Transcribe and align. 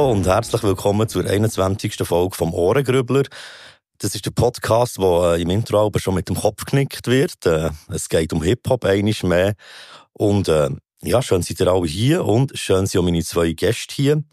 Hallo 0.00 0.12
und 0.12 0.26
herzlich 0.26 0.62
willkommen 0.62 1.06
zur 1.10 1.26
21. 1.26 1.94
Folge 2.04 2.34
vom 2.34 2.54
Ohrengrübler. 2.54 3.24
Das 3.98 4.14
ist 4.14 4.24
der 4.24 4.30
Podcast, 4.30 4.98
wo 4.98 5.26
äh, 5.26 5.42
im 5.42 5.50
Intro 5.50 5.84
aber 5.84 6.00
schon 6.00 6.14
mit 6.14 6.26
dem 6.30 6.36
Kopf 6.36 6.64
geknickt 6.64 7.06
wird. 7.06 7.44
Äh, 7.44 7.68
es 7.92 8.08
geht 8.08 8.32
um 8.32 8.42
Hip-Hop 8.42 8.86
einiges 8.86 9.22
mehr. 9.24 9.52
Und 10.14 10.48
äh, 10.48 10.70
ja, 11.02 11.20
schön 11.20 11.42
seid 11.42 11.60
ihr 11.60 11.68
alle 11.68 11.86
hier 11.86 12.24
und 12.24 12.58
schön 12.58 12.86
sind 12.86 12.98
auch 12.98 13.04
meine 13.04 13.22
zwei 13.22 13.52
Gäste 13.52 13.94
hier. 13.94 14.24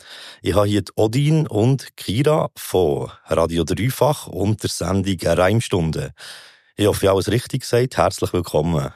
Ich 0.41 0.55
habe 0.55 0.67
hier 0.67 0.83
Odin 0.95 1.47
und 1.47 1.97
Kira 1.97 2.47
von 2.55 3.11
Radio 3.25 3.65
Dreifach 3.65 4.27
und 4.27 4.63
der 4.63 4.69
Sendung 4.69 5.17
Reimstunde. 5.21 6.13
Ich 6.77 6.87
hoffe, 6.87 6.99
ich 7.03 7.09
habe 7.09 7.17
alles 7.17 7.29
richtig 7.29 7.63
gesagt. 7.63 7.97
Herzlich 7.97 8.31
willkommen. 8.31 8.93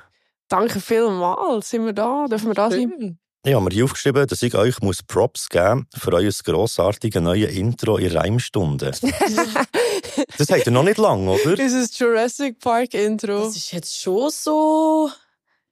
Danke 0.48 0.80
vielmals. 0.80 1.70
Sind 1.70 1.86
wir 1.86 1.92
da? 1.92 2.28
Dürfen 2.30 2.48
wir 2.48 2.54
da 2.54 2.72
sein? 2.72 3.20
Ich 3.44 3.56
habe 3.56 3.66
mir 3.66 3.72
hier 3.72 3.86
aufgeschrieben, 3.86 4.28
dass 4.28 4.44
ich 4.44 4.54
euch 4.54 4.82
muss 4.82 5.02
Props 5.02 5.50
geben 5.50 5.88
für 5.98 6.14
euer 6.14 6.30
grossartiges 6.30 7.24
neues 7.24 7.52
Intro 7.52 7.98
in 7.98 8.16
Reimstunde. 8.16 8.92
das 10.38 10.50
habt 10.52 10.68
ihr 10.68 10.72
noch 10.72 10.84
nicht 10.84 11.00
lang, 11.00 11.28
oder? 11.28 11.56
Das 11.56 11.74
ist 11.74 11.98
Jurassic 11.98 12.60
Park 12.60 12.94
Intro. 12.94 13.46
Das 13.46 13.56
ist 13.56 13.72
jetzt 13.72 14.00
schon 14.00 14.30
so 14.30 15.10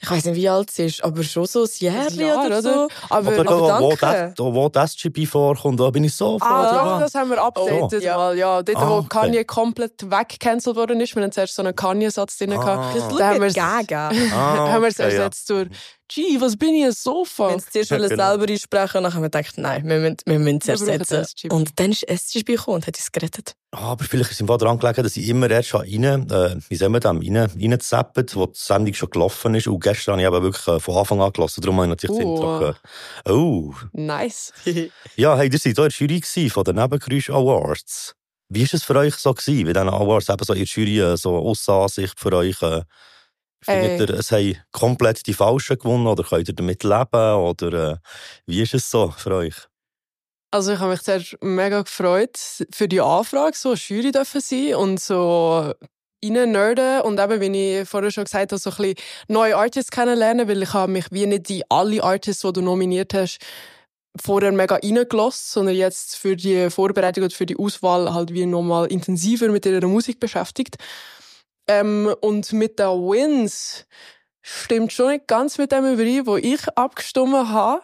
ich 0.02 0.09
weiß 0.09 0.25
nicht, 0.25 0.36
wie 0.36 0.47
alt 0.47 0.72
sie 0.72 0.86
ist, 0.86 1.03
aber 1.03 1.23
schon 1.23 1.45
so 1.45 1.64
ein 1.64 1.70
Jahr, 1.80 2.09
Jahr 2.12 2.45
oder 2.45 2.62
so. 2.62 2.88
Aber, 3.09 3.34
aber 3.34 3.44
da, 3.44 3.81
wo, 3.81 3.90
das, 3.90 4.34
da, 4.34 4.44
wo 4.44 4.70
das 4.70 4.94
SGP 4.94 5.28
vorkommt, 5.28 5.78
da 5.78 5.90
bin 5.90 6.06
ich 6.06 6.16
so 6.16 6.40
froh. 6.40 6.47
Ah, 6.47 7.00
das 7.02 7.14
haben 7.16 7.30
wir 7.30 7.44
updated 7.44 8.06
oh. 8.06 8.17
mal. 8.17 8.38
Ja, 8.38 8.64
dort, 8.64 8.78
ah, 8.78 8.90
wo 8.90 9.03
Kanye 9.03 9.44
komplett 9.44 10.09
weggecancelt 10.09 10.78
worden 10.78 11.02
ist, 11.02 11.14
wir 11.16 11.22
hatten 11.22 11.34
zuerst 11.34 11.53
so 11.53 11.62
einen 11.62 11.75
Kanye-Satz 11.75 12.38
drin. 12.38 12.53
Ah. 12.53 12.94
Da 13.17 13.28
haben 13.28 13.42
wir 13.42 13.47
es 13.47 13.58
ah, 13.58 13.84
haben 14.72 14.81
wir 14.81 14.88
es 14.88 15.00
ersetzt 15.00 15.50
durch 15.50 15.67
Gee, 16.12 16.42
was 16.42 16.58
bin 16.58 16.74
ich, 16.74 16.86
ein 16.86 16.92
Sofa? 16.92 17.52
Wenn 17.52 17.60
sie 17.60 17.70
zuerst 17.70 17.90
genau. 17.92 18.08
selber 18.08 18.52
einsprechen 18.52 19.04
dann 19.04 19.14
haben 19.14 19.22
wir 19.22 19.30
gedacht, 19.30 19.58
nein, 19.58 19.88
wir 19.88 20.00
müssen, 20.00 20.18
wir 20.26 20.40
müssen 20.40 20.60
es 20.66 20.82
ersetzen. 20.82 21.52
Und 21.52 21.80
dann 21.80 21.92
ist 21.92 22.04
SGP 22.10 22.54
gekommen 22.54 22.76
und 22.78 22.88
hat 22.88 22.98
es 22.98 23.12
gerettet. 23.12 23.54
Ah, 23.72 23.92
aber 23.92 24.04
vielleicht 24.04 24.32
ist 24.32 24.42
es 24.42 24.48
daran 24.48 24.80
gelegen, 24.80 25.04
dass 25.04 25.16
ich 25.16 25.30
immer 25.30 25.50
erst 25.52 25.76
rein, 25.76 26.04
äh, 26.04 26.56
wie 26.68 26.76
sagen 26.76 26.94
wir 26.94 27.00
das, 27.00 27.14
rein, 27.14 27.36
reinzappen, 27.38 28.26
wo 28.34 28.48
die 28.48 28.54
Sendung 28.56 28.94
schon 28.96 29.12
gelaufen 29.12 29.54
ist. 29.54 29.68
Und 29.68 29.82
gestern 29.82 30.14
habe 30.14 30.22
ich 30.24 30.28
eben 30.28 30.44
wirklich 30.44 30.68
äh, 30.68 30.80
von 30.80 30.98
Anfang 30.98 31.22
an 31.22 31.32
gelassen, 31.32 31.62
darum 31.62 31.76
habe 31.78 31.86
ich 31.86 31.90
natürlich 31.90 32.18
oh. 32.18 32.20
das 32.20 32.40
Intro 32.40 32.60
gehört. 32.60 32.82
Oh. 33.30 33.74
Nice. 33.94 34.52
ja, 35.16 35.38
hey, 35.38 35.50
ihr 35.52 35.60
seid 35.60 35.78
auch 35.78 35.84
in 35.84 36.08
der 36.08 36.20
Jury 36.20 36.50
von 36.50 36.64
den 36.64 36.76
Nebengeräusch 36.78 37.30
Awards. 37.30 38.16
Wie 38.52 38.64
war 38.64 38.74
es 38.74 38.84
für 38.84 38.96
euch 38.96 39.14
so 39.14 39.32
gewesen, 39.32 39.68
wie 39.68 39.74
diese 39.74 39.82
Awards 39.82 40.30
eben 40.30 40.44
so 40.44 40.54
in 40.54 40.60
der 40.60 40.68
Jury, 40.68 41.00
äh, 41.00 41.18
so 41.18 41.36
Aussenansicht 41.36 42.20
für 42.20 42.34
euch, 42.34 42.60
äh, 42.64 42.82
Findet 43.62 44.10
ihr, 44.10 44.16
es 44.18 44.32
haben 44.32 44.58
komplett 44.72 45.28
die 45.28 45.34
Falschen 45.34 45.78
gewonnen 45.78 46.08
oder 46.08 46.24
könnt 46.24 46.48
ihr 46.48 46.56
damit 46.56 46.84
leben? 46.84 47.36
Oder 47.36 47.92
äh, 47.92 47.98
wie 48.46 48.62
ist 48.62 48.74
es 48.74 48.90
so 48.90 49.12
für 49.12 49.36
euch? 49.36 49.56
Also 50.52 50.74
ich 50.74 50.80
habe 50.80 50.92
mich 50.92 51.02
sehr 51.02 51.22
mega 51.42 51.82
gefreut 51.82 52.38
für 52.74 52.88
die 52.88 53.02
Anfrage, 53.02 53.56
so 53.56 53.76
Jury 53.76 54.12
dürfen 54.12 54.42
sein 54.42 54.76
und 54.76 55.00
so 55.00 55.74
nerden 56.24 57.02
und 57.02 57.20
eben, 57.20 57.40
wie 57.40 57.80
ich 57.80 57.88
vorher 57.88 58.12
schon 58.12 58.24
gesagt 58.24 58.52
habe, 58.52 58.60
so 58.60 58.72
ein 58.72 58.76
bisschen 58.78 58.96
neue 59.28 59.56
Artists 59.56 59.92
kennenlernen, 59.92 60.48
weil 60.48 60.64
ich 60.64 60.74
habe 60.74 60.92
mich 60.92 61.06
wie 61.12 61.28
nicht 61.28 61.50
die 61.50 61.64
alle 61.69 62.03
Artists, 62.03 62.42
die 62.42 62.53
du 62.53 62.62
nominiert 62.62 63.14
hast, 63.14 63.40
vorher 64.19 64.52
mega 64.52 64.75
reingelassen, 64.75 65.44
sondern 65.46 65.75
jetzt 65.75 66.16
für 66.16 66.36
die 66.36 66.69
Vorbereitung 66.69 67.25
und 67.25 67.34
für 67.34 67.46
die 67.46 67.58
Auswahl 67.58 68.14
halt 68.14 68.34
wie 68.34 68.46
nochmal 68.46 68.88
intensiver 68.88 69.50
mit 69.50 69.66
ihrer 69.66 69.88
Musik 69.88 70.19
beschäftigt. 70.19 70.78
Ähm, 71.69 72.16
und 72.22 72.52
mit 72.52 72.80
den 72.80 72.88
Wins 72.88 73.85
stimmt 74.41 74.91
schon 74.91 75.09
nicht 75.09 75.28
ganz 75.28 75.59
mit 75.59 75.72
dem 75.72 75.85
überein, 75.85 76.25
wo 76.25 76.35
ich 76.35 76.68
abgestimmt 76.75 77.35
habe. 77.35 77.81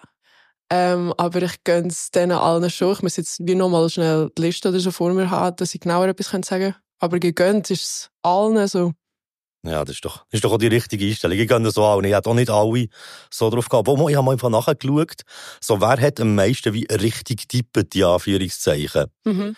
Ähm, 0.72 1.13
aber 1.18 1.44
ich 1.44 1.63
gönne 1.63 1.90
es 1.90 2.09
denen 2.09 2.31
allen 2.31 2.68
schon. 2.72 2.94
Ich 2.94 3.03
muss 3.03 3.18
jetzt 3.18 3.38
wie 3.46 3.53
nochmal 3.53 3.88
schnell 3.91 4.31
die 4.35 4.41
Liste 4.41 4.69
oder 4.69 4.79
so 4.79 4.90
vor 4.90 5.13
mir 5.13 5.29
haben, 5.29 5.56
dass 5.57 5.75
ich 5.75 5.81
genauer 5.81 6.07
etwas 6.07 6.29
sagen 6.47 6.72
kann. 6.72 6.75
Aber 6.97 7.19
gegönnt 7.19 7.69
ist 7.69 7.84
es 7.84 8.09
allen 8.23 8.68
so. 8.68 8.94
Ja, 9.63 9.85
das 9.85 9.96
ist 9.96 10.06
doch, 10.06 10.17
das 10.31 10.40
ist 10.40 10.44
doch 10.44 10.52
auch 10.52 10.57
die 10.57 10.67
richtige 10.67 11.06
Einstellung. 11.06 11.38
Ich 11.38 11.47
gönne 11.47 11.69
so 11.69 11.84
auch. 11.84 11.97
Und 11.97 12.06
ich 12.06 12.13
habe 12.13 12.28
auch 12.28 12.34
nicht 12.34 12.50
alle 12.50 12.88
so 13.29 13.52
drauf 13.52 13.69
gehabt. 13.69 13.88
Aber 13.88 14.09
ich 14.09 14.16
habe 14.16 14.25
mal 14.25 14.31
einfach 14.31 14.50
nachgeschaut, 14.50 15.22
so 15.62 15.79
wer 15.79 16.02
hat 16.02 16.19
am 16.19 16.34
meisten 16.34 16.73
wie 16.73 16.88
richtig 16.90 17.47
tippet, 17.47 17.94
die 17.94 18.03
Anführungszeichen. 18.03 19.06
Mhm. 19.25 19.56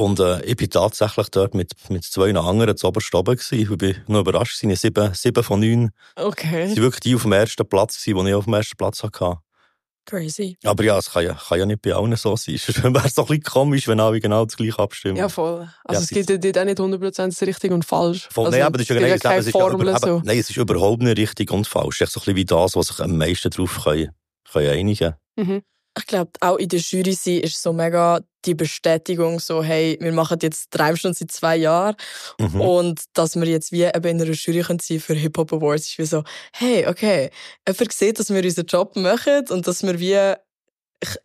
Und 0.00 0.18
äh, 0.18 0.42
ich 0.44 0.56
bin 0.56 0.70
tatsächlich 0.70 1.28
dort 1.28 1.54
mit, 1.54 1.72
mit 1.90 2.04
zwei 2.04 2.34
anderen 2.34 2.74
zu 2.74 2.88
oberst 2.88 3.14
oben 3.14 3.36
gewesen. 3.36 3.58
Ich 3.60 3.68
bin 3.76 3.96
noch 4.06 4.20
überrascht, 4.20 4.56
es 4.56 4.62
waren 4.62 4.74
sieben, 4.74 5.14
sieben 5.14 5.44
von 5.44 5.60
neun. 5.60 5.90
Okay. 6.16 6.68
Sie 6.68 6.76
waren 6.76 6.84
wirklich 6.84 7.00
die 7.00 7.14
auf 7.14 7.22
dem 7.22 7.32
ersten 7.32 7.68
Platz, 7.68 8.02
die 8.02 8.12
ich 8.12 8.34
auf 8.34 8.44
dem 8.44 8.54
ersten 8.54 8.76
Platz 8.78 9.02
hatte. 9.02 9.38
Crazy. 10.06 10.56
Aber 10.64 10.82
ja, 10.82 10.96
es 10.96 11.10
kann 11.10 11.24
ja, 11.24 11.34
kann 11.34 11.58
ja 11.58 11.66
nicht 11.66 11.82
bei 11.82 11.92
allen 11.92 12.16
so 12.16 12.34
sein. 12.34 12.54
Es 12.54 12.68
wäre 12.68 12.82
so 12.82 12.88
ein 12.88 12.92
bisschen 12.94 13.42
komisch, 13.42 13.86
wenn 13.88 14.00
alle 14.00 14.20
genau 14.20 14.46
das 14.46 14.56
gleiche 14.56 14.78
abstimmen. 14.78 15.16
Ja, 15.16 15.28
voll. 15.28 15.68
Also 15.84 16.00
ja, 16.14 16.22
es 16.22 16.26
gibt 16.26 16.56
ja 16.56 16.62
auch 16.62 16.64
nicht 16.64 16.78
100% 16.78 17.46
richtig 17.46 17.70
und 17.70 17.84
falsch. 17.84 18.26
Voll, 18.30 18.46
also, 18.46 18.56
nein, 18.56 18.66
aber 18.66 18.78
das 18.78 18.88
ist 18.88 18.96
ja 18.96 19.00
genau 19.00 19.18
keine 19.18 19.42
Formel 19.42 19.88
über, 19.88 19.98
so. 19.98 20.22
Nein, 20.24 20.38
es 20.38 20.48
ist 20.48 20.56
überhaupt 20.56 21.02
nicht 21.02 21.18
richtig 21.18 21.50
und 21.50 21.66
falsch. 21.66 22.00
Es 22.00 22.08
ist 22.08 22.14
so 22.14 22.20
ein 22.20 22.24
bisschen 22.24 22.36
wie 22.36 22.44
das, 22.46 22.74
was 22.74 22.86
sich 22.86 23.00
am 23.00 23.18
meisten 23.18 23.50
drauf 23.50 23.84
können, 23.84 24.12
können 24.50 24.70
einigen 24.70 25.14
mhm 25.36 25.62
ich 25.98 26.06
glaube, 26.06 26.30
auch 26.40 26.56
in 26.56 26.68
der 26.68 26.80
Jury 26.80 27.12
sein 27.12 27.40
ist 27.40 27.60
so 27.60 27.72
mega 27.72 28.20
die 28.44 28.54
Bestätigung, 28.54 29.38
so, 29.38 29.62
hey, 29.62 29.98
wir 30.00 30.12
machen 30.12 30.38
jetzt 30.40 30.68
drei 30.70 30.94
Stunden 30.96 31.16
seit 31.16 31.30
zwei 31.30 31.56
Jahren. 31.56 31.96
Mhm. 32.38 32.60
Und 32.60 33.04
dass 33.12 33.36
wir 33.36 33.46
jetzt 33.46 33.72
wie 33.72 33.82
eben 33.82 34.04
in 34.04 34.22
einer 34.22 34.30
Jury 34.30 34.62
können 34.62 34.78
sein 34.78 35.00
für 35.00 35.14
Hip-Hop 35.14 35.52
Awards, 35.52 35.88
ist 35.88 35.98
wie 35.98 36.04
so, 36.04 36.24
hey, 36.54 36.86
okay, 36.86 37.30
jemand 37.66 37.92
sieht, 37.92 38.18
dass 38.18 38.30
wir 38.30 38.42
unseren 38.42 38.66
Job 38.66 38.96
machen 38.96 39.44
und 39.50 39.66
dass 39.66 39.82
wir 39.82 39.98
wie 39.98 40.34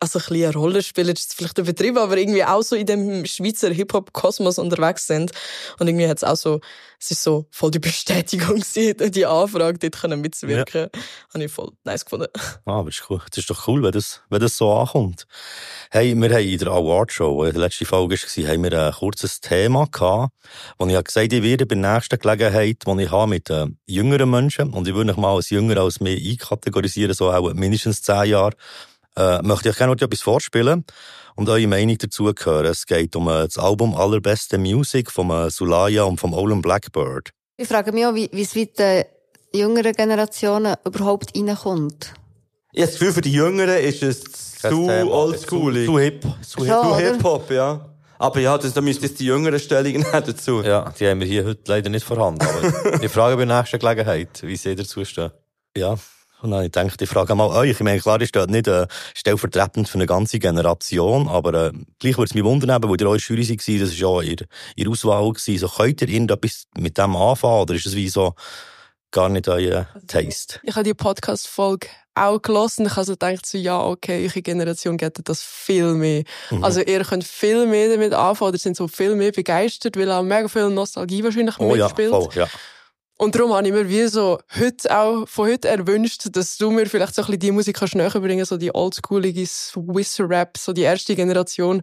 also 0.00 0.18
ein 0.18 0.24
bisschen 0.26 0.44
eine 0.44 0.54
Rolle 0.54 0.82
spielen, 0.82 1.14
ist 1.14 1.34
vielleicht 1.34 1.58
übertrieben, 1.58 1.98
aber 1.98 2.16
irgendwie 2.16 2.44
auch 2.44 2.62
so 2.62 2.76
in 2.76 2.86
dem 2.86 3.26
Schweizer 3.26 3.70
Hip-Hop-Kosmos 3.70 4.58
unterwegs 4.58 5.06
sind. 5.06 5.32
Und 5.78 5.88
irgendwie 5.88 6.08
hat 6.08 6.16
es 6.18 6.24
auch 6.24 6.36
so, 6.36 6.60
es 6.98 7.10
ist 7.10 7.22
so 7.22 7.46
voll 7.50 7.70
die 7.70 7.78
Bestätigung 7.78 8.56
gewesen, 8.60 9.10
die 9.12 9.26
Anfrage, 9.26 9.78
dort 9.78 10.00
können 10.00 10.20
mitzuwirken. 10.20 10.88
Ja. 10.94 11.00
Habe 11.34 11.44
ich 11.44 11.52
voll 11.52 11.72
nice 11.84 12.04
gefunden. 12.04 12.28
Ah, 12.64 12.78
aber 12.78 12.88
ist 12.88 13.04
cool. 13.10 13.20
Das 13.28 13.38
ist 13.38 13.50
doch 13.50 13.68
cool, 13.68 13.82
wenn 13.82 13.92
das, 13.92 14.22
wenn 14.30 14.40
das 14.40 14.56
so 14.56 14.72
ankommt. 14.72 15.26
Hey, 15.90 16.14
wir 16.14 16.30
haben 16.30 16.48
in 16.48 16.58
der 16.58 16.68
Award-Show, 16.68 17.44
in 17.44 17.52
der 17.52 17.60
letzten 17.60 17.84
Folge 17.84 18.16
war, 18.16 18.48
haben 18.48 18.62
wir 18.64 18.86
ein 18.86 18.92
kurzes 18.92 19.40
Thema 19.40 19.86
gehabt, 19.86 20.32
wo 20.78 20.86
ich 20.86 21.04
gesagt 21.04 21.32
habe, 21.32 21.36
ich 21.36 21.42
werde 21.42 21.66
bei 21.66 21.74
der 21.74 21.94
nächsten 21.94 22.18
Gelegenheit, 22.18 22.82
die 22.86 23.02
ich 23.02 23.10
habe 23.10 23.28
mit 23.28 23.50
äh, 23.50 23.66
jüngeren 23.86 24.30
Menschen, 24.30 24.70
und 24.70 24.88
ich 24.88 24.94
würde 24.94 25.10
mich 25.10 25.16
mal 25.16 25.34
als 25.34 25.50
jünger 25.50 25.78
als 25.78 26.00
mehr 26.00 26.16
einkategorisieren, 26.16 27.14
so 27.14 27.30
auch 27.30 27.52
mindestens 27.52 28.02
zehn 28.02 28.30
Jahre, 28.30 28.56
äh, 29.16 29.42
möchte 29.42 29.68
ich 29.68 29.76
gerne 29.76 29.94
noch 29.94 30.00
etwas 30.00 30.20
vorspielen 30.20 30.84
und 31.34 31.48
eure 31.48 31.66
Meinung 31.66 31.98
dazu 31.98 32.26
hören. 32.26 32.66
Es 32.66 32.86
geht 32.86 33.16
um 33.16 33.28
äh, 33.28 33.44
das 33.44 33.58
Album 33.58 33.94
Allerbeste 33.94 34.58
Music 34.58 35.10
von 35.10 35.30
äh, 35.30 35.50
Sulaya 35.50 36.04
und 36.04 36.18
vom 36.18 36.34
Olin 36.34 36.62
Blackbird. 36.62 37.30
Ich 37.56 37.68
frage 37.68 37.92
mich 37.92 38.06
auch, 38.06 38.14
wie, 38.14 38.28
wie 38.32 38.42
es 38.42 38.54
mit 38.54 38.78
den 38.78 39.04
jüngeren 39.52 39.92
Generationen 39.92 40.76
überhaupt 40.84 41.36
reinkommt. 41.36 42.14
Ich 42.72 42.82
habe 42.82 42.90
das 42.90 42.98
Gefühl, 42.98 43.12
für 43.14 43.20
die 43.22 43.32
Jüngeren 43.32 43.78
ist 43.78 44.02
es 44.02 44.22
zu 44.60 44.86
oldschoolig. 44.88 45.86
Zu 45.86 45.98
hip. 45.98 46.22
Zu, 46.42 46.64
hip. 46.64 46.74
zu 46.74 46.96
Hip-Hop, 46.96 47.50
ja. 47.50 47.96
Aber 48.18 48.40
ja, 48.40 48.56
das, 48.56 48.72
da 48.72 48.80
müsst 48.80 49.02
ihr 49.02 49.08
die 49.08 49.26
jüngeren 49.26 49.58
Stellungen 49.58 50.04
dazu. 50.12 50.62
Ja, 50.62 50.92
die 50.98 51.06
haben 51.06 51.20
wir 51.20 51.26
hier 51.26 51.44
heute 51.44 51.62
leider 51.66 51.90
nicht 51.90 52.04
vorhanden. 52.04 52.42
Aber 52.42 53.02
ich 53.02 53.10
frage 53.10 53.36
bei 53.36 53.44
der 53.44 53.58
nächsten 53.58 53.78
Gelegenheit, 53.78 54.42
wie 54.42 54.56
sie 54.56 54.74
dazu 54.74 55.04
stehen. 55.04 55.30
Ja. 55.76 55.96
Und 56.42 56.50
dann 56.50 56.58
habe 56.58 56.66
ich 56.66 56.72
gedacht, 56.72 57.02
ich 57.02 57.08
frage 57.08 57.34
mal 57.34 57.48
euch. 57.48 57.70
Ich 57.70 57.80
meine, 57.80 58.00
klar, 58.00 58.20
ist 58.20 58.36
das 58.36 58.46
nicht 58.48 58.68
äh, 58.68 58.86
stellvertretend 59.14 59.88
für 59.88 59.94
eine 59.94 60.06
ganze 60.06 60.38
Generation, 60.38 61.28
aber 61.28 61.54
äh, 61.54 61.72
gleich 61.98 62.18
würde 62.18 62.28
es 62.28 62.34
mich 62.34 62.44
wundern, 62.44 62.82
weil 62.82 63.00
ihr 63.00 63.08
eure 63.08 63.18
Jury 63.18 63.48
war, 63.48 63.56
das 63.56 64.00
war 64.00 64.22
ja 64.22 64.30
ihr, 64.30 64.46
ihr 64.76 64.90
Auswahl. 64.90 65.32
Gewesen. 65.32 65.58
So, 65.58 65.68
könnt 65.68 66.02
ihr 66.02 66.08
irgendetwas 66.08 66.64
mit 66.76 66.98
dem 66.98 67.16
anfangen 67.16 67.62
oder 67.62 67.74
ist 67.74 67.86
es 67.86 67.96
wie 67.96 68.08
so 68.08 68.34
gar 69.10 69.28
nicht 69.28 69.48
euer 69.48 69.88
Taste? 70.06 70.60
Ich 70.62 70.74
habe 70.74 70.84
die 70.84 70.94
Podcast-Folge 70.94 71.88
auch 72.14 72.40
gelesen 72.40 72.82
und 72.84 72.92
ich 72.92 72.96
also 72.96 73.12
gedacht, 73.12 73.46
so, 73.46 73.58
ja, 73.58 73.80
okay, 73.80 74.24
eure 74.24 74.42
Generation 74.42 74.96
geht 74.96 75.18
das 75.24 75.42
viel 75.42 75.94
mehr. 75.94 76.24
Mhm. 76.50 76.64
Also 76.64 76.80
ihr 76.80 77.04
könnt 77.04 77.24
viel 77.24 77.66
mehr 77.66 77.90
damit 77.90 78.14
anfangen 78.14 78.50
oder 78.50 78.58
sind 78.58 78.76
so 78.76 78.88
viel 78.88 79.14
mehr 79.14 79.32
begeistert, 79.32 79.96
weil 79.96 80.10
auch 80.10 80.22
mega 80.22 80.48
viel 80.48 80.70
Nostalgie 80.70 81.22
wahrscheinlich 81.24 81.58
oh, 81.58 81.74
mitspielt. 81.74 82.12
Ja, 82.12 82.20
voll, 82.20 82.34
ja. 82.34 82.48
Und 83.18 83.34
darum 83.34 83.54
habe 83.54 83.66
ich 83.66 83.72
mir 83.72 83.88
wie 83.88 84.06
so 84.08 84.38
heute 84.58 84.96
auch, 84.96 85.26
von 85.26 85.48
heute 85.48 85.68
erwünscht, 85.68 86.28
dass 86.32 86.58
du 86.58 86.70
mir 86.70 86.86
vielleicht 86.86 87.14
so 87.14 87.22
ein 87.22 87.26
bisschen 87.26 87.40
die 87.40 87.52
Musik 87.52 87.76
kannst 87.76 87.94
näher 87.94 88.10
bringen, 88.10 88.44
so 88.44 88.58
die 88.58 88.74
oldschoolige 88.74 89.46
Swiss-Rap, 89.46 90.58
so 90.58 90.74
die 90.74 90.82
erste 90.82 91.16
Generation. 91.16 91.80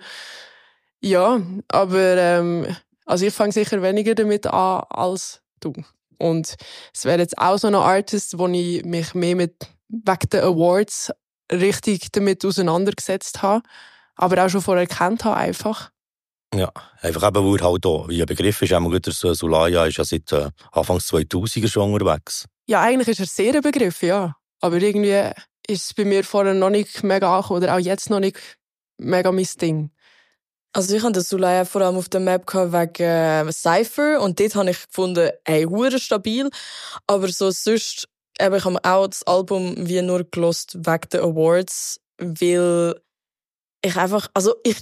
Ja, 1.01 1.41
aber 1.69 2.17
ähm, 2.17 2.67
also 3.05 3.25
ich 3.25 3.33
fange 3.33 3.51
sicher 3.51 3.81
weniger 3.81 4.13
damit 4.13 4.45
an 4.45 4.83
als 4.89 5.41
du. 5.59 5.73
Und 6.19 6.55
es 6.93 7.05
wäre 7.05 7.19
jetzt 7.19 7.37
auch 7.37 7.57
so 7.57 7.67
ein 7.67 7.75
Artist, 7.75 8.37
wo 8.37 8.47
ich 8.47 8.85
mich 8.85 9.15
mehr 9.15 9.35
mit 9.35 9.67
wegen 9.89 10.29
den 10.29 10.41
Awards 10.41 11.11
richtig 11.51 12.11
damit 12.11 12.45
auseinandergesetzt 12.45 13.41
habe, 13.41 13.63
aber 14.15 14.45
auch 14.45 14.49
schon 14.49 14.61
vorher 14.61 14.83
erkannt 14.83 15.25
habe 15.25 15.37
einfach. 15.37 15.92
Ja, 16.53 16.71
einfach 17.01 17.27
eben, 17.27 17.51
weil 17.51 17.61
halt 17.61 17.85
auch, 17.85 18.07
wie 18.07 18.21
ein 18.21 18.27
Begriff 18.27 18.61
ist, 18.61 18.73
einmal 18.73 18.91
gut, 18.91 19.05
der 19.07 19.33
Sulaya 19.33 19.85
ist 19.85 19.97
ja 19.97 20.03
seit 20.03 20.31
äh, 20.31 20.49
Anfang 20.71 20.97
2000er 20.97 21.67
schon 21.67 21.93
unterwegs. 21.93 22.45
Ja, 22.67 22.81
eigentlich 22.81 23.07
ist 23.07 23.19
er 23.19 23.25
sehr 23.25 23.55
ein 23.55 23.61
Begriff, 23.61 24.03
ja. 24.03 24.35
Aber 24.61 24.77
irgendwie 24.77 25.31
ist 25.67 25.85
es 25.85 25.93
bei 25.93 26.05
mir 26.05 26.23
vorher 26.23 26.53
noch 26.53 26.69
nicht 26.69 27.03
mega 27.03 27.35
angekommen, 27.35 27.63
oder 27.63 27.75
auch 27.75 27.79
jetzt 27.79 28.09
noch 28.09 28.19
nicht 28.19 28.37
mega 28.97 29.31
mein 29.31 29.47
Ding. 29.59 29.91
Also 30.73 30.95
ich 30.95 31.03
hatte 31.03 31.13
den 31.13 31.23
Sulaya 31.23 31.65
vor 31.65 31.81
allem 31.81 31.97
auf 31.97 32.09
der 32.09 32.19
Map 32.19 32.51
wegen 32.51 33.03
äh, 33.03 33.51
Cypher 33.51 34.21
und 34.21 34.39
dort 34.39 34.55
habe 34.55 34.71
ich 34.71 34.87
gefunden, 34.87 35.29
ey, 35.43 35.63
hure 35.65 35.99
stabil. 35.99 36.49
Aber 37.05 37.27
so 37.27 37.51
sonst, 37.51 38.07
eben, 38.39 38.55
ich 38.55 38.65
habe 38.65 38.79
auch 38.83 39.07
das 39.07 39.23
Album 39.23 39.75
wie 39.77 40.01
nur 40.01 40.23
gelost 40.23 40.75
wegen 40.75 41.09
den 41.11 41.21
Awards, 41.21 41.99
weil 42.17 42.95
ich 43.83 43.95
einfach, 43.97 44.29
also 44.33 44.55
ich 44.63 44.77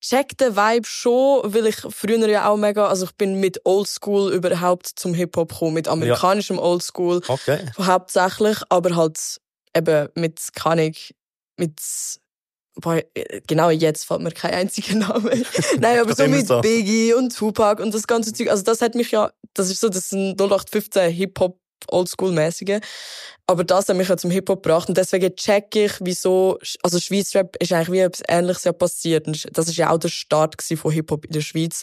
check 0.00 0.36
den 0.38 0.56
Vibe 0.56 0.86
schon, 0.86 1.54
weil 1.54 1.66
ich 1.66 1.76
früher 1.76 2.28
ja 2.28 2.48
auch 2.48 2.56
mega, 2.56 2.86
also 2.86 3.06
ich 3.06 3.12
bin 3.12 3.40
mit 3.40 3.60
Oldschool 3.64 4.32
überhaupt 4.32 4.86
zum 4.96 5.14
Hip-Hop 5.14 5.50
gekommen, 5.50 5.74
mit 5.74 5.88
amerikanischem 5.88 6.58
Oldschool 6.58 7.22
Okay. 7.26 7.58
hauptsächlich, 7.78 8.58
aber 8.68 8.94
halt 8.96 9.18
eben 9.76 10.08
mit, 10.14 10.40
Ahnung, 10.64 10.94
mit 11.56 11.80
Boah, 12.78 13.00
genau 13.46 13.70
jetzt 13.70 14.04
fällt 14.04 14.20
mir 14.20 14.32
kein 14.32 14.52
einziger 14.52 14.94
Name. 14.96 15.42
Nein, 15.80 15.98
aber 15.98 16.14
so 16.14 16.26
mit 16.26 16.46
so. 16.46 16.60
Biggie 16.60 17.14
und 17.14 17.34
Tupac 17.34 17.82
und 17.82 17.94
das 17.94 18.06
ganze 18.06 18.34
Zeug. 18.34 18.50
Also 18.50 18.62
das 18.64 18.82
hat 18.82 18.94
mich 18.94 19.10
ja, 19.10 19.32
das 19.54 19.70
ist 19.70 19.80
so 19.80 19.88
das 19.88 19.98
ist 20.04 20.12
ein 20.12 20.36
0815 20.38 21.10
Hip-Hop 21.10 21.58
Oldschool-mäßige. 21.88 22.80
Aber 23.46 23.64
das 23.64 23.88
hat 23.88 23.96
mich 23.96 24.08
ja 24.08 24.16
zum 24.16 24.30
Hip-Hop 24.30 24.62
gebracht 24.62 24.88
und 24.88 24.96
deswegen 24.98 25.34
check 25.36 25.74
ich, 25.76 25.92
wieso, 26.00 26.58
also 26.82 26.98
Schweiz-Rap 26.98 27.56
ist 27.60 27.72
eigentlich 27.72 27.92
wie 27.92 28.00
etwas 28.00 28.22
Ähnliches 28.28 28.64
ja 28.64 28.72
passiert. 28.72 29.26
Und 29.26 29.46
das 29.56 29.68
ist 29.68 29.76
ja 29.76 29.90
auch 29.90 29.98
der 29.98 30.08
Start 30.08 30.60
von 30.60 30.90
Hip-Hop 30.90 31.24
in 31.24 31.32
der 31.32 31.40
Schweiz. 31.40 31.82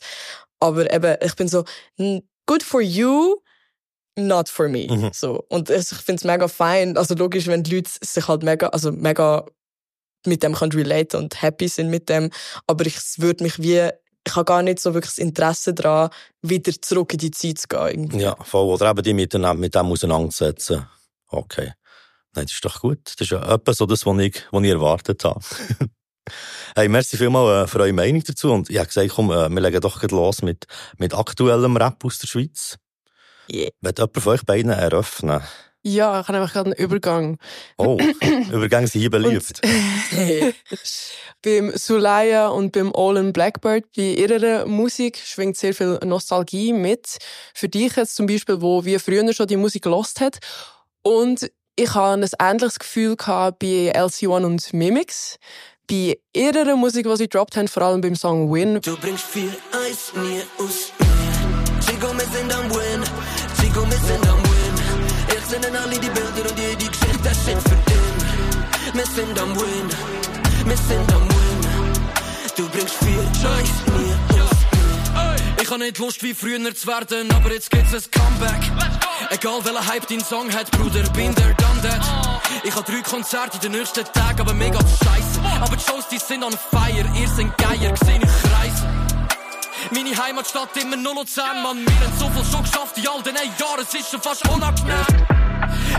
Aber 0.60 0.92
eben, 0.94 1.16
ich 1.22 1.36
bin 1.36 1.48
so, 1.48 1.64
good 2.46 2.64
for 2.64 2.82
you, 2.82 3.38
not 4.18 4.50
for 4.50 4.68
me. 4.68 4.88
Mhm. 4.90 5.12
So. 5.14 5.46
Und 5.50 5.70
ich 5.70 5.88
finde 5.88 6.20
es 6.20 6.24
mega 6.24 6.48
fein. 6.48 6.98
Also 6.98 7.16
logisch, 7.16 7.48
wenn 7.48 7.64
die 7.64 7.76
Leute 7.76 7.92
sich 8.02 8.28
halt 8.28 8.44
mega, 8.44 8.68
also 8.68 8.92
mega 8.92 9.46
mit 10.26 10.44
dem 10.44 10.54
können 10.54 10.72
relate 10.72 11.18
und 11.18 11.42
happy 11.42 11.68
sind 11.68 11.90
mit 11.90 12.10
dem. 12.10 12.30
Aber 12.68 12.86
ich 12.86 12.98
es 12.98 13.20
würde 13.20 13.44
mich 13.44 13.62
wie, 13.62 13.90
ich 14.26 14.36
habe 14.36 14.46
gar 14.46 14.62
nicht 14.62 14.80
so 14.80 14.94
wirklich 14.94 15.12
das 15.16 15.18
Interesse 15.20 15.74
daran, 15.74 16.10
wieder 16.42 16.72
zurück 16.82 17.14
in 17.14 17.20
die 17.20 17.32
Zeit 17.32 17.58
zu 17.60 17.68
gehen. 17.68 17.88
irgendwie. 18.04 18.22
Ja, 18.22 18.36
voll. 18.44 18.66
Oder 18.68 18.90
eben 18.92 19.04
die 19.04 19.14
mit, 19.14 19.34
dem- 19.34 19.60
mit 19.60 19.76
dem 19.76 19.86
auseinandersetzen. 19.88 20.88
Okay. 21.28 21.74
Nein, 22.36 22.46
das 22.46 22.54
ist 22.54 22.66
doch 22.66 22.82
gut. 22.82 23.00
Das 23.06 23.16
ist 23.20 23.30
ja 23.32 23.54
etwas 23.54 23.78
so 23.78 23.86
das, 23.86 24.06
was 24.06 24.18
ich, 24.20 24.42
was 24.52 24.64
ich 24.64 24.70
erwartet 24.70 25.24
habe. 25.24 25.40
hey, 26.76 26.88
merci 26.88 27.18
vielmals 27.18 27.68
äh, 27.68 27.72
für 27.72 27.80
eure 27.82 27.94
Meinung 27.94 28.24
dazu. 28.24 28.52
Und 28.52 28.70
ich 28.70 28.78
habe 28.78 28.88
gesagt, 28.88 29.10
komm, 29.14 29.30
äh, 29.32 29.50
wir 29.50 29.62
legen 29.62 29.82
doch 29.82 30.00
gleich 30.00 30.12
los 30.12 30.42
mit, 30.42 30.66
mit 30.98 31.14
aktuellem 31.14 31.78
Rap 31.78 32.04
aus 32.06 32.20
der 32.20 32.28
Schweiz. 32.28 32.78
Yeah. 33.52 33.70
Wird 33.82 34.00
jemand 34.00 34.18
von 34.22 34.34
euch 34.34 34.46
beiden 34.46 34.72
eröffnen? 34.72 35.42
Ja, 35.86 36.22
ich 36.22 36.28
habe 36.30 36.38
einfach 36.38 36.54
gerade 36.54 36.72
einen 36.72 36.80
Übergang. 36.80 37.38
Oh, 37.78 37.98
Übergänge 38.52 38.88
sind 38.88 39.02
hier 39.02 39.10
beliebt. 39.10 39.62
Beim 41.42 41.76
Sulaya 41.76 42.48
und 42.48 42.72
beim 42.72 42.94
Olin 42.96 43.34
Blackbird, 43.34 43.84
bei 43.94 44.14
ihrer 44.14 44.66
Musik 44.66 45.18
schwingt 45.18 45.58
sehr 45.58 45.74
viel 45.74 46.00
Nostalgie 46.06 46.72
mit. 46.72 47.18
Für 47.54 47.68
dich 47.68 47.98
jetzt 47.98 48.16
zum 48.16 48.28
Beispiel, 48.28 48.62
wo 48.62 48.86
wie 48.86 48.98
früher 48.98 49.34
schon 49.34 49.48
die 49.48 49.58
Musik 49.58 49.84
gelost 49.84 50.22
hat. 50.22 50.40
Und 51.02 51.52
ich 51.76 51.94
habe 51.94 52.14
ein 52.14 52.30
ähnliches 52.40 52.80
Gefühl 52.80 53.18
gehabt 53.18 53.60
bei 53.60 53.92
LC1 53.94 54.46
und 54.46 54.74
Mimics. 54.74 55.38
Bei 55.90 56.18
ihrer 56.34 56.78
Musik, 56.78 57.06
die 57.10 57.18
sie 57.18 57.24
gedroppt 57.24 57.58
haben, 57.58 57.68
vor 57.68 57.84
allem 57.84 58.00
beim 58.00 58.16
Song 58.16 58.54
Win, 58.54 58.80
Du 58.82 58.96
bringst 58.96 59.26
viel 59.26 59.54
Eis 59.74 60.14
mir 60.16 60.44
aus 60.64 60.94
mir. 60.98 61.80
Chico, 61.82 62.14
wir 62.14 62.26
sind 62.26 62.54
am 62.54 62.70
Win. 62.70 63.04
Chico, 63.60 63.82
wir 63.82 63.98
sind 63.98 64.30
am 64.30 64.43
Sende 65.54 65.80
alle 65.80 66.00
die 66.00 66.10
Bilder 66.10 66.50
und 66.50 66.58
jede 66.58 66.78
Geschichte, 66.78 67.20
das 67.24 67.38
shit 67.46 67.62
für 67.62 67.76
ihn. 67.76 68.96
Wir 68.96 69.06
sind 69.06 69.40
am 69.40 69.56
Win. 69.56 69.88
Wir 70.66 70.78
sind 70.78 71.14
am 71.14 71.30
Win. 71.30 71.62
Du 72.58 72.68
bringst 72.70 72.96
viel 72.96 73.20
Eis 73.20 73.70
mir. 73.86 74.18
Ich 75.62 75.70
hab 75.70 75.78
nicht 75.78 76.00
Lust 76.00 76.24
wie 76.24 76.34
früher 76.34 76.74
zu 76.74 76.88
werden, 76.88 77.32
aber 77.36 77.54
jetzt 77.54 77.70
gibt's 77.70 77.94
ein 77.94 78.02
Comeback. 78.10 78.64
Egal 79.30 79.64
welcher 79.64 79.88
Hype 79.88 80.08
dein 80.08 80.22
Song 80.22 80.52
hat, 80.52 80.72
Bruder, 80.72 81.04
bin 81.12 81.36
der 81.36 81.54
done 81.54 81.82
that. 81.84 82.02
Ich 82.64 82.76
hab 82.76 82.88
drei 82.88 83.02
Konzerte 83.02 83.58
in 83.58 83.62
den 83.62 83.72
nächsten 83.74 84.06
Tagen, 84.06 84.42
aber 84.42 84.56
mega 84.56 84.80
scheiße. 84.80 85.40
Aber 85.62 85.76
die 85.76 85.84
Shows, 85.84 86.08
die 86.08 86.18
sind 86.18 86.44
on 86.44 86.54
fire, 86.72 87.06
ihr 87.16 87.28
sind 87.28 87.56
Geier, 87.60 87.92
gesehen 87.92 88.24
ich 88.24 88.50
kreise. 88.50 88.90
Meine 89.92 90.18
Heimatstadt 90.18 90.76
immer 90.82 90.96
0 90.96 91.16
und 91.16 91.30
10, 91.30 91.44
Mann. 91.62 91.86
Wir 91.86 92.00
haben 92.00 92.18
so 92.18 92.28
viel 92.30 92.52
schon 92.52 92.64
geschafft 92.64 92.98
in 92.98 93.08
all 93.08 93.22
den 93.22 93.36
Jahren, 93.36 93.82
es 93.82 93.94
ist 93.94 94.10
schon 94.10 94.20
fast 94.20 94.48
unangenehm. 94.50 95.33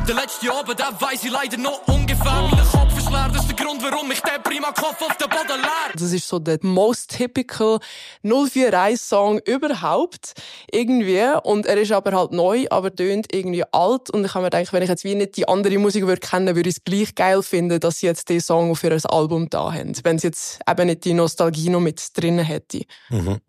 Der 0.07 0.15
letzte 0.15 0.53
Abend, 0.53 0.79
der 0.79 1.01
weiss 1.01 1.25
ich 1.25 1.31
leider 1.31 1.57
noch 1.57 1.87
ungefähr. 1.87 2.49
Mein 2.51 2.67
Kopf 2.67 2.99
ist 2.99 3.11
leer, 3.11 3.31
das 3.33 3.43
ist 3.43 3.49
der 3.49 3.65
Grund, 3.65 3.83
warum 3.83 4.11
ich 4.11 4.21
den 4.21 4.43
prima 4.43 4.73
Kopf 4.73 5.01
auf 5.01 5.17
den 5.17 5.29
Boden 5.29 5.61
leer. 5.61 5.93
Das 5.95 6.13
ist 6.13 6.29
so 6.29 6.39
der 6.39 6.59
most 6.63 7.17
typical 7.17 7.79
041-Song 8.23 9.39
überhaupt. 9.47 10.35
Irgendwie. 10.71 11.25
Und 11.43 11.67
er 11.67 11.79
ist 11.79 11.93
aber 11.93 12.13
halt 12.13 12.33
neu, 12.33 12.67
aber 12.71 12.95
tönt 12.95 13.35
irgendwie 13.35 13.65
alt. 13.73 14.11
Und 14.11 14.25
ich 14.25 14.35
habe 14.35 14.45
mir 14.45 14.51
gedacht, 14.51 14.73
wenn 14.73 14.83
ich 14.83 14.89
jetzt 14.89 15.05
wie 15.05 15.15
nicht 15.15 15.37
die 15.37 15.49
andere 15.49 15.79
Musik 15.79 16.07
würde 16.07 16.21
kennen, 16.21 16.55
würde 16.55 16.69
ich 16.69 16.77
es 16.77 16.85
gleich 16.85 17.15
geil 17.15 17.43
finden, 17.43 17.81
dass 17.81 18.01
sie 18.01 18.07
jetzt 18.07 18.29
den 18.29 18.41
Song 18.41 18.77
für 18.77 18.93
ein 18.93 19.05
Album 19.07 19.49
da 19.49 19.73
haben. 19.73 19.95
Wenn 20.03 20.19
sie 20.19 20.29
jetzt 20.29 20.61
eben 20.69 20.87
nicht 20.87 21.05
die 21.05 21.15
Nostalgie 21.15 21.71
noch 21.71 21.81
mit 21.81 22.03
drin 22.15 22.39
hätte. 22.39 22.83
Mhm. 23.09 23.41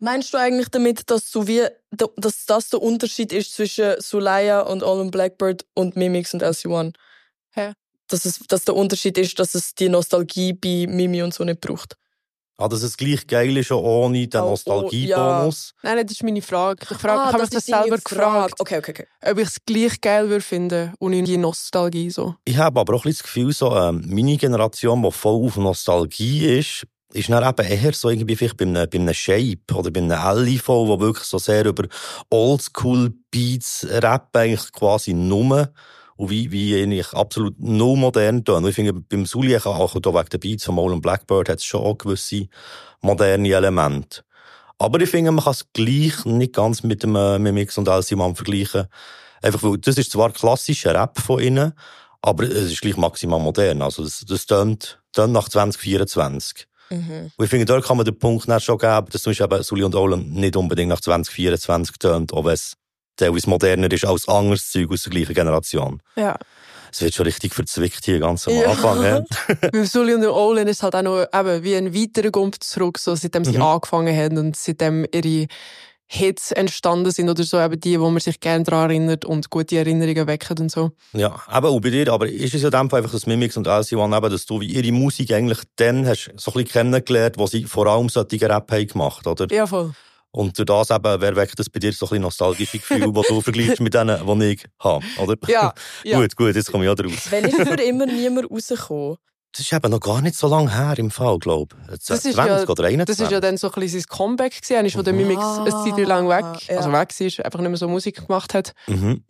Meinst 0.00 0.32
du 0.32 0.38
eigentlich 0.38 0.68
damit, 0.68 1.10
dass 1.10 1.30
so 1.30 1.48
wie, 1.48 1.66
dass 1.90 2.46
das 2.46 2.70
der 2.70 2.80
Unterschied 2.80 3.32
ist 3.32 3.54
zwischen 3.54 4.00
Sulaya 4.00 4.60
und 4.60 4.82
Olin 4.82 5.10
Blackbird 5.10 5.64
und 5.74 5.96
Mimix 5.96 6.32
und 6.34 6.42
LC1? 6.42 6.94
Hä? 7.50 7.72
Dass, 8.08 8.24
es, 8.24 8.38
dass 8.48 8.64
der 8.64 8.76
Unterschied 8.76 9.18
ist, 9.18 9.38
dass 9.38 9.54
es 9.54 9.74
die 9.74 9.88
Nostalgie 9.88 10.52
bei 10.52 10.86
Mimi 10.88 11.22
und 11.22 11.34
so 11.34 11.44
nicht 11.44 11.60
braucht. 11.60 11.96
Ah, 12.60 12.68
dass 12.68 12.82
es 12.82 12.96
gleich 12.96 13.24
geil 13.26 13.56
ist, 13.56 13.70
ohne 13.70 14.26
den 14.26 14.40
Oh, 14.40 14.46
oh, 14.46 14.50
Nostalgiebonus. 14.50 15.74
Nein, 15.82 15.96
nein, 15.96 16.06
das 16.06 16.16
ist 16.16 16.22
meine 16.24 16.42
Frage. 16.42 16.80
Ich, 16.90 16.96
frage, 16.98 17.20
Ah, 17.20 17.26
ich 17.28 17.32
habe 17.32 17.42
mich 17.42 17.50
das 17.50 17.66
selber 17.66 17.98
gefragt, 17.98 18.54
Okay, 18.60 18.78
okay, 18.78 18.90
okay. 18.90 19.06
ob 19.30 19.38
ich 19.38 19.46
es 19.48 19.56
gleich 19.64 20.00
geil 20.00 20.28
würde 20.28 20.44
finden, 20.44 20.92
ohne 20.98 21.22
die 21.22 21.36
Nostalgie 21.36 22.10
so. 22.10 22.34
Ich 22.44 22.56
habe 22.56 22.80
aber 22.80 22.94
auch 22.94 23.04
ein 23.04 23.10
bisschen 23.10 23.18
das 23.18 23.22
Gefühl, 23.22 23.52
so, 23.52 23.76
ähm, 23.76 24.04
meine 24.08 24.36
Generation, 24.36 25.02
die 25.02 25.12
voll 25.12 25.44
auf 25.46 25.56
Nostalgie 25.56 26.58
ist, 26.58 26.84
ist 27.12 27.30
dann 27.30 27.48
eben 27.48 27.66
eher 27.66 27.92
so 27.92 28.10
irgendwie 28.10 28.36
vielleicht 28.36 28.56
bei 28.56 28.64
einem, 28.64 28.88
bei 28.88 28.98
einem 28.98 29.14
Shape 29.14 29.74
oder 29.74 29.90
bei 29.90 30.00
einem 30.00 30.44
LIV, 30.44 30.68
wo 30.68 31.00
wirklich 31.00 31.24
so 31.24 31.38
sehr 31.38 31.64
über 31.64 31.84
Oldschool-Beats 32.30 33.86
rappen, 33.90 34.42
eigentlich 34.42 34.72
quasi 34.72 35.14
nur. 35.14 35.72
Und 36.16 36.30
wie, 36.30 36.50
wie 36.50 36.82
eigentlich 36.82 37.12
absolut 37.12 37.54
null 37.60 37.96
modern 37.96 38.44
tun. 38.44 38.56
Und 38.56 38.68
ich 38.68 38.74
finde, 38.74 38.92
beim 38.92 39.24
Sully, 39.24 39.56
auch 39.56 40.00
da 40.00 40.14
wegen 40.14 40.28
der 40.28 40.38
Beats 40.38 40.64
von 40.64 40.74
Mole 40.74 41.00
Blackbird, 41.00 41.48
hat 41.48 41.58
es 41.58 41.64
schon 41.64 41.80
auch 41.80 41.96
gewisse 41.96 42.48
moderne 43.00 43.48
Elemente. 43.48 44.24
Aber 44.78 45.00
ich 45.00 45.10
finde, 45.10 45.30
man 45.30 45.44
kann 45.44 45.52
es 45.52 45.72
gleich 45.72 46.24
nicht 46.24 46.54
ganz 46.54 46.82
mit 46.82 47.04
dem 47.04 47.14
äh, 47.14 47.38
Mimix 47.38 47.78
und 47.78 47.86
Elsiman 47.86 48.34
vergleichen. 48.34 48.88
Einfach 49.42 49.62
weil, 49.62 49.78
das 49.78 49.96
ist 49.96 50.10
zwar 50.10 50.32
klassischer 50.32 50.94
Rap 50.94 51.20
von 51.20 51.40
ihnen, 51.40 51.72
aber 52.20 52.44
es 52.44 52.72
ist 52.72 52.80
gleich 52.80 52.96
maximal 52.96 53.38
modern. 53.40 53.82
Also, 53.82 54.02
das, 54.02 54.24
das 54.26 54.46
tönt, 54.46 55.00
tönt 55.12 55.32
nach 55.32 55.48
2024. 55.48 56.66
Mhm. 56.90 57.30
Und 57.36 57.44
ich 57.44 57.50
finde, 57.50 57.64
dort 57.66 57.84
kann 57.84 57.96
man 57.96 58.06
den 58.06 58.18
Punkt 58.18 58.48
nicht 58.48 58.64
schon 58.64 58.78
geben, 58.78 59.06
dass 59.10 59.22
zum 59.22 59.30
Beispiel 59.30 59.46
eben 59.46 59.62
Sully 59.62 59.82
und 59.84 59.94
Olin 59.94 60.30
nicht 60.32 60.56
unbedingt 60.56 60.88
nach 60.88 61.00
2024 61.00 61.98
tönt, 61.98 62.32
auch 62.32 62.44
wenn 62.44 62.52
es 62.54 62.74
teilweise 63.16 63.48
moderner 63.50 63.90
ist 63.90 64.04
als 64.04 64.28
anderes 64.28 64.70
Zeug 64.70 64.90
aus 64.90 65.02
der 65.02 65.10
gleichen 65.10 65.34
Generation. 65.34 66.00
Ja. 66.16 66.36
Es 66.90 67.02
wird 67.02 67.12
schon 67.14 67.26
richtig 67.26 67.52
verzwickt 67.54 68.04
hier 68.06 68.18
ganz 68.18 68.48
am 68.48 68.54
Ja. 68.54 68.70
Anfang. 68.70 69.02
Ja. 69.02 69.22
Sully 69.84 70.14
und 70.14 70.24
Olin 70.26 70.68
ist 70.68 70.82
halt 70.82 70.94
auch 70.94 71.02
noch 71.02 71.22
eben 71.34 71.62
wie 71.62 71.76
ein 71.76 71.94
weiterer 71.94 72.30
Gump 72.30 72.56
zurück, 72.62 72.98
so 72.98 73.14
seitdem 73.14 73.44
sie 73.44 73.52
Mhm. 73.58 73.62
angefangen 73.62 74.16
haben 74.16 74.38
und 74.38 74.56
seitdem 74.56 75.04
ihre 75.12 75.46
Hits 76.10 76.52
entstanden 76.52 77.10
sind 77.10 77.28
oder 77.28 77.44
so, 77.44 77.60
eben 77.60 77.78
die, 77.78 78.00
wo 78.00 78.08
man 78.08 78.20
sich 78.20 78.40
gerne 78.40 78.64
daran 78.64 78.90
erinnert 78.90 79.26
und 79.26 79.50
gute 79.50 79.76
Erinnerungen 79.76 80.26
wecken 80.26 80.58
und 80.58 80.70
so. 80.70 80.92
Ja, 81.12 81.38
eben 81.54 81.66
auch 81.66 81.80
bei 81.80 81.90
dir, 81.90 82.10
aber 82.10 82.26
ist 82.26 82.54
es 82.54 82.62
ja 82.62 82.68
in 82.68 82.72
dem 82.72 82.88
Fall 82.88 83.00
einfach 83.00 83.12
das 83.12 83.26
Mimix 83.26 83.58
und 83.58 83.68
LC1 83.68 84.16
eben, 84.16 84.30
dass 84.30 84.46
du 84.46 84.60
wie 84.60 84.66
ihre 84.72 84.90
Musik 84.90 85.32
eigentlich 85.32 85.58
dann 85.76 86.06
hast 86.06 86.30
so 86.36 86.50
ein 86.50 86.64
bisschen 86.64 86.64
kennengelernt, 86.64 87.36
wo 87.36 87.46
sie 87.46 87.64
vor 87.64 87.86
allem 87.86 88.08
solche 88.08 88.40
Rap 88.48 88.72
haben 88.72 88.86
gemacht, 88.86 89.26
oder? 89.26 89.46
Ja, 89.50 89.66
voll. 89.66 89.92
Und 90.30 90.58
durch 90.58 90.66
das 90.66 90.90
eben, 90.90 91.20
wer 91.20 91.36
weckt 91.36 91.58
das 91.58 91.68
bei 91.68 91.78
dir 91.78 91.92
so 91.92 92.06
ein 92.06 92.08
bisschen 92.08 92.22
nostalgische 92.22 92.78
Gefühl, 92.78 93.12
das 93.12 93.26
du 93.26 93.40
vergleichst 93.42 93.80
mit 93.80 93.92
denen, 93.92 94.40
die 94.40 94.46
ich 94.46 94.64
habe, 94.78 95.04
oder? 95.18 95.34
Ja, 95.46 95.74
ja. 96.04 96.18
gut, 96.20 96.36
gut, 96.36 96.54
jetzt 96.56 96.70
komme 96.72 96.84
ich 96.84 96.90
auch 96.90 96.94
draus. 96.94 97.30
Wenn 97.30 97.44
ist 97.44 97.56
für 97.56 97.82
immer 97.82 98.06
niemand 98.06 98.50
rausgekommen? 98.50 99.16
Das 99.52 99.60
ist 99.60 99.72
eben 99.72 99.90
noch 99.90 100.00
gar 100.00 100.20
nicht 100.20 100.36
so 100.36 100.46
lange 100.46 100.72
her 100.76 100.98
im 100.98 101.10
Fall, 101.10 101.38
glaube 101.38 101.74
ich. 101.84 101.90
Das 101.90 102.00
20 102.22 102.30
ist 102.32 102.36
ja- 102.36 102.68
oder 102.68 102.84
21. 102.84 103.06
Das 103.06 103.18
ist 103.20 103.32
ja 103.32 103.40
dann 103.40 103.56
so 103.56 103.68
ein 103.72 103.80
bisschen 103.80 104.00
sein 104.00 104.08
Comeback 104.08 104.52
gewesen. 104.60 104.74
Er 104.74 104.84
ist 104.84 104.94
von 104.94 105.04
der 105.04 105.14
Mimix 105.14 105.40
Ah, 105.42 105.62
eine 105.64 105.70
Zeit 105.70 106.06
lang 106.06 106.28
weg, 106.28 106.68
ja. 106.68 106.76
also 106.76 106.92
weg 106.92 107.08
war, 107.18 107.44
einfach 107.46 107.60
nicht 107.60 107.68
mehr 107.68 107.76
so 107.78 107.88
Musik 107.88 108.26
gemacht 108.26 108.52
hat. 108.54 108.74
Mhm. 108.86 109.24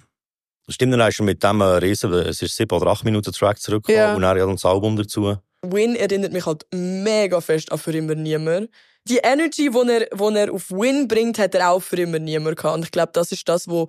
Stimmt, 0.69 0.93
dann 0.93 1.09
ist 1.09 1.19
er 1.21 1.25
mit 1.25 1.43
dem 1.43 1.61
äh, 1.61 1.65
Riesen, 1.65 2.13
es 2.13 2.43
ist 2.43 2.55
sieben 2.57 2.77
oder 2.77 2.89
acht 2.91 3.05
Minuten 3.05 3.33
Track 3.33 3.59
zurückgekommen 3.61 3.97
Ja. 4.05 4.15
und 4.17 4.23
ja 4.23 4.35
dann 4.35 4.53
das 4.57 4.65
Album 4.67 4.97
dazu. 4.97 5.37
Win 5.63 5.97
erinnert 5.97 6.33
mich 6.33 6.45
halt 6.47 6.67
mega 6.73 7.41
fest 7.41 7.73
an 7.73 7.79
für 7.79 7.93
immer 7.93 8.15
niemand. 8.15 8.69
Die 9.09 9.19
Energy, 9.19 9.71
die 9.71 9.89
er, 9.91 10.09
wo 10.13 10.29
er 10.31 10.53
auf 10.53 10.71
Win 10.71 11.09
bringt, 11.09 11.39
hat 11.39 11.55
er 11.55 11.71
auch 11.71 11.81
für 11.81 11.97
immer 11.97 12.19
niemand 12.19 12.57
gehabt. 12.59 12.77
Und 12.77 12.83
ich 12.85 12.91
glaube, 12.91 13.13
das 13.15 13.33
ist 13.33 13.49
das, 13.49 13.67
wo, 13.69 13.89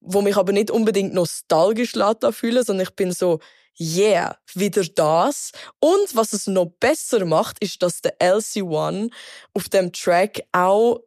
wo 0.00 0.20
mich 0.20 0.36
aber 0.36 0.52
nicht 0.52 0.70
unbedingt 0.70 1.12
nostalgisch 1.12 1.94
lässt 1.96 2.24
fühlen, 2.30 2.62
sondern 2.62 2.86
ich 2.86 2.94
bin 2.94 3.10
so, 3.10 3.40
yeah, 3.78 4.36
wieder 4.54 4.84
das. 4.84 5.52
Und 5.80 6.14
was 6.14 6.32
es 6.32 6.46
noch 6.46 6.66
besser 6.80 7.24
macht, 7.24 7.58
ist, 7.60 7.82
dass 7.82 8.00
der 8.00 8.18
LC1 8.18 9.10
auf 9.54 9.68
dem 9.68 9.92
Track 9.92 10.42
auch 10.52 11.00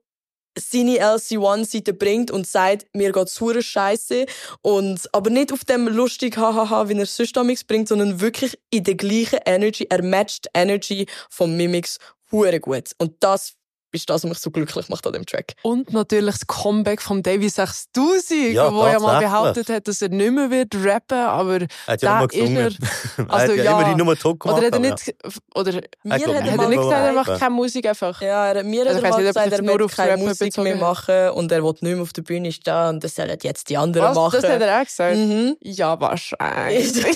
seine 0.57 0.99
LC1-Seite 0.99 1.93
bringt 1.93 2.31
und 2.31 2.47
sagt, 2.47 2.85
mir 2.93 3.11
geht's 3.11 3.39
hure 3.41 3.61
scheiße 3.61 4.25
und 4.61 5.13
aber 5.13 5.29
nicht 5.29 5.51
auf 5.51 5.65
dem 5.65 5.87
lustig 5.87 6.37
hahaha, 6.37 6.87
wie 6.87 6.97
er 6.97 7.05
sonst 7.05 7.67
bringt, 7.67 7.89
sondern 7.89 8.21
wirklich 8.21 8.57
in 8.69 8.83
der 8.83 8.95
gleichen 8.95 9.39
Energy, 9.45 9.87
er 9.89 10.01
matcht 10.01 10.47
Energy 10.53 11.07
vom 11.29 11.57
Mimics 11.57 11.97
hure 12.31 12.59
gut. 12.59 12.91
Und 12.97 13.15
das 13.21 13.55
ist 13.95 14.09
das, 14.09 14.23
was 14.23 14.29
mich 14.29 14.37
so 14.39 14.51
glücklich 14.51 14.89
macht 14.89 15.05
an 15.07 15.13
dem 15.13 15.25
Track. 15.25 15.53
Und 15.63 15.91
natürlich 15.93 16.35
das 16.35 16.47
Comeback 16.47 17.01
von 17.01 17.23
Davy 17.23 17.49
6000, 17.49 18.53
Ja, 18.53 18.73
wo 18.73 18.85
ja 18.85 18.99
mal 18.99 19.19
behauptet 19.19 19.69
hat, 19.69 19.87
dass 19.87 20.01
er 20.01 20.09
nicht 20.09 20.31
mehr 20.31 20.49
wird 20.51 20.75
rappen, 20.75 21.17
aber 21.17 21.61
Er 21.61 21.67
hat 21.87 22.01
ja 22.01 22.19
da 22.19 22.25
ist 22.25 22.35
er 23.17 23.29
Also 23.29 23.53
hat 23.53 23.57
ja, 23.57 23.63
ja. 23.63 23.71
immerhin 23.79 23.97
nur 23.97 24.17
Talk 24.17 24.39
gemacht. 24.41 24.57
Oder 24.57 24.67
hat 24.67 24.73
er 24.73 24.79
nicht, 24.79 25.15
oder 25.55 25.71
Mir 26.03 26.13
hat 26.13 26.21
er 26.21 26.33
er 26.33 26.43
hat 26.43 26.47
er 26.47 26.57
mal 26.57 26.69
nicht 26.69 26.81
gesagt, 26.81 27.05
er 27.07 27.13
macht 27.13 27.39
keine 27.39 27.55
Musik 27.55 27.87
einfach? 27.87 28.21
Ja, 28.21 28.47
er, 28.47 28.63
mir 28.63 28.87
Also 28.87 28.97
hat 28.97 28.97
ich 28.97 29.03
er 29.03 29.09
mal 29.11 29.17
nicht, 29.17 29.29
ob 29.29 29.35
gesagt, 29.35 29.51
er 29.53 29.61
nur 29.61 29.79
will 29.79 29.87
keine 29.87 30.11
Rappen 30.11 30.25
Musik 30.27 30.39
bezogen 30.39 30.63
mehr 30.63 30.75
machen 30.77 31.29
und 31.29 31.51
er 31.51 31.63
will 31.63 31.71
nicht 31.71 31.81
mehr 31.83 32.01
auf 32.01 32.13
der 32.13 32.21
Bühne 32.21 32.51
stehen 32.51 32.89
und 32.89 33.03
das 33.03 33.15
sollen 33.15 33.37
jetzt 33.41 33.69
die 33.69 33.77
anderen 33.77 34.09
Was? 34.09 34.15
machen. 34.15 34.39
Das 34.41 34.51
hat 34.51 34.61
er 34.61 34.79
auch 34.81 34.85
gesagt? 34.85 35.15
Mhm. 35.17 35.55
Ja, 35.61 35.99
wahrscheinlich. 35.99 36.93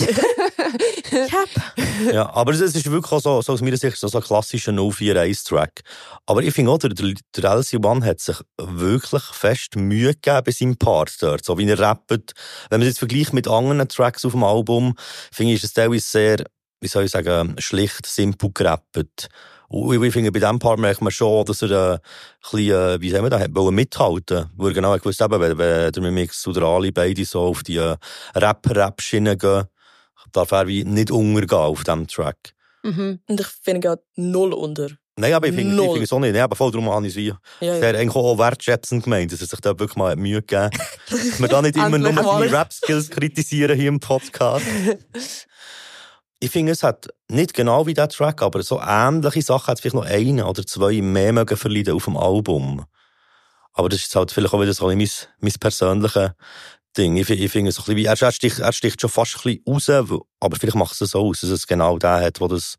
Ja, 2.11 2.33
aber 2.33 2.53
es 2.53 2.61
ist 2.61 2.89
wirklich 2.89 3.11
auch 3.11 3.19
so, 3.19 3.41
so 3.41 3.53
aus 3.53 3.61
meiner 3.61 3.77
Sicht 3.77 3.97
so 3.97 4.07
so 4.07 4.17
ein 4.19 4.23
klassischer 4.23 4.71
041-Track. 4.71 5.81
Aber 6.25 6.41
ich 6.43 6.53
finde 6.53 6.68
auch, 6.69 6.77
der, 6.77 6.91
der 6.91 7.13
der 7.35 7.51
LC1 7.51 8.05
hat 8.05 8.19
sich 8.19 8.37
wirklich 8.57 9.23
fest 9.23 9.75
Mühe 9.75 10.13
gegeben 10.13 10.41
bei 10.45 10.51
seinem 10.51 10.77
Part 10.77 11.21
dort, 11.21 11.43
so 11.43 11.57
wie 11.57 11.69
er 11.69 11.79
rappt. 11.79 12.11
Wenn 12.69 12.79
man 12.79 12.81
es 12.81 12.87
jetzt 12.87 12.99
vergleicht 12.99 13.33
mit 13.33 13.47
anderen 13.47 13.87
Tracks 13.87 14.25
auf 14.25 14.33
dem 14.33 14.43
Album, 14.43 14.95
finde 15.31 15.53
ich, 15.53 15.57
ist 15.57 15.65
es 15.65 15.73
teilweise 15.73 16.07
sehr, 16.07 16.45
wie 16.81 16.87
soll 16.87 17.05
ich 17.05 17.11
sagen, 17.11 17.55
schlicht, 17.59 18.05
simpel 18.05 18.51
gerappt. 18.53 19.29
Und 19.69 20.03
ich 20.03 20.13
finde, 20.13 20.31
bei 20.31 20.39
diesem 20.39 20.57
Part 20.57 20.79
merkt 20.79 21.01
man 21.01 21.11
schon, 21.11 21.45
dass 21.45 21.61
er 21.61 21.69
äh, 21.69 21.93
ein 21.93 21.99
bisschen, 22.41 22.71
äh, 22.71 23.01
wie 23.01 23.11
sagen 23.11 23.25
wir 23.25 23.29
da, 23.29 23.39
hat 23.39 23.51
mithalten. 23.51 24.49
Wo 24.55 24.67
er 24.67 24.73
genau 24.73 24.95
gewusst, 24.97 25.21
eben, 25.21 25.39
wenn, 25.39 25.57
wenn 25.59 25.91
der 25.91 26.03
Mimix 26.03 26.45
und 26.47 26.55
der 26.55 26.63
Ali 26.63 26.91
beide 26.91 27.23
so 27.23 27.41
auf 27.41 27.61
die 27.61 27.77
äh, 27.77 27.95
Rap-Rap-Schiene 28.33 29.37
gehen, 29.37 29.65
darf 30.31 30.51
er 30.51 30.67
wie 30.67 30.83
nicht 30.83 31.11
untergehen 31.11 31.61
auf 31.61 31.83
diesem 31.83 32.07
Track. 32.07 32.55
mhm. 32.83 33.19
Und 33.27 33.39
ich 33.39 33.47
finde 33.47 33.81
gerade 33.81 34.03
null 34.15 34.53
unter. 34.53 34.89
Nein, 35.19 35.33
aber 35.33 35.47
ich 35.47 35.55
finde 35.55 35.83
ich 35.83 36.03
es 36.03 36.13
auch 36.13 36.19
nicht. 36.19 36.33
Ja, 36.33 36.45
aber 36.45 36.55
voll 36.55 36.71
darum 36.71 36.89
habe 36.89 37.05
ich 37.05 37.15
wie 37.15 37.33
Ja, 37.59 37.75
ja. 37.75 37.89
eigentlich 37.89 38.15
auch 38.15 38.37
wertschätzend 38.37 39.03
gemeint, 39.03 39.33
dass 39.33 39.41
er 39.41 39.47
sich 39.47 39.59
da 39.59 39.77
wirklich 39.77 39.97
mal 39.97 40.15
Mühe 40.15 40.41
gegeben 40.41 40.63
hat. 40.63 40.71
Dass 41.09 41.39
wir 41.41 41.47
da 41.49 41.61
nicht 41.61 41.75
immer 41.75 41.97
nur 41.97 42.13
seine. 42.13 42.51
Rap-Skills 42.51 43.09
kritisieren 43.09 43.77
hier 43.77 43.89
im 43.89 43.99
Podcast. 43.99 44.65
Ich 46.41 46.51
finde, 46.51 46.71
es 46.71 46.83
hat 46.83 47.09
nicht 47.27 47.53
genau 47.53 47.85
wie 47.85 47.93
der 47.93 48.07
Track, 48.07 48.41
aber 48.41 48.63
so 48.63 48.79
ähnliche 48.79 49.41
Sachen 49.41 49.67
hat 49.67 49.77
es 49.77 49.81
vielleicht 49.81 49.95
noch 49.95 50.05
eine 50.05 50.45
oder 50.45 50.65
zwei 50.65 51.01
mehr 51.01 51.33
mögen 51.33 51.57
verleiden 51.57 51.93
auf 51.93 52.05
dem 52.05 52.15
Album. 52.15 52.85
Aber 53.73 53.89
das 53.89 54.03
ist 54.03 54.15
halt 54.15 54.31
vielleicht 54.31 54.53
auch 54.53 54.61
wieder 54.61 54.73
so 54.73 54.87
ein 54.87 54.97
mein, 54.97 55.09
mein 55.41 55.53
persönliches 55.59 56.31
Ding. 56.97 57.17
Ich, 57.17 57.29
ich 57.29 57.51
finde 57.51 57.73
so 57.73 57.81
ein 57.81 57.93
bisschen 57.93 57.97
wie, 57.97 58.05
er, 58.05 58.31
sticht, 58.31 58.59
er 58.59 58.71
sticht 58.71 59.01
schon 59.01 59.09
fast 59.09 59.35
ein 59.45 59.59
bisschen 59.65 59.99
raus, 59.99 60.23
aber 60.39 60.55
vielleicht 60.55 60.77
macht 60.77 61.01
es 61.01 61.11
so 61.11 61.19
aus, 61.19 61.41
dass 61.41 61.49
es 61.49 61.67
genau 61.67 61.97
der 61.97 62.21
hat, 62.21 62.39
der 62.39 62.47
das, 62.47 62.77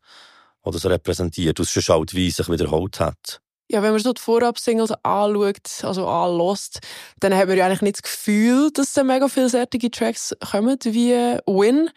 der 0.65 0.73
das 0.73 0.87
repräsentiert. 0.87 1.59
Und 1.59 1.69
es 1.69 1.77
ist 1.77 1.89
halt, 1.89 2.15
wie 2.15 2.29
es 2.29 2.37
sich 2.37 2.49
wiederholt 2.49 3.01
hat. 3.01 3.41
Ja, 3.71 3.83
wenn 3.83 3.93
man 3.93 4.01
so 4.01 4.13
die 4.13 4.21
Vorab-Singles 4.21 4.93
anschaut, 5.05 5.85
also 5.85 6.09
anlässt, 6.09 6.81
dann 7.21 7.35
hat 7.37 7.47
man 7.47 7.57
ja 7.57 7.67
eigentlich 7.67 7.83
nicht 7.83 7.99
das 7.99 8.03
Gefühl, 8.03 8.71
dass 8.73 8.93
da 8.95 9.05
mega 9.05 9.29
vielseitige 9.29 9.91
Tracks 9.91 10.35
kommen 10.51 10.77
wie 10.83 11.13
Win. 11.47 11.91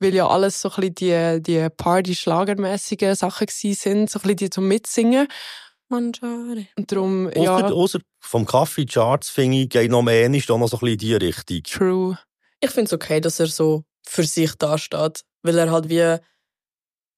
Weil 0.00 0.14
ja 0.14 0.26
alles 0.26 0.60
so 0.60 0.70
ein 0.70 0.92
bisschen 0.92 1.40
die, 1.40 1.42
die 1.42 1.68
Party-Schlagermässigen 1.70 3.14
Sachen 3.14 3.46
sind, 3.48 4.10
so 4.10 4.18
ein 4.18 4.22
bisschen 4.22 4.36
die 4.36 4.50
zum 4.50 4.66
Mitsingen. 4.66 5.28
Und 5.88 6.20
darum, 6.20 7.28
Ausser, 7.28 7.40
ja, 7.42 7.56
ausser 7.68 8.00
vom 8.20 8.44
Kaffee 8.44 8.86
Charts 8.86 9.30
finde 9.30 9.58
ich, 9.58 9.68
geht 9.68 9.90
noch 9.90 10.02
mehr 10.02 10.28
nicht 10.28 10.48
noch 10.48 10.58
so 10.66 10.76
ein 10.76 10.80
bisschen 10.80 10.88
in 10.88 10.98
die 10.98 11.14
Richtung. 11.14 11.62
true. 11.62 12.18
Ich 12.58 12.70
finde 12.70 12.86
es 12.86 12.92
okay, 12.92 13.20
dass 13.20 13.38
er 13.38 13.46
so 13.46 13.84
für 14.04 14.24
sich 14.24 14.54
dasteht. 14.54 15.22
Weil 15.42 15.58
er 15.58 15.70
halt 15.70 15.88
wie, 15.90 16.16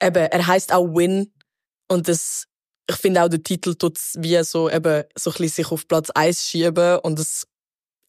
eben, 0.03 0.27
er 0.27 0.47
heißt 0.47 0.73
auch 0.73 0.87
Win. 0.87 1.33
Und 1.89 2.09
das, 2.09 2.47
ich 2.89 2.97
finde 2.97 3.23
auch 3.23 3.29
der 3.29 3.43
Titel 3.43 3.75
tut 3.75 3.99
wie 4.17 4.43
so 4.45 4.71
eben 4.71 5.05
so 5.17 5.33
ein 5.39 5.49
sich 5.49 5.71
auf 5.71 5.87
Platz 5.89 6.11
1 6.11 6.43
schieben. 6.43 6.99
Und 7.01 7.19
das, 7.19 7.47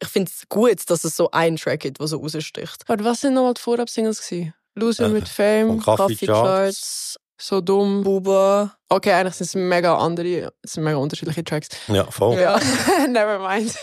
ich 0.02 0.08
finde 0.10 0.32
es 0.34 0.48
gut, 0.50 0.90
dass 0.90 1.04
es 1.04 1.16
so 1.16 1.30
einen 1.32 1.58
Track 1.58 1.82
gibt, 1.82 2.00
der 2.00 2.08
so 2.08 2.18
raussticht. 2.18 2.84
Warte, 2.88 3.04
was 3.04 3.22
sind 3.22 3.34
nochmal 3.34 3.54
die 3.54 3.62
Vorab-Singles 3.62 4.22
gewesen? 4.28 4.54
Loser 4.76 5.06
Äh, 5.08 5.10
mit 5.10 5.28
Fame, 5.28 5.80
Kaffee 5.80 6.14
Coffee 6.16 6.26
Charts. 6.28 7.18
So 7.40 7.62
dumm. 7.62 8.04
Buba. 8.04 8.76
Okay, 8.90 9.12
eigentlich 9.14 9.36
sind 9.36 9.46
es 9.48 9.54
mega 9.56 9.96
andere, 9.96 10.52
es 10.64 10.72
sind 10.74 10.84
mega 10.84 10.98
unterschiedliche 10.98 11.44
Tracks. 11.44 11.68
Ja, 11.88 12.10
voll. 12.10 12.40
Ja, 12.40 12.60
never 13.08 13.38
mind. 13.38 13.76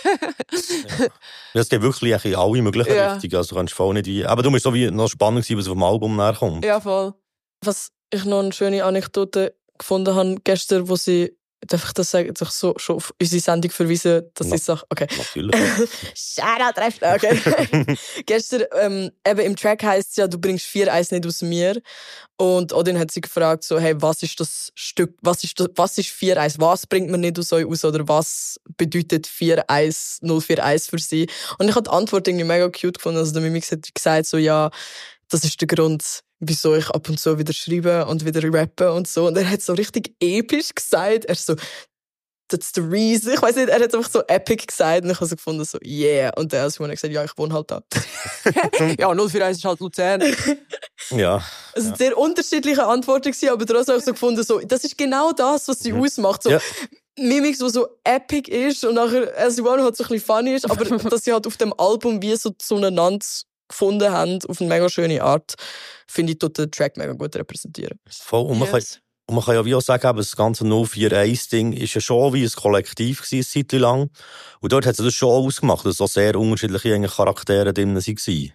Ja, 1.52 1.60
Es 1.60 1.68
geht 1.68 1.82
wirklich 1.82 2.36
alle 2.36 2.62
möglichen 2.62 2.94
Ja. 2.94 3.12
Richtungen. 3.12 3.36
Also 3.36 3.50
du 3.50 3.54
kannst 3.56 3.74
voll 3.74 3.94
nicht 3.94 4.06
wie. 4.06 4.24
Aber 4.26 4.42
du 4.42 4.50
musst 4.50 4.64
so 4.64 4.74
wie 4.74 4.90
noch 4.90 5.08
spannend 5.08 5.44
sein, 5.46 5.56
was 5.56 5.68
auf 5.68 5.74
dem 5.74 5.82
Album 5.84 6.16
nachkommt. 6.16 6.64
ja, 6.64 6.80
voll. 6.80 7.14
Was 7.64 7.90
ich 8.10 8.24
noch 8.24 8.40
eine 8.40 8.52
schöne 8.52 8.84
Anekdote 8.84 9.54
gefunden 9.78 10.14
habe 10.14 10.36
gestern, 10.44 10.88
wo 10.88 10.96
sie, 10.96 11.36
darf 11.66 11.84
ich 11.86 11.92
das 11.94 12.10
sagen, 12.10 12.34
sich 12.36 12.48
so 12.50 12.74
schon 12.76 12.96
auf 12.96 13.12
unsere 13.20 13.40
Sendung 13.40 13.70
verweisen, 13.70 14.22
dass 14.34 14.48
Ja. 14.48 14.54
ich 14.54 14.62
sage, 14.62 14.82
okay. 14.90 15.06
Natürlich. 15.16 15.56
Shoutout, 16.14 16.74
Treffler, 16.80 17.14
okay. 17.16 17.96
Gestern, 18.26 18.64
ähm, 18.78 19.10
eben 19.26 19.40
im 19.40 19.56
Track 19.56 19.82
heisst 19.82 20.10
es 20.10 20.16
ja, 20.16 20.28
du 20.28 20.38
bringst 20.38 20.66
vier 20.66 20.92
Eis 20.92 21.10
nicht 21.10 21.26
aus 21.26 21.42
mir. 21.42 21.80
Und 22.36 22.72
Odin 22.72 22.98
hat 22.98 23.10
sie 23.10 23.20
gefragt, 23.20 23.64
so, 23.64 23.78
hey, 23.78 23.94
was 24.00 24.22
ist 24.22 24.38
das 24.40 24.70
Stück, 24.74 25.16
was 25.22 25.42
ist, 25.44 25.58
das, 25.58 25.68
was 25.76 25.96
ist 25.98 26.10
vier 26.10 26.36
Eis? 26.40 26.58
Was 26.60 26.86
bringt 26.86 27.10
man 27.10 27.20
nicht 27.20 27.38
aus 27.38 27.52
euch 27.52 27.66
aus? 27.66 27.84
Oder 27.84 28.06
was 28.08 28.60
bedeutet 28.76 29.26
vier 29.26 29.64
Eis, 29.68 30.18
04 30.22 30.64
Eis 30.64 30.88
für 30.88 30.98
sie? 30.98 31.28
Und 31.58 31.68
ich 31.68 31.74
habe 31.74 31.84
die 31.84 31.90
Antwort 31.90 32.28
irgendwie 32.28 32.44
mega 32.44 32.68
cute 32.68 32.94
gefunden. 32.98 33.18
Also 33.18 33.32
der 33.32 33.42
Mimix 33.42 33.72
hat 33.72 33.92
gesagt, 33.94 34.26
so, 34.26 34.36
ja, 34.36 34.70
das 35.30 35.42
ist 35.44 35.60
der 35.60 35.68
Grund, 35.68 36.20
wieso 36.40 36.74
ich 36.74 36.90
ab 36.90 37.08
und 37.08 37.18
zu 37.18 37.38
wieder 37.38 37.52
schreibe 37.52 38.06
und 38.06 38.24
wieder 38.24 38.42
rappe 38.52 38.92
und 38.92 39.08
so. 39.08 39.26
Und 39.26 39.36
er 39.36 39.48
hat 39.48 39.62
so 39.62 39.72
richtig 39.72 40.14
episch 40.20 40.74
gesagt. 40.74 41.24
Er 41.26 41.34
so, 41.34 41.54
that's 42.48 42.72
the 42.74 42.80
reason. 42.80 43.32
Ich 43.32 43.42
weiß 43.42 43.56
nicht, 43.56 43.68
er 43.68 43.82
hat 43.82 43.94
einfach 43.94 44.10
so 44.10 44.22
epic 44.26 44.66
gesagt 44.66 45.04
und 45.04 45.10
ich 45.10 45.16
habe 45.16 45.26
so 45.26 45.36
gefunden, 45.36 45.64
so, 45.64 45.78
yeah. 45.84 46.30
Und 46.36 46.52
der 46.52 46.62
Elsie 46.62 46.82
hat 46.82 46.90
gesagt, 46.90 47.12
ja, 47.12 47.24
ich 47.24 47.36
wohne 47.36 47.54
halt 47.54 47.70
da. 47.70 47.82
ja, 48.98 49.08
041 49.08 49.58
ist 49.58 49.64
halt 49.64 49.80
Luzern. 49.80 50.22
ja. 51.10 51.42
Es 51.74 51.84
sind 51.84 51.98
sehr 51.98 52.16
unterschiedliche 52.16 52.84
Antworten 52.84 53.32
gewesen, 53.32 53.48
aber 53.50 53.66
trotzdem 53.66 53.94
habe 53.94 53.98
ich 53.98 54.04
so 54.04 54.12
gefunden, 54.12 54.42
so, 54.42 54.60
das 54.60 54.84
ist 54.84 54.98
genau 54.98 55.32
das, 55.32 55.68
was 55.68 55.80
sie 55.80 55.92
ausmacht. 55.92 56.42
So, 56.42 56.50
Ja. 56.50 56.60
Mimix, 57.16 57.58
die 57.58 57.70
so 57.70 57.86
epic 58.02 58.50
ist 58.50 58.84
und 58.84 58.94
nachher 58.94 59.32
Elsie 59.36 59.62
One 59.62 59.84
halt 59.84 59.96
so 59.96 60.02
ein 60.04 60.08
bisschen 60.08 60.26
funny 60.26 60.54
ist, 60.54 60.68
aber 60.68 60.84
dass 61.10 61.24
sie 61.24 61.32
halt 61.32 61.46
auf 61.46 61.56
dem 61.56 61.72
Album 61.78 62.20
wie 62.20 62.34
so 62.34 62.50
zueinander 62.50 63.24
gefunden 63.68 64.10
haben, 64.10 64.38
auf 64.48 64.60
eine 64.60 64.68
mega 64.68 64.88
schöne 64.88 65.22
Art, 65.22 65.54
finde 66.06 66.32
ich, 66.32 66.38
tut 66.38 66.58
den 66.58 66.70
Track 66.70 66.96
mega 66.96 67.12
gut 67.12 67.34
repräsentieren. 67.36 67.98
Voll. 68.08 68.46
Und 68.46 68.58
man, 68.58 68.68
kann, 68.68 68.80
Yes. 68.80 69.00
und 69.26 69.34
man 69.36 69.44
kann 69.44 69.54
ja 69.54 69.64
wie 69.64 69.74
auch 69.74 69.80
sagen, 69.80 70.16
das 70.16 70.36
ganze 70.36 70.64
041-Ding 70.64 71.72
ist 71.72 71.94
ja 71.94 72.00
schon 72.00 72.32
wie 72.34 72.44
ein 72.44 72.50
Kollektiv 72.52 73.22
gewesen, 73.22 73.46
eine 73.56 73.66
Zeit 73.68 73.80
lang. 73.80 74.10
Und 74.60 74.72
dort 74.72 74.86
hat 74.86 74.98
es 74.98 75.04
das 75.04 75.14
schon 75.14 75.30
ausgemacht, 75.30 75.86
dass 75.86 75.96
so 75.96 76.06
sehr 76.06 76.36
unterschiedliche 76.38 77.00
Charaktere 77.08 77.72
drin 77.72 77.94
waren. 77.96 78.52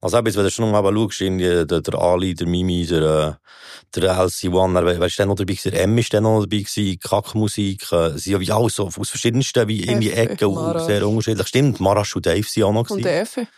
Also 0.00 0.16
eben, 0.16 0.32
wenn 0.32 0.44
du 0.44 0.50
schon 0.52 0.70
mal 0.70 0.94
schaust, 0.94 1.20
irgendwie 1.20 1.66
der, 1.66 1.80
der 1.80 1.94
Ali, 1.96 2.32
der 2.32 2.46
Mimi, 2.46 2.86
der, 2.86 3.40
äh, 3.42 3.98
der 4.00 4.16
LC1, 4.16 4.74
wer, 4.86 5.00
wer 5.00 5.06
ist 5.08 5.18
denn 5.18 5.26
noch 5.26 5.34
dabei 5.34 5.54
gewesen? 5.54 5.72
Der 5.72 5.82
M 5.82 5.98
ist 5.98 6.14
dann 6.14 6.22
noch 6.22 6.42
dabei 6.42 6.58
gewesen, 6.58 7.00
Kackmusik, 7.00 7.90
äh, 7.90 8.10
sie 8.12 8.18
sind 8.18 8.32
ja 8.34 8.40
wie 8.40 8.52
alles 8.52 8.76
so 8.76 8.86
aus 8.86 9.08
verschiedensten, 9.10 9.66
wie 9.66 9.82
irgendwie 9.82 10.12
Ecken, 10.12 10.46
und 10.46 10.80
sehr 10.86 11.06
unterschiedlich. 11.06 11.48
Stimmt, 11.48 11.80
Marasch 11.80 12.14
und 12.14 12.24
Dave 12.26 12.44
sind 12.44 12.62
auch 12.62 12.72
noch 12.72 12.82
Und 12.82 12.86
gewesen. 12.88 13.02
der 13.02 13.20
Effe. 13.22 13.48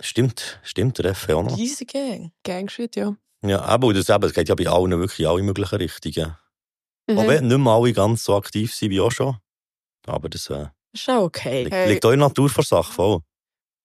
Stimmt, 0.00 0.60
stimmt, 0.62 0.98
der 0.98 1.06
F 1.12 1.28
auch 1.28 1.42
noch. 1.42 1.56
Gang. 1.92 2.32
Gangshit, 2.44 2.96
ja. 2.96 3.14
Ja, 3.44 3.60
aber 3.62 3.92
das, 3.94 4.08
eben, 4.08 4.24
es 4.24 4.34
geht 4.34 4.48
ja 4.48 4.54
bei 4.54 4.66
allen 4.68 4.90
wirklich 4.98 5.20
in 5.20 5.26
alle 5.26 5.42
möglichen 5.42 5.76
Richtungen. 5.76 6.36
Auch 7.10 7.14
Mhm. 7.24 7.28
wenn 7.28 7.48
nicht 7.48 7.58
mehr 7.58 7.72
alle 7.72 7.92
ganz 7.92 8.24
so 8.24 8.36
aktiv 8.36 8.74
sind 8.74 8.90
wie 8.90 9.00
auch 9.00 9.10
schon. 9.10 9.36
Aber 10.06 10.28
das 10.28 10.48
äh, 10.50 10.66
Ist 10.92 11.08
auch 11.10 11.22
okay. 11.24 11.64
liegt, 11.64 11.74
Hey. 11.74 11.88
liegt 11.92 12.04
auch 12.04 12.10
in 12.12 12.20
der 12.20 12.28
Natur 12.28 12.50
der 12.50 12.64
Sache 12.64 12.92
voll. 12.92 13.20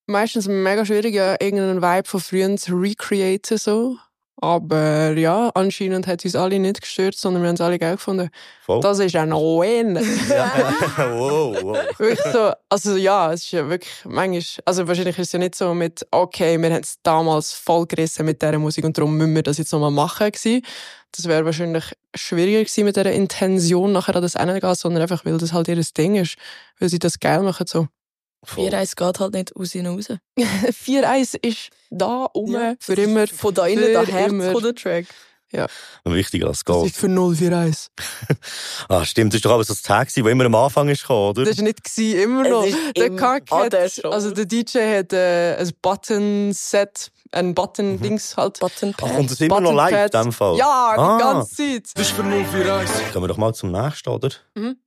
Meistens 0.08 0.48
mega 0.48 0.86
schwierig, 0.86 1.16
ja, 1.16 1.32
irgendeinen 1.40 1.82
Vibe 1.82 2.08
von 2.08 2.20
früher 2.20 2.56
zu 2.58 2.76
recreaten, 2.76 3.58
so. 3.58 3.98
Aber 4.38 5.14
ja, 5.14 5.50
anscheinend 5.54 6.08
hat 6.08 6.26
uns 6.26 6.36
alle 6.36 6.60
nicht 6.60 6.82
gestört, 6.82 7.16
sondern 7.16 7.42
wir 7.42 7.48
haben 7.48 7.56
es 7.56 7.62
alle 7.62 7.80
geil 7.80 7.96
gefunden. 7.96 8.30
voll. 8.62 8.82
Das 8.82 9.00
ist 9.00 9.16
ein 9.16 9.32
Win. 9.32 9.96
ja. 10.30 10.52
wow, 10.98 11.58
wow. 11.64 12.00
wirklich 12.00 12.34
so, 12.34 12.52
also 12.68 12.98
ja, 12.98 13.32
es 13.32 13.46
ist 13.46 13.52
ja 13.52 13.70
wirklich 13.70 13.94
manchmal, 14.04 14.44
also 14.66 14.88
wahrscheinlich 14.88 15.18
ist 15.18 15.28
es 15.28 15.32
ja 15.32 15.40
nicht 15.40 15.56
so 15.56 15.74
mit, 15.74 16.06
okay, 16.12 16.62
wir 16.62 16.70
haben 16.70 16.84
es 16.84 16.98
damals 17.02 17.54
voll 17.54 17.86
gerissen 17.86 18.26
mit 18.26 18.42
dieser 18.42 18.60
Musik 18.60 18.84
und 18.84 18.98
darum 18.98 19.16
müssen 19.16 19.36
wir 19.36 19.44
das 19.44 19.58
jetzt 19.58 19.72
nochmal 19.72 19.92
machen 19.92 20.30
gewesen. 20.32 20.66
Das 21.14 21.28
wäre 21.28 21.46
wahrscheinlich 21.46 21.96
schwieriger 22.14 22.60
gewesen 22.60 22.84
mit 22.84 22.98
dieser 22.98 23.14
Intention 23.14 23.94
nachher 23.94 24.18
an 24.18 24.22
das 24.22 24.36
Ende 24.36 24.60
gehen, 24.60 24.76
sondern 24.76 25.04
einfach, 25.04 25.24
weil 25.24 25.38
das 25.38 25.54
halt 25.54 25.70
ihr 25.70 25.82
Ding 25.98 26.16
ist, 26.16 26.36
weil 26.78 26.90
sie 26.90 27.00
das 27.00 27.22
geil 27.22 27.42
machen 27.42 27.68
so. 27.68 27.88
Voll. 28.46 28.70
4-1 28.70 28.96
geht 28.96 29.20
halt 29.20 29.34
nicht 29.34 29.56
aus 29.56 29.76
ihnen 29.76 29.96
raus. 29.96 30.08
4-1 30.38 31.38
ist 31.46 31.70
da 31.90 32.26
um, 32.34 32.52
Ja. 32.52 32.74
für 32.80 32.94
immer. 32.94 33.28
Von 33.28 33.54
da 33.54 33.66
innen, 33.68 33.84
Für 33.84 33.90
der 33.92 34.06
Herz 34.08 34.32
immer. 34.32 34.52
von 34.52 34.64
der 34.64 34.76
Track. 34.76 35.06
Wichtiger 36.04 36.48
als 36.48 36.58
Das 36.60 36.66
Gold. 36.66 36.88
ist 36.92 36.98
für 36.98 37.08
0-4-1. 37.08 37.88
Ah, 38.90 39.06
stimmt. 39.06 39.32
Das 39.34 39.38
ist 39.38 39.46
doch 39.46 39.52
aber 39.52 39.64
so 39.64 39.74
das 39.74 39.82
Tag, 39.84 40.10
wo 40.18 40.28
immer 40.28 40.46
am 40.46 40.56
Anfang 40.56 40.90
ist 40.90 41.02
gekommen, 41.02 41.30
oder? 41.30 41.46
Das 41.46 41.58
war 41.58 41.64
nicht 41.64 41.82
gewesen, 41.84 42.20
immer 42.20 42.44
noch. 42.48 42.66
Es 42.66 42.74
ist 42.76 42.98
Der 42.98 43.06
im- 43.06 43.16
Kack 43.16 43.52
an 43.52 43.64
hat, 43.64 43.74
also 44.06 44.32
der 44.32 44.46
DJ 44.46 44.80
hat 45.00 45.14
äh, 45.14 45.56
ein 45.56 45.72
Button-Set, 45.82 47.12
ein 47.32 47.56
Button-Dings 47.56 48.36
halt. 48.36 48.60
Button 48.60 48.94
Ach, 49.02 49.14
kommt 49.16 49.32
das 49.32 49.40
immer 49.40 49.62
noch 49.62 49.72
live 49.74 50.12
in 50.14 50.22
dem 50.24 50.32
Fall? 50.34 50.58
Ja, 50.58 50.94
die 50.96 51.00
Ah. 51.00 51.18
ganze 51.20 51.56
Zeit. 51.56 51.84
Bist 51.96 52.12
für 52.12 52.24
041. 52.24 53.14
Kommen 53.14 53.24
wir 53.24 53.28
doch 53.30 53.38
mal 53.38 53.54
zum 53.54 53.72
nächsten, 53.72 54.10
oder? 54.10 54.30
Mhm. 54.56 54.78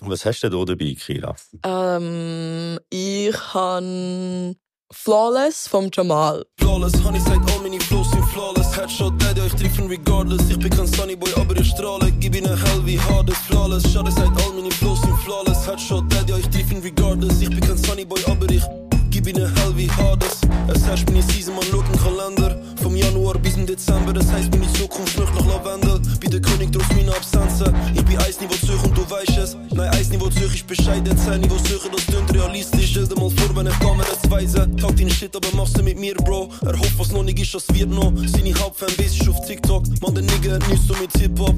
Was 0.00 0.24
hast 0.24 0.42
du 0.42 0.48
denn 0.50 0.58
da 0.58 0.64
dabei, 0.64 0.94
Kira? 0.94 1.36
Ähm, 1.64 2.78
ich 2.90 3.36
han 3.54 4.56
Flawless 4.92 5.68
vom 5.68 5.88
Jamal. 5.92 6.44
Flawless, 6.58 6.92
Honey 7.04 7.20
sagt 7.20 7.50
all 7.50 7.60
meine 7.60 7.80
Flows 7.80 8.10
sind 8.10 8.24
flawless. 8.26 8.76
Headshot, 8.76 9.20
Daddy, 9.22 9.40
euch 9.40 9.54
treffen 9.54 9.86
regardless. 9.86 10.50
Ich 10.50 10.58
bin 10.58 10.70
kein 10.70 10.86
Sunnyboy, 10.86 11.32
aber 11.36 11.56
ich 11.56 11.68
strahle. 11.68 12.12
Gib 12.20 12.34
ihnen 12.36 12.56
hell 12.56 12.84
wie 12.84 13.00
Hades, 13.00 13.38
flawless. 13.38 13.90
Schade 13.90 14.10
sagt 14.10 14.38
all 14.42 14.52
meine 14.54 14.70
Flows 14.70 15.00
sind 15.00 15.16
flawless. 15.20 15.66
Headshot, 15.66 16.12
Daddy, 16.12 16.34
euch 16.34 16.48
treffen 16.50 16.82
regardless. 16.82 17.40
Ich 17.40 17.48
bin 17.48 17.60
kein 17.60 17.78
Sunnyboy, 17.78 18.20
aber 18.26 18.50
ich 18.50 18.62
gib 19.10 19.26
ihnen 19.26 19.54
hell 19.54 19.76
wie 19.76 19.90
Hades. 19.90 20.40
Es 20.68 20.84
herrscht 20.84 21.08
meine 21.08 21.22
Season, 21.22 21.54
man 21.54 21.64
schaut 21.64 21.84
im 21.88 21.98
Kalender 21.98 22.61
Vom 22.92 23.00
Januar 23.00 23.38
bis 23.38 23.56
im 23.56 23.64
Dezember. 23.64 24.12
Das 24.12 24.30
heisst, 24.30 24.50
meine 24.50 24.70
Zukunft 24.74 25.14
schmeckt 25.14 25.34
nach 25.34 25.46
Lavendel. 25.46 25.98
Bin 26.20 26.30
der 26.30 26.42
König 26.42 26.72
trotz 26.72 26.94
meiner 26.94 27.16
Absenzen. 27.16 27.74
Ich 27.94 28.04
bin 28.04 28.18
Eisniveau 28.18 28.54
Zürich 28.66 28.84
und 28.84 28.94
du 28.94 29.10
weißt 29.10 29.38
es. 29.38 29.56
Nein, 29.72 29.88
Eisniveau 29.94 30.28
Zürich 30.28 30.56
ist 30.56 30.66
bescheiden. 30.66 31.16
Zeitniveau 31.16 31.56
Zürich, 31.56 31.90
das 31.90 32.04
tönt 32.04 32.34
realistisch. 32.34 32.90
Stell 32.90 33.08
dir 33.08 33.14
mal 33.14 33.30
vor, 33.30 33.56
wenn 33.56 33.66
ich 33.66 33.78
Kamera 33.78 34.04
weise 34.28 34.68
Tag 34.76 34.96
deinen 34.96 35.10
Shit, 35.10 35.34
aber 35.34 35.48
machst 35.56 35.78
du 35.78 35.82
mit 35.82 35.98
mir, 35.98 36.14
Bro. 36.14 36.50
Er 36.66 36.78
hofft, 36.78 36.98
was 36.98 37.12
noch 37.12 37.22
nicht 37.22 37.38
ist, 37.38 37.54
das 37.54 37.64
wird 37.72 37.88
noch. 37.88 38.12
Seine 38.26 38.54
Hauptfanbase 38.54 39.22
ist 39.22 39.28
auf 39.28 39.46
TikTok. 39.46 39.84
Man, 40.02 40.14
der 40.14 40.24
Nigga 40.24 40.54
hat 40.54 40.68
nichts 40.68 40.86
so 40.86 40.94
mit 40.94 41.12
Hip-Hop. 41.16 41.54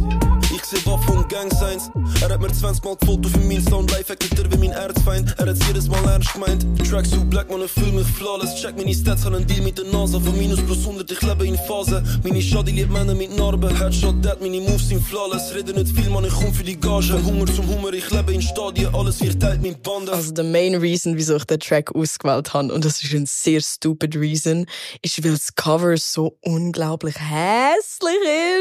Ich 0.54 0.64
seh 0.64 0.84
Waffe 0.86 1.12
und 1.12 1.28
Gangsigns. 1.28 1.90
Er 2.20 2.30
hat 2.30 2.40
mir 2.40 2.52
20 2.52 2.84
Mal 2.84 2.96
Foto 3.04 3.28
für 3.28 3.38
meinen 3.40 3.66
Sound 3.66 3.90
Live 3.90 4.08
er 4.08 4.52
wie 4.52 4.56
mein 4.56 4.70
Erzfeind. 4.70 5.34
Er 5.38 5.46
hat's 5.46 5.66
jedes 5.66 5.88
Mal 5.88 6.04
ernst 6.04 6.32
gemeint. 6.32 6.64
Tracks 6.88 7.10
zu 7.10 7.24
Black, 7.24 7.50
man, 7.50 7.60
er 7.60 7.68
fühlt 7.68 7.94
mich 7.94 8.06
flawless. 8.06 8.54
Check 8.60 8.76
meine 8.76 8.94
Stats, 8.94 9.24
hat 9.24 9.34
einen 9.34 9.46
Deal 9.46 9.62
mit 9.62 9.78
der 9.78 9.86
NASA 9.86 10.20
Von 10.20 10.36
minus 10.38 10.60
plus 10.62 10.78
100, 10.78 11.10
ich 11.10 11.23
lebe 11.24 11.46
in 11.46 11.56
Phase 11.56 12.02
Meine 12.22 12.42
Schade 12.42 12.70
liebt 12.70 12.92
Männer 12.92 13.14
mit 13.14 13.36
Narben 13.36 13.74
Headshot, 13.76 14.24
Dead, 14.24 14.40
meine 14.40 14.60
Moves 14.60 14.88
sind 14.88 15.02
flawless 15.02 15.54
Rede 15.54 15.72
nicht 15.72 15.96
viel, 15.96 16.10
man, 16.10 16.24
ich 16.24 16.32
komm 16.32 16.52
für 16.52 16.64
die 16.64 16.78
Gage 16.78 17.22
Hunger 17.24 17.46
zum 17.46 17.68
Hummer, 17.68 17.92
ich 17.92 18.10
lebe 18.10 18.32
in 18.32 18.42
Stadien 18.42 18.94
Alles 18.94 19.20
wird 19.20 19.40
teilt 19.40 19.62
mit 19.62 19.82
Bande 19.82 20.12
Also 20.12 20.32
der 20.32 20.44
Main 20.44 20.74
Reason, 20.74 21.16
wieso 21.16 21.36
ich 21.36 21.44
den 21.44 21.60
Track 21.60 21.94
ausgewählt 21.94 22.52
habe, 22.54 22.72
und 22.72 22.84
das 22.84 23.02
ist 23.02 23.14
ein 23.14 23.26
sehr 23.26 23.60
stupid 23.60 24.16
Reason, 24.16 24.66
ist, 25.02 25.24
weil 25.24 25.32
das 25.32 25.54
Cover 25.54 25.96
so 25.96 26.36
unglaublich 26.42 27.16
hässlich 27.18 28.14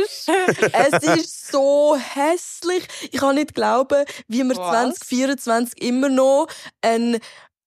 ist. 0.04 0.30
es 0.74 1.18
ist 1.18 1.52
so 1.52 1.98
hässlich. 1.98 2.88
Ich 3.12 3.20
kann 3.20 3.36
nicht 3.36 3.54
glauben, 3.54 4.06
wie 4.28 4.44
wir 4.44 4.56
Was? 4.56 4.96
2024 5.00 5.82
immer 5.82 6.10
noch 6.10 6.48
ein 6.82 7.18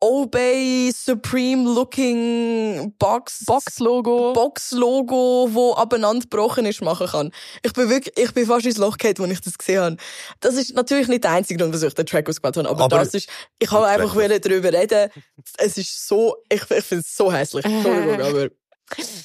Obey 0.00 0.92
Supreme 0.94 1.64
Looking 1.64 2.92
Box 2.98 3.44
Box-Logo. 3.46 4.34
Box-Logo, 4.34 5.48
wo 5.52 5.74
abeinandergebrochen 5.74 6.66
ist, 6.66 6.82
machen 6.82 7.06
kann. 7.06 7.32
Ich 7.62 7.72
bin 7.72 7.88
wirklich, 7.88 8.16
ich 8.18 8.32
bin 8.34 8.46
fast 8.46 8.66
ins 8.66 8.76
Loch 8.76 8.98
gefallen, 8.98 9.30
als 9.30 9.38
ich 9.38 9.40
das 9.40 9.56
gesehen 9.58 9.80
habe. 9.80 9.96
Das 10.40 10.54
ist 10.54 10.74
natürlich 10.74 11.08
nicht 11.08 11.24
der 11.24 11.30
einzige 11.32 11.58
Grund, 11.62 11.72
wieso 11.74 11.86
ich 11.86 11.94
den 11.94 12.04
Track 12.04 12.28
ausgewählt 12.28 12.56
habe, 12.58 12.68
aber, 12.68 12.84
Aber- 12.84 12.98
das 12.98 13.14
ist, 13.14 13.28
ich 13.58 13.70
habe 13.70 13.86
einfach 13.86 14.14
wollen 14.14 14.40
darüber 14.40 14.72
reden. 14.72 15.10
Es 15.58 15.78
ist 15.78 16.06
so, 16.06 16.36
ich, 16.50 16.60
ich 16.62 16.84
finde 16.84 17.02
es 17.02 17.16
so 17.16 17.32
hässlich. 17.32 17.64
Entschuldigung, 17.64 18.20
aber 18.20 18.44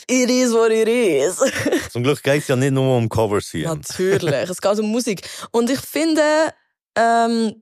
it 0.07 0.29
is 0.29 0.53
what 0.53 0.71
it 0.71 0.87
is. 0.87 1.37
Zum 1.91 2.03
Glück 2.03 2.23
geht 2.23 2.41
es 2.41 2.47
ja 2.47 2.55
nicht 2.55 2.71
nur 2.71 2.95
um 2.97 3.09
Covers 3.09 3.49
hier. 3.51 3.67
Natürlich. 3.67 4.49
Es 4.49 4.61
geht 4.61 4.79
um 4.79 4.89
Musik. 4.89 5.21
Und 5.51 5.69
ich 5.69 5.79
finde, 5.81 6.23
ähm, 6.95 7.61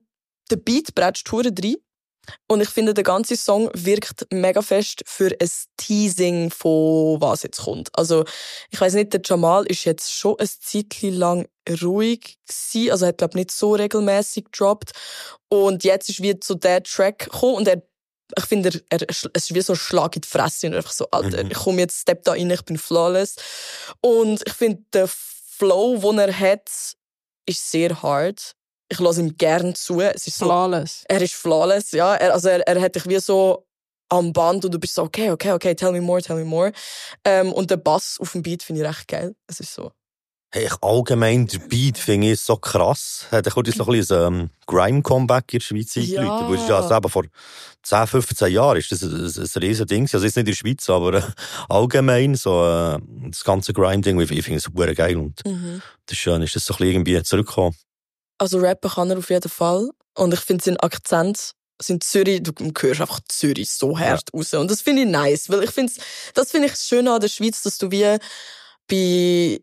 der 0.50 0.56
Beat 0.56 0.94
bretscht 0.94 1.30
hure 1.32 1.50
rein. 1.62 1.76
Und 2.48 2.60
ich 2.60 2.68
finde, 2.68 2.94
der 2.94 3.04
ganze 3.04 3.36
Song 3.36 3.70
wirkt 3.74 4.26
mega 4.32 4.62
fest 4.62 5.02
für 5.06 5.34
ein 5.40 5.50
Teasing 5.76 6.50
von 6.50 7.20
was 7.20 7.42
jetzt 7.42 7.62
kommt. 7.62 7.88
Also, 7.96 8.24
ich 8.70 8.80
weiß 8.80 8.94
nicht, 8.94 9.12
der 9.12 9.20
Jamal 9.24 9.66
ist 9.66 9.84
jetzt 9.84 10.12
schon 10.12 10.36
ein 10.38 10.48
Zeitchen 10.60 11.14
lang 11.14 11.48
ruhig 11.82 12.38
gewesen. 12.46 12.90
Also, 12.92 13.04
er 13.04 13.08
hat, 13.08 13.18
glaub 13.18 13.34
nicht 13.34 13.50
so 13.50 13.74
regelmäßig 13.74 14.46
gedroppt. 14.46 14.92
Und 15.48 15.84
jetzt 15.84 16.08
ist 16.08 16.22
wieder 16.22 16.40
so 16.42 16.54
der 16.54 16.82
Track 16.82 17.20
gekommen 17.30 17.54
und 17.56 17.68
er 17.68 17.82
ich 18.38 18.44
finde, 18.44 18.80
er, 18.90 19.00
er, 19.02 19.08
es 19.08 19.24
ist 19.24 19.54
wie 19.54 19.60
so 19.60 19.72
ein 19.72 19.76
Schlag 19.76 20.14
in 20.14 20.22
die 20.22 20.28
Fresse. 20.28 20.68
Und 20.68 20.74
einfach 20.74 20.92
so, 20.92 21.08
Alter, 21.10 21.42
Mhm. 21.42 21.50
ich 21.50 21.58
komme 21.58 21.80
jetzt, 21.80 22.00
step 22.00 22.22
da 22.22 22.30
rein, 22.32 22.48
ich 22.50 22.64
bin 22.64 22.78
flawless. 22.78 23.34
Und 24.00 24.40
ich 24.46 24.52
finde, 24.52 24.84
der 24.92 25.08
Flow, 25.08 25.98
den 25.98 26.18
er 26.20 26.38
hat, 26.38 26.70
ist 27.46 27.70
sehr 27.70 28.02
hard. 28.02 28.54
Ich 28.92 28.98
lasse 28.98 29.20
ihm 29.20 29.36
gern 29.36 29.74
zu. 29.74 30.00
Es 30.00 30.26
ist 30.26 30.36
so, 30.38 30.46
Flawless. 30.46 31.04
er 31.08 31.22
ist 31.22 31.34
flawless, 31.34 31.92
ja. 31.92 32.14
Er, 32.16 32.34
also 32.34 32.48
er, 32.48 32.66
er 32.66 32.80
hat 32.80 32.96
dich 32.96 33.06
wie 33.08 33.20
so 33.20 33.64
am 34.08 34.32
Band 34.32 34.64
und 34.64 34.74
du 34.74 34.80
bist 34.80 34.94
so, 34.96 35.02
okay, 35.04 35.30
okay, 35.30 35.52
okay, 35.52 35.74
tell 35.74 35.92
me 35.92 36.00
more, 36.00 36.20
tell 36.20 36.36
me 36.36 36.44
more. 36.44 36.72
Ähm, 37.24 37.52
und 37.52 37.70
der 37.70 37.76
Bass 37.76 38.18
auf 38.20 38.32
dem 38.32 38.42
Beat 38.42 38.64
finde 38.64 38.82
ich 38.82 38.88
recht 38.88 39.06
geil. 39.06 39.34
Es 39.46 39.60
ist 39.60 39.72
so. 39.72 39.92
Hey, 40.52 40.64
ich 40.66 40.74
allgemein, 40.82 41.46
der 41.46 41.60
Beat 41.60 41.96
finde 41.96 42.32
ich 42.32 42.40
so 42.40 42.56
krass. 42.56 43.26
Hat 43.30 43.46
er 43.46 43.52
kurz 43.52 43.72
so 43.76 43.84
ein 43.84 43.92
bisschen 43.92 44.16
ein 44.16 44.34
ähm, 44.40 44.50
Grime-Comeback 44.66 45.52
in 45.52 45.58
der 45.60 45.64
Schweiz 45.64 45.94
Ja. 45.94 46.02
eingeläutet. 46.22 46.48
Wo 46.48 46.54
ist 46.54 46.68
also 46.68 46.96
eben 46.96 47.08
vor 47.08 47.24
10, 47.84 48.06
15 48.08 48.52
Jahren 48.52 48.78
ist 48.78 48.90
das 48.90 49.02
ein, 49.02 49.14
ein, 49.14 49.26
ein 49.26 49.62
riesen 49.62 49.86
Ding. 49.86 50.02
Also 50.12 50.18
jetzt 50.26 50.34
nicht 50.34 50.38
in 50.38 50.46
der 50.46 50.52
Schweiz, 50.54 50.90
aber 50.90 51.14
äh, 51.14 51.22
allgemein 51.68 52.34
so 52.34 52.66
äh, 52.66 52.98
das 53.28 53.44
ganze 53.44 53.72
Grime-Ding. 53.72 54.20
Ich, 54.22 54.32
ich 54.32 54.44
finde 54.44 54.58
es 54.58 54.64
super 54.64 54.92
geil 54.92 55.16
und 55.16 55.40
das 55.44 55.52
ist 56.10 56.18
schön, 56.18 56.42
ist 56.42 56.56
das 56.56 56.64
so 56.64 56.74
ein 56.74 56.78
bisschen 56.78 56.92
irgendwie 56.94 57.22
zurückgekommen. 57.22 57.76
Also 58.40 58.58
rappen 58.58 58.90
kann 58.90 59.10
er 59.10 59.18
auf 59.18 59.28
jeden 59.28 59.50
Fall. 59.50 59.90
Und 60.16 60.32
ich 60.32 60.40
finde 60.40 60.64
sein 60.64 60.78
Akzent, 60.78 61.52
sind 61.80 62.02
Zürich, 62.02 62.42
du 62.42 62.52
hörst 62.78 63.00
einfach 63.02 63.20
Zürich 63.28 63.70
so 63.70 63.98
hart 63.98 64.32
raus. 64.32 64.54
Und 64.54 64.70
das 64.70 64.80
finde 64.80 65.02
ich 65.02 65.08
nice, 65.08 65.50
weil 65.50 65.62
ich 65.64 65.70
finde, 65.70 65.92
das 66.34 66.50
finde 66.50 66.66
ich 66.66 66.72
das 66.72 66.86
Schöne 66.86 67.12
an 67.12 67.20
der 67.20 67.28
Schweiz, 67.28 67.62
dass 67.62 67.76
du 67.76 67.90
wie 67.90 68.16
bei 68.88 69.60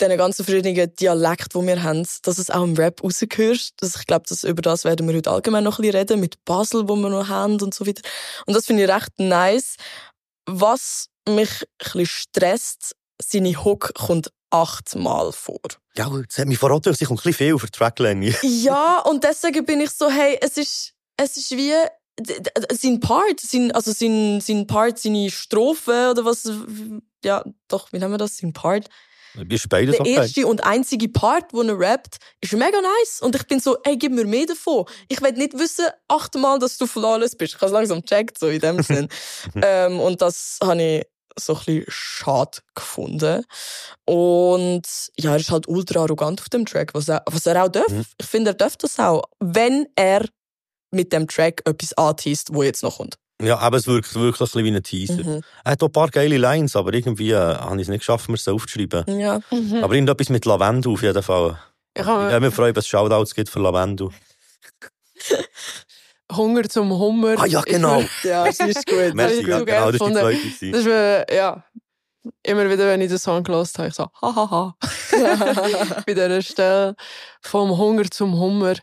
diesen 0.00 0.16
ganzen 0.16 0.44
verschiedenen 0.44 0.96
Dialekten, 0.96 1.60
die 1.60 1.66
wir 1.66 1.82
haben, 1.82 2.06
dass 2.22 2.38
es 2.38 2.50
auch 2.50 2.64
im 2.64 2.74
Rap 2.74 3.04
rausgehörst. 3.04 3.74
Das, 3.76 3.94
ich 3.96 4.06
glaube, 4.06 4.24
das, 4.26 4.42
über 4.42 4.62
das 4.62 4.84
werden 4.84 5.06
wir 5.06 5.14
heute 5.14 5.30
allgemein 5.30 5.62
noch 5.62 5.78
ein 5.78 5.82
bisschen 5.82 5.96
reden, 5.96 6.20
mit 6.20 6.42
Basel, 6.46 6.88
wo 6.88 6.96
wir 6.96 7.10
noch 7.10 7.28
haben 7.28 7.60
und 7.60 7.74
so 7.74 7.86
weiter. 7.86 8.02
Und 8.46 8.54
das 8.54 8.66
finde 8.66 8.84
ich 8.84 8.90
recht 8.90 9.12
nice. 9.18 9.76
Was 10.46 11.08
mich 11.28 11.50
ein 11.60 11.66
bisschen 11.78 12.06
stresst, 12.06 12.96
seine 13.22 13.64
Hook 13.64 13.92
kommt 13.94 14.32
achtmal 14.52 15.32
vor. 15.32 15.60
Ja, 15.96 16.08
das 16.08 16.38
hat 16.38 16.48
mich 16.48 16.58
verraten, 16.58 16.94
sie 16.94 17.04
kommt 17.04 17.20
ein 17.20 17.22
bisschen 17.24 17.34
viel 17.34 17.58
für 17.58 17.66
die 17.66 17.72
Tracklänge. 17.72 18.34
Ja, 18.42 19.00
und 19.00 19.24
deswegen 19.24 19.64
bin 19.64 19.80
ich 19.80 19.90
so, 19.90 20.10
hey, 20.10 20.38
es 20.40 20.56
ist, 20.56 20.92
es 21.16 21.36
ist 21.36 21.50
wie 21.52 21.72
sein 22.72 23.00
Part, 23.00 23.40
sein, 23.40 23.72
also 23.72 23.92
sein, 23.92 24.40
sein 24.40 24.66
Part, 24.66 24.98
seine 24.98 25.30
Strophe 25.30 26.10
oder 26.10 26.24
was, 26.24 26.50
ja, 27.24 27.44
doch, 27.68 27.92
wie 27.92 27.98
nennen 27.98 28.12
wir 28.12 28.18
das, 28.18 28.36
sein 28.36 28.52
Part. 28.52 28.88
Ist 29.48 29.68
beides 29.70 29.92
Der 29.92 30.02
okay? 30.02 30.14
erste 30.14 30.46
und 30.46 30.62
einzige 30.62 31.08
Part, 31.08 31.54
wo 31.54 31.62
er 31.62 31.78
rappt, 31.78 32.18
ist 32.42 32.52
mega 32.52 32.78
nice. 32.80 33.20
Und 33.22 33.34
ich 33.34 33.46
bin 33.46 33.60
so, 33.60 33.78
ey, 33.82 33.96
gib 33.96 34.12
mir 34.12 34.26
mehr 34.26 34.44
davon. 34.44 34.84
Ich 35.08 35.22
will 35.22 35.32
nicht 35.32 35.58
wissen, 35.58 35.86
achtmal, 36.06 36.58
dass 36.58 36.76
du 36.76 36.86
flawless 36.86 37.34
bist. 37.34 37.54
Ich 37.54 37.60
habe 37.60 37.66
es 37.66 37.72
langsam 37.72 38.02
gecheckt, 38.02 38.38
so 38.38 38.48
in 38.48 38.60
dem 38.60 38.82
Sinn. 38.82 39.08
ähm, 39.62 40.00
und 40.00 40.20
das 40.20 40.58
habe 40.62 40.82
ich 40.82 41.06
so 41.38 41.54
ein 41.54 41.58
bisschen 41.58 41.84
schade 41.88 42.58
gefunden. 42.74 43.44
Und 44.04 44.82
ja, 45.18 45.32
er 45.32 45.36
ist 45.36 45.50
halt 45.50 45.68
ultra 45.68 46.00
arrogant 46.00 46.40
auf 46.40 46.48
dem 46.48 46.66
Track, 46.66 46.94
was 46.94 47.08
er, 47.08 47.22
was 47.26 47.46
er 47.46 47.64
auch 47.64 47.68
darf. 47.68 47.88
Mhm. 47.88 48.04
Ich 48.18 48.26
finde, 48.26 48.50
er 48.50 48.54
darf 48.54 48.76
das 48.76 48.98
auch, 48.98 49.24
wenn 49.40 49.86
er 49.96 50.26
mit 50.90 51.12
dem 51.12 51.26
Track 51.26 51.62
etwas 51.64 51.92
anteast, 51.94 52.54
wo 52.54 52.62
jetzt 52.62 52.82
noch 52.82 52.98
kommt. 52.98 53.16
Ja, 53.42 53.58
aber 53.58 53.76
es 53.78 53.86
wirkt 53.86 54.14
wirklich 54.14 54.54
ein 54.54 54.64
wie 54.64 54.70
ein 54.70 54.82
Teaser. 54.82 55.24
Mhm. 55.24 55.42
Er 55.64 55.72
hat 55.72 55.82
auch 55.82 55.88
ein 55.88 55.92
paar 55.92 56.08
geile 56.10 56.36
Lines, 56.38 56.76
aber 56.76 56.92
irgendwie 56.94 57.32
äh, 57.32 57.36
habe 57.36 57.76
ich 57.76 57.82
es 57.82 57.88
nicht 57.88 58.00
geschafft, 58.00 58.28
mir 58.28 58.36
so 58.36 58.54
aufzuschreiben. 58.54 59.18
Ja. 59.18 59.40
Aber 59.82 59.94
irgendetwas 59.94 60.28
mit 60.28 60.44
Lavendel 60.44 60.92
auf 60.92 61.02
jeden 61.02 61.22
Fall. 61.22 61.58
Ich 61.94 62.04
habe 62.04 62.30
würde 62.30 62.46
mich 62.46 62.54
freuen, 62.54 62.74
wenn 62.74 62.80
es 62.80 62.86
Shoutouts 62.86 63.34
gibt 63.34 63.50
für 63.50 63.60
Lavendel. 63.60 64.10
Hunger 66.36 66.68
zum 66.68 66.90
Hummer. 66.90 67.34
Ah 67.38 67.46
ja, 67.46 67.60
genau. 67.62 68.02
Ja, 68.22 68.46
es 68.46 68.58
ist 68.60 68.86
gut. 68.86 69.14
Merci, 69.14 69.40
ich 69.40 69.46
ja, 69.46 69.58
so 69.58 69.64
genau, 69.64 69.90
das 69.90 70.00
war 70.00 70.08
die 70.08 70.14
zweite. 70.14 70.70
Das 70.72 70.80
ist, 70.80 70.86
äh, 70.86 71.36
ja, 71.36 71.64
immer 72.44 72.68
wieder, 72.70 72.86
wenn 72.86 73.00
ich 73.00 73.08
den 73.08 73.18
Song 73.18 73.42
gehört 73.42 73.68
habe, 73.78 73.88
ich 73.88 73.94
so, 73.94 74.06
hahaha. 74.20 74.76
Bei 76.06 76.14
dieser 76.14 76.42
Stelle 76.42 76.94
vom 77.40 77.76
Hunger 77.76 78.04
zum 78.10 78.38
Hummer. 78.38 78.74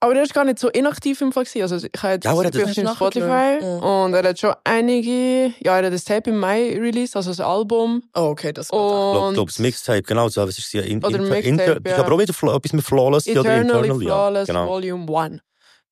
Aber 0.00 0.14
er 0.14 0.22
ist 0.22 0.32
gar 0.32 0.44
nicht 0.44 0.60
so 0.60 0.68
inaktiv 0.68 1.20
im 1.22 1.32
Fall. 1.32 1.44
Also 1.60 1.76
ich 1.76 1.90
habe 2.00 2.12
jetzt 2.14 2.24
Ja, 2.24 2.40
ich 2.40 2.50
bin 2.52 2.84
das- 2.84 2.86
auf 2.86 2.94
Spotify? 2.96 3.58
Ja. 3.60 3.78
und 4.04 4.14
er 4.14 4.28
hat 4.28 4.38
schon 4.38 4.54
einige, 4.62 5.52
ja, 5.58 5.76
er 5.80 5.86
hat 5.86 5.92
das 5.92 6.04
Tape 6.04 6.30
im 6.30 6.38
Mai 6.38 6.78
released, 6.78 7.16
also 7.16 7.30
das 7.30 7.40
Album. 7.40 8.04
Oh, 8.14 8.20
okay, 8.30 8.52
das 8.52 8.68
geht 8.68 8.78
Ich 8.78 8.80
auch. 8.80 9.12
glaube, 9.12 9.26
Und 9.26 9.34
glaub, 9.34 9.48
das 9.48 9.58
Mixtape, 9.58 10.02
genau, 10.02 10.28
so, 10.28 10.46
was 10.46 10.56
ist 10.56 10.70
sie? 10.70 10.78
In, 10.78 10.98
Oder 11.04 11.16
inter, 11.18 11.30
Mixtape, 11.30 11.48
inter, 11.48 11.80
Das 11.80 11.92
ist 11.92 11.98
ja. 11.98 12.04
aber 12.04 12.14
auch 12.14 12.18
wieder 12.20 12.54
etwas 12.54 12.72
mit 12.72 12.84
Flawless 12.84 13.26
oder 13.26 13.40
Eternally. 13.40 14.04
Flawless 14.04 14.46
Ja, 14.46 14.54
genau. 14.54 14.68
Volume 14.68 15.18
1. 15.18 15.40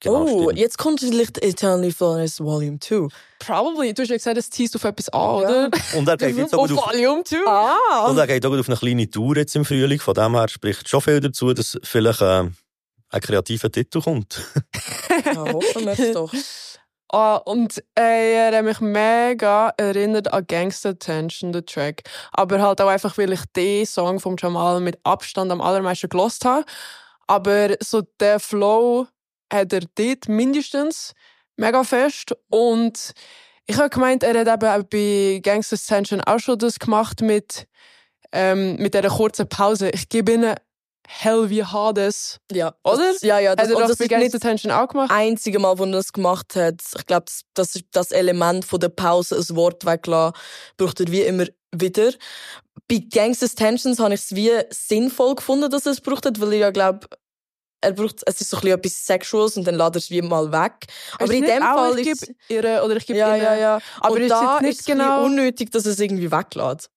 Genau, 0.00 0.24
oh, 0.24 0.42
stimmt. 0.42 0.58
jetzt 0.58 0.78
kommt 0.78 1.00
vielleicht 1.00 1.42
Eternally 1.42 1.90
Flawless 1.90 2.38
Volume 2.40 2.78
2. 2.78 3.08
Probably. 3.38 3.94
Du 3.94 4.02
hast 4.02 4.10
ja 4.10 4.16
gesagt, 4.16 4.36
es 4.36 4.50
teast 4.50 4.76
auf 4.76 4.84
etwas 4.84 5.08
an, 5.08 5.20
oder? 5.20 5.70
Und 5.96 6.06
er 6.06 6.16
geht 6.18 6.36
jetzt 6.36 6.54
auch 6.54 6.64
Auf 6.64 6.72
auf, 6.72 6.92
Volume 6.92 7.24
2. 7.24 7.36
Ah! 7.46 8.06
und 8.08 8.18
er 8.18 8.26
geht 8.26 8.44
auch 8.44 8.52
auf 8.52 8.68
eine 8.68 8.76
kleine 8.76 9.10
Tour 9.10 9.36
jetzt 9.36 9.56
im 9.56 9.64
Frühling. 9.64 9.98
Von 9.98 10.14
dem 10.14 10.34
her 10.34 10.48
spricht 10.48 10.88
schon 10.88 11.00
viel 11.00 11.20
dazu, 11.20 11.54
dass 11.54 11.78
vielleicht 11.82 12.20
äh, 12.20 12.44
ein 13.10 13.20
kreativer 13.20 13.70
Titel 13.70 14.00
kommt. 14.00 14.40
Ja, 15.24 15.52
hoffen 15.52 15.84
wir 15.86 15.98
es 15.98 16.12
doch. 16.12 16.32
Ah, 17.10 17.36
und 17.36 17.82
äh, 17.98 18.34
er 18.34 18.58
hat 18.58 18.64
mich 18.64 18.80
mega 18.80 19.72
erinnert 19.76 20.32
an 20.32 20.46
Gangster 20.46 20.98
Tension, 20.98 21.52
den 21.52 21.64
Track. 21.64 22.02
Aber 22.32 22.60
halt 22.60 22.80
auch 22.80 22.88
einfach, 22.88 23.16
weil 23.16 23.32
ich 23.32 23.40
den 23.56 23.86
Song 23.86 24.20
von 24.20 24.36
Jamal 24.38 24.80
mit 24.80 24.98
Abstand 25.04 25.50
am 25.50 25.60
allermeisten 25.60 26.08
gelost 26.08 26.44
habe. 26.44 26.64
Aber 27.26 27.76
so 27.80 28.02
der 28.20 28.40
Flow 28.40 29.06
hat 29.52 29.72
er 29.72 29.82
dort 29.94 30.28
mindestens 30.28 31.12
mega 31.56 31.84
fest. 31.84 32.36
Und 32.48 33.12
ich 33.66 33.76
habe 33.76 33.90
gemeint, 33.90 34.22
er 34.22 34.38
hat 34.46 34.62
eben 34.62 34.88
bei 34.88 35.40
Gangster 35.42 35.76
Tension 35.76 36.20
auch 36.20 36.38
schon 36.38 36.58
das 36.58 36.78
gemacht 36.78 37.20
mit, 37.20 37.66
ähm, 38.32 38.76
mit 38.76 38.94
dieser 38.94 39.08
kurzen 39.08 39.48
Pause. 39.48 39.90
Ich 39.90 40.08
gebe 40.08 40.32
ihnen 40.32 40.54
hell 41.08 41.50
wie 41.50 41.64
Hades. 41.64 42.40
Ja, 42.50 42.74
Oder? 42.84 43.12
Das, 43.12 43.22
ja, 43.22 43.38
ja. 43.38 43.54
Das, 43.54 43.68
Hat 43.68 43.74
er 43.74 43.80
doch 43.80 43.88
das 43.88 43.98
bei 43.98 44.08
Gangster 44.08 44.40
Tension 44.40 44.72
auch 44.72 44.88
gemacht? 44.88 45.10
das 45.10 45.16
einzige 45.16 45.58
Mal, 45.58 45.78
wo 45.78 45.84
er 45.84 45.92
das 45.92 46.12
gemacht 46.12 46.54
hat. 46.56 46.82
Ich 46.96 47.06
glaube, 47.06 47.26
das, 47.26 47.42
das 47.54 47.76
ist 47.76 47.84
das 47.92 48.10
Element 48.10 48.64
von 48.64 48.80
der 48.80 48.88
Pause, 48.88 49.36
ein 49.36 49.56
Wort 49.56 49.84
weglassen, 49.84 50.34
braucht 50.76 51.00
er 51.00 51.08
wie 51.08 51.22
immer 51.22 51.46
wieder. 51.72 52.12
Bei 52.88 52.98
Gangsters 53.10 53.54
Tensions 53.54 53.98
habe 53.98 54.14
ich 54.14 54.20
es 54.20 54.34
wie 54.34 54.52
sinnvoll 54.70 55.34
gefunden, 55.34 55.70
dass 55.70 55.86
er 55.86 55.92
es 55.92 56.00
braucht 56.00 56.26
hat, 56.26 56.40
weil 56.40 56.54
ich 56.54 56.60
ja 56.60 56.70
glaube, 56.70 57.08
er 57.86 57.92
braucht, 57.92 58.22
es 58.26 58.40
ist 58.40 58.50
so 58.50 58.56
ein 58.56 58.62
bisschen 58.62 58.78
etwas 58.78 59.06
Sexuals 59.06 59.56
und 59.56 59.66
dann 59.66 59.76
lädt 59.76 59.94
er 59.94 59.96
es 59.96 60.10
wie 60.10 60.20
mal 60.20 60.50
weg. 60.50 60.86
Aber 61.18 61.32
in 61.32 61.44
dem 61.44 61.62
auch, 61.62 61.76
Fall 61.76 61.98
ich 62.00 62.08
ist 62.08 62.26
gebe 62.26 62.36
ihre 62.48 62.84
oder 62.84 62.96
ich 62.96 63.06
gebe 63.06 63.18
ja, 63.18 63.36
ja, 63.36 63.54
ja. 63.54 63.78
Aber 64.00 64.14
und 64.14 64.22
ist 64.22 64.30
da 64.30 64.60
nicht 64.60 64.72
ist 64.72 64.80
es 64.80 64.86
genau- 64.86 65.24
unnötig, 65.24 65.70
dass 65.70 65.86
er 65.86 65.92
es 65.92 66.00
irgendwie 66.00 66.30
weglässt. 66.30 66.90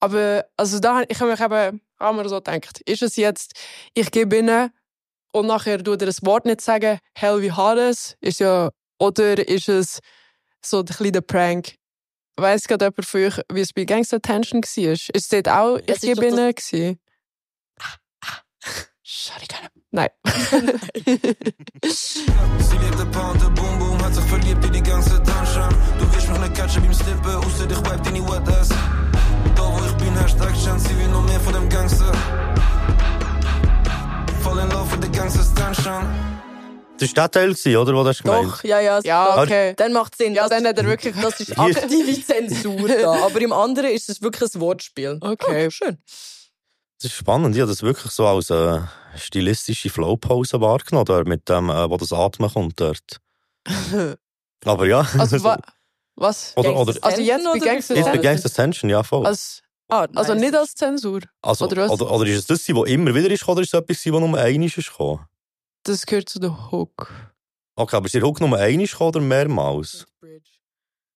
Aber 0.00 0.44
also 0.56 0.80
da, 0.80 1.02
ich 1.08 1.20
habe 1.20 1.30
mich 1.30 1.40
eben 1.40 1.80
auch 1.98 2.12
mal 2.12 2.28
so 2.28 2.36
gedacht, 2.36 2.80
ist 2.80 3.02
es 3.02 3.16
jetzt, 3.16 3.52
ich 3.94 4.10
gebe 4.10 4.38
ihnen 4.38 4.70
und 5.32 5.46
nachher 5.46 5.82
tut 5.82 6.02
er 6.02 6.06
das 6.06 6.24
Wort 6.24 6.46
nicht 6.46 6.60
sagen, 6.60 6.98
hell 7.14 7.42
wie 7.42 7.52
Hades, 7.52 8.16
ist 8.20 8.40
ja, 8.40 8.70
oder 8.98 9.46
ist 9.46 9.68
es 9.68 10.00
so 10.64 10.78
ein 10.78 10.84
bisschen 10.86 11.12
der 11.12 11.20
Prank? 11.20 11.74
Weiss 12.36 12.64
gerade 12.64 12.86
jemand 12.86 13.06
von 13.06 13.24
euch, 13.24 13.40
wie 13.52 13.60
es 13.60 13.72
bei 13.72 13.84
Gangster 13.84 14.20
Tension 14.20 14.62
war? 14.62 14.92
Ist 14.92 15.10
es 15.14 15.28
dort 15.28 15.48
auch, 15.48 15.78
ich 15.78 15.88
Es 15.88 16.00
gebe 16.00 16.26
ihnen 16.26 16.54
Sorry, 19.06 19.46
keine 19.46 19.68
Nein. 19.90 20.08
Sie 21.84 22.76
lebt 22.78 22.98
der 22.98 23.04
Pound, 23.12 23.40
der 23.42 23.50
Boom 23.50 23.78
Boom, 23.78 24.02
hat 24.02 24.14
sich 24.14 24.24
verliebt 24.24 24.64
in 24.64 24.72
die 24.72 24.82
ganze 24.82 25.22
Tanschen. 25.22 25.68
Du 25.98 26.14
wirst 26.14 26.28
mich 26.30 26.38
nicht 26.38 26.54
catchen 26.54 26.82
beim 26.82 26.94
Slippen, 26.94 27.34
außer 27.36 27.66
dich 27.66 27.78
bleibt 27.80 28.06
deine 28.06 28.20
Wet 28.26 28.48
Ass. 28.48 28.70
Da 28.70 29.62
wo 29.62 29.84
ich 29.86 29.92
bin, 29.96 30.14
herrscht 30.16 30.40
Action, 30.40 30.78
sie 30.78 30.98
will 30.98 31.08
noch 31.08 31.22
mehr 31.26 31.38
von 31.40 31.52
dem 31.52 31.68
Gangster. 31.68 32.12
Voll 34.42 34.58
in 34.58 34.70
love 34.70 34.90
with 34.90 35.00
the 35.02 35.10
Gangsters 35.12 35.52
Tension. 35.52 36.06
Das 36.98 37.14
war 37.14 37.28
der 37.28 37.54
Teil, 37.54 37.76
oder? 37.76 37.92
Wo 37.94 38.02
du 38.04 38.08
hast 38.08 38.22
gemeint? 38.22 38.46
Doch, 38.46 38.64
ja, 38.64 38.80
ja. 38.80 39.00
ja, 39.04 39.26
das- 39.36 39.44
okay. 39.44 39.74
Dann 39.76 39.92
macht 39.92 40.14
es 40.14 40.18
Sinn. 40.18 40.34
Ja, 40.34 40.48
das, 40.48 40.50
dann 40.50 40.66
hat 40.66 40.78
er 40.78 40.86
wirklich... 40.86 41.14
das 41.20 41.40
ist 41.40 41.58
aktive 41.58 42.24
Zensur 42.24 42.88
da. 42.88 43.26
Aber 43.26 43.38
im 43.42 43.52
anderen 43.52 43.90
ist 43.90 44.08
es 44.08 44.22
wirklich 44.22 44.54
ein 44.54 44.60
Wortspiel. 44.60 45.18
Okay. 45.20 45.66
Oh, 45.66 45.70
schön. 45.70 45.98
Das 47.04 47.12
ist 47.12 47.18
spannend. 47.18 47.54
Ich 47.54 47.60
habe 47.60 47.70
das 47.70 47.82
wirklich 47.82 48.10
so 48.12 48.26
als 48.26 48.48
äh, 48.48 48.80
stilistische 49.18 49.90
Flowpause 49.90 50.58
wahrgenommen, 50.62 51.04
dort 51.04 51.28
mit 51.28 51.46
dem, 51.50 51.68
äh, 51.68 51.90
wo 51.90 51.98
das 51.98 52.14
Atmen 52.14 52.50
kommt 52.50 52.80
dort. 52.80 53.20
Aber 54.64 54.86
ja. 54.86 55.06
Also, 55.18 55.44
wa 55.44 55.58
was? 56.16 56.54
oder, 56.56 56.74
oder, 56.74 56.94
Also 57.02 57.20
jetzt 57.20 57.46
oder 57.46 57.56
jetzt 57.56 57.88
bei 57.88 57.94
Tension? 57.94 58.22
Gangsters 58.22 58.52
Tension, 58.54 58.90
ja, 58.90 59.02
voll. 59.02 59.26
Als, 59.26 59.60
Ah, 59.90 60.06
also 60.14 60.32
nice. 60.32 60.40
nicht 60.44 60.56
als 60.56 60.74
Zensur. 60.76 61.20
Also, 61.42 61.66
oder 61.66 61.84
oder, 61.84 61.90
was? 61.90 62.00
oder, 62.00 62.26
ist 62.26 62.38
es 62.38 62.46
das, 62.46 62.74
was 62.74 62.88
immer 62.88 63.14
wieder 63.14 63.30
ist, 63.30 63.46
oder 63.46 63.60
ist 63.60 63.74
es 63.74 63.78
etwas, 63.78 64.02
das 64.02 64.06
nur 64.06 64.22
einmal 64.22 64.64
ist 64.64 64.74
gekommen? 64.74 65.26
Das 65.82 66.06
gehört 66.06 66.30
zu 66.30 66.38
der 66.38 66.70
Hook. 66.72 67.12
Okay, 67.76 67.96
aber 67.96 68.06
ist 68.06 68.14
der 68.14 68.22
Hook 68.22 68.40
nur 68.40 68.56
einmal 68.58 68.86
gekommen 68.86 69.08
oder 69.08 69.20
mehrmals? 69.20 70.06
Bridge. 70.20 70.52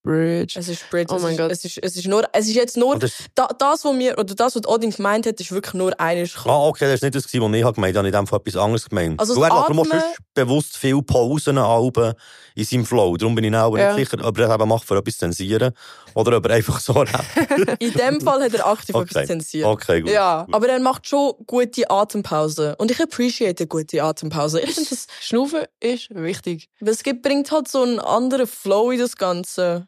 Es 0.09 0.69
ist 0.69 0.89
Bridge. 0.91 1.13
Oh 1.13 1.17
es 1.17 1.23
mein 1.23 1.33
ist, 1.33 1.39
Gott. 1.39 1.51
Es 1.53 1.65
ist, 1.65 1.79
es 1.83 1.97
ist 1.97 2.07
nur, 2.07 2.25
es 2.33 2.47
ist 2.49 2.55
jetzt 2.55 2.77
nur, 2.77 2.97
Oder- 2.97 3.09
da, 3.35 3.49
das, 3.59 3.85
was 3.85 3.95
mir, 3.95 4.19
oder 4.19 4.35
das, 4.35 4.57
was 4.57 4.67
Odin 4.67 4.91
gemeint 4.91 5.27
hat, 5.27 5.39
ist 5.41 5.53
wirklich 5.53 5.75
nur 5.75 5.99
eines 6.01 6.35
gekommen. 6.35 6.55
Ah, 6.55 6.67
okay, 6.69 6.85
das 6.87 6.95
ist 6.95 7.03
nicht 7.03 7.15
das, 7.15 7.25
was 7.25 7.35
ich 7.35 7.41
gemeint 7.41 7.65
habe. 7.65 7.89
Ich 7.91 7.97
habe 7.97 8.07
in 8.09 8.13
dem 8.13 8.27
Fall 8.27 8.41
etwas 8.41 8.57
anderes 8.57 8.89
gemeint. 8.89 9.21
Also 9.21 9.35
das 9.35 9.43
er 9.45 9.53
Atmen- 9.53 9.85
sonst 9.89 10.05
bewusst 10.35 10.77
viele 10.77 11.03
Pausen 11.03 11.59
Alben 11.59 12.15
in 12.55 12.65
seinem 12.65 12.87
Flow. 12.87 13.17
Darum 13.17 13.35
bin 13.35 13.45
ich 13.45 13.55
auch 13.55 13.77
Ja. 13.77 13.95
nicht 13.95 14.11
sicher, 14.11 14.25
ob 14.27 14.39
er 14.39 14.47
das 14.49 14.55
eben 14.55 14.69
macht, 14.69 14.85
für 14.85 14.97
etwas 14.97 15.19
zensieren 15.19 15.73
oder 16.15 16.37
ob 16.37 16.47
er 16.47 16.55
einfach 16.55 16.81
so 16.81 16.93
rappt. 16.93 17.79
In 17.81 17.93
dem 17.93 18.21
Fall 18.21 18.43
hat 18.43 18.55
er 18.55 18.67
aktiv 18.67 18.95
Okay. 18.95 19.09
etwas 19.11 19.27
zensiert. 19.27 19.67
Okay, 19.67 20.01
gut. 20.01 20.11
Ja. 20.11 20.43
Gut. 20.45 20.55
Aber 20.55 20.69
er 20.69 20.81
macht 20.81 21.07
schon 21.09 21.35
gute 21.47 21.89
Atempausen. 21.91 22.75
Und 22.75 22.91
ich 22.91 23.01
appreciate 23.01 23.67
gute 23.67 24.03
Atempausen. 24.03 24.61
Ich 24.65 24.71
finde 24.75 24.91
das, 24.91 25.07
Schnaufen 25.21 25.63
ist 25.81 26.09
wichtig. 26.15 26.69
weil 26.81 26.91
es 26.93 27.03
gibt, 27.03 27.23
bringt 27.23 27.51
halt 27.53 27.69
so 27.69 27.83
einen 27.83 27.99
anderen 28.01 28.47
Flow 28.47 28.91
in 28.91 28.99
das 28.99 29.17
Ganze. 29.17 29.87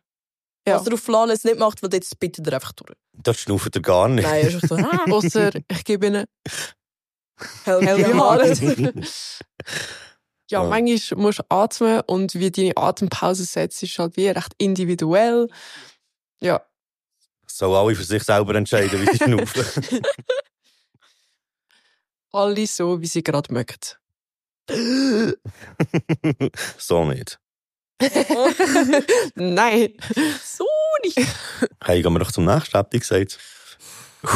Ja. 0.71 0.81
Was 0.81 0.87
er 0.87 0.95
auf 0.95 1.01
Flawless 1.01 1.45
nicht 1.45 1.59
macht, 1.59 1.83
weil 1.83 1.93
jetzt 1.93 2.19
bittet 2.19 2.47
er 2.47 2.55
einfach 2.55 2.73
durch. 2.73 2.97
Das 3.13 3.39
schnauft 3.39 3.75
er 3.77 3.83
gar 3.83 4.09
nicht. 4.09 4.25
Nein, 4.25 4.43
er 4.43 4.49
ist 4.49 4.55
einfach 4.55 4.69
so, 4.69 4.75
ah, 4.91 5.05
Außer 5.13 5.51
ich 5.71 5.85
gebe 5.85 6.07
ihnen 6.07 6.25
Hades. 7.67 8.61
Hades. 8.63 9.41
Ja, 10.51 10.63
Ja. 10.63 10.69
manchmal 10.69 11.21
musst 11.23 11.39
du 11.39 11.45
atmen 11.49 12.01
und 12.07 12.35
wie 12.35 12.51
deine 12.51 12.77
Atempause 12.77 13.45
setzt, 13.45 13.83
ist 13.83 13.99
halt 13.99 14.17
wie 14.17 14.29
recht 14.29 14.53
individuell. 14.59 15.49
Ja. 16.41 16.65
Sollen 17.47 17.75
alle 17.75 17.95
für 17.95 18.05
sich 18.05 18.23
selber 18.23 18.55
entscheiden, 18.55 19.01
wie 19.01 19.11
sie 19.11 19.17
schnaufen. 19.25 20.03
Alle 22.33 22.67
so, 22.67 23.01
wie 23.01 23.07
sie 23.07 23.23
gerade 23.25 23.53
mögen. 23.53 23.77
so 26.79 27.05
nicht. 27.05 27.39
Nein. 29.35 29.95
so 30.43 30.65
nicht. 31.05 31.19
Hey, 31.85 32.03
gehen 32.03 32.13
wir 32.13 32.19
doch 32.19 32.33
zum 32.33 32.45
nächsten, 32.45 32.77
habt 32.77 32.95
ihr 32.95 33.01
gesagt. 33.01 33.39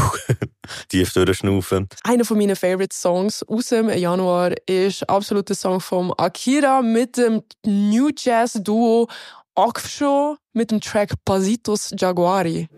Tief 0.88 1.12
durchschnaufen. 1.12 1.88
Einer 2.02 2.24
von 2.24 2.38
meinen 2.38 2.56
Favorite 2.56 2.94
Songs 2.94 3.42
aus 3.42 3.66
dem 3.68 3.90
Januar 3.90 4.52
ist 4.66 5.08
absolut 5.08 5.48
der 5.48 5.56
Song 5.56 5.80
von 5.80 6.12
Akira 6.16 6.82
mit 6.82 7.16
dem 7.16 7.42
New 7.64 8.10
Jazz 8.16 8.54
Duo 8.62 9.08
Akfsho 9.54 10.36
mit 10.52 10.70
dem 10.70 10.80
Track 10.80 11.12
Pasitos 11.24 11.94
Jaguari. 11.96 12.68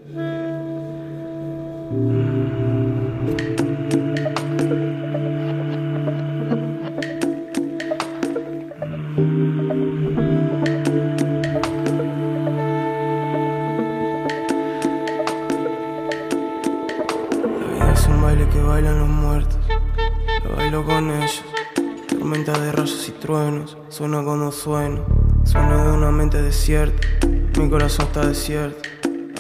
Bailo 20.76 20.84
con 20.84 21.10
ellos. 21.10 21.42
Tormenta 22.08 22.58
de 22.58 22.72
rayos 22.72 23.08
y 23.08 23.12
truenos. 23.12 23.76
Suena 23.88 24.22
cuando 24.22 24.52
suena. 24.52 25.00
Suena 25.44 25.84
de 25.84 25.92
una 25.92 26.10
mente 26.10 26.42
desierta. 26.42 27.08
Mi 27.58 27.70
corazón 27.70 28.06
está 28.06 28.26
desierto. 28.26 28.88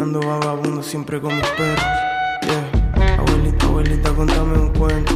Ando 0.00 0.20
vagabundo 0.20 0.82
siempre 0.82 1.20
con 1.20 1.34
mis 1.34 1.46
perros. 1.48 1.84
Yeah. 2.42 3.16
Abuelita, 3.18 3.66
abuelita, 3.66 4.14
contame 4.14 4.58
un 4.58 4.68
cuento. 4.70 5.14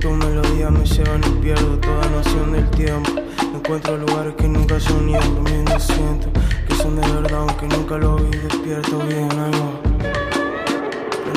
Tus 0.00 0.12
melodías 0.12 0.70
me 0.70 0.84
llevan 0.84 1.20
y 1.26 1.30
pierdo 1.42 1.78
toda 1.78 2.08
noción 2.08 2.52
del 2.52 2.68
tiempo. 2.70 3.10
Encuentro 3.54 3.96
lugares 3.96 4.34
que 4.36 4.48
nunca 4.48 4.78
yo 4.78 5.00
ni 5.00 5.12
durmiendo 5.12 5.78
siento 5.78 6.28
que 6.66 6.74
son 6.74 6.96
de 6.96 7.02
verdad 7.02 7.46
aunque 7.48 7.66
nunca 7.66 7.98
lo 7.98 8.16
vi 8.16 8.30
despierto 8.30 8.98
bien 9.06 9.28
aquí, 9.30 9.58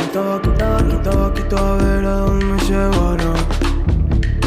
estaba 0.02 0.36
aquí, 0.36 0.50
estaba 0.96 1.28
aquí, 1.28 1.42
a 1.56 1.74
ver 1.84 2.06
a 2.06 2.18
dónde 2.18 2.46
me 2.46 2.60
llevará. 2.62 3.63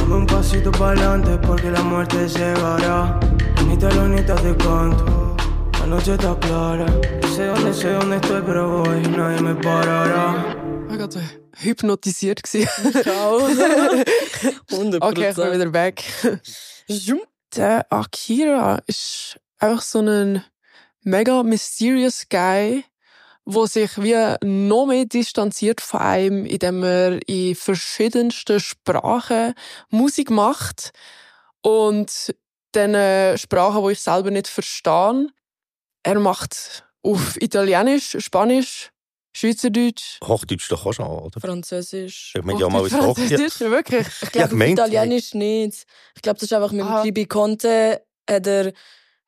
Dame 0.06 0.18
un 0.18 0.26
pasito 0.26 0.70
para 0.70 0.92
adelante 0.92 1.36
porque 1.44 1.68
la 1.68 1.82
muerte 1.82 2.28
llegará. 2.28 3.18
Bonita, 3.56 3.90
lonita, 3.90 4.36
te 4.36 4.56
canto. 4.56 5.36
La 5.80 5.86
noche 5.86 6.14
está 6.14 6.38
clara. 6.38 6.86
Sé 7.34 7.46
dónde, 7.46 7.74
sé 7.74 7.90
dónde 7.90 8.16
estoy, 8.16 8.40
pero 8.46 8.84
voy, 8.84 9.02
nadie 9.02 9.42
me 9.42 9.56
parará. 9.56 10.54
Ich 10.84 10.90
war 10.90 10.98
gerade 10.98 11.20
hypnotisiert. 11.58 12.40
Ciao. 12.46 13.48
100%. 14.70 15.02
okay, 15.02 15.30
ich 15.30 15.36
bin 15.36 15.52
wieder 15.52 15.72
weg. 15.72 16.04
Der 17.56 17.92
Akira 17.92 18.82
ist 18.86 19.40
einfach 19.58 19.82
so 19.82 19.98
ein 20.02 20.44
mega 21.02 21.42
mysterious 21.42 22.28
Guy, 22.28 22.84
wo 23.48 23.66
sich 23.66 23.96
wie 24.02 24.36
noch 24.44 24.86
mehr 24.86 25.04
distanziert 25.06 25.80
von 25.80 26.00
einem, 26.00 26.44
indem 26.46 26.82
er 26.82 27.26
in 27.28 27.54
verschiedensten 27.54 28.58
Sprachen 28.60 29.54
Musik 29.88 30.30
macht. 30.30 30.90
Und 31.62 32.34
den 32.74 32.94
äh, 32.94 33.38
Sprachen, 33.38 33.84
die 33.86 33.92
ich 33.92 34.00
selber 34.00 34.30
nicht 34.30 34.48
verstehe. 34.48 35.28
Er 36.02 36.18
macht 36.20 36.84
auf 37.02 37.40
Italienisch, 37.40 38.16
Spanisch, 38.18 38.90
Schweizerdeutsch. 39.32 40.18
Hochdeutsch 40.24 40.70
doch 40.70 40.84
auch 40.86 40.92
schon, 40.92 41.06
oder? 41.06 41.40
Französisch. 41.40 42.32
Ich 42.36 42.42
meine 42.42 42.60
ja 42.60 42.68
mal. 42.68 42.88
Französisch, 42.88 43.60
wirklich. 43.60 44.06
Ich 44.22 44.32
glaube, 44.32 44.48
gemeint- 44.50 44.72
Italienisch 44.78 45.34
nicht. 45.34 45.84
Ich 46.14 46.22
glaube, 46.22 46.34
das 46.38 46.44
ist 46.44 46.52
einfach 46.52 46.72
mit 46.72 46.80
dem 46.80 46.88
Aha. 46.88 47.02
GB 47.04 47.26
Conte. 47.26 48.02
Hat 48.28 48.46
er, 48.46 48.72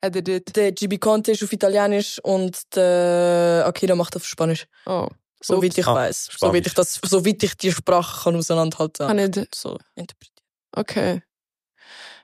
Hat 0.03 0.15
er 0.15 0.21
dort. 0.21 0.55
der 0.55 0.71
GB 0.71 0.97
Conte 0.97 1.31
ist 1.31 1.43
auf 1.43 1.51
Italienisch 1.51 2.19
und 2.23 2.57
der 2.75 3.63
Akira 3.67 3.95
macht 3.95 4.15
auf 4.15 4.25
Spanisch. 4.25 4.65
Oh. 4.85 5.07
Soweit 5.41 5.77
ich 5.77 5.87
Ah, 5.87 5.95
weiß. 5.95 6.29
Soweit 6.37 6.67
ich, 6.67 6.73
das, 6.73 6.99
soweit 7.03 7.41
ich 7.43 7.55
die 7.55 7.71
Sprache 7.71 8.23
kann 8.23 8.35
auseinanderhalten 8.35 9.07
Kann 9.07 9.17
kann. 9.17 9.43
ich, 9.43 9.49
So 9.55 9.77
interpretieren. 9.95 10.45
okay. 10.75 11.21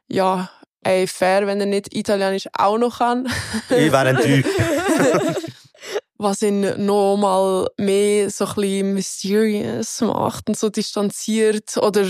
Ja, 0.07 0.49
ey, 0.83 1.07
fair, 1.07 1.47
wenn 1.47 1.59
er 1.59 1.65
nicht 1.65 1.95
Italienisch 1.95 2.47
auch 2.53 2.77
noch 2.77 2.99
kann. 2.99 3.27
Ich 3.69 3.91
wäre 3.91 4.09
enttäuscht. 4.09 4.45
was 6.17 6.41
ihn 6.41 6.85
noch 6.85 7.17
mal 7.17 7.67
mehr 7.77 8.29
so 8.29 8.45
ein 8.45 8.53
bisschen 8.55 8.93
mysterious 8.93 10.01
macht 10.01 10.47
und 10.47 10.57
so 10.57 10.69
distanziert 10.69 11.75
oder 11.77 12.05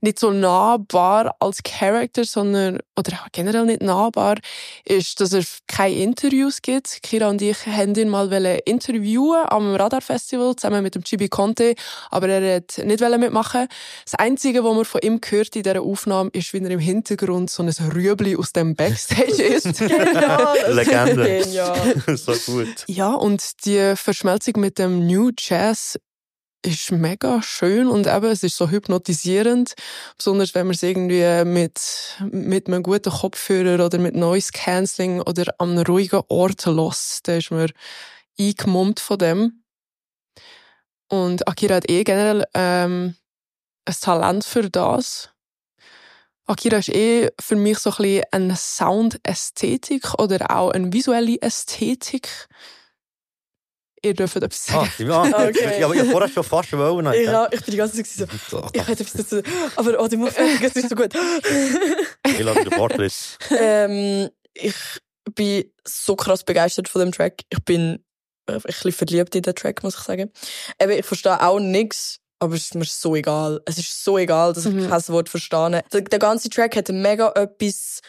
nicht 0.00 0.18
so 0.18 0.30
nahbar 0.30 1.34
als 1.40 1.62
Charakter, 1.62 2.24
sondern, 2.24 2.80
oder 2.96 3.12
auch 3.14 3.28
generell 3.32 3.64
nicht 3.64 3.82
nahbar, 3.82 4.36
ist, 4.84 5.20
dass 5.20 5.32
er 5.32 5.44
keine 5.66 5.94
Interviews 5.96 6.62
gibt. 6.62 7.02
Kira 7.02 7.28
und 7.28 7.42
ich 7.42 7.66
haben 7.66 7.94
ihn 7.94 8.08
mal 8.08 8.32
interviewen 8.64 9.44
am 9.48 9.74
Radar-Festival 9.74 10.56
zusammen 10.56 10.82
mit 10.82 10.94
dem 10.94 11.04
Chibi 11.04 11.28
Conte, 11.28 11.74
aber 12.10 12.28
er 12.28 12.56
hat 12.56 12.78
nicht 12.78 13.00
mitmachen. 13.00 13.68
Das 14.04 14.14
Einzige, 14.14 14.64
was 14.64 14.74
man 14.74 14.84
von 14.84 15.00
ihm 15.02 15.20
gehört 15.20 15.56
in 15.56 15.62
dieser 15.62 15.82
Aufnahme, 15.82 16.30
ist, 16.32 16.52
wie 16.52 16.58
er 16.58 16.70
im 16.70 16.78
Hintergrund 16.78 17.50
so 17.50 17.62
ein 17.62 17.68
Rüebli 17.68 18.36
aus 18.36 18.52
dem 18.52 18.74
Backstage 18.74 19.42
ist. 19.42 19.78
Genau, 19.78 19.90
das 19.92 20.68
ist 20.68 20.74
Legende. 20.74 21.42
Genial. 21.42 22.02
so 22.16 22.32
gut. 22.52 22.84
Ja, 22.86 23.12
und 23.12 23.64
die 23.64 23.94
Verschmelzung 23.96 24.60
mit 24.60 24.78
dem 24.78 25.06
New 25.06 25.30
Jazz 25.38 25.98
ist 26.62 26.90
mega 26.90 27.42
schön 27.42 27.88
und 27.88 28.06
eben, 28.06 28.26
es 28.26 28.42
ist 28.42 28.56
so 28.56 28.70
hypnotisierend. 28.70 29.74
Besonders 30.16 30.54
wenn 30.54 30.66
man 30.66 30.74
es 30.74 30.82
irgendwie 30.82 31.44
mit, 31.44 31.80
mit 32.30 32.66
einem 32.66 32.82
guten 32.82 33.12
Kopfhörer 33.12 33.84
oder 33.84 33.98
mit 33.98 34.14
Noise 34.14 34.50
Cancelling 34.52 35.20
oder 35.20 35.54
an 35.58 35.72
einem 35.72 35.84
ruhigen 35.84 36.22
Ort 36.28 36.66
lässt. 36.66 37.28
Da 37.28 37.36
ist 37.36 37.50
man 37.50 37.70
eingemummt 38.38 39.00
von 39.00 39.18
dem. 39.18 39.62
Und 41.08 41.48
Akira 41.48 41.76
hat 41.76 41.90
eh 41.90 42.04
generell 42.04 42.44
ähm, 42.54 43.14
ein 43.84 43.96
Talent 44.00 44.44
für 44.44 44.68
das. 44.68 45.30
Akira 46.46 46.78
ist 46.78 46.88
eh 46.88 47.30
für 47.40 47.56
mich 47.56 47.78
so 47.78 47.90
ein 47.90 47.96
bisschen 47.96 48.24
eine 48.32 48.56
Soundästhetik 48.56 50.14
oder 50.18 50.50
auch 50.50 50.70
eine 50.70 50.92
visuelle 50.92 51.40
Ästhetik. 51.40 52.48
Ihr 54.02 54.14
dürft 54.14 54.36
etwas 54.36 54.66
sagen. 54.66 54.90
Ah, 55.10 55.26
ja. 55.28 55.48
Okay. 55.48 55.80
Ja, 55.80 55.86
aber 55.86 55.94
ich 55.94 56.00
hab 56.02 56.08
vorher 56.10 56.28
schon 56.28 56.44
fast 56.44 56.72
wollen. 56.72 57.12
Ich, 57.14 57.26
ja, 57.26 57.48
ich 57.50 57.60
bin 57.62 57.72
die 57.72 57.76
ganze 57.76 57.96
Zeit 58.02 58.06
so, 58.06 58.58
So, 58.60 58.68
ich 58.72 58.86
hätte 58.86 59.02
etwas 59.02 59.12
dazu. 59.12 59.42
Aber 59.76 60.00
oh, 60.00 60.06
die 60.08 60.16
Musik 60.16 60.38
es 60.62 60.76
ist 60.76 60.88
so 60.90 60.94
gut. 60.94 61.12
Ich 62.26 62.38
lasse 62.40 62.60
den 62.64 62.70
Porträt. 62.70 63.10
ähm, 63.50 64.28
ich 64.54 64.74
bin 65.34 65.64
so 65.86 66.16
krass 66.16 66.44
begeistert 66.44 66.88
von 66.88 67.00
dem 67.00 67.12
Track. 67.12 67.42
Ich 67.50 67.62
bin 67.64 68.04
äh, 68.48 68.52
ein 68.54 68.60
bisschen 68.60 68.92
verliebt 68.92 69.34
in 69.34 69.42
den 69.42 69.54
Track, 69.54 69.82
muss 69.82 69.94
ich 69.96 70.00
sagen. 70.02 70.30
Eben, 70.80 70.92
ich 70.92 71.04
verstehe 71.06 71.40
auch 71.42 71.58
nichts, 71.58 72.18
aber 72.38 72.54
es 72.54 72.62
ist 72.66 72.74
mir 72.74 72.84
so 72.84 73.16
egal. 73.16 73.60
Es 73.66 73.78
ist 73.78 74.04
so 74.04 74.16
egal, 74.18 74.52
dass 74.52 74.66
ich 74.66 74.72
Mhm. 74.74 74.88
kein 74.88 75.08
Wort 75.08 75.28
verstehe. 75.28 75.82
Der, 75.92 76.00
der 76.02 76.18
ganze 76.18 76.48
Track 76.50 76.76
hat 76.76 76.88
mega 76.90 77.32
etwas 77.34 78.00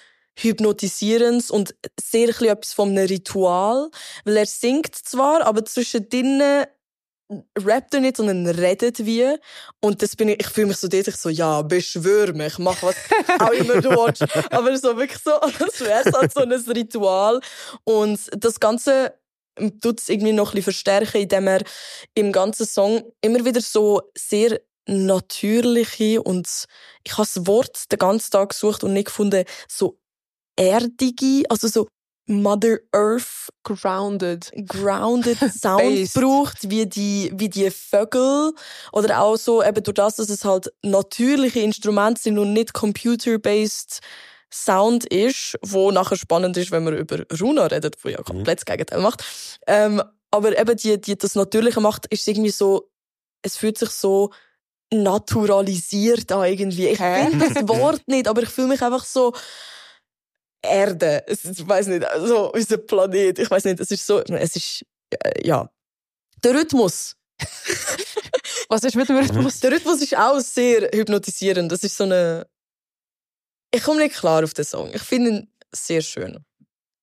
Hypnotisierendes 0.41 1.51
und 1.51 1.75
sehr 2.01 2.29
ein 2.29 2.47
etwas 2.47 2.73
von 2.73 2.89
einem 2.89 3.07
Ritual. 3.07 3.89
Weil 4.25 4.37
er 4.37 4.45
singt 4.45 4.95
zwar, 4.95 5.45
aber 5.45 5.65
zwischendrin 5.65 6.41
rappt 7.57 7.93
er 7.93 7.99
nicht, 7.99 8.17
sondern 8.17 8.47
redet 8.47 9.05
wie. 9.05 9.35
Und 9.81 10.01
das 10.01 10.15
bin 10.15 10.29
ich, 10.29 10.39
ich 10.39 10.47
fühle 10.47 10.67
mich 10.67 10.77
so 10.77 10.87
dort, 10.87 11.07
ich 11.07 11.15
so, 11.15 11.29
ja, 11.29 11.61
beschwör 11.61 12.33
mich, 12.33 12.57
mach 12.57 12.81
was 12.81 12.95
auch 13.39 13.51
immer 13.51 13.81
du 13.81 13.89
willst. 13.89 14.23
Aber 14.51 14.75
so 14.77 14.97
wirklich 14.97 15.21
so, 15.21 15.33
als 15.39 15.79
wäre 15.81 16.01
es 16.05 16.13
halt 16.13 16.33
so 16.33 16.41
ein 16.41 16.51
Ritual. 16.51 17.39
Und 17.83 18.19
das 18.31 18.59
Ganze 18.59 19.13
tut 19.81 19.99
es 19.99 20.09
irgendwie 20.09 20.31
noch 20.31 20.49
ein 20.49 20.55
bisschen 20.55 20.73
verstärken, 20.73 21.21
indem 21.21 21.47
er 21.47 21.63
im 22.15 22.31
ganzen 22.31 22.65
Song 22.65 23.03
immer 23.21 23.43
wieder 23.45 23.61
so 23.61 24.01
sehr 24.17 24.59
natürliche 24.87 26.23
und 26.23 26.65
ich 27.03 27.11
habe 27.13 27.27
das 27.31 27.45
Wort 27.45 27.91
den 27.91 27.99
ganzen 27.99 28.31
Tag 28.31 28.49
gesucht 28.49 28.83
und 28.83 28.93
nicht 28.93 29.05
gefunden, 29.05 29.45
so 29.67 29.99
erdige, 30.59 31.43
also 31.49 31.67
so 31.67 31.87
Mother 32.27 32.79
Earth 32.91 33.49
Grounded. 33.63 34.51
grounded 34.67 35.37
Sound 35.51 36.13
braucht, 36.13 36.69
wie 36.69 36.85
die, 36.85 37.31
wie 37.33 37.49
die 37.49 37.71
Vögel. 37.71 38.53
Oder 38.91 39.21
auch 39.21 39.35
so, 39.35 39.63
eben 39.63 39.83
durch 39.83 39.95
das, 39.95 40.17
dass 40.17 40.29
es 40.29 40.45
halt 40.45 40.71
natürliche 40.83 41.59
Instrumente 41.59 42.21
sind 42.21 42.37
und 42.37 42.53
nicht 42.53 42.73
computer-based 42.73 44.01
Sound 44.51 45.05
ist, 45.05 45.57
wo 45.63 45.91
nachher 45.91 46.17
spannend 46.17 46.57
ist, 46.57 46.71
wenn 46.71 46.83
man 46.83 46.97
über 46.97 47.23
Runa 47.39 47.67
redet, 47.67 47.97
wo 48.03 48.09
ja 48.09 48.21
komplett 48.21 48.59
das 48.59 48.65
Gegenteil 48.65 49.01
macht. 49.01 49.23
Ähm, 49.67 50.01
aber 50.31 50.57
eben 50.57 50.77
die, 50.77 50.99
die 51.01 51.17
das 51.17 51.35
Natürliche 51.35 51.81
macht, 51.81 52.05
ist 52.07 52.27
irgendwie 52.27 52.49
so, 52.49 52.89
es 53.41 53.57
fühlt 53.57 53.77
sich 53.77 53.89
so 53.89 54.31
naturalisiert 54.91 56.31
an 56.31 56.45
irgendwie. 56.45 56.87
Ich 56.87 56.97
finde 56.97 57.49
das 57.53 57.67
Wort 57.67 58.07
nicht, 58.07 58.27
aber 58.27 58.43
ich 58.43 58.49
fühle 58.49 58.67
mich 58.67 58.81
einfach 58.81 59.05
so, 59.05 59.33
Erde. 60.61 61.23
Es, 61.27 61.45
ich 61.45 61.67
weiß 61.67 61.87
nicht, 61.87 62.05
also 62.05 62.51
unser 62.51 62.77
Planet. 62.77 63.39
Ich 63.39 63.49
weiß 63.49 63.63
nicht, 63.65 63.79
es 63.79 63.91
ist 63.91 64.05
so, 64.05 64.19
es 64.21 64.55
ist, 64.55 64.85
äh, 65.11 65.47
ja. 65.47 65.69
Der 66.43 66.53
Rhythmus. 66.53 67.15
Was 68.69 68.83
ist 68.83 68.95
mit 68.95 69.09
dem 69.09 69.17
Rhythmus? 69.17 69.59
Der 69.61 69.71
Rhythmus 69.71 70.01
ist 70.01 70.17
auch 70.17 70.39
sehr 70.39 70.89
hypnotisierend. 70.93 71.71
Das 71.71 71.83
ist 71.83 71.97
so 71.97 72.03
eine, 72.03 72.47
ich 73.73 73.83
komme 73.83 73.99
nicht 74.03 74.15
klar 74.15 74.43
auf 74.43 74.53
den 74.53 74.65
Song. 74.65 74.91
Ich 74.93 75.01
finde 75.01 75.29
ihn 75.29 75.53
sehr 75.71 76.01
schön. 76.01 76.45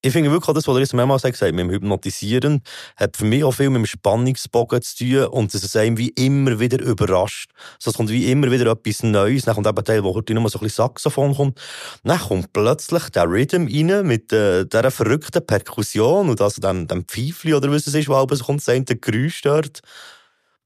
Ich 0.01 0.13
finde 0.13 0.29
wirklich 0.29 0.47
auch 0.47 0.53
das, 0.53 0.67
was 0.67 0.75
er 0.75 0.81
jetzt 0.81 0.93
mehrmals 0.93 1.23
gesagt 1.23 1.41
hat, 1.41 1.51
mit 1.53 1.59
dem 1.65 1.71
Hypnotisieren, 1.71 2.61
hat 2.95 3.17
für 3.17 3.25
mich 3.25 3.43
auch 3.43 3.51
viel 3.51 3.71
mit 3.71 3.79
dem 3.79 3.85
Spannungsbogen 3.87 4.81
zu 4.83 4.97
tun 4.97 5.25
und 5.25 5.53
dass 5.53 5.63
es 5.63 5.75
einem 5.75 5.97
wie 5.97 6.09
immer 6.09 6.59
wieder 6.59 6.79
überrascht. 6.79 7.49
Also 7.77 7.89
es 7.89 7.97
kommt 7.97 8.09
wie 8.09 8.31
immer 8.31 8.51
wieder 8.51 8.71
etwas 8.71 9.01
Neues. 9.01 9.45
Dann 9.45 9.55
kommt 9.55 9.65
eben 9.65 9.83
Teil, 9.83 10.03
wo 10.03 10.13
heute 10.13 10.35
nur 10.35 10.47
so 10.49 10.59
ein 10.59 10.63
bisschen 10.63 10.83
Saxophon 10.83 11.35
kommt. 11.35 11.59
Dann 12.03 12.19
kommt 12.19 12.53
plötzlich 12.53 13.09
der 13.09 13.27
Rhythm 13.27 13.65
rein 13.65 14.05
mit 14.05 14.31
äh, 14.31 14.65
dieser 14.65 14.91
verrückten 14.91 15.45
Perkussion 15.45 16.29
und 16.29 16.41
also 16.41 16.61
dem, 16.61 16.87
dem 16.87 17.05
Pfeifli 17.05 17.55
oder 17.55 17.71
was 17.71 17.87
es 17.87 17.95
ist, 17.95 18.07
aber 18.07 18.35
so 18.35 18.45
kommt, 18.45 18.61
das 18.61 18.69
eine 18.69 18.85
Geräusch 18.85 19.41
dort. 19.41 19.81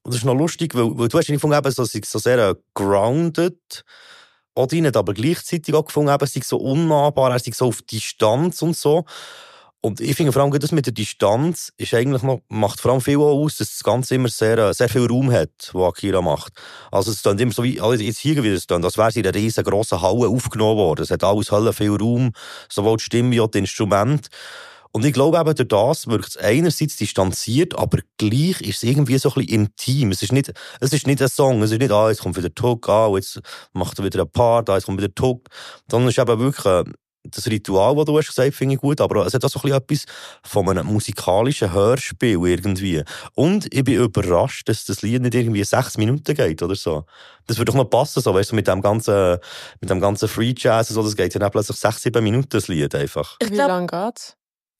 Und 0.02 0.12
das 0.12 0.16
ist 0.16 0.26
noch 0.26 0.34
lustig, 0.34 0.74
weil, 0.74 0.98
weil 0.98 1.08
du 1.08 1.16
hast 1.16 1.28
gefunden, 1.28 1.56
eben, 1.56 1.70
so, 1.70 1.84
es 1.84 1.92
so 1.92 2.18
sehr 2.18 2.50
äh, 2.50 2.54
grounded. 2.74 3.84
Odin 4.54 4.86
hat 4.86 4.96
aber 4.96 5.14
gleichzeitig 5.14 5.74
auch 5.74 5.86
gefunden, 5.86 6.14
es 6.20 6.32
sei 6.34 6.40
so 6.44 6.58
unnahbar, 6.58 7.32
er 7.32 7.38
sei 7.38 7.52
so 7.52 7.66
auf 7.66 7.82
Distanz 7.82 8.62
und 8.62 8.76
so. 8.76 9.04
Und 9.84 10.00
ich 10.00 10.14
finde 10.14 10.30
vor 10.30 10.42
allem, 10.42 10.52
das 10.52 10.70
mit 10.70 10.86
der 10.86 10.92
Distanz 10.92 11.72
ist 11.76 11.92
eigentlich 11.92 12.22
noch, 12.22 12.40
macht 12.48 12.80
vor 12.80 12.92
allem 12.92 13.00
viel 13.00 13.18
aus, 13.18 13.56
dass 13.56 13.70
das 13.70 13.82
Ganze 13.82 14.14
immer 14.14 14.28
sehr, 14.28 14.56
äh, 14.56 14.72
sehr 14.72 14.88
viel 14.88 15.06
Raum 15.06 15.32
hat, 15.32 15.50
was 15.72 15.88
Akira 15.88 16.22
macht. 16.22 16.52
Also 16.92 17.10
es 17.10 17.22
klingt 17.22 17.40
immer 17.40 17.50
so 17.50 17.64
wie, 17.64 17.80
also 17.80 18.00
jetzt 18.00 18.20
hier 18.20 18.40
wieder, 18.44 18.54
es 18.54 18.68
klingt, 18.68 18.84
als 18.84 18.96
wäre 18.96 19.08
es 19.08 19.16
in 19.16 19.26
einer 19.26 19.34
riesengroßen 19.34 20.00
Halle 20.00 20.28
aufgenommen 20.28 20.76
worden. 20.76 21.02
Es 21.02 21.10
hat 21.10 21.24
alles 21.24 21.50
Hölle 21.50 21.72
viel 21.72 21.96
Raum, 21.96 22.32
sowohl 22.68 22.98
die 22.98 23.02
Stimme 23.02 23.32
wie 23.32 23.40
auch 23.40 23.50
die 23.50 23.58
Instrumente. 23.58 24.28
Und 24.92 25.06
ich 25.06 25.12
glaube 25.14 25.38
eben, 25.38 25.54
durch 25.54 25.68
das 25.68 26.06
wirkt 26.06 26.28
es 26.28 26.36
einerseits 26.36 26.96
distanziert, 26.96 27.78
aber 27.78 27.98
gleich 28.18 28.60
ist 28.60 28.76
es 28.76 28.82
irgendwie 28.82 29.16
so 29.16 29.30
ein 29.30 29.46
bisschen 29.46 29.60
intim. 29.60 30.10
Es 30.10 30.22
ist 30.22 30.32
nicht, 30.32 30.52
es 30.80 30.92
ist 30.92 31.06
nicht 31.06 31.22
ein 31.22 31.28
Song, 31.28 31.62
es 31.62 31.70
ist 31.70 31.78
nicht, 31.78 31.90
ah, 31.90 32.10
jetzt 32.10 32.20
kommt 32.20 32.36
wieder 32.36 32.50
der 32.50 32.62
Hook, 32.62 32.88
ah, 32.90 33.10
jetzt 33.14 33.40
macht 33.72 33.98
er 33.98 34.04
wieder 34.04 34.20
ein 34.20 34.30
Part, 34.30 34.68
ah, 34.68 34.74
jetzt 34.74 34.84
kommt 34.84 34.98
wieder 34.98 35.08
der. 35.08 35.36
Sondern 35.90 36.08
es 36.08 36.18
ist 36.18 36.22
eben 36.22 36.38
wirklich, 36.38 36.66
äh, 36.66 36.84
das 37.24 37.46
Ritual, 37.46 37.94
das 37.94 38.04
du 38.04 38.18
hast 38.18 38.28
gesagt, 38.28 38.54
finde 38.54 38.74
ich 38.74 38.80
gut, 38.80 39.00
aber 39.00 39.26
es 39.26 39.34
hat 39.34 39.44
auch 39.44 39.48
so 39.48 39.60
ein 39.60 39.62
bisschen 39.62 39.78
etwas 39.78 40.04
von 40.42 40.68
einem 40.68 40.86
musikalischen 40.86 41.72
Hörspiel 41.72 42.38
irgendwie. 42.44 43.02
Und 43.34 43.72
ich 43.72 43.84
bin 43.84 43.94
überrascht, 43.94 44.68
dass 44.68 44.84
das 44.84 45.02
Lied 45.02 45.22
nicht 45.22 45.34
irgendwie 45.34 45.62
sechs 45.64 45.96
Minuten 45.96 46.34
geht 46.34 46.62
oder 46.62 46.74
so. 46.74 47.04
Das 47.46 47.58
würde 47.58 47.70
doch 47.70 47.78
noch 47.78 47.88
passen, 47.88 48.20
so, 48.20 48.34
weißt 48.34 48.52
du, 48.52 48.56
mit 48.56 48.66
dem 48.66 48.80
ganzen, 48.82 49.38
mit 49.80 49.88
dem 49.88 50.00
ganzen 50.00 50.28
Free 50.28 50.54
Jazz 50.56 50.90
und 50.90 50.96
so, 50.96 51.02
das 51.02 51.16
geht 51.16 51.32
ja 51.34 51.40
dann 51.40 51.50
plötzlich 51.50 51.76
sechs, 51.76 52.02
sieben 52.02 52.22
Minuten, 52.24 52.48
das 52.50 52.68
Lied 52.68 52.94
einfach. 52.94 53.36
Ich 53.40 53.50
Wie 53.50 53.54
glaube, 53.54 53.72
lange 53.72 53.86
geht's? 53.86 54.36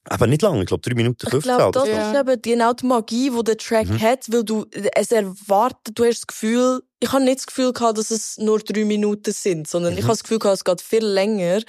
Aber 0.09 0.27
nicht 0.27 0.43
lange, 0.43 0.61
ich 0.63 0.67
glaube 0.67 0.81
drei 0.83 0.95
Minuten 0.95 1.19
ich 1.25 1.31
15 1.31 1.57
glaube, 1.57 1.79
oder 1.79 1.87
das. 1.87 1.89
Ja. 1.89 2.13
ist 2.13 2.21
eben 2.29 2.43
genau 2.43 2.73
die 2.73 2.87
Magie, 2.87 3.31
die 3.31 3.45
der 3.45 3.57
Track 3.57 3.89
Mhm. 3.89 4.01
hat, 4.01 4.33
weil 4.33 4.45
du 4.45 4.67
es 4.95 5.13
erwartet, 5.13 5.97
du 5.99 6.05
hast 6.05 6.19
das 6.21 6.27
Gefühl, 6.27 6.83
ich 7.01 7.13
habe 7.13 7.23
nicht 7.25 7.39
das 7.39 7.47
Gefühl 7.47 7.73
gehabt, 7.73 7.99
dass 7.99 8.11
es 8.11 8.37
nur 8.39 8.59
drei 8.59 8.85
Minuten 8.85 9.33
sind, 9.33 9.69
sondern 9.69 9.93
ich 9.93 10.01
Mhm. 10.01 10.05
habe 10.05 10.13
das 10.15 10.23
Gefühl 10.25 10.39
gehabt, 10.41 10.57
es 10.59 10.65
geht 10.65 10.81
viel 10.81 11.05
länger. 11.07 11.61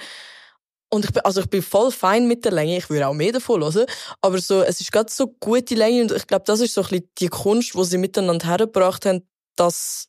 Und 0.90 1.04
ich 1.04 1.12
bin, 1.12 1.24
also 1.24 1.40
ich 1.40 1.48
bin 1.50 1.62
voll 1.62 1.90
fein 1.90 2.28
mit 2.28 2.44
der 2.44 2.52
Länge, 2.52 2.76
ich 2.76 2.88
würde 2.90 3.08
auch 3.08 3.14
mehr 3.14 3.32
davon 3.32 3.62
hören, 3.62 3.86
aber 4.20 4.38
so, 4.40 4.62
es 4.62 4.80
ist 4.80 4.92
gerade 4.92 5.10
so 5.12 5.26
gute 5.40 5.74
Länge 5.74 6.02
und 6.02 6.12
ich 6.12 6.26
glaube, 6.26 6.44
das 6.46 6.60
ist 6.60 6.74
so 6.74 6.82
ein 6.82 6.88
bisschen 6.88 7.08
die 7.18 7.28
Kunst, 7.28 7.74
die 7.74 7.84
sie 7.84 7.98
miteinander 7.98 8.46
hergebracht 8.46 9.04
haben, 9.06 9.26
dass 9.56 10.08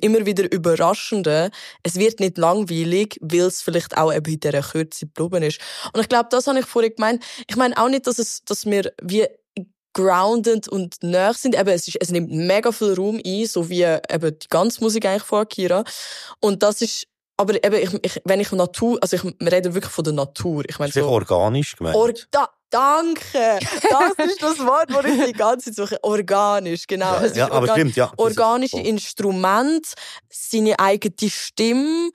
immer 0.00 0.26
wieder 0.26 0.50
Überraschende. 0.50 1.50
Es 1.82 1.96
wird 1.96 2.20
nicht 2.20 2.38
langweilig, 2.38 3.18
weil 3.20 3.40
es 3.40 3.62
vielleicht 3.62 3.96
auch 3.96 4.12
eben 4.12 4.32
in 4.32 4.40
dieser 4.40 4.62
Kürze 4.62 5.06
geblieben 5.06 5.42
ist. 5.42 5.60
Und 5.92 6.00
ich 6.00 6.08
glaube, 6.08 6.28
das 6.30 6.46
habe 6.46 6.58
ich 6.58 6.66
vorhin 6.66 6.94
gemeint. 6.94 7.24
Ich 7.48 7.56
meine 7.56 7.76
auch 7.76 7.88
nicht, 7.88 8.06
dass, 8.06 8.18
es, 8.18 8.44
dass 8.44 8.66
wir 8.66 8.92
wie 9.02 9.26
grounded 9.94 10.68
und 10.68 10.96
nah 11.02 11.32
sind. 11.32 11.58
Eben, 11.58 11.70
es, 11.70 11.88
ist, 11.88 11.96
es 12.00 12.10
nimmt 12.10 12.30
mega 12.30 12.72
viel 12.72 12.94
Raum 12.94 13.20
ein, 13.24 13.46
so 13.46 13.68
wie 13.68 13.82
eben 13.82 14.38
die 14.38 14.48
ganze 14.48 14.82
Musik 14.82 15.06
eigentlich 15.06 15.22
von 15.22 15.40
Akira. 15.40 15.84
Und 16.40 16.62
das 16.62 16.82
ist 16.82 17.06
aber 17.36 17.54
eben, 17.64 17.74
ich, 17.74 18.04
ich, 18.04 18.22
wenn 18.24 18.40
ich 18.40 18.52
Natur, 18.52 18.98
also 19.00 19.16
ich, 19.16 19.24
wir 19.24 19.52
reden 19.52 19.74
wirklich 19.74 19.92
von 19.92 20.04
der 20.04 20.12
Natur. 20.12 20.62
Ich 20.68 20.78
meine, 20.78 20.90
Ist 20.90 20.94
so 20.94 21.08
organisch 21.08 21.76
gemeint. 21.76 21.96
Or 21.96 22.12
da, 22.30 22.48
danke! 22.74 23.58
Das 23.88 24.26
ist 24.26 24.42
das 24.42 24.58
Wort, 24.58 24.90
das 24.90 25.04
ich 25.04 25.24
die 25.26 25.32
ganze 25.32 25.72
Zeit 25.72 25.76
suche. 25.76 26.02
Organisch, 26.02 26.86
genau. 26.86 27.16
Es 27.20 27.36
ja, 27.36 27.46
aber 27.46 27.60
organ- 27.60 27.76
stimmt, 27.76 27.96
ja. 27.96 28.12
Organische. 28.16 28.80
Instrument, 28.80 29.94
seine 30.30 30.78
eigene 30.78 31.30
Stimme. 31.30 32.10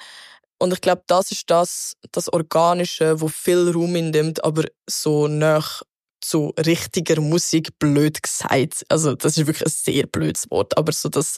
Und 0.58 0.74
ich 0.74 0.82
glaube, 0.82 1.04
das 1.08 1.32
ist 1.32 1.50
das, 1.50 1.94
das 2.12 2.32
Organische, 2.32 3.22
wo 3.22 3.30
viel 3.30 3.72
Raum 3.72 3.94
nimmt, 3.94 4.44
aber 4.44 4.66
so 4.90 5.28
nach 5.28 5.82
zu 6.22 6.54
richtiger 6.60 7.22
Musik 7.22 7.80
blöd 7.80 8.22
gesagt. 8.22 8.84
Also, 8.90 9.16
das 9.16 9.38
ist 9.38 9.48
wirklich 9.48 9.66
ein 9.66 9.72
sehr 9.74 10.06
blödes 10.06 10.52
Wort, 10.52 10.78
aber 10.78 10.92
so, 10.92 11.08
dass 11.08 11.38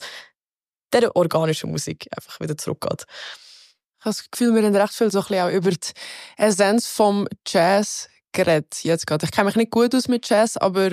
der 0.91 1.15
organische 1.15 1.67
Musik 1.67 2.07
einfach 2.17 2.39
wieder 2.39 2.57
zurückgeht. 2.57 3.05
Ich 3.99 4.05
habe 4.05 4.15
das 4.15 4.31
Gefühl, 4.31 4.55
wir 4.55 4.63
haben 4.63 4.75
recht 4.75 4.93
viel 4.93 5.11
so 5.11 5.19
ein 5.19 5.25
bisschen 5.27 5.43
auch 5.45 5.51
über 5.51 5.69
die 5.69 5.91
Essenz 6.37 6.87
vom 6.87 7.27
Jazz 7.45 8.09
geredet. 8.33 8.83
Jetzt 8.83 9.07
gerade. 9.07 9.25
Ich 9.25 9.31
kenne 9.31 9.45
mich 9.45 9.55
nicht 9.55 9.71
gut 9.71 9.93
aus 9.95 10.07
mit 10.07 10.27
Jazz, 10.29 10.57
aber 10.57 10.91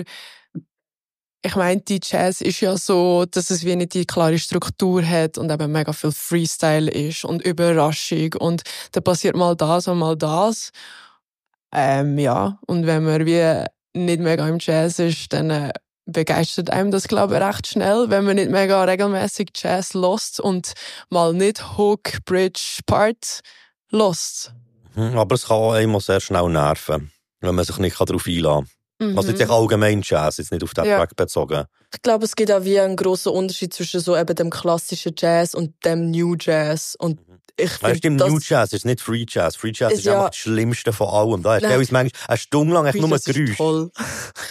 ich 1.43 1.55
meine, 1.55 1.81
die 1.81 2.01
Jazz 2.03 2.41
ist 2.41 2.61
ja 2.61 2.77
so, 2.77 3.25
dass 3.25 3.51
es 3.51 3.65
wie 3.65 3.77
nicht 3.77 3.95
die 3.95 4.07
klare 4.07 4.39
Struktur 4.39 5.05
hat 5.07 5.39
und 5.39 5.51
eben 5.51 5.71
mega 5.71 5.93
viel 5.93 6.13
Freestyle 6.13 6.91
ist 6.91 7.25
und 7.25 7.43
Überraschung 7.43 8.35
und 8.39 8.63
da 8.93 9.01
passiert 9.01 9.37
mal 9.37 9.55
das 9.55 9.87
und 9.89 9.99
mal 9.99 10.17
das. 10.17 10.71
Ähm, 11.73 12.19
ja, 12.19 12.59
und 12.67 12.87
wenn 12.87 13.05
man 13.05 13.25
wie 13.27 13.65
nicht 13.95 14.21
mega 14.21 14.49
im 14.49 14.59
Jazz 14.61 14.99
ist, 14.99 15.33
dann 15.33 15.51
äh, 15.51 15.73
begeistert 16.07 16.71
einem 16.71 16.91
das, 16.91 17.07
glaube 17.07 17.37
ich, 17.37 17.43
recht 17.43 17.67
schnell, 17.67 18.11
wenn 18.11 18.25
man 18.25 18.37
nicht 18.37 18.51
mega 18.51 18.83
regelmäßig 18.83 19.51
Jazz 19.55 19.95
lost 19.95 20.41
und 20.41 20.73
mal 21.11 21.35
nicht 21.35 21.77
Hook, 21.77 22.25
Bridge, 22.25 22.81
Part 22.87 23.41
lost. 23.91 24.53
Hm, 24.95 25.19
Aber 25.19 25.35
es 25.35 25.47
kann 25.47 25.59
auch 25.59 25.73
einmal 25.73 26.01
sehr 26.01 26.21
schnell 26.21 26.49
nerven, 26.49 27.13
wenn 27.41 27.55
man 27.55 27.65
sich 27.65 27.79
nicht 27.79 28.01
darauf 28.01 28.27
einlassen 28.27 28.67
kann. 29.01 29.17
Also 29.17 29.31
jetzt 29.31 29.49
allgemein 29.49 30.03
Jazz, 30.05 30.39
jetzt 30.39 30.51
nicht 30.51 30.65
auf 30.65 30.75
den 30.75 30.85
Ja. 30.85 30.97
Track 30.99 31.15
bezogen. 31.15 31.65
Ich 31.95 32.03
glaube, 32.03 32.25
es 32.25 32.35
gibt 32.35 32.51
auch 32.51 32.65
wie 32.65 32.81
einen 32.81 32.97
grossen 32.97 33.33
Unterschied 33.33 33.73
zwischen 33.73 34.01
so 34.01 34.17
eben 34.17 34.35
dem 34.35 34.51
klassischen 34.51 35.15
Jazz 35.17 35.55
und 35.55 35.73
dem 35.85 36.11
New 36.11 36.35
Jazz. 36.39 36.97
Und 36.99 37.21
ich 37.59 37.71
finde, 37.73 37.97
stimmt, 37.97 38.21
das 38.21 38.29
New 38.29 38.39
Jazz 38.41 38.73
ist 38.73 38.85
nicht 38.85 39.01
Free 39.01 39.27
Jazz. 39.29 39.57
Free 39.57 39.73
Jazz 39.75 39.93
Ist 39.93 39.99
ist, 40.01 40.05
ja- 40.07 40.15
einfach 40.17 40.31
das 40.31 40.37
Schlimmste 40.39 40.93
von 40.93 41.09
allem. 41.09 41.43
Da 41.43 41.57
ist 41.57 41.63
Nein. 41.63 41.73
teilweise 41.73 41.93
manchmal 41.93 42.23
eine 42.29 42.39
Stunde 42.39 42.75
lang 42.75 42.87
echt 42.87 42.97
nur 43.01 43.13
ist 43.15 43.25
Geräusch. 43.27 43.57
toll. 43.57 43.91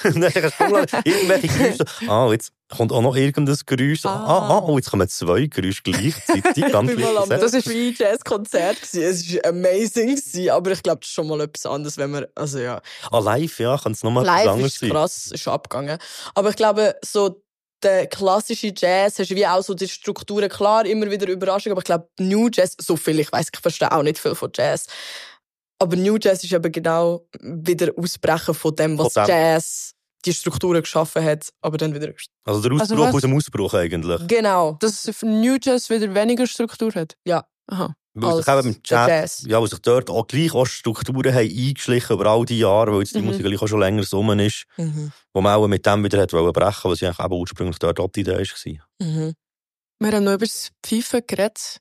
Dann 0.03 0.23
hast 0.23 0.35
du 0.35 0.39
eine 0.41 0.51
Stunde 0.51 0.73
lang 0.73 0.87
irgendwelche 1.05 1.47
Geräusche. 1.47 1.85
Ah, 2.09 2.29
jetzt 2.31 2.51
kommt 2.69 2.91
auch 2.91 3.01
noch 3.01 3.15
irgendein 3.15 3.57
Geräusch. 3.65 4.05
Ah, 4.05 4.09
ah, 4.49 4.59
oh, 4.65 4.77
jetzt 4.77 4.91
kommen 4.91 5.07
zwei 5.07 5.45
Geräusche 5.47 5.81
gleichzeitig. 5.83 6.65
Ganz 6.71 6.91
war 6.97 7.27
das 7.37 7.53
ist 7.53 7.65
Free 7.65 7.93
Jazz 7.97 8.19
Konzert 8.23 8.81
gewesen. 8.81 9.03
Es 9.03 9.33
war 9.33 9.45
amazing 9.51 10.15
gewesen, 10.15 10.49
aber 10.49 10.71
ich 10.71 10.83
glaube, 10.83 10.99
das 10.99 11.07
ist 11.09 11.13
schon 11.13 11.27
mal 11.27 11.39
etwas 11.41 11.65
anderes, 11.65 11.97
wenn 11.97 12.11
man, 12.11 12.25
also 12.35 12.59
ja. 12.59 12.81
Ah, 13.09 13.19
live, 13.19 13.59
ja, 13.59 13.77
kann 13.77 13.93
es 13.93 14.03
nochmal 14.03 14.23
etwas 14.25 14.35
Live 14.37 14.51
anderes 14.51 14.73
ist 14.73 14.79
sein. 14.79 14.89
krass, 14.89 15.31
ist 15.31 15.47
abgegangen. 15.47 15.97
Aber 16.35 16.49
ich 16.49 16.55
glaube, 16.55 16.95
so 17.03 17.41
der 17.83 18.07
klassische 18.07 18.73
Jazz 18.75 19.19
hast 19.19 19.29
wie 19.31 19.45
auch 19.45 19.61
so 19.63 19.73
die 19.73 19.87
Strukturen 19.87 20.49
klar, 20.49 20.85
immer 20.85 21.09
wieder 21.11 21.27
Überraschung. 21.27 21.71
Aber 21.71 21.81
ich 21.81 21.85
glaube, 21.85 22.07
New 22.19 22.49
Jazz, 22.51 22.75
so 22.79 22.95
viel, 22.95 23.19
ich 23.19 23.31
weiß, 23.31 23.47
ich 23.53 23.59
verstehe 23.59 23.91
auch 23.91 24.03
nicht 24.03 24.17
viel 24.19 24.35
von 24.35 24.49
Jazz. 24.53 24.87
Aber 25.79 25.95
New 25.95 26.17
Jazz 26.19 26.43
ist 26.43 26.51
eben 26.53 26.71
genau 26.71 27.27
wieder 27.39 27.91
Ausbrechen 27.97 28.53
von 28.55 28.75
dem, 28.75 28.97
was 28.97 29.13
Von 29.13 29.25
dem. 29.25 29.29
Jazz 29.29 29.93
die 30.25 30.33
Strukturen 30.33 30.81
geschaffen 30.81 31.23
hat, 31.23 31.49
aber 31.61 31.77
dann 31.77 31.93
wieder. 31.93 32.11
Also 32.43 32.61
der 32.61 32.71
Also 32.71 32.95
Ausbruch 32.95 33.07
was- 33.07 33.15
aus 33.15 33.21
dem 33.21 33.35
Ausbruch 33.35 33.73
eigentlich. 33.75 34.27
Genau. 34.27 34.73
Dass 34.79 35.07
New 35.21 35.57
Jazz 35.61 35.89
wieder 35.89 36.13
weniger 36.15 36.47
Struktur 36.47 36.91
hat. 36.95 37.15
Ja. 37.25 37.45
Aha. 37.67 37.93
Weil 38.21 38.43
sich 38.43 38.47
eben 38.53 38.67
im 38.75 38.81
Jazz, 38.85 39.07
Jazz. 39.07 39.43
ja, 39.47 39.59
weil 39.61 39.67
sich 39.69 39.79
dort 39.79 40.09
auch 40.09 40.27
gleich 40.27 40.53
auch 40.53 40.65
Strukturen 40.65 41.33
haben 41.33 41.49
eingeschlichen 41.49 42.13
über 42.15 42.25
all 42.27 42.45
die 42.45 42.59
Jahre, 42.59 42.93
weil 42.93 42.99
jetzt 43.01 43.15
die 43.15 43.19
Mhm. 43.19 43.27
Musik 43.27 43.45
gleich 43.45 43.61
auch 43.61 43.67
schon 43.67 43.79
länger 43.79 44.03
rum 44.11 44.39
ist, 44.39 44.65
Mhm. 44.77 45.11
wo 45.33 45.41
man 45.41 45.55
auch 45.55 45.67
mit 45.67 45.85
dem 45.85 46.03
wieder 46.03 46.21
hat 46.21 46.33
wollen 46.33 46.51
brechen, 46.53 46.91
was 46.91 46.99
ja 46.99 47.09
eben 47.11 47.33
ursprünglich 47.33 47.79
dort 47.79 47.99
auch 47.99 48.09
die 48.09 48.21
Idee 48.21 48.37
war. 48.37 48.87
Mhm. 49.07 49.33
Wir 49.99 50.11
haben 50.11 50.23
noch 50.25 50.33
über 50.35 50.45
das 50.45 50.69
Pfeifen 50.85 51.21
geredet. 51.25 51.77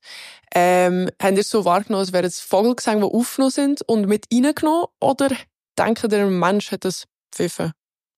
Ähm, 0.55 1.11
haben 1.20 1.37
ihr 1.37 1.44
so 1.44 1.64
wahrgenommen, 1.66 2.01
als 2.01 2.12
wären 2.14 2.25
es 2.25 2.40
Vogelgesänge, 2.40 3.01
die 3.07 3.14
aufgenommen 3.14 3.51
sind 3.51 3.83
und 3.83 4.07
mit 4.09 4.25
reingenommen? 4.33 4.87
Oder 5.01 5.31
denken 5.79 6.11
ihr, 6.11 6.20
ein 6.25 6.38
Mensch 6.38 6.72
hat 6.72 6.85
das 6.87 7.05
Pfeifen? 7.35 7.72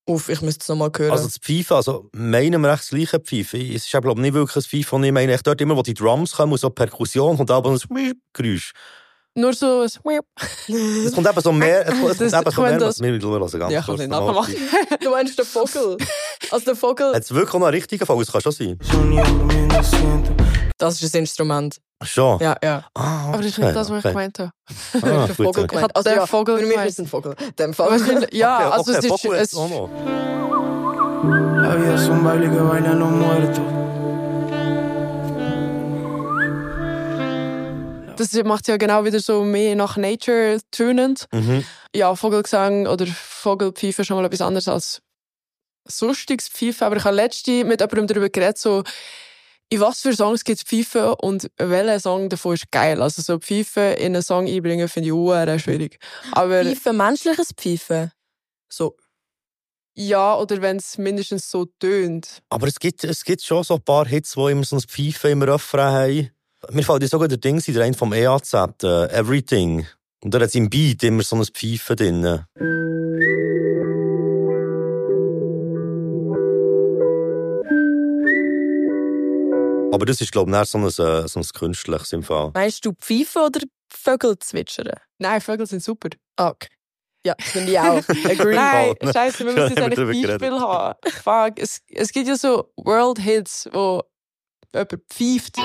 Uff, 0.09 0.29
ich 0.31 0.41
müsste 0.41 0.63
es 0.63 0.69
nochmal 0.69 0.91
hören. 0.97 1.11
Also 1.13 1.25
das 1.27 1.37
Pfeifen, 1.39 1.77
also 1.77 2.09
meinen 2.13 2.61
wir 2.63 2.73
echt 2.73 2.81
das 2.85 2.89
gleiche 2.89 3.21
Pfeifen. 3.21 3.61
Es 3.61 3.85
ist 3.85 3.91
glaube 3.91 4.13
ich 4.13 4.17
nicht 4.17 4.35
wirklich 4.35 4.57
ein 4.57 4.63
Pfeifen, 4.63 5.05
ich 5.05 5.13
meine 5.13 5.33
echt 5.35 5.47
dort 5.47 5.61
immer, 5.61 5.77
wo 5.77 5.83
die 5.83 5.93
Drums 5.95 6.33
kommen 6.33 6.53
und 6.53 6.59
so 6.59 6.71
Perkussion 6.71 7.37
kommt 7.37 7.51
aber 7.51 7.71
ein 7.71 8.13
Geräusch. 8.33 8.73
Nur 9.35 9.53
so 9.53 9.83
ein 9.83 10.21
Es 11.07 11.13
kommt 11.15 11.29
eben 11.29 11.41
so 11.41 11.53
mehr, 11.53 11.87
es 11.87 11.91
kommt, 12.01 12.11
es 12.13 12.19
Das- 12.19 12.33
eben 12.41 12.49
ich 12.49 12.55
so 12.55 12.63
mehr, 12.63 12.79
das- 12.79 13.01
wir 13.01 13.11
hören 13.13 13.41
ganz 13.61 13.73
Ja, 13.73 13.81
ich 13.81 13.87
kann 13.87 14.09
nochmal. 14.09 14.35
nachmachen. 14.35 14.55
du 15.03 15.11
meinst 15.11 15.39
den 15.39 15.45
Vogel? 15.47 15.97
Also 16.51 16.65
der 16.65 16.77
Vogel, 16.77 17.13
Hat 17.13 17.23
es 17.23 17.35
wirklich 17.35 17.53
noch 17.53 17.67
einen 17.67 17.75
richtigen 17.75 18.07
Fall? 18.07 18.17
Das 18.19 18.33
kann 18.33 18.41
schon 18.41 18.53
sein. 18.53 18.79
das 20.79 21.03
ist 21.03 21.15
ein 21.15 21.19
Instrument. 21.21 21.77
Schon? 22.03 22.39
Ja, 22.41 22.57
ja. 22.63 22.85
Ah, 22.95 23.29
Aber 23.29 23.39
das 23.39 23.47
ist 23.47 23.59
nicht 23.59 23.75
das, 23.75 23.91
was 23.91 24.05
ich 24.05 24.15
habe. 24.15 24.53
Ah, 25.03 25.27
der 25.27 25.35
Vogel 25.35 25.63
so. 25.63 25.67
gemeint. 25.67 25.73
Ich 25.73 25.83
hab 25.83 25.97
Also 25.97 26.11
den 26.11 26.19
ja, 26.19 26.27
Vogel 26.27 26.57
für 26.59 26.63
mich 26.63 26.71
gemeint. 26.73 26.89
ist 26.91 26.99
es 26.99 27.05
ein 27.05 27.09
Vogel. 27.09 27.35
Dem. 27.59 27.77
Wahrscheinlich- 27.79 28.33
Ja, 28.35 28.57
Okay, 28.59 28.65
also 28.73 28.91
okay, 28.93 28.99
es 28.99 29.05
ist... 29.05 29.09
Vogel 29.23 29.39
Es. 29.39 29.53
La 31.61 31.75
vida 31.77 31.95
es 31.95 32.09
un 32.09 32.23
baile 32.23 32.49
que 32.49 32.57
bailan 32.57 32.99
los 33.01 33.11
muertos. 33.11 33.65
das 38.17 38.33
macht 38.45 38.67
ja 38.69 38.77
genau 38.77 39.05
wieder 39.05 39.21
so 39.21 39.45
mehr 39.45 39.77
nach 39.77 39.97
Nature 39.97 40.59
tönend. 40.73 41.27
Mhm. 41.33 41.65
Ja, 41.95 42.15
Vogelgesang 42.17 42.87
oder 42.89 43.07
Vogelpfeifen 43.07 44.03
ist 44.03 44.07
schon 44.09 44.17
mal 44.17 44.25
etwas 44.27 44.41
anderes 44.41 44.67
als 44.69 45.01
sonstiges 45.87 46.49
Pfeifen. 46.49 46.85
Aber 46.85 46.97
ich 46.97 47.05
habe 47.05 47.15
letztens 47.15 47.65
mit 47.65 47.81
jemandem 47.81 48.07
darüber 48.09 48.29
geredet, 48.29 48.59
so, 48.59 48.83
in 49.71 49.81
was 49.81 50.01
für 50.01 50.15
Songs 50.15 50.45
gibt 50.45 50.59
es 50.59 50.65
Pfeifen 50.65 51.15
und 51.21 51.51
welcher 51.59 52.01
Song 52.01 52.29
davon 52.29 52.55
ist 52.55 52.71
geil. 52.71 53.03
Also 53.03 53.23
so 53.23 53.39
Pfeifen 53.39 53.95
in 53.95 54.15
einen 54.15 54.23
Song 54.23 54.47
einbringen, 54.47 54.89
finde 54.89 55.11
ich 55.11 55.15
sehr 55.15 55.59
schwierig. 55.59 55.99
Aber 56.33 56.65
Pfeifen, 56.65 56.97
menschliches 56.97 57.53
Pfeifen. 57.55 58.13
So. 58.71 58.97
ja, 59.95 60.37
oder 60.37 60.61
wenn 60.63 60.77
es 60.77 60.99
mindestens 60.99 61.51
so 61.51 61.67
tönt. 61.79 62.43
Aber 62.51 62.67
es 62.67 62.79
gibt, 62.79 63.05
es 63.05 63.25
gibt 63.25 63.43
schon 63.43 63.65
so 63.65 63.75
ein 63.75 63.83
paar 63.83 64.07
Hits, 64.07 64.35
die 64.35 64.51
immer 64.51 64.65
so 64.65 64.77
ein 64.77 64.83
Pfeifen 64.83 65.31
im 65.31 65.43
Refrain 65.43 65.93
haben. 65.93 66.31
Mir 66.71 66.83
fällt 66.83 67.09
sogar 67.09 67.29
der 67.29 67.39
Ding, 67.39 67.63
der 67.63 67.85
eine 67.85 67.95
vom 67.95 68.13
EAZ, 68.13 68.53
äh, 68.83 69.07
Everything. 69.13 69.87
Und 70.23 70.35
da 70.35 70.41
hat 70.41 70.49
es 70.49 70.55
im 70.55 70.69
Beat 70.69 71.03
immer 71.05 71.23
so 71.23 71.37
ein 71.37 71.45
Pfeifen 71.45 71.97
drin. 71.97 72.45
Aber 79.91 80.05
das 80.05 80.21
ist, 80.21 80.33
glaube 80.33 80.51
ich, 80.51 80.59
nicht 80.59 80.71
so 80.71 80.79
ein, 80.79 80.85
äh, 80.85 81.29
so 81.29 81.41
ein 81.41 81.47
künstliches 81.55 82.13
im 82.13 82.23
Fall. 82.23 82.51
Meinst 82.55 82.85
du 82.85 82.93
Pfeifen 82.93 83.43
oder 83.43 83.61
Vögel 83.91 84.39
zwitschern? 84.39 84.93
Nein, 85.19 85.41
Vögel 85.41 85.67
sind 85.67 85.83
super. 85.83 86.11
Ah, 86.37 86.51
Okay. 86.51 86.69
Ja, 87.27 87.35
finde 87.41 87.73
ich 87.73 87.79
auch. 87.79 87.97
Agree. 88.31 88.55
Nein, 88.55 88.95
scheiße, 89.03 89.39
wir 89.45 89.53
müssen 89.53 89.77
jetzt 89.77 89.97
drüber 89.99 90.13
Beispiel 90.13 90.61
haben. 90.61 90.99
Fuck, 91.11 91.59
es, 91.59 91.81
es 91.89 92.13
gibt 92.13 92.29
ja 92.29 92.37
so 92.37 92.73
World 92.77 93.19
Hits, 93.19 93.69
wo 93.73 94.03
jemand 94.73 95.03
pfeift. 95.11 95.57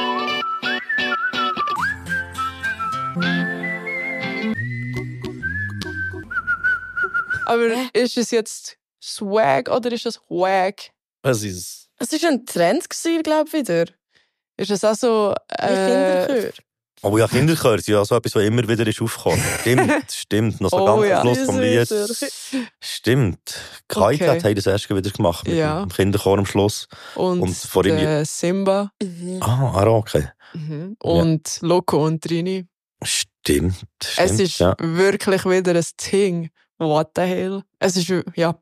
Aber 7.46 7.90
ist 7.94 8.18
es 8.18 8.32
jetzt 8.32 8.78
Swag 9.02 9.70
oder 9.70 9.92
ist 9.92 10.06
es 10.06 10.20
Wag? 10.30 10.76
Es 11.24 11.44
ist... 11.44 11.90
Es 12.00 12.12
war 12.24 12.30
ein 12.32 12.46
Trend, 12.46 12.88
glaube 13.24 13.48
ich, 13.48 13.54
wieder. 13.54 13.86
Ist 14.58 14.72
es 14.72 14.84
auch 14.84 14.96
so... 14.96 15.34
Äh, 15.50 15.68
Kinderchör. 16.28 16.52
Aber 17.02 17.20
ja, 17.20 17.28
Kinderchör 17.28 17.80
sind 17.80 17.94
ja 17.96 18.06
so 18.06 18.16
etwas, 18.16 18.34
was 18.36 18.44
immer 18.44 18.66
wieder 18.68 18.88
ist 18.88 19.02
aufgekommen. 19.02 19.44
Stimmt, 19.60 19.92
stimmt. 20.12 20.62
Noch 20.62 20.70
so 20.70 20.78
Oh 20.78 20.86
ganz 20.86 21.10
ja. 21.10 21.20
am 21.22 21.28
Schluss 21.28 21.46
vom 21.46 21.60
Lied. 21.60 21.90
Stimmt. 22.80 23.40
Kite 23.90 24.04
Okay. 24.32 24.42
hat 24.42 24.58
das 24.58 24.66
erst 24.68 24.90
wieder 24.90 25.02
gemacht. 25.10 25.46
Mit 25.48 25.58
Ja. 25.58 25.82
dem 25.82 25.90
Kinderchor 25.92 26.38
am 26.38 26.46
Schluss. 26.46 26.88
und 27.16 27.42
Und 27.42 27.56
vor 27.58 27.86
ihm- 27.86 28.24
Simba. 28.26 28.92
Mhm. 29.02 29.40
Ah, 29.42 29.74
ah, 29.76 29.88
okay. 29.88 30.30
Mhm. 30.54 30.96
Und 31.00 31.58
Loco 31.62 32.06
und 32.06 32.24
Trini. 32.24 32.68
Stimmt. 33.04 33.76
stimmt 34.02 34.30
Es 34.32 34.40
ist 34.40 34.60
ja. 34.60 34.76
wirklich 34.80 35.44
wieder 35.46 35.76
ein 35.76 35.86
Ding. 36.12 36.52
What 36.78 37.12
the 37.16 37.24
hell? 37.24 37.64
Es 37.80 37.98
ist, 37.98 38.12
ja, 38.36 38.56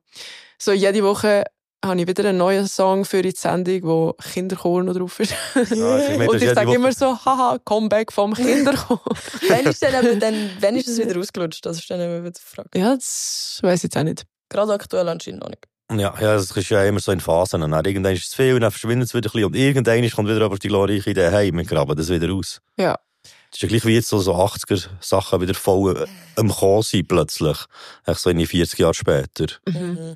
so 0.57 0.71
jede 0.71 1.03
Woche 1.03 1.43
habe 1.83 2.01
ich 2.01 2.07
wieder 2.07 2.29
einen 2.29 2.37
neuen 2.37 2.67
Song 2.67 3.05
für 3.05 3.21
die 3.21 3.31
Sendung, 3.31 3.83
wo 3.83 4.13
Kinderchor 4.13 4.83
noch 4.83 4.95
drauf 4.95 5.19
ist. 5.19 5.33
Ah, 5.55 5.61
ich 5.61 5.69
meine, 5.71 6.25
das 6.25 6.27
Und 6.27 6.43
ich 6.43 6.49
sage 6.53 6.73
immer 6.73 6.91
so, 6.91 7.17
haha, 7.25 7.57
Comeback 7.63 8.11
vom 8.11 8.33
Kinderchor. 8.33 9.01
Wann 9.49 9.65
ist, 9.65 9.81
denn 9.81 9.95
aber 9.95 10.15
dann, 10.15 10.51
wann 10.59 10.75
ist 10.75 10.87
es 10.87 10.99
wieder 10.99 11.19
ausgelutscht? 11.19 11.65
Das 11.65 11.79
ist 11.79 11.89
dann 11.89 11.99
immer 11.99 12.21
wieder 12.21 12.31
die 12.31 12.41
Frage. 12.41 12.69
ja, 12.75 12.95
das 12.95 13.59
weiß 13.61 13.79
ich 13.79 13.83
jetzt 13.83 13.97
auch 13.97 14.03
nicht. 14.03 14.25
Gerade 14.49 14.73
aktuell 14.73 15.07
anscheinend 15.09 15.41
noch 15.41 15.49
nicht. 15.49 15.67
Ja, 15.91 16.13
ja, 16.21 16.35
das 16.35 16.51
ist 16.51 16.69
ja 16.69 16.85
immer 16.85 16.99
so 16.99 17.11
in 17.11 17.19
Phasen. 17.19 17.63
Und 17.63 17.73
irgendwann 17.73 18.13
ist 18.13 18.27
es 18.27 18.35
viel 18.35 18.53
und 18.53 18.61
dann 18.61 18.71
verschwindet 18.71 19.09
es 19.09 19.13
wieder 19.13 19.29
ein 19.29 19.33
bisschen. 19.33 19.45
Und 19.45 19.55
irgendwann 19.55 20.09
kommt 20.09 20.29
wieder 20.29 20.45
aber 20.45 20.57
die 20.57 20.67
glorreiche 20.67 21.09
Idee, 21.09 21.29
hey, 21.31 21.51
wir 21.51 21.63
graben 21.65 21.95
das 21.97 22.09
wieder 22.09 22.31
aus. 22.33 22.61
Ja. 22.77 22.97
Das 23.23 23.57
ist 23.57 23.61
ja 23.63 23.67
gleich 23.67 23.85
wie 23.85 23.95
jetzt 23.95 24.07
so, 24.07 24.19
so 24.19 24.35
80er-Sachen 24.35 25.41
wieder 25.41 25.53
voll 25.53 25.97
äh, 25.97 26.07
am 26.37 26.49
Kommen 26.49 26.83
sein 26.83 27.05
plötzlich. 27.05 27.57
Echt 28.05 28.19
so 28.19 28.29
in 28.29 28.37
die 28.37 28.47
40 28.47 28.79
Jahre 28.79 28.93
später. 28.93 29.47
Mhm. 29.67 30.15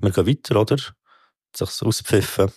Wir 0.00 0.10
gehen 0.10 0.26
weiter, 0.26 0.60
oder? 0.60 0.76
Sich 1.56 1.82
auspfiffen. 1.82 2.50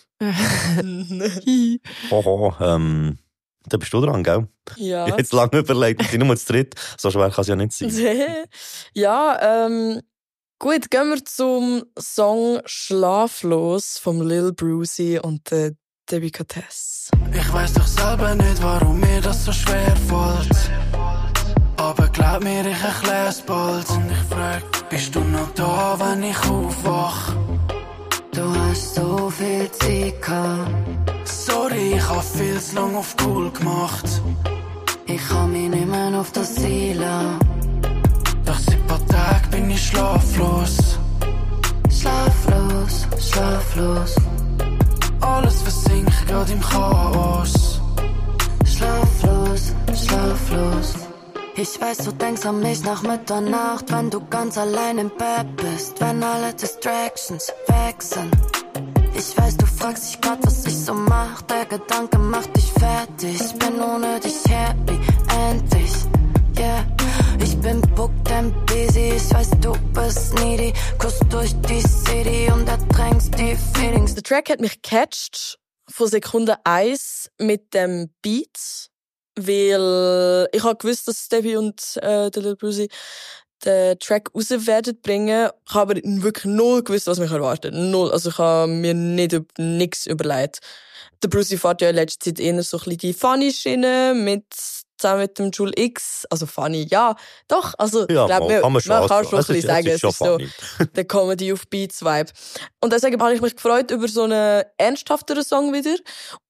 Hoho, 2.10 2.54
ähm, 2.60 3.18
da 3.66 3.76
bist 3.76 3.92
du 3.92 4.00
dran, 4.00 4.22
gell? 4.22 4.48
ja. 4.76 5.06
Ich 5.06 5.12
habe 5.12 5.22
jetzt 5.22 5.32
lange 5.32 5.58
überlegt, 5.58 6.00
wir 6.00 6.08
sind 6.08 6.26
nur 6.26 6.36
zu 6.36 6.52
dritt. 6.52 6.74
So 6.98 7.10
schwer 7.10 7.30
kann 7.30 7.42
es 7.42 7.48
ja 7.48 7.56
nicht 7.56 7.72
sein. 7.72 7.90
ja, 8.94 9.66
ähm, 9.66 10.00
gut, 10.58 10.90
gehen 10.90 11.10
wir 11.10 11.24
zum 11.24 11.84
Song 11.98 12.60
Schlaflos 12.66 13.98
vom 13.98 14.22
Lil 14.22 14.52
Brucey 14.52 15.18
und 15.18 15.50
der 15.50 15.72
Debbie 16.10 16.30
Cates. 16.30 17.10
Ich 17.32 17.52
weiß 17.52 17.74
doch 17.74 17.86
selber 17.86 18.34
nicht, 18.34 18.62
warum 18.62 19.00
mir 19.00 19.20
das 19.20 19.44
so 19.44 19.52
schwer 19.52 19.96
fällt. 20.08 20.70
Aber 21.76 22.08
glaub 22.08 22.42
mir, 22.42 22.66
ich 22.66 22.82
erklär's 22.82 23.40
bald. 23.40 23.88
Und 23.90 24.10
ich 24.10 24.34
frag, 24.34 24.62
bist 24.90 25.14
du 25.14 25.20
noch 25.20 25.50
da, 25.54 25.96
wenn 25.98 26.22
ich 26.24 26.38
aufwach? 26.44 27.34
Du 28.40 28.46
hast 28.58 28.94
so 28.94 29.28
viel 29.28 29.70
Zeit 29.70 30.22
gehabt. 30.22 31.28
Sorry, 31.28 31.92
ich 31.96 32.08
hab 32.08 32.24
viel 32.24 32.58
zu 32.58 32.74
lang 32.74 32.96
auf 32.96 33.14
cool 33.22 33.50
gemacht. 33.50 34.22
Ich 35.04 35.28
kann 35.28 35.52
mich 35.52 35.68
nicht 35.68 35.86
mehr 35.86 36.18
auf 36.18 36.32
das 36.32 36.54
Ziel. 36.54 37.04
Doch 38.46 38.58
seit 38.58 38.86
paar 38.86 39.06
Tagen 39.08 39.50
bin 39.50 39.70
ich 39.70 39.88
schlaflos. 39.88 40.98
Schlaflos, 41.90 43.06
schlaflos, 43.30 44.16
Alles 45.20 45.60
versinkt 45.60 46.26
grad 46.26 46.48
im 46.48 46.62
Chaos. 46.62 47.82
schlaflos, 48.64 49.74
schlaflos. 49.94 51.09
Ich 51.60 51.78
weiß, 51.78 51.98
du 51.98 52.12
denkst 52.12 52.46
an 52.46 52.60
mich 52.60 52.82
nach 52.84 53.02
Mitternacht, 53.02 53.92
wenn 53.92 54.08
du 54.08 54.26
ganz 54.30 54.56
allein 54.56 54.96
im 54.96 55.10
Bett 55.10 55.56
bist, 55.56 56.00
wenn 56.00 56.22
alle 56.22 56.54
Distractions 56.54 57.52
weg 57.66 58.02
sind. 58.02 58.34
Ich 59.14 59.36
weiß, 59.36 59.58
du 59.58 59.66
fragst 59.66 60.08
dich 60.08 60.20
grad, 60.22 60.38
was 60.42 60.64
ich 60.64 60.78
so 60.78 60.94
mach. 60.94 61.42
Der 61.42 61.66
Gedanke 61.66 62.18
macht 62.18 62.56
dich 62.56 62.72
fertig. 62.72 63.38
Bin 63.58 63.78
ohne 63.78 64.18
dich 64.20 64.42
happy, 64.48 64.98
endlich. 65.50 65.92
Yeah, 66.58 66.86
ich 67.44 67.54
bin 67.58 67.82
booked 67.94 68.32
and 68.32 68.54
busy. 68.64 69.12
Ich 69.16 69.30
weiß, 69.30 69.50
du 69.60 69.72
bist 69.92 70.32
needy. 70.36 70.72
Kurs 70.96 71.20
durch 71.28 71.54
die 71.68 71.82
City 71.82 72.50
und 72.50 72.66
ertränkst 72.66 73.38
die 73.38 73.54
Feelings. 73.74 74.14
Der 74.14 74.22
Track 74.22 74.48
hat 74.48 74.60
mich 74.60 74.80
gecatcht 74.80 75.58
von 75.90 76.08
Sekunde 76.08 76.56
1 76.64 77.28
mit 77.38 77.74
dem 77.74 78.08
Beat, 78.22 78.89
weil 79.36 80.48
ich 80.52 80.62
habe 80.62 80.76
gewusst, 80.76 81.08
dass 81.08 81.28
Debbie 81.28 81.56
und 81.56 81.80
äh, 82.02 82.30
der 82.30 82.42
Lil 82.42 82.56
Brucey 82.56 82.88
den 83.64 83.98
Track 83.98 84.30
raus 84.34 84.48
werden 84.50 84.98
bringen. 85.02 85.50
Ich 85.68 85.74
habe 85.74 85.92
aber 85.92 86.00
wirklich 86.04 86.46
null 86.46 86.82
gewusst, 86.82 87.06
was 87.06 87.18
mich 87.18 87.30
erwartet. 87.30 87.74
Null. 87.74 88.10
Also 88.10 88.30
ich 88.30 88.38
habe 88.38 88.70
mir 88.72 88.94
nicht 88.94 89.32
über 89.34 89.46
nichts 89.58 90.06
überlegt. 90.06 90.60
Der 91.22 91.28
Brucey 91.28 91.58
fährt 91.58 91.82
ja 91.82 91.90
in 91.90 91.96
letzter 91.96 92.24
Zeit 92.34 92.40
eher 92.40 92.62
so 92.62 92.78
ein 92.78 92.84
bisschen 92.84 92.98
die 92.98 93.12
Funny-Schiene 93.12 94.14
mit 94.16 94.44
zusammen 94.96 95.20
mit 95.22 95.38
dem 95.38 95.50
Joule 95.50 95.72
X. 95.76 96.26
Also 96.30 96.46
funny, 96.46 96.86
ja, 96.90 97.14
doch. 97.48 97.74
Also 97.78 98.06
Ja, 98.08 98.22
ich 98.24 98.26
glaub, 98.28 98.48
mal, 98.48 98.60
kann 98.62 98.72
man 98.72 98.82
schon. 98.82 98.98
man 98.98 99.08
kann 99.08 99.18
also, 99.18 99.30
schon 99.30 99.38
ein 99.38 99.40
es 99.42 99.46
bisschen 99.46 99.60
ist- 99.60 99.66
sagen, 99.66 99.86
es 99.88 99.94
es 99.94 100.02
ist 100.04 100.10
ist 100.10 100.18
so 100.18 100.24
funny. 100.24 100.48
der 100.96 101.04
Comedy 101.04 101.52
auf 101.52 101.66
Beats 101.68 102.02
Vibe. 102.02 102.30
Und 102.80 102.92
deswegen 102.94 103.20
habe 103.20 103.34
ich 103.34 103.42
mich 103.42 103.56
gefreut 103.56 103.90
über 103.90 104.08
so 104.08 104.22
einen 104.22 104.64
ernsthafteren 104.78 105.44
Song 105.44 105.72
wieder. 105.74 105.96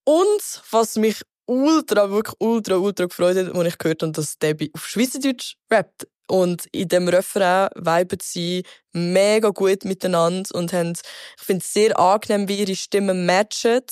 Und 0.05 0.63
was 0.71 0.95
mich 0.95 1.23
ultra, 1.51 2.11
wirklich 2.11 2.37
ultra, 2.39 2.77
ultra 2.77 3.07
gefreut 3.07 3.37
hat, 3.37 3.55
als 3.55 3.69
ich 3.69 3.79
gehört 3.79 4.03
habe, 4.03 4.13
dass 4.13 4.39
Debbie 4.39 4.71
auf 4.73 4.87
Schweizerdeutsch 4.87 5.57
rappt. 5.71 6.07
Und 6.29 6.67
in 6.71 6.87
dem 6.87 7.09
Refrain 7.09 7.69
viben 7.75 8.19
sie 8.23 8.63
mega 8.93 9.49
gut 9.49 9.85
miteinander 9.85 10.49
und 10.55 10.73
haben, 10.73 10.93
ich 10.93 11.45
finde 11.45 11.65
es 11.65 11.73
sehr 11.73 11.99
angenehm, 11.99 12.47
wie 12.47 12.61
ihre 12.61 12.77
Stimmen 12.77 13.27
matchen. 13.27 13.83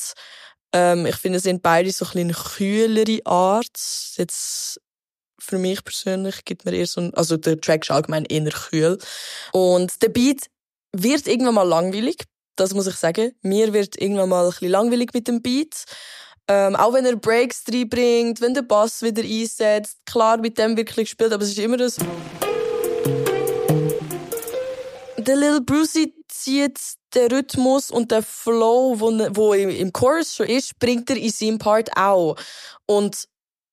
Ähm, 0.72 1.04
ich 1.06 1.16
finde, 1.16 1.40
sie 1.40 1.48
sind 1.48 1.62
beide 1.62 1.90
so 1.90 2.04
ein 2.04 2.28
bisschen 2.28 2.56
kühlere 2.56 3.26
Art. 3.26 3.76
Jetzt, 4.16 4.80
für 5.40 5.58
mich 5.58 5.82
persönlich 5.82 6.44
gibt 6.44 6.64
mir 6.64 6.74
eher 6.74 6.86
so 6.86 7.00
ein, 7.00 7.14
also 7.14 7.36
der 7.36 7.60
Track 7.60 7.82
ist 7.82 7.90
allgemein 7.90 8.24
eher 8.24 8.50
kühl. 8.50 8.98
Und 9.52 10.00
der 10.00 10.10
Beat 10.10 10.46
wird 10.92 11.26
irgendwann 11.26 11.54
mal 11.54 11.68
langweilig. 11.68 12.18
Das 12.54 12.72
muss 12.72 12.86
ich 12.86 12.96
sagen. 12.96 13.32
Mir 13.42 13.72
wird 13.72 14.00
irgendwann 14.00 14.28
mal 14.28 14.44
ein 14.44 14.50
bisschen 14.50 14.70
langweilig 14.70 15.10
mit 15.12 15.26
dem 15.26 15.42
Beat. 15.42 15.84
Ähm, 16.50 16.76
auch 16.76 16.94
wenn 16.94 17.04
er 17.04 17.16
Breaks 17.16 17.64
reinbringt, 17.70 18.40
wenn 18.40 18.54
der 18.54 18.62
Bass 18.62 19.02
wieder 19.02 19.22
einsetzt. 19.22 19.98
Klar, 20.06 20.38
mit 20.38 20.56
dem 20.56 20.76
wirklich 20.76 21.10
gespielt, 21.10 21.32
aber 21.32 21.42
es 21.42 21.50
ist 21.50 21.58
immer 21.58 21.76
das. 21.76 21.96
Der 25.18 25.36
Lil 25.36 25.60
Brucey 25.60 26.14
zieht 26.28 26.78
den 27.14 27.30
Rhythmus 27.30 27.90
und 27.90 28.10
den 28.10 28.22
Flow, 28.22 28.94
wo, 28.98 29.10
wo 29.36 29.52
im 29.52 29.92
Chorus 29.92 30.34
schon 30.34 30.46
ist, 30.46 30.78
bringt 30.78 31.10
er 31.10 31.16
in 31.16 31.30
seinem 31.30 31.58
Part 31.58 31.90
auch. 31.96 32.36
Und 32.86 33.28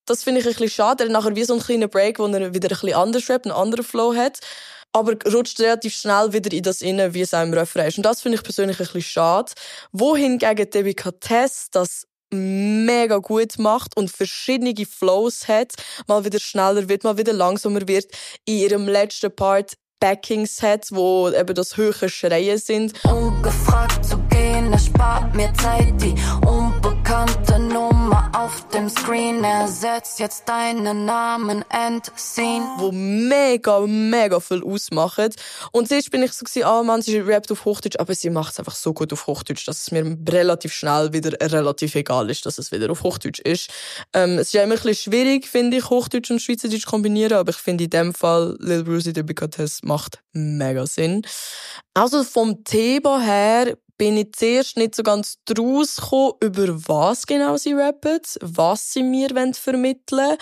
das 0.05 0.23
finde 0.23 0.41
ich 0.41 0.45
ein 0.45 0.51
bisschen 0.51 0.69
schade. 0.69 1.03
Er 1.03 1.07
hat 1.07 1.13
nachher 1.13 1.35
wie 1.35 1.43
so 1.43 1.53
einen 1.53 1.63
kleinen 1.63 1.89
Break, 1.89 2.19
wo 2.19 2.27
er 2.27 2.53
wieder 2.53 2.67
ein 2.67 2.69
bisschen 2.69 2.93
anders 2.93 3.29
rappt, 3.29 3.45
einen 3.45 3.55
anderen 3.55 3.85
Flow 3.85 4.13
hat. 4.13 4.39
Aber 4.91 5.13
rutscht 5.31 5.59
relativ 5.59 5.95
schnell 5.95 6.31
wieder 6.31 6.51
in 6.51 6.63
das 6.63 6.81
inne, 6.81 7.13
wie 7.13 7.21
es 7.21 7.33
auch 7.33 7.43
im 7.43 7.53
Refrain 7.53 7.87
ist. 7.87 7.97
Und 7.97 8.05
das 8.05 8.21
finde 8.21 8.37
ich 8.37 8.43
persönlich 8.43 8.79
ein 8.79 8.85
bisschen 8.85 9.01
schade. 9.01 9.51
Wohingegen 9.91 10.69
Debbie 10.69 10.93
Cates 10.93 11.67
das 11.71 12.07
mega 12.31 13.17
gut 13.17 13.57
macht 13.57 13.95
und 13.97 14.11
verschiedene 14.11 14.73
Flows 14.85 15.47
hat, 15.47 15.73
mal 16.07 16.25
wieder 16.25 16.39
schneller 16.39 16.89
wird, 16.89 17.03
mal 17.03 17.17
wieder 17.17 17.33
langsamer 17.33 17.87
wird, 17.87 18.05
in 18.45 18.57
ihrem 18.57 18.87
letzten 18.87 19.35
Part 19.35 19.73
Backings 19.99 20.61
hat, 20.61 20.87
wo 20.91 21.29
eben 21.29 21.55
das 21.55 21.77
höhere 21.77 22.09
Schreien 22.09 22.57
sind. 22.57 22.93
Ungefragt 23.05 24.05
zu 24.05 24.24
gehen, 24.35 24.71
erspart 24.71 25.33
mir 25.35 25.51
Zeit. 25.53 25.93
Die 26.01 26.15
unbekannte 26.45 27.59
Nummer 27.59 28.31
auf 28.33 28.67
dem 28.69 28.89
Screen 28.89 29.43
ersetzt 29.43 30.19
jetzt 30.19 30.47
deinen 30.47 31.05
Namen 31.05 31.63
Endscene. 31.69 32.65
wo 32.77 32.91
mega, 32.91 33.79
mega 33.81 34.39
viel 34.39 34.63
ausmachen. 34.63 35.29
Und 35.71 35.87
zuerst 35.87 36.11
bin 36.11 36.23
ich 36.23 36.33
so 36.33 36.45
ah 36.63 36.83
man, 36.83 37.01
sie 37.01 37.19
rappt 37.19 37.51
auf 37.51 37.65
Hochdeutsch, 37.65 37.99
aber 37.99 38.13
sie 38.15 38.29
macht 38.29 38.53
es 38.53 38.59
einfach 38.59 38.75
so 38.75 38.93
gut 38.93 39.13
auf 39.13 39.27
Hochdeutsch, 39.27 39.67
dass 39.67 39.81
es 39.81 39.91
mir 39.91 40.17
relativ 40.29 40.73
schnell 40.73 41.13
wieder 41.13 41.31
relativ 41.51 41.95
egal 41.95 42.29
ist, 42.29 42.45
dass 42.45 42.57
es 42.57 42.71
wieder 42.71 42.91
auf 42.91 43.03
Hochdeutsch 43.03 43.39
ist. 43.39 43.69
Ähm, 44.13 44.37
es 44.37 44.47
ist 44.47 44.53
ja 44.53 44.63
immer 44.63 44.75
ein 44.75 44.81
bisschen 44.81 45.11
schwierig, 45.11 45.47
finde 45.47 45.77
ich, 45.77 45.89
Hochdeutsch 45.89 46.31
und 46.31 46.41
Schweizerdeutsch 46.41 46.85
kombinieren, 46.85 47.37
aber 47.37 47.51
ich 47.51 47.57
finde 47.57 47.85
in 47.85 47.89
dem 47.89 48.13
Fall 48.13 48.57
Lil 48.59 48.83
Brucey, 48.83 49.13
der 49.13 49.23
Bicates 49.23 49.81
macht 49.83 50.19
mega 50.33 50.85
Sinn. 50.85 51.21
Also 51.93 52.23
vom 52.23 52.63
Thema 52.65 53.21
her 53.21 53.77
bin 53.97 54.17
ich 54.17 54.33
zuerst 54.33 54.77
nicht 54.77 54.95
so 54.95 55.03
ganz 55.03 55.37
draus 55.45 55.97
gekommen, 55.97 56.33
über 56.41 56.67
was 56.87 57.25
genau 57.25 57.57
sie 57.57 57.73
rappen, 57.73 58.19
was 58.41 58.93
sie 58.93 59.03
mir 59.03 59.29
wollen 59.31 59.53
vermitteln 59.53 60.37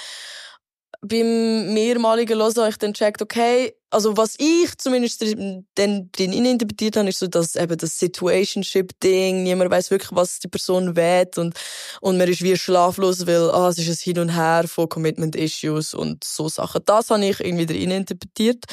beim 1.05 1.73
mehrmaligen 1.73 2.39
Hören 2.39 2.55
habe 2.55 2.69
ich 2.69 2.77
dann 2.77 2.93
gecheckt, 2.93 3.21
okay, 3.21 3.75
also 3.89 4.15
was 4.15 4.35
ich 4.39 4.77
zumindest 4.77 5.21
dann 5.21 6.09
drin 6.13 6.31
interpretiert 6.31 6.95
habe, 6.95 7.09
ist 7.09 7.19
so, 7.19 7.27
dass 7.27 7.55
eben 7.55 7.77
das 7.77 7.99
Situationship-Ding, 7.99 9.43
niemand 9.43 9.69
weiß 9.69 9.91
wirklich, 9.91 10.11
was 10.13 10.39
die 10.39 10.47
Person 10.47 10.95
will 10.95 11.27
und, 11.35 11.55
und 11.99 12.17
man 12.17 12.29
ist 12.29 12.41
wie 12.41 12.55
schlaflos, 12.55 13.27
weil, 13.27 13.51
ah, 13.51 13.67
es 13.67 13.77
ist 13.77 13.89
ein 13.89 14.01
Hin 14.01 14.19
und 14.19 14.29
Her 14.29 14.63
von 14.65 14.87
Commitment-Issues 14.87 15.93
und 15.93 16.23
so 16.23 16.47
Sachen. 16.47 16.81
Das 16.85 17.09
habe 17.09 17.25
ich 17.25 17.39
irgendwie 17.41 17.65
drin 17.65 17.91
interpretiert. 17.91 18.63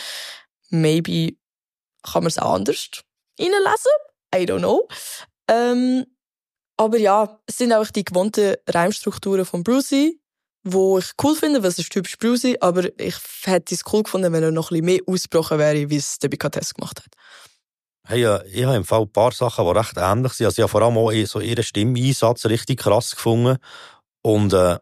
Maybe 0.71 1.37
kann 2.05 2.23
man 2.23 2.29
es 2.29 2.39
auch 2.39 2.55
anders 2.55 2.91
reinlesen. 3.41 3.91
I 4.35 4.45
don't 4.45 4.61
know. 4.61 4.89
Ähm, 5.49 6.07
aber 6.77 6.99
ja, 6.99 7.41
es 7.47 7.59
sind 7.59 7.73
auch 7.73 7.89
die 7.89 8.05
gewohnten 8.05 8.55
Reimstrukturen 8.69 9.45
von 9.45 9.63
Brucey, 9.63 10.21
wo 10.63 10.99
ich 10.99 11.13
cool 11.23 11.35
finde, 11.37 11.63
weil 11.63 11.71
es 11.71 11.79
ist 11.79 11.93
typisch 11.93 12.17
Brucey, 12.19 12.57
aber 12.61 12.89
ich 12.99 13.17
hätte 13.45 13.75
es 13.75 13.83
cool 13.93 14.03
gefunden, 14.03 14.33
wenn 14.33 14.43
er 14.43 14.51
noch 14.51 14.71
ein 14.71 14.81
bisschen 14.81 14.87
mehr 14.87 15.01
ausgebrochen 15.07 15.59
wäre, 15.59 15.91
wie 15.91 15.97
es 15.97 16.19
der 16.19 16.29
Bicates 16.29 16.75
gemacht 16.75 17.01
hat. 17.01 17.13
Hey, 18.07 18.25
äh, 18.25 18.47
ich 18.49 18.65
habe 18.65 18.77
im 18.77 18.85
Fall 18.85 19.03
ein 19.03 19.13
paar 19.13 19.33
Sachen, 19.33 19.65
die 19.65 19.71
recht 19.73 19.97
ähnlich 19.97 20.33
sind. 20.33 20.47
Also 20.47 20.61
ich 20.61 20.63
habe 20.63 20.71
vor 20.71 20.83
allem 20.83 20.97
auch 20.97 21.13
eh 21.13 21.25
so 21.25 21.41
ihren 21.41 21.63
Stimmeinsatz 21.63 22.47
richtig 22.47 22.81
krass 22.81 23.15
gefunden. 23.15 23.59
Und 24.23 24.53
äh, 24.53 24.79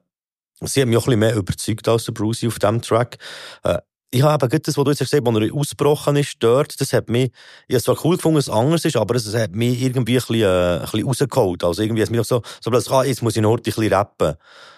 sie 0.60 0.80
hat 0.80 0.88
mich 0.88 0.96
auch 0.96 1.02
ein 1.02 1.06
bisschen 1.06 1.20
mehr 1.20 1.34
überzeugt 1.34 1.88
als 1.88 2.04
der 2.04 2.12
Brucey 2.12 2.48
auf 2.48 2.58
diesem 2.58 2.80
Track. 2.80 3.18
Äh, 3.64 3.78
ich 4.10 4.22
habe 4.22 4.46
eben 4.46 4.62
das, 4.62 4.76
was 4.76 4.84
du 4.84 4.90
jetzt 4.90 4.98
gesagt 5.00 5.26
hast, 5.26 5.36
als 5.36 5.44
er 5.44 5.54
ausgebrochen 5.54 6.16
ist, 6.16 6.36
dort, 6.38 6.80
das 6.80 6.92
hat 6.92 7.10
mich, 7.10 7.30
ich 7.66 7.74
habe 7.74 7.76
es 7.76 7.84
zwar 7.84 8.04
cool 8.04 8.16
gefunden, 8.16 8.36
dass 8.36 8.48
es 8.48 8.52
anders 8.52 8.84
ist, 8.84 8.96
aber 8.96 9.14
es 9.14 9.34
hat 9.34 9.52
mich 9.52 9.82
irgendwie 9.82 10.14
ein 10.14 10.24
bisschen, 10.26 10.42
äh, 10.42 10.76
ein 10.76 10.80
bisschen 10.80 11.06
rausgeholt. 11.06 11.64
Also 11.64 11.82
irgendwie 11.82 12.02
hat 12.02 12.08
es 12.08 12.10
mich 12.10 12.20
auch 12.20 12.24
so, 12.24 12.42
so 12.60 12.70
plötzlich, 12.70 12.94
ah, 12.94 13.04
jetzt 13.04 13.22
muss 13.22 13.36
ich 13.36 13.42
noch 13.42 13.56
ein 13.56 13.62
bisschen 13.62 13.92
rappen. 13.92 14.34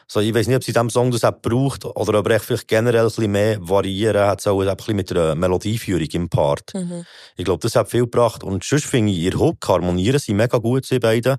So, 0.09 0.19
ich 0.19 0.35
weiß 0.35 0.49
nicht, 0.49 0.57
ob 0.57 0.65
sie 0.65 0.73
in 0.73 0.75
diesem 0.75 0.91
Song 0.91 1.13
das 1.13 1.23
auch 1.23 1.41
braucht, 1.41 1.85
oder 1.85 2.19
ob 2.19 2.29
er 2.29 2.37
echt 2.37 2.45
vielleicht 2.45 2.67
generell 2.67 3.03
ein 3.03 3.07
bisschen 3.07 3.31
mehr 3.31 3.59
variieren 3.61 4.23
hat, 4.23 4.41
so, 4.41 4.61
ein 4.61 4.77
bisschen 4.77 4.97
mit 4.97 5.11
der 5.11 5.37
Melodieführung 5.37 6.09
im 6.13 6.29
Part. 6.29 6.75
Mhm. 6.75 7.05
Ich 7.37 7.45
glaube, 7.45 7.61
das 7.63 7.77
hat 7.77 7.89
viel 7.89 8.01
gebracht. 8.01 8.43
Und 8.43 8.65
sonst 8.65 8.87
finde 8.87 9.13
ich, 9.13 9.19
ihr 9.19 9.39
Hook 9.39 9.69
harmonieren 9.69 10.19
sie 10.19 10.35
mega 10.35 10.59
gut, 10.59 10.85
sie 10.87 10.99
beiden. 10.99 11.37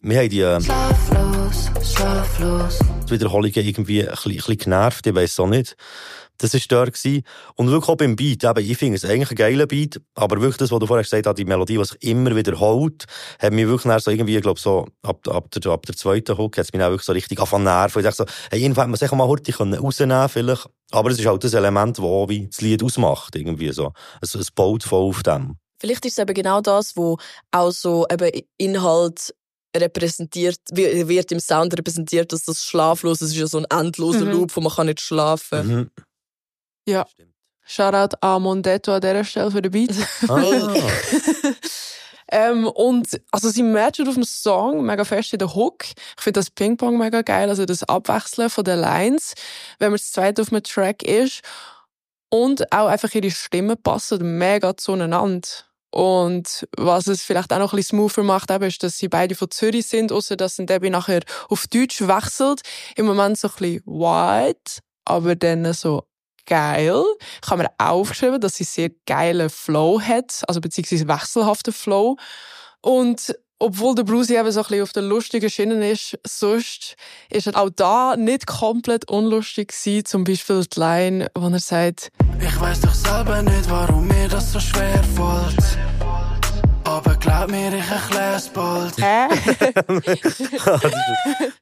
Wir 0.00 0.18
haben 0.18 0.30
die, 0.30 0.40
äh, 0.40 0.58
Schlaflos, 0.62 1.70
schlaflos. 1.84 2.78
die 3.06 3.10
Wiederholungen 3.10 3.52
irgendwie 3.54 4.00
ein 4.00 4.08
bisschen, 4.08 4.30
ein 4.30 4.36
bisschen 4.36 4.56
genervt, 4.56 5.06
ich 5.06 5.14
weiss 5.14 5.38
auch 5.38 5.46
nicht. 5.46 5.76
Das 6.40 6.54
war 6.54 6.60
dort. 6.68 6.94
Gewesen. 6.94 7.22
Und 7.56 7.70
wirklich 7.70 7.88
auch 7.88 7.96
beim 7.96 8.16
Beat, 8.16 8.44
eben, 8.44 8.58
ich 8.70 8.76
finde 8.78 8.96
es 8.96 9.04
eigentlich 9.04 9.30
ein 9.30 9.36
geiler 9.36 9.66
Beat, 9.66 10.00
aber 10.14 10.40
wirklich 10.40 10.56
das, 10.58 10.70
was 10.70 10.78
du 10.78 10.86
vorher 10.86 11.04
gesagt 11.04 11.26
hast, 11.26 11.38
die 11.38 11.44
Melodie, 11.44 11.76
die 11.78 11.84
sich 11.84 12.02
immer 12.02 12.34
wiederholt, 12.34 13.04
hat 13.38 13.52
mich 13.52 13.66
wirklich 13.66 14.02
so 14.02 14.10
irgendwie, 14.10 14.36
ich 14.36 14.42
glaube 14.42 14.58
so, 14.60 14.86
ab, 15.02 15.26
ab, 15.28 15.50
der, 15.50 15.72
ab 15.72 15.86
der 15.86 15.96
zweiten 15.96 16.36
Hook 16.38 16.56
hat 16.58 16.64
es 16.64 16.72
mich 16.72 16.82
auch 16.82 16.88
wirklich 16.90 17.04
so 17.06 17.12
richtig 17.12 17.38
angefangen 17.38 17.64
nerven. 17.64 17.98
Ich 18.00 18.04
dachte 18.04 18.16
so, 18.16 18.24
hey, 18.50 18.60
irgendwann 18.62 18.84
hätte 18.84 18.90
man 18.90 18.98
sich 18.98 19.12
mal 19.12 19.28
heute 19.28 19.54
rausnehmen 19.78 20.28
vielleicht. 20.28 20.68
Aber 20.92 21.10
es 21.10 21.18
ist 21.18 21.26
halt 21.26 21.44
das 21.44 21.54
Element, 21.54 21.98
das 21.98 22.04
auch 22.04 22.28
wie 22.28 22.46
das 22.46 22.60
Lied 22.60 22.82
ausmacht, 22.82 23.36
irgendwie 23.36 23.70
so. 23.72 23.92
Es, 24.20 24.34
es 24.34 24.50
baut 24.50 24.82
voll 24.82 25.08
auf 25.10 25.22
dem. 25.22 25.56
Vielleicht 25.80 26.04
ist 26.04 26.18
es 26.18 26.22
eben 26.22 26.34
genau 26.34 26.60
das, 26.60 26.96
wo 26.96 27.16
auch 27.52 27.70
so 27.70 28.06
eben 28.10 28.30
Inhalt 28.58 29.34
repräsentiert, 29.76 30.58
wie- 30.72 31.08
wird 31.08 31.30
im 31.32 31.40
Sound 31.40 31.76
repräsentiert, 31.78 32.32
dass 32.32 32.44
das 32.44 32.64
schlaflos 32.64 33.20
ist, 33.22 33.30
ist 33.30 33.36
ja 33.38 33.46
so 33.46 33.58
ein 33.58 33.66
endloser 33.70 34.24
Mhm. 34.24 34.32
Loop, 34.32 34.56
wo 34.56 34.60
man 34.60 34.72
kann 34.72 34.86
nicht 34.86 35.00
schlafen 35.00 35.66
Mhm. 35.68 35.90
Ja. 36.86 37.06
Shoutout 37.66 38.16
an 38.20 38.42
Mondetto 38.42 38.92
an 38.92 39.00
dieser 39.00 39.24
Stelle 39.24 39.50
für 39.50 39.62
den 39.62 39.70
Beat. 39.70 39.94
Ah. 40.28 40.42
ähm, 42.32 42.66
und 42.66 43.20
also 43.30 43.48
sie 43.48 43.62
matchen 43.62 44.08
auf 44.08 44.14
dem 44.14 44.24
Song 44.24 44.84
mega 44.84 45.04
fest 45.04 45.32
in 45.32 45.38
der 45.38 45.54
Hook. 45.54 45.84
Ich 45.84 46.22
finde 46.22 46.40
das 46.40 46.50
Ping-Pong 46.50 46.98
mega 46.98 47.22
geil, 47.22 47.48
also 47.48 47.64
das 47.66 47.84
Abwechseln 47.84 48.50
von 48.50 48.64
den 48.64 48.80
Lines, 48.80 49.34
wenn 49.78 49.90
man 49.90 49.98
das 49.98 50.10
zweite 50.10 50.42
auf 50.42 50.52
einem 50.52 50.62
Track 50.64 51.04
ist. 51.04 51.42
Und 52.28 52.72
auch 52.72 52.86
einfach 52.86 53.12
ihre 53.14 53.30
Stimmen 53.30 53.80
passen 53.80 54.38
mega 54.38 54.76
zueinander. 54.76 55.48
Und 55.90 56.68
was 56.76 57.08
es 57.08 57.22
vielleicht 57.22 57.52
auch 57.52 57.58
noch 57.58 57.72
ein 57.72 57.76
bisschen 57.76 57.98
smoother 57.98 58.22
macht, 58.22 58.50
eben, 58.50 58.64
ist, 58.64 58.82
dass 58.82 58.98
sie 58.98 59.08
beide 59.08 59.34
von 59.34 59.50
Zürich 59.50 59.86
sind, 59.86 60.12
außer 60.12 60.36
dass 60.36 60.56
dann 60.56 60.66
Debbie 60.66 60.90
nachher 60.90 61.22
auf 61.48 61.66
Deutsch 61.66 62.00
wechselt. 62.00 62.62
Im 62.94 63.06
Moment 63.06 63.38
so 63.38 63.48
ein 63.48 63.54
bisschen 63.54 63.82
white, 63.86 64.80
aber 65.04 65.34
dann 65.34 65.72
so 65.72 66.04
geil. 66.46 67.02
Ich 67.42 67.50
habe 67.50 67.62
mir 67.62 67.70
aufgeschrieben, 67.78 68.40
dass 68.40 68.54
sie 68.56 68.64
sehr 68.64 68.90
geilen 69.06 69.50
Flow 69.50 70.00
hat, 70.00 70.42
also 70.48 70.60
beziehungsweise 70.60 71.08
wechselhaften 71.08 71.72
Flow. 71.72 72.16
Und 72.80 73.34
obwohl 73.62 73.94
der 73.94 74.04
Bruce 74.04 74.30
eben 74.30 74.50
so 74.50 74.60
ein 74.60 74.64
bisschen 74.66 74.82
auf 74.82 74.92
der 74.92 75.02
lustigen 75.02 75.50
Schiene 75.50 75.90
ist, 75.90 76.18
sonst 76.26 76.96
ist 77.28 77.46
er 77.46 77.56
auch 77.56 77.68
da 77.68 78.16
nicht 78.16 78.46
komplett 78.46 79.10
unlustig 79.10 79.68
gewesen. 79.68 80.06
Zum 80.06 80.24
Beispiel 80.24 80.64
die 80.64 80.80
Line, 80.80 81.26
wo 81.34 81.48
er 81.48 81.58
sagt, 81.58 82.10
Ich 82.40 82.58
weiß 82.60 82.80
doch 82.80 82.94
selber 82.94 83.42
nicht, 83.42 83.68
warum 83.68 84.08
mir 84.08 84.28
das 84.28 84.52
so 84.52 84.58
schwer 84.60 85.02
fällt. 85.14 85.78
Aber 86.84 87.14
glaub 87.16 87.50
mir, 87.50 87.72
ich 87.74 87.88
erklär's 87.90 88.48
bald. 88.48 88.94
hä? 88.98 89.28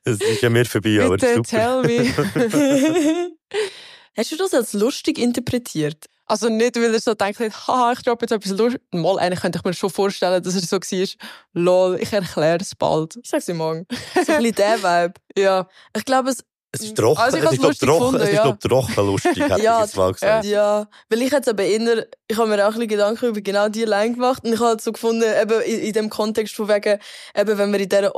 Das 0.05 0.21
ist 0.21 0.41
ja 0.41 0.49
mir 0.49 0.65
vorbei, 0.65 1.01
aber 1.05 1.17
Bitte 1.17 1.35
super. 1.35 1.49
tell 1.49 1.83
me. 1.83 2.15
Hast 4.19 4.33
du 4.33 4.37
das 4.37 4.53
als 4.53 4.73
lustig 4.73 5.17
interpretiert? 5.19 6.07
Also 6.27 6.49
nicht, 6.49 6.75
weil 6.77 6.93
er 6.93 7.01
so 7.01 7.15
denkt, 7.15 7.39
haha, 7.41 7.93
ich 7.93 8.03
droppe 8.03 8.25
jetzt 8.25 8.33
etwas 8.33 8.59
lustig. 8.59 8.83
Mal, 8.93 9.19
eigentlich 9.19 9.41
könnte 9.41 9.59
ich 9.59 9.65
mir 9.65 9.73
schon 9.73 9.91
vorstellen, 9.91 10.43
dass 10.43 10.55
er 10.57 10.61
so 10.61 10.77
war, 10.77 11.09
lol, 11.55 11.99
ich 12.01 12.13
erkläre 12.13 12.59
es 12.61 12.75
bald. 12.75 13.17
Ich 13.23 13.31
sag's 13.31 13.47
dir 13.47 13.55
morgen. 13.55 13.87
So 14.27 14.33
ein 14.33 14.43
bisschen 14.43 14.55
der 14.57 14.83
Vibe. 14.83 15.15
Ja. 15.39 15.69
Ich 15.97 16.05
glaube, 16.05 16.31
es, 16.31 16.45
Es 16.73 16.83
ist 16.83 16.97
trocken, 16.97 17.19
Also 17.21 17.39
ich 17.39 17.45
es 17.45 17.53
ist, 17.53 17.59
glaub, 17.61 17.69
lustig 17.71 17.89
trocken, 17.89 18.21
ist, 18.21 18.33
ja. 18.33 18.43
glaub, 18.43 18.61
trocken 18.61 19.07
lustig, 19.07 19.39
hätte 19.39 19.63
Ja, 19.63 19.77
ich 19.79 19.85
jetzt 19.87 19.97
mal 19.97 20.13
gesagt. 20.13 20.45
Ja, 20.45 20.89
weil 21.09 21.23
ich 21.23 21.31
jetzt 21.31 21.49
aber 21.49 21.63
eher, 21.63 22.07
ich 22.27 22.37
habe 22.37 22.49
mir 22.49 22.57
auch 22.63 22.67
ein 22.67 22.73
bisschen 22.75 22.89
Gedanken 22.89 23.27
über 23.27 23.41
genau 23.41 23.69
die 23.69 23.85
Line 23.85 24.15
gemacht 24.15 24.45
und 24.45 24.53
ich 24.53 24.59
habe 24.59 24.71
halt 24.71 24.81
so 24.83 24.93
gefunden, 24.93 25.25
eben 25.41 25.61
in, 25.63 25.79
in 25.79 25.93
dem 25.93 26.11
Kontext 26.11 26.57
von 26.57 26.69
wegen, 26.69 26.99
eben 27.37 27.57
wenn 27.59 27.71
man 27.71 27.81
in 27.81 27.89
dieser 27.89 28.13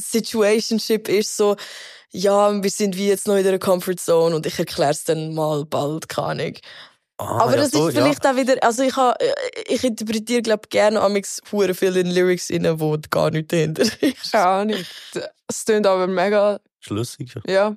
Situationship 0.00 1.08
ist, 1.08 1.36
so, 1.36 1.56
ja, 2.10 2.62
wir 2.62 2.70
sind 2.70 2.96
wie 2.96 3.08
jetzt 3.08 3.26
noch 3.26 3.36
in 3.36 3.44
der 3.44 3.58
Comfortzone 3.58 4.36
und 4.36 4.46
ich 4.46 4.58
erkläre 4.58 4.90
es 4.90 5.04
dann 5.04 5.34
mal 5.34 5.64
bald, 5.64 6.08
keine 6.08 6.26
Ahnung. 6.28 6.56
Ah, 7.18 7.42
aber 7.42 7.52
ja, 7.52 7.56
das 7.58 7.70
so, 7.70 7.88
ist 7.88 7.94
vielleicht 7.94 8.26
auch 8.26 8.36
wieder, 8.36 8.56
also 8.62 8.82
ich 8.82 8.96
habe, 8.96 9.16
ich 9.66 9.84
interpretiere, 9.84 10.42
glaube 10.42 10.68
gerne 10.68 11.00
amix 11.00 11.40
hure 11.52 11.74
viel 11.74 11.96
in 11.96 12.10
Lyrics 12.10 12.50
rein, 12.50 12.80
wo 12.80 12.96
gar 13.10 13.30
nicht 13.30 13.52
dahinter 13.52 13.82
ist. 14.00 14.32
Keine 14.32 14.46
Ahnung. 14.46 14.84
Es 15.46 15.64
klingt 15.64 15.86
aber 15.86 16.06
mega 16.06 16.52
Ja, 16.52 16.60
schlüssig. 16.80 17.34
Ja. 17.46 17.76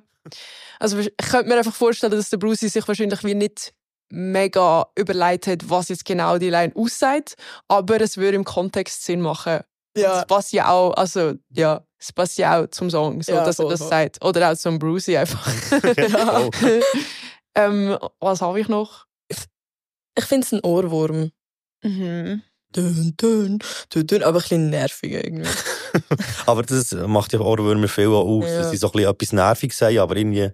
Also 0.80 0.98
ich 0.98 1.12
könnte 1.16 1.48
mir 1.48 1.58
einfach 1.58 1.74
vorstellen, 1.74 2.12
dass 2.12 2.30
der 2.30 2.38
Bruce 2.38 2.60
sich 2.60 2.88
wahrscheinlich 2.88 3.22
wie 3.22 3.34
nicht 3.34 3.72
mega 4.08 4.86
überlegt 4.96 5.46
hat, 5.46 5.68
was 5.70 5.88
jetzt 5.88 6.04
genau 6.04 6.38
die 6.38 6.50
Line 6.50 6.72
aussagt, 6.74 7.36
aber 7.68 8.00
es 8.00 8.16
würde 8.16 8.36
im 8.36 8.44
Kontext 8.44 9.04
Sinn 9.04 9.20
machen. 9.20 9.60
Ja. 9.96 10.20
Es 10.20 10.26
passt 10.26 10.52
ja 10.52 10.68
auch, 10.68 10.92
also 10.94 11.34
ja, 11.50 11.85
es 11.98 12.12
passt 12.12 12.38
ja 12.38 12.60
auch 12.62 12.66
zum 12.68 12.90
Song, 12.90 13.22
so 13.22 13.32
Ja, 13.32 13.44
dass 13.44 13.56
voll, 13.56 13.66
er 13.66 13.70
das 13.70 13.80
voll. 13.80 13.88
sagt. 13.90 14.24
Oder 14.24 14.52
auch 14.52 14.56
zum 14.56 14.78
Brucey 14.78 15.16
einfach. 15.16 15.46
Ja. 15.96 16.48
ähm, 17.54 17.96
was 18.20 18.40
habe 18.42 18.60
ich 18.60 18.68
noch? 18.68 19.06
Ich 20.18 20.24
finde 20.24 20.46
es 20.46 20.52
ein 20.52 20.60
Ohrwurm. 20.64 21.30
Mhm. 21.82 22.42
Dün, 22.74 23.14
dün, 23.20 23.58
dün, 23.94 24.06
dün, 24.06 24.22
aber 24.22 24.38
ein 24.38 24.42
bisschen 24.42 24.70
nervig 24.70 25.12
irgendwie. 25.12 25.48
Aber 26.46 26.62
das 26.62 26.92
macht 26.92 27.32
ja 27.32 27.40
Ohrwürmer 27.40 27.88
viel 27.88 28.08
auch 28.08 28.26
aus, 28.26 28.44
Ja. 28.50 28.58
dass 28.58 28.70
sie 28.70 28.76
so 28.76 28.88
ein 28.88 28.92
bisschen 28.92 29.08
etwas 29.10 29.32
nervig 29.32 29.72
sagen, 29.74 29.98
aber 29.98 30.16
irgendwie 30.16 30.50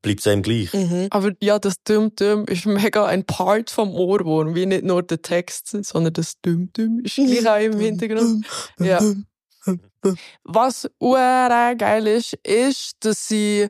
bleibt 0.00 0.20
es 0.20 0.26
einem 0.26 0.42
gleich. 0.42 0.72
Mhm. 0.72 1.06
Aber 1.10 1.30
ja, 1.40 1.58
das 1.60 1.82
Düm-Düm 1.84 2.46
ist 2.46 2.66
mega 2.66 3.06
ein 3.06 3.24
Part 3.24 3.70
vom 3.70 3.94
Ohrwurm, 3.94 4.54
wie 4.56 4.66
nicht 4.66 4.82
nur 4.84 5.02
der 5.04 5.22
Text, 5.22 5.68
sondern 5.84 6.12
das 6.14 6.40
Düm-Düm 6.40 7.00
ist 7.04 7.14
gleich 7.16 7.46
auch 7.48 7.60
im 7.74 7.78
Hintergrund. 7.78 8.44
Ja. 8.80 9.00
Was 10.44 10.90
geil 11.00 12.06
ist, 12.06 12.34
ist, 12.44 12.96
dass 13.00 13.28
sie 13.28 13.68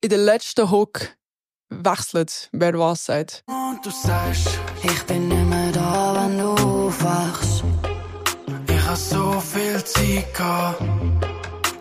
in 0.00 0.08
der 0.10 0.18
letzten 0.18 0.70
Hook 0.70 1.16
wechselt, 1.70 2.48
wer 2.52 2.78
was 2.78 3.06
sagt. 3.06 3.44
Und 3.46 3.84
du 3.84 3.90
sagst, 3.90 4.58
Ich 4.82 5.02
bin 5.04 5.28
nicht 5.28 5.44
mehr 5.44 5.72
da, 5.72 6.14
wenn 6.16 6.38
du 6.38 6.50
aufwachst. 6.50 7.64
ich 8.68 8.86
hab 8.86 8.96
so 8.96 9.40
viel 9.40 9.82
Zeit 9.84 10.34
gehabt. 10.34 10.82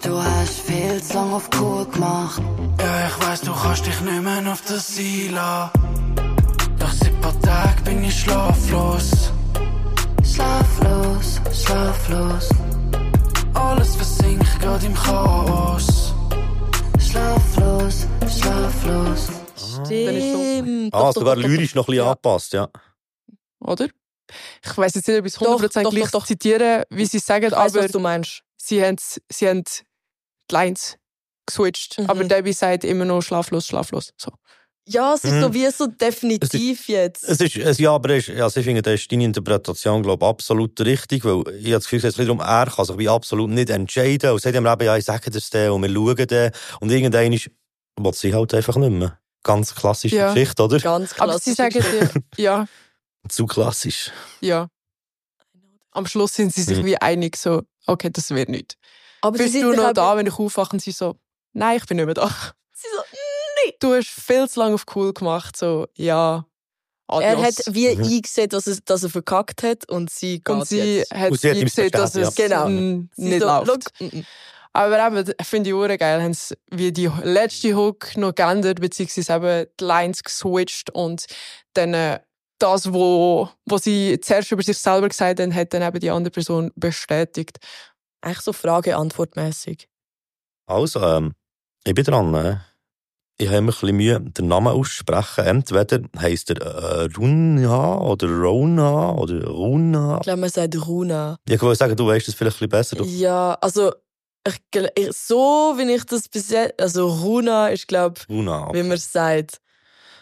Du 0.04 0.22
hast 0.22 0.60
viel 0.62 1.02
zu 1.04 1.14
lang 1.16 1.34
auf 1.34 1.50
Kur 1.50 1.86
gemacht. 1.89 2.41
Ja, 2.80 3.08
ich 3.08 3.28
weiß, 3.28 3.41
du 3.41 3.54
kannst 3.54 3.86
dich 3.86 4.00
nicht 4.02 4.22
mehr 4.22 4.52
auf 4.52 4.62
das 4.62 4.97
lassen. 5.30 5.72
Doch 6.80 6.91
seit 6.91 7.20
paar 7.22 7.39
Tagen 7.41 7.84
bin 7.84 8.04
ich 8.04 8.22
schlaflos. 8.22 9.32
Schlaflos, 10.24 11.41
schlaflos. 11.54 12.50
Alles 13.54 13.95
versinkt 13.95 14.60
grad 14.60 14.84
im 14.84 14.93
Chaos. 14.93 16.14
Schlaflos, 17.00 18.08
schlaflos. 18.28 19.30
Stimmt. 19.86 20.93
Ah, 20.93 21.12
sogar 21.12 21.36
lyrisch 21.36 21.76
noch 21.76 21.84
ein 21.88 21.91
bisschen 21.91 22.04
Ja. 22.06 22.12
angepasst, 22.12 22.54
ja. 22.54 22.70
Oder? 23.60 23.88
Ich 24.64 24.78
weiß 24.78 24.93
jetzt 24.95 25.08
nicht, 25.08 25.20
ob 25.20 25.26
ich 25.26 25.34
es 25.34 25.39
Doch, 25.39 25.60
100% 25.62 25.84
doch, 25.84 25.91
gleich 25.91 26.04
doch, 26.12 26.12
doch. 26.22 26.26
zitieren, 26.26 26.84
wie 26.89 27.06
sie 27.06 27.20
sagen, 27.20 27.45
Ich 27.47 27.52
weiss, 27.52 27.74
aber 27.76 27.86
was 27.86 27.91
du 27.91 28.00
meinst. 28.00 28.43
sie 28.58 28.84
haben, 28.84 28.97
sie 29.32 29.47
haben 29.50 29.64
die 29.64 30.54
Lines 30.54 30.97
geswitcht. 31.47 31.97
Mhm. 32.00 32.06
Aber 32.10 32.24
Debbie 32.24 32.54
sagt 32.54 32.84
immer 32.84 33.06
noch 33.06 33.22
schlaflos, 33.22 33.66
schlaflos. 33.68 34.14
So. 34.18 34.32
Ja, 34.86 35.14
es 35.14 35.24
ist 35.24 35.34
Mhm. 35.34 35.42
so 35.42 35.54
wie 35.54 35.70
so 35.70 35.86
definitiv 35.88 36.88
jetzt. 36.88 37.24
Es 37.24 37.40
ist, 37.40 37.56
es, 37.58 37.78
ja, 37.78 37.92
aber 37.94 38.10
es 38.16 38.28
ist, 38.28 38.40
also 38.42 38.60
ich 38.60 38.66
finde, 38.66 38.82
da 38.82 38.92
ist 38.92 39.12
deine 39.12 39.24
Interpretation, 39.26 40.02
glaube 40.02 40.26
ich, 40.26 40.30
absolut 40.30 40.80
richtig, 40.82 41.24
weil 41.26 41.42
ich 41.58 41.66
habe 41.66 41.72
das 41.74 41.84
Gefühl, 41.84 42.04
es 42.06 42.16
geht 42.16 42.28
darum, 42.28 42.40
er 42.40 42.66
kann 42.66 42.86
sich 42.86 42.98
wie 42.98 43.08
absolut 43.10 43.52
nicht 43.52 43.70
entscheiden 43.70 44.32
und 44.32 44.42
sagt 44.42 44.56
ihm 44.56 44.66
eben, 44.66 44.84
ja, 44.84 44.98
ich 44.98 45.06
sage 45.06 45.30
das 45.30 45.50
dann 45.52 45.72
und 45.72 45.84
wir 45.84 45.90
schauen 45.94 46.28
dann 46.28 46.52
und 46.80 46.90
irgendwann 46.92 47.34
ist, 47.34 47.52
will 47.98 48.14
sie 48.14 48.34
halt 48.34 48.54
einfach 48.54 48.78
nicht 48.78 48.92
mehr. 48.92 49.20
Ganz 49.44 49.76
klassische 49.76 50.16
Ja. 50.16 50.34
Geschichte, 50.34 50.64
oder? 50.64 50.80
Ganz 50.80 51.14
klar. 51.14 51.30
Aber 51.30 51.38
sie 51.40 51.54
sagen 51.54 51.80
dir, 51.82 52.12
ja, 52.38 52.66
Zu 53.30 53.46
klassisch. 53.46 54.12
ja. 54.42 54.70
Am 55.92 56.06
Schluss 56.06 56.34
sind 56.34 56.54
sie 56.54 56.62
sich 56.64 56.80
Mhm. 56.80 56.86
wie 56.86 56.98
einig, 56.98 57.36
so, 57.36 57.64
okay, 57.86 58.10
das 58.12 58.30
wird 58.32 58.50
nicht. 58.50 58.76
aber 59.22 59.38
sie 59.38 59.44
Bist 59.44 59.54
sind 59.54 59.64
du 59.64 59.74
noch 59.74 59.84
aber- 59.86 59.94
da, 59.94 60.18
wenn 60.18 60.26
ich 60.28 60.34
aufwache 60.40 60.74
und 60.74 60.80
sie 60.82 60.92
so, 60.92 61.16
nein, 61.54 61.78
ich 61.78 61.86
bin 61.86 61.98
nicht 61.98 62.06
mehr 62.06 62.14
da. 62.16 62.28
Sie 62.74 62.88
so, 62.96 63.09
Du 63.80 63.94
hast 63.94 64.08
viel 64.10 64.48
zu 64.50 64.60
lange 64.60 64.76
auf 64.76 64.86
cool 64.96 65.14
gemacht, 65.14 65.56
so, 65.58 65.88
ja, 65.96 66.46
er 67.10 67.38
adios. 67.38 67.58
hat 67.58 67.76
wie 67.76 67.96
Mhm. 67.96 68.04
eingesehen, 68.04 68.50
dass, 68.50 68.68
es, 68.68 68.84
dass 68.84 69.04
er 69.04 69.10
verkackt 69.10 69.64
hat 69.64 69.90
und 69.90 70.10
sie 70.12 70.38
geht 70.44 70.50
und 70.50 70.68
sie 70.68 70.98
jetzt. 70.98 71.12
hat 71.14 71.32
Und 71.32 71.42
sie 71.42 71.50
hat 71.50 71.58
eingesehen, 71.58 71.92
dass 71.92 72.16
es. 72.16 72.36
Genau. 72.36 72.68
Sie 72.68 73.10
nicht 73.16 73.42
so, 73.42 73.48
läuft. 73.48 73.68
look, 73.68 73.80
mm, 74.00 74.18
mm. 74.20 74.26
Aber 74.72 75.08
eben, 75.08 75.34
finde 75.42 75.70
ich 75.72 75.74
auch 75.74 75.88
geil, 75.98 76.22
haben 76.22 76.34
sie 76.34 76.56
wie 76.70 76.92
die 76.92 77.10
letzte 77.24 77.76
Hook 77.76 78.16
noch 78.16 78.36
geändert, 78.36 78.80
beziehungsweise 78.80 79.34
eben 79.34 79.68
die 79.80 79.84
Lines 79.84 80.24
geswitcht 80.24 80.92
und 80.92 81.26
dann 81.74 81.94
äh, 81.96 82.20
das, 82.60 82.94
wo, 82.94 83.50
wo 83.66 83.78
sie 83.78 84.20
zuerst 84.22 84.52
über 84.52 84.62
sich 84.62 84.78
selber 84.78 85.10
gesagt 85.10 85.40
haben, 85.40 85.56
hat 85.56 85.74
dann 85.74 85.82
eben 85.82 86.00
die 86.00 86.12
andere 86.12 86.32
Person 86.32 86.72
bestätigt. 86.76 87.58
Echt 88.22 88.44
so 88.44 88.54
Frage-Antwort-mässig. 88.54 89.88
Also, 90.68 91.02
ähm, 91.02 91.34
ich 91.86 91.96
bin 91.96 92.04
dran. 92.04 92.32
Ne? 92.32 92.64
Ich 93.42 93.48
habe 93.48 93.60
immer 93.60 93.72
ein 93.72 93.80
bisschen 93.80 93.96
Mühe, 93.96 94.20
den 94.20 94.50
Namen 94.50 94.68
auszusprechen. 94.68 95.46
Entweder 95.46 96.02
heisst 96.20 96.50
er 96.50 96.58
äh, 96.58 97.08
Runa 97.18 97.98
oder 98.02 98.28
Rona 98.28 99.14
oder 99.16 99.48
Runa. 99.48 100.18
Ich 100.18 100.24
glaube, 100.24 100.42
man 100.42 100.50
sagt 100.50 100.76
Runa. 100.86 101.38
Ja, 101.48 101.56
ich 101.56 101.62
wollte 101.62 101.78
sagen, 101.78 101.96
du 101.96 102.06
weißt 102.06 102.28
es 102.28 102.36
vielleicht 102.36 102.58
ein 102.62 102.68
bisschen 102.68 102.70
besser. 102.70 102.96
Du. 102.98 103.06
Ja, 103.06 103.58
also 103.62 103.94
ich, 104.46 105.12
so 105.12 105.74
wie 105.78 105.90
ich 105.90 106.04
das 106.04 106.28
bis 106.28 106.50
jetzt, 106.50 106.82
also 106.82 107.08
Runa 107.08 107.70
ist 107.70 107.88
glaube 107.88 108.20
Runa. 108.30 108.74
wie 108.74 108.84
man 108.84 108.98
es 108.98 109.10
sagt. 109.10 109.62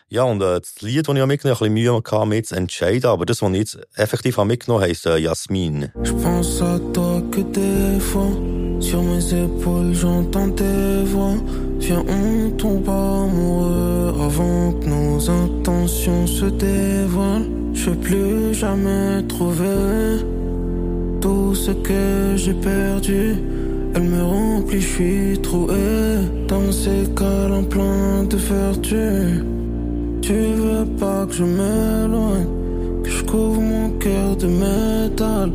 Ja, 0.09 0.23
und 0.23 0.41
äh, 0.41 0.61
das 0.61 0.81
Lied, 0.81 1.05
das 1.05 1.15
ich 1.15 1.25
mitgenommen 1.25 1.59
habe, 1.59 1.65
ein 1.65 1.73
bisschen 1.73 1.73
Mühe 1.73 1.93
hatte, 1.93 2.25
mit 2.25 2.47
zu 2.47 2.55
entscheiden. 2.55 3.09
Aber 3.09 3.25
das, 3.25 3.41
was 3.41 3.51
ich 3.51 3.57
jetzt 3.57 3.79
effektiv 3.95 4.37
mitgenommen 4.37 4.81
habe, 4.81 4.89
heisst 4.89 5.05
äh, 5.05 5.17
Jasmin. 5.17 5.91
Je 6.01 6.13
pense 6.13 6.61
à 6.61 6.79
toi 6.93 7.21
que 7.29 7.41
des 7.41 7.99
fois, 7.99 8.31
sur 8.79 9.03
mes 9.03 9.33
épaules 9.33 9.93
j'entends 9.93 10.49
tes 10.55 11.03
voix. 11.11 11.35
Viens, 11.79 12.05
on 12.07 12.51
tombe 12.51 12.87
amoureux 12.87 14.13
avant 14.21 14.79
que 14.79 14.87
nos 14.87 15.29
intentions 15.29 16.25
se 16.25 16.45
dévoilent. 16.45 17.49
Je 17.73 17.89
vais 17.89 17.97
plus 17.97 18.53
jamais 18.53 19.27
trouver 19.27 20.23
tout 21.19 21.53
ce 21.53 21.71
que 21.71 22.37
j'ai 22.37 22.53
perdu. 22.53 23.35
Elle 23.93 24.03
me 24.03 24.23
remplit, 24.23 24.79
je 24.79 24.87
suis 24.87 25.41
troué 25.41 25.75
dans 26.47 26.71
ces 26.71 27.13
câlins 27.13 27.63
pleins 27.63 28.23
de 28.23 28.37
vertu. 28.37 29.56
Tu 30.21 30.33
veux 30.33 30.85
pas 30.99 31.25
que 31.25 31.33
je 31.33 31.43
m'éloigne, 31.43 32.47
que 33.03 33.09
je 33.09 33.23
couvre 33.23 33.61
mon 33.61 33.89
cœur 33.99 34.35
de 34.35 34.47
métal. 34.47 35.51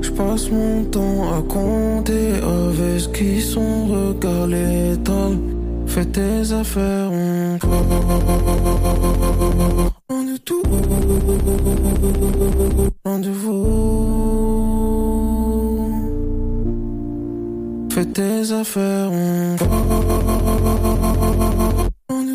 Je 0.00 0.10
passe 0.10 0.50
mon 0.50 0.84
temps 0.84 1.32
à 1.36 1.42
compter 1.42 2.34
avec 2.34 3.00
ce 3.00 3.08
qui 3.08 3.40
son 3.40 3.86
regard 3.86 4.46
létal. 4.46 5.38
Fais 5.86 6.04
tes 6.04 6.52
affaires, 6.52 7.10
on 7.12 7.58
de 10.24 10.36
tout, 10.38 10.62
loin 13.04 13.18
de 13.18 13.30
vous. 13.30 14.26
Fais 17.90 18.04
tes 18.04 18.52
affaires, 18.52 19.10
on 19.10 19.56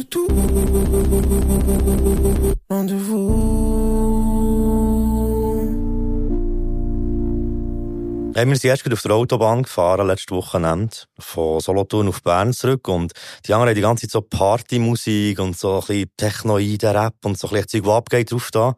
de 0.02 0.08
tout. 0.08 0.32
Hey, 8.34 8.48
wir 8.48 8.56
sind 8.56 8.70
erst 8.70 8.92
auf 8.92 9.02
der 9.02 9.12
Autobahn 9.12 9.64
gefahren, 9.64 10.08
letzte 10.08 10.34
Wochenende, 10.34 10.96
von 11.20 11.60
Solothurn 11.60 12.08
auf 12.08 12.24
Bern 12.24 12.54
zurück. 12.54 12.88
Und 12.88 13.12
die 13.46 13.54
anderen 13.54 13.70
haben 13.70 13.76
die 13.76 13.82
ganze 13.82 14.08
Zeit 14.08 14.12
so 14.12 14.22
Partymusik 14.22 15.38
und 15.38 15.60
so 15.60 15.76
ein 15.76 15.80
bisschen 15.82 16.12
Technoide-Rap 16.16 17.16
und 17.26 17.38
so 17.38 17.48
ein 17.48 17.54
bisschen 17.54 17.68
Zeug, 17.68 17.86
was 17.86 17.98
abgeht, 17.98 18.32
drauf 18.32 18.50
da. 18.52 18.76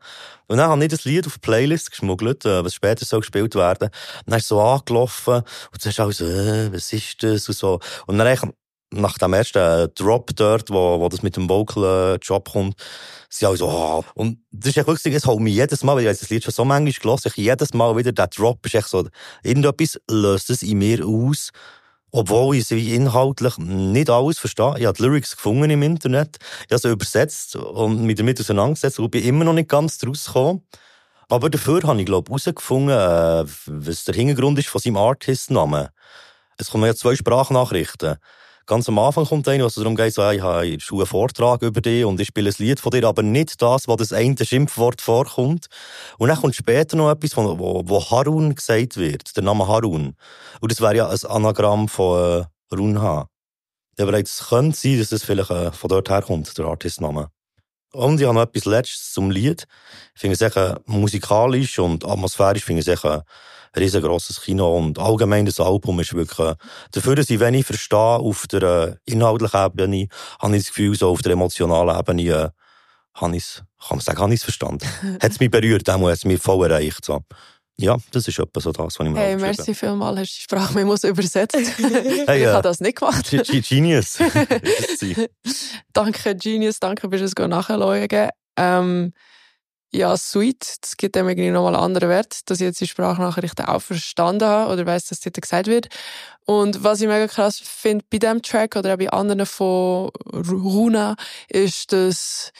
Und 0.47 0.57
dann 0.57 0.69
habe 0.69 0.83
ich 0.83 0.89
das 0.89 1.05
Lied 1.05 1.27
auf 1.27 1.35
die 1.35 1.39
Playlist 1.39 1.91
geschmuggelt, 1.91 2.45
äh, 2.45 2.65
was 2.65 2.73
später 2.73 3.05
soll 3.05 3.19
gespielt 3.19 3.53
werden. 3.53 3.89
Und 3.89 4.31
dann 4.31 4.39
ist 4.39 4.47
so 4.47 4.59
angelaufen 4.59 5.35
und 5.35 5.85
dann 5.85 5.89
ist 5.91 5.99
auch 5.99 6.11
so, 6.11 6.25
äh, 6.25 6.73
was 6.73 6.91
ist 6.91 7.21
das 7.21 7.47
und 7.47 7.55
so. 7.55 7.79
Und 8.07 8.17
dann 8.17 8.53
nach 8.93 9.17
dem 9.17 9.33
ersten 9.33 9.57
äh, 9.57 9.87
Drop 9.89 10.31
dort, 10.35 10.69
wo, 10.69 10.99
wo 10.99 11.09
das 11.09 11.23
mit 11.23 11.35
dem 11.35 11.49
Vocal-Job 11.49 12.51
kommt, 12.51 12.75
sind 13.29 13.47
alle 13.47 13.57
so, 13.57 13.67
oh. 13.67 14.03
Und 14.13 14.39
das 14.51 14.69
ist 14.69 14.77
echt 14.77 14.87
wirklich, 14.87 15.13
es 15.15 15.25
holt 15.25 15.39
mich 15.39 15.55
jedes 15.55 15.83
Mal, 15.83 15.95
weil 15.95 16.07
ich 16.07 16.19
das 16.19 16.29
Lied 16.29 16.43
schon 16.43 16.53
so 16.53 16.65
manchmal 16.65 16.93
gehört 16.93 17.25
ich 17.25 17.35
jedes 17.35 17.73
Mal 17.73 17.95
wieder, 17.97 18.11
der 18.11 18.27
Drop 18.27 18.65
ist 18.65 18.75
echt 18.75 18.87
so, 18.87 19.07
irgendetwas 19.43 19.99
löst 20.09 20.49
es 20.49 20.61
in 20.61 20.77
mir 20.77 21.05
aus, 21.05 21.49
obwohl 22.11 22.55
ich 22.55 22.65
sie 22.65 22.95
inhaltlich 22.95 23.57
nicht 23.57 24.09
alles 24.09 24.37
verstehe. 24.37 24.75
Ich 24.77 24.85
habe 24.85 24.95
die 24.95 25.03
Lyrics 25.03 25.35
gefunden 25.35 25.71
im 25.71 25.81
Internet, 25.81 26.37
ich 26.67 26.71
habe 26.71 26.79
sie 26.79 26.91
übersetzt 26.91 27.55
und 27.55 28.03
mich 28.03 28.15
damit 28.15 28.39
auseinandergesetzt 28.39 28.99
und 28.99 29.09
bin 29.09 29.23
immer 29.23 29.45
noch 29.45 29.53
nicht 29.53 29.69
ganz 29.69 29.97
draus 29.97 30.25
gekommen. 30.25 30.61
Aber 31.29 31.49
dafür 31.49 31.81
habe 31.83 31.99
ich, 31.99 32.05
glaube 32.05 32.29
ich, 32.29 32.45
herausgefunden, 32.45 32.89
äh, 32.89 33.45
was 33.65 34.03
der 34.03 34.13
Hintergrund 34.13 34.59
ist 34.59 34.67
von 34.67 34.79
seinem 34.79 34.97
Artistnamen. 34.97 35.87
Es 36.57 36.69
kommen 36.69 36.85
ja 36.85 36.93
zwei 36.93 37.15
Sprachnachrichten. 37.15 38.17
Ganz 38.65 38.87
am 38.87 38.97
Anfang 38.97 39.25
kommt 39.25 39.47
einer, 39.49 39.65
was 39.65 39.73
darum 39.73 39.95
geht, 39.95 40.13
so, 40.13 40.29
ich 40.29 40.41
habe 40.41 40.65
in 40.65 40.79
Schule 40.79 41.01
einen 41.01 41.07
Vortrag 41.07 41.61
über 41.63 41.81
dich 41.81 42.05
und 42.05 42.17
ich 42.21 42.27
spiele 42.27 42.49
ein 42.49 42.55
Lied 42.59 42.79
von 42.79 42.91
dir, 42.91 43.05
aber 43.05 43.21
nicht 43.21 43.61
das, 43.61 43.89
wo 43.89 43.97
das 43.97 44.13
eine 44.13 44.37
Schimpfwort 44.37 45.01
vorkommt. 45.01 45.67
Und 46.17 46.29
dann 46.29 46.37
kommt 46.37 46.55
später 46.55 46.95
noch 46.95 47.11
etwas, 47.11 47.35
wo, 47.35 47.59
wo, 47.59 47.83
wo 47.85 48.09
Harun 48.09 48.55
gesagt 48.55 48.95
wird, 48.95 49.35
der 49.35 49.43
Name 49.43 49.67
Harun. 49.67 50.15
Und 50.61 50.71
das 50.71 50.79
wäre 50.79 50.95
ja 50.95 51.09
ein 51.09 51.25
Anagramm 51.25 51.89
von 51.89 52.41
äh, 52.41 52.73
Runha. 52.73 53.27
Aber 53.99 54.13
es 54.13 54.47
könnte 54.47 54.77
sein, 54.77 54.97
dass 54.97 55.09
das 55.09 55.23
vielleicht 55.23 55.51
äh, 55.51 55.71
von 55.73 55.89
dort 55.89 56.09
herkommt, 56.09 56.57
der 56.57 56.65
Artistname. 56.65 57.27
Und 57.93 58.19
ich 58.19 58.25
habe 58.25 58.35
noch 58.35 58.43
etwas 58.43 58.65
Letztes 58.65 59.13
zum 59.13 59.29
Lied. 59.29 59.67
Ich 60.15 60.21
finde 60.21 60.33
es 60.33 60.41
echt 60.41 60.57
äh, 60.57 60.75
musikalisch 60.85 61.77
und 61.79 62.05
atmosphärisch 62.05 62.63
finde 62.63 62.81
ich 62.81 62.87
es 62.87 62.93
echt 62.93 63.05
ein 63.05 63.21
riesengroßes 63.77 64.41
Kino 64.41 64.75
und 64.75 64.99
allgemein 64.99 65.45
das 65.45 65.59
Album 65.59 65.99
ist 65.99 66.13
wirklich, 66.13 66.39
äh, 66.39 66.55
dafür, 66.91 67.15
dass 67.15 67.29
ich 67.29 67.39
wenig 67.39 67.65
verstehe 67.65 67.99
auf 67.99 68.47
der 68.47 68.63
äh, 68.63 68.95
inhaltlichen 69.05 69.65
Ebene, 69.65 70.07
habe 70.39 70.57
ich 70.57 70.63
das 70.63 70.73
Gefühl, 70.73 70.95
so 70.95 71.09
auf 71.09 71.21
der 71.21 71.33
emotionalen 71.33 71.97
Ebene, 71.97 72.29
äh, 72.29 72.49
habe 73.15 73.37
ich 73.37 73.43
es, 73.43 73.63
kann 73.87 73.97
man 73.97 73.99
sagen, 73.99 74.19
habe 74.19 74.33
ich 74.33 74.39
es 74.39 74.43
verstanden. 74.43 74.87
hat 75.21 75.31
es 75.31 75.39
mich 75.39 75.51
berührt, 75.51 75.87
hat 75.87 76.01
es 76.01 76.25
mich 76.25 76.41
voll 76.41 76.69
erreicht, 76.69 77.05
so. 77.05 77.21
Ja, 77.77 77.97
das 78.11 78.27
ist 78.27 78.37
etwa 78.37 78.59
so 78.61 78.71
das, 78.71 78.99
was 78.99 79.07
ich 79.07 79.11
mir 79.11 79.19
Hey, 79.19 79.35
merci 79.35 79.73
vielmals, 79.73 80.19
hast 80.19 80.31
du 80.31 80.35
die 80.37 80.41
Sprachmemos 80.43 81.03
übersetzt. 81.03 81.55
ich 81.77 81.79
äh, 82.29 82.47
habe 82.47 82.61
das 82.61 82.79
nicht 82.79 82.99
gemacht. 82.99 83.29
G- 83.29 83.41
G- 83.41 83.61
Genius. 83.61 84.19
danke, 85.93 86.35
Genius, 86.35 86.79
danke, 86.79 87.07
bist 87.07 87.21
du 87.37 87.43
es 87.43 87.49
nachschauen. 87.49 88.29
Ähm, 88.57 89.13
ja, 89.95 90.17
sweet. 90.17 90.77
Das 90.81 90.97
gibt 90.97 91.15
dem 91.15 91.29
irgendwie 91.29 91.51
nochmal 91.51 91.75
einen 91.75 91.83
anderen 91.83 92.09
Wert, 92.09 92.49
dass 92.49 92.59
ich 92.59 92.65
jetzt 92.65 92.81
die 92.81 92.87
Sprachnachrichten 92.87 93.65
auch 93.65 93.81
verstanden 93.81 94.45
habe 94.47 94.73
oder 94.73 94.85
weiss, 94.87 95.05
dass 95.05 95.19
dort 95.19 95.39
gesagt 95.39 95.67
wird. 95.67 95.87
Und 96.45 96.83
was 96.83 97.01
ich 97.01 97.07
mega 97.07 97.27
krass 97.27 97.59
finde 97.59 98.03
bei 98.09 98.17
diesem 98.17 98.41
Track 98.41 98.75
oder 98.75 98.93
auch 98.93 98.97
bei 98.97 99.09
anderen 99.11 99.45
von 99.45 100.09
Runa, 100.33 101.15
ist, 101.47 101.93
dass 101.93 102.51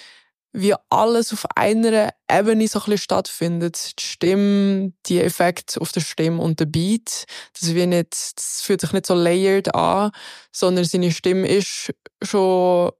wie 0.54 0.76
alles 0.90 1.34
auf 1.34 1.46
einer 1.56 2.14
Ebene 2.32 2.68
so 2.68 2.80
ein 2.80 2.86
bisschen 2.86 2.98
stattfindet. 3.00 4.00
Die 4.00 4.04
Stimme, 4.04 4.94
die 5.08 5.20
Effekte 5.20 5.82
auf 5.82 5.92
der 5.92 6.02
Stimme 6.02 6.42
und 6.42 6.60
der 6.60 6.66
Beat. 6.68 7.26
Das, 7.60 7.74
wie 7.74 7.88
nicht, 7.88 8.38
das 8.38 8.62
fühlt 8.62 8.82
sich 8.82 8.94
nicht 8.94 9.08
so 9.08 9.16
layered 9.16 9.74
an, 9.74 10.12
sondern 10.52 10.86
seine 10.86 11.12
Stimme 11.12 11.48
ist 11.48 11.92
schon 12.22 12.92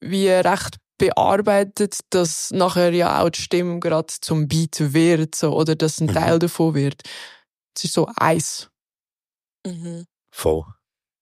wie 0.00 0.28
recht 0.28 0.78
bearbeitet, 0.98 2.00
dass 2.10 2.50
nachher 2.50 2.92
ja 2.92 3.22
auch 3.22 3.30
die 3.30 3.40
Stimme 3.40 3.78
gerade 3.78 4.12
zum 4.20 4.48
Beat 4.48 4.92
wird, 4.92 5.36
so, 5.36 5.56
oder 5.56 5.76
dass 5.76 6.00
ein 6.00 6.08
Teil 6.08 6.40
davon 6.40 6.74
wird. 6.74 7.02
Es 7.76 7.84
ist 7.84 7.94
so 7.94 8.08
eins. 8.16 8.68
Mhm. 9.64 10.06
Voll. 10.32 10.64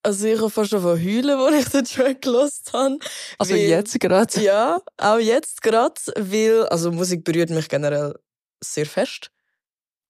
Also 0.06 0.26
ich 0.26 0.38
habe 0.38 0.50
fast 0.50 0.70
schon 0.70 0.82
von 0.82 0.98
heulen, 0.98 1.30
als 1.38 1.66
ich 1.66 1.68
den 1.72 1.84
Track 1.84 2.22
gelost 2.22 2.72
habe. 2.72 2.98
Also 3.38 3.52
Weil- 3.54 3.60
jetzt 3.60 3.98
gerade. 3.98 4.40
Ja, 4.40 4.80
auch 4.98 5.18
jetzt 5.18 5.62
gerade, 5.62 5.94
weil, 6.16 6.66
also 6.68 6.92
Musik 6.92 7.24
berührt 7.24 7.50
mich 7.50 7.68
generell 7.68 8.14
sehr 8.62 8.86
fest. 8.86 9.30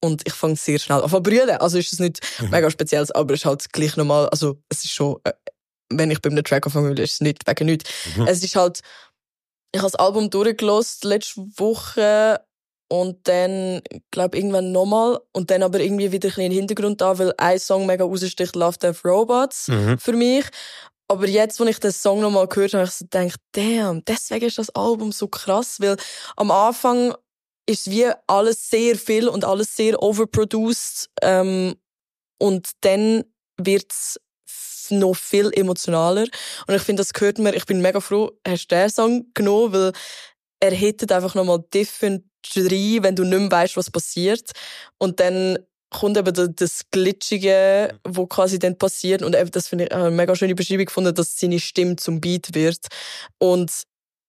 Und 0.03 0.23
ich 0.27 0.35
fange 0.35 0.57
sehr 0.57 0.79
schnell 0.79 1.01
an 1.03 1.09
zu 1.11 1.21
berühren. 1.23 1.51
Also 1.59 1.79
ist 1.79 1.93
es 1.93 1.99
nicht 1.99 2.21
Mhm. 2.41 2.51
mega 2.51 2.71
spezielles, 2.71 3.11
aber 3.11 3.33
es 3.35 3.41
ist 3.41 3.47
halt 3.47 3.73
gleich 3.73 3.97
normal. 3.97 4.29
Also 4.29 4.61
es 4.69 4.85
ist 4.85 4.93
schon, 4.93 5.17
äh, 5.25 5.33
wenn 5.91 6.11
ich 6.11 6.21
bei 6.21 6.29
einem 6.31 6.45
Track 6.45 6.67
anfangen 6.67 6.91
will, 6.91 7.01
ist 7.03 7.15
es 7.15 7.21
nicht 7.23 7.47
wegen 7.49 7.65
nichts. 7.67 7.91
Mhm. 8.17 8.27
Es 8.27 8.43
ist 8.45 8.55
halt, 8.57 8.81
ich 9.73 9.81
habe 9.81 9.91
das 9.91 9.99
Album 9.99 10.29
durchgelost 10.31 11.05
letzte 11.05 11.41
Woche 11.57 12.41
und 12.89 13.27
dann, 13.29 13.83
glaube 14.11 14.37
irgendwann 14.37 14.73
nochmal 14.73 15.19
und 15.33 15.51
dann 15.51 15.63
aber 15.63 15.81
irgendwie 15.81 16.13
wieder 16.13 16.29
ein 16.29 16.31
bisschen 16.31 16.45
in 16.45 16.51
den 16.51 16.59
Hintergrund 16.59 17.01
da, 17.01 17.19
weil 17.19 17.33
ein 17.37 17.59
Song 17.59 17.87
mega 17.87 18.05
raussticht, 18.05 18.55
Love 18.55 18.79
Death 18.79 19.05
Robots 19.05 19.69
Mhm. 19.69 19.99
für 19.99 20.13
mich. 20.13 20.45
Aber 21.09 21.29
jetzt, 21.29 21.61
als 21.61 21.71
ich 21.71 21.79
den 21.79 21.93
Song 21.93 22.21
nochmal 22.21 22.49
gehört 22.49 22.75
habe, 22.75 22.83
habe 22.83 22.89
ich 22.89 22.95
so 22.95 23.05
gedacht, 23.05 23.41
damn, 23.53 24.05
deswegen 24.05 24.47
ist 24.47 24.59
das 24.59 24.71
Album 24.71 25.13
so 25.13 25.29
krass, 25.29 25.77
weil 25.81 25.97
am 26.37 26.51
Anfang 26.51 27.15
ist 27.69 27.91
wie 27.91 28.11
alles 28.27 28.69
sehr 28.71 28.97
viel 28.97 29.29
und 29.29 29.45
alles 29.45 29.75
sehr 29.75 30.01
overproduced 30.03 31.09
ähm, 31.23 31.77
und 32.39 32.71
dann 32.83 33.25
wird's 33.57 34.21
noch 34.91 35.15
viel 35.15 35.51
emotionaler 35.53 36.27
und 36.69 36.75
ich 36.75 36.83
finde, 36.83 37.01
das 37.01 37.13
gehört 37.13 37.39
mir, 37.39 37.55
ich 37.57 37.67
bin 37.67 37.81
mega 37.81 38.01
froh, 38.01 38.31
hast 38.47 38.69
du 38.69 38.77
den 38.77 38.89
Song 38.91 39.27
genommen, 39.35 39.73
weil 39.73 39.93
er 40.61 40.71
hittet 40.71 41.11
einfach 41.11 41.35
nochmal 41.35 41.65
different 41.75 42.23
rein, 42.57 43.03
wenn 43.03 43.17
du 43.17 43.25
nicht 43.25 43.39
mehr 43.39 43.51
weißt, 43.51 43.77
was 43.77 43.91
passiert 43.91 44.51
und 44.99 45.21
dann 45.21 45.59
kommt 45.91 46.17
eben 46.19 46.55
das- 46.57 46.83
Glitschige, 46.91 47.99
wo 48.05 48.27
quasi 48.27 48.59
dann 48.59 48.77
passiert. 48.77 49.23
Und 49.23 49.35
eben, 49.37 49.51
das 49.51 49.69
finde 49.69 49.85
ich 49.85 49.93
eine 49.95 50.11
mega 50.11 50.35
schöne 50.35 50.55
Beschreibung 50.55 50.87
gefunden, 50.87 51.15
dass 51.15 51.39
seine 51.39 51.61
Stimme 51.61 51.97
zum 51.97 52.21
Beat 52.21 52.55
wird. 52.55 52.87
Und 53.39 53.71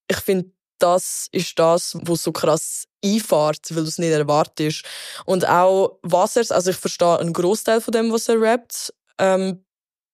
ich 0.10 0.18
finde, 0.18 0.52
das 0.80 1.28
ist 1.32 1.58
das, 1.58 1.98
was 2.04 2.22
so 2.24 2.32
krass 2.32 2.86
einfährt, 3.04 3.66
weil 3.72 3.84
du 3.84 3.90
es 3.90 3.98
nicht 3.98 4.12
erwartest. 4.12 4.84
Und 5.26 5.48
auch 5.48 5.98
was 6.04 6.36
er, 6.36 6.46
also 6.56 6.70
ich 6.70 6.78
verstehe 6.78 7.18
einen 7.20 7.34
Großteil 7.34 7.82
von 7.82 7.92
dem, 7.92 8.12
was 8.14 8.30
er 8.30 8.40
rappt. 8.40 8.94
Ähm, 9.18 9.66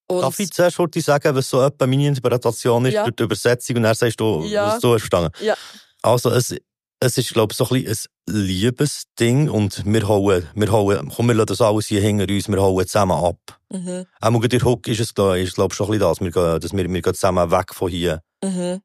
und 0.08 0.22
Darf 0.22 0.39
ich 0.39 0.51
zuerst 0.51 0.78
kurz 0.78 0.95
sagen, 1.04 1.36
was 1.36 1.49
so 1.49 1.62
etwa 1.62 1.86
meine 1.86 2.08
Interpretation 2.08 2.86
ist 2.86 2.93
Ja. 2.93 3.04
durch 3.04 3.16
die 3.18 3.24
Übersetzung 3.24 3.76
und 3.78 3.84
dann 3.84 3.95
sagst 3.95 4.20
du, 4.20 4.43
Ja. 4.45 4.68
was 4.74 4.80
du 4.80 4.93
hast 4.93 5.01
verstanden. 5.01 5.32
Ja. 5.43 5.56
Also 6.01 6.30
es, 6.32 6.56
es 7.04 7.18
ist, 7.18 7.34
glaube 7.34 7.51
ich, 7.51 7.58
so 7.58 7.66
ein, 7.66 7.84
bisschen 7.84 8.12
ein 8.30 8.36
Liebesding 8.36 9.49
und 9.49 9.84
wir 9.86 10.08
hauen, 10.08 10.47
wir 10.56 10.72
hauen, 10.72 11.12
komm, 11.14 11.28
wir 11.28 11.36
lassen 11.36 11.47
das 11.47 11.62
alles 11.62 11.88
hier 11.88 12.01
hinter 12.01 12.32
uns, 12.32 12.47
wir 12.47 12.62
hauen 12.62 12.88
zusammen 12.88 13.12
ab. 13.12 13.60
Mhm. 13.70 14.06
Auch 14.22 14.47
der 14.47 14.62
Hook 14.62 14.88
ist 14.88 15.01
es, 15.01 15.14
glaub 15.14 15.36
ich, 15.36 15.51
schon 15.51 15.66
ein 15.66 15.70
bisschen 15.70 15.99
das. 15.99 16.22
Wir 16.22 16.32
gehen, 16.32 16.60
dass 16.62 16.74
wir, 16.74 16.89
wir 16.89 17.01
gehen 17.01 17.14
zusammen 17.14 17.51
weg 17.51 17.74
von 17.74 17.89
hier. 17.89 18.22
Mhm. 18.43 18.82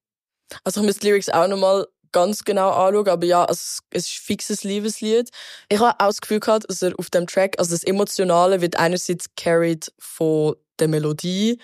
Also 0.65 0.81
ich 0.81 0.87
muss 0.87 0.99
die 0.99 1.07
Lyrics 1.07 1.29
auch 1.29 1.47
nochmal 1.47 1.87
ganz 2.11 2.43
genau 2.43 2.71
anschauen, 2.71 3.09
aber 3.09 3.27
ja, 3.27 3.45
also 3.45 3.81
es 3.91 4.07
ist 4.07 4.09
ein 4.09 4.25
fixes 4.25 4.65
Liebeslied. 4.65 5.31
Ich 5.69 5.79
habe 5.79 5.93
auch 6.01 6.09
das 6.09 6.21
Gefühl 6.21 6.41
gehabt, 6.41 6.69
dass 6.69 6.83
er 6.83 6.99
auf 6.99 7.11
dem 7.11 7.27
Track, 7.27 7.55
also 7.59 7.73
das 7.73 7.85
Emotionale 7.85 8.61
wird 8.61 8.77
einerseits 8.77 9.27
carried 9.37 9.93
von 9.99 10.57
der 10.81 10.89
Melodie, 10.89 11.61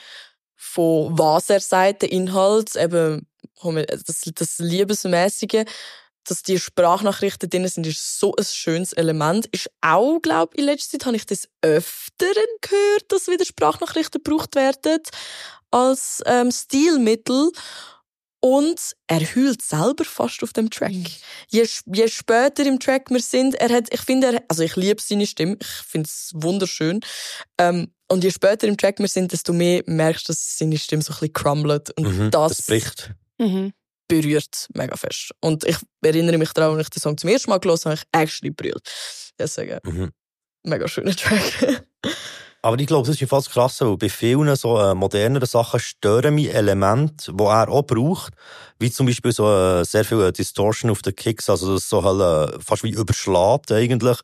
von 0.54 1.18
was 1.18 1.50
er 1.50 1.60
sagt, 1.60 2.02
der 2.02 2.12
Inhalt, 2.12 2.76
eben 2.76 3.26
das, 3.62 4.20
das 4.34 4.58
Liebesmäßige, 4.58 5.64
dass 6.24 6.42
die 6.42 6.58
Sprachnachrichten 6.58 7.48
drin 7.50 7.66
sind, 7.68 7.86
ist 7.86 8.18
so 8.18 8.34
ein 8.36 8.44
schönes 8.44 8.92
Element. 8.92 9.46
Ist 9.52 9.70
auch, 9.80 10.20
glaube 10.20 10.52
ich, 10.54 10.60
in 10.60 10.66
letzter 10.66 10.98
Zeit 10.98 11.06
habe 11.06 11.16
ich 11.16 11.26
das 11.26 11.48
öfteren 11.62 12.46
gehört, 12.60 13.04
dass 13.08 13.28
wieder 13.28 13.44
Sprachnachrichten 13.44 14.22
gebraucht 14.22 14.54
werden 14.54 15.00
als 15.70 16.22
ähm, 16.26 16.50
Stilmittel. 16.50 17.50
Und 18.40 18.78
er 19.06 19.20
heult 19.34 19.62
selber 19.62 20.04
fast 20.04 20.42
auf 20.42 20.52
dem 20.52 20.68
Track. 20.68 20.92
Je, 21.48 21.62
sch- 21.62 21.82
je 21.86 22.06
später 22.08 22.66
im 22.66 22.78
Track 22.78 23.08
wir 23.08 23.22
sind, 23.22 23.54
er 23.54 23.70
hat, 23.70 23.86
ich 23.90 24.02
finde, 24.02 24.34
er, 24.34 24.44
also 24.48 24.62
ich 24.62 24.76
liebe 24.76 25.00
seine 25.00 25.26
Stimme, 25.26 25.56
ich 25.58 25.66
finde 25.66 26.08
es 26.08 26.30
wunderschön. 26.34 27.00
Ähm, 27.56 27.90
und 28.08 28.22
je 28.22 28.30
später 28.30 28.66
im 28.68 28.76
Track 28.76 28.98
wir 28.98 29.08
sind, 29.08 29.32
desto 29.32 29.54
mehr 29.54 29.82
merkst 29.86 30.28
du, 30.28 30.32
dass 30.34 30.58
seine 30.58 30.76
Stimme 30.76 31.00
so 31.02 31.12
ein 31.14 31.20
bisschen 31.20 31.32
crumbelt. 31.32 31.90
Und 31.96 32.04
Mhm. 32.06 32.30
das 32.30 32.58
Es 32.58 32.66
bricht. 32.66 33.12
Mhm. 33.38 33.72
Berührt 34.08 34.68
mega 34.74 34.96
fest. 34.96 35.30
Und 35.40 35.64
ich 35.64 35.76
erinnere 36.02 36.38
mich 36.38 36.52
daran, 36.52 36.76
als 36.78 36.86
ich 36.86 36.90
den 36.90 37.00
Song 37.00 37.16
zum 37.18 37.30
ersten 37.30 37.50
Mal 37.50 37.58
gelesen 37.58 37.90
habe, 37.90 38.00
habe 38.00 38.06
ich 38.12 38.20
actually 38.20 38.50
berührt. 38.50 38.88
Deswegen, 39.38 39.78
Mhm. 39.84 40.12
mega 40.64 40.86
schöner 40.88 41.14
Track. 41.16 41.86
Aber 42.64 42.78
ich 42.78 42.86
glaube, 42.86 43.06
das 43.06 43.20
ist 43.20 43.28
fast 43.28 43.50
krass, 43.50 43.78
weil 43.82 43.98
bei 43.98 44.08
vielen 44.08 44.56
so 44.56 44.80
äh, 44.80 44.94
moderneren 44.94 45.46
Sachen 45.46 45.78
stören 45.78 46.34
mich 46.34 46.54
Elemente, 46.54 47.30
die 47.34 47.44
er 47.44 47.68
auch 47.68 47.82
braucht, 47.82 48.32
wie 48.78 48.90
zum 48.90 49.04
Beispiel 49.04 49.32
so 49.32 49.46
äh, 49.46 49.84
sehr 49.84 50.02
viel 50.02 50.22
äh, 50.22 50.32
Distortion 50.32 50.90
auf 50.90 51.02
den 51.02 51.14
Kicks, 51.14 51.50
also 51.50 51.74
das 51.74 51.90
so 51.90 52.02
halt, 52.02 52.54
äh, 52.54 52.58
fast 52.64 52.82
wie 52.82 52.88
überschlägt 52.88 53.70
eigentlich. 53.70 54.16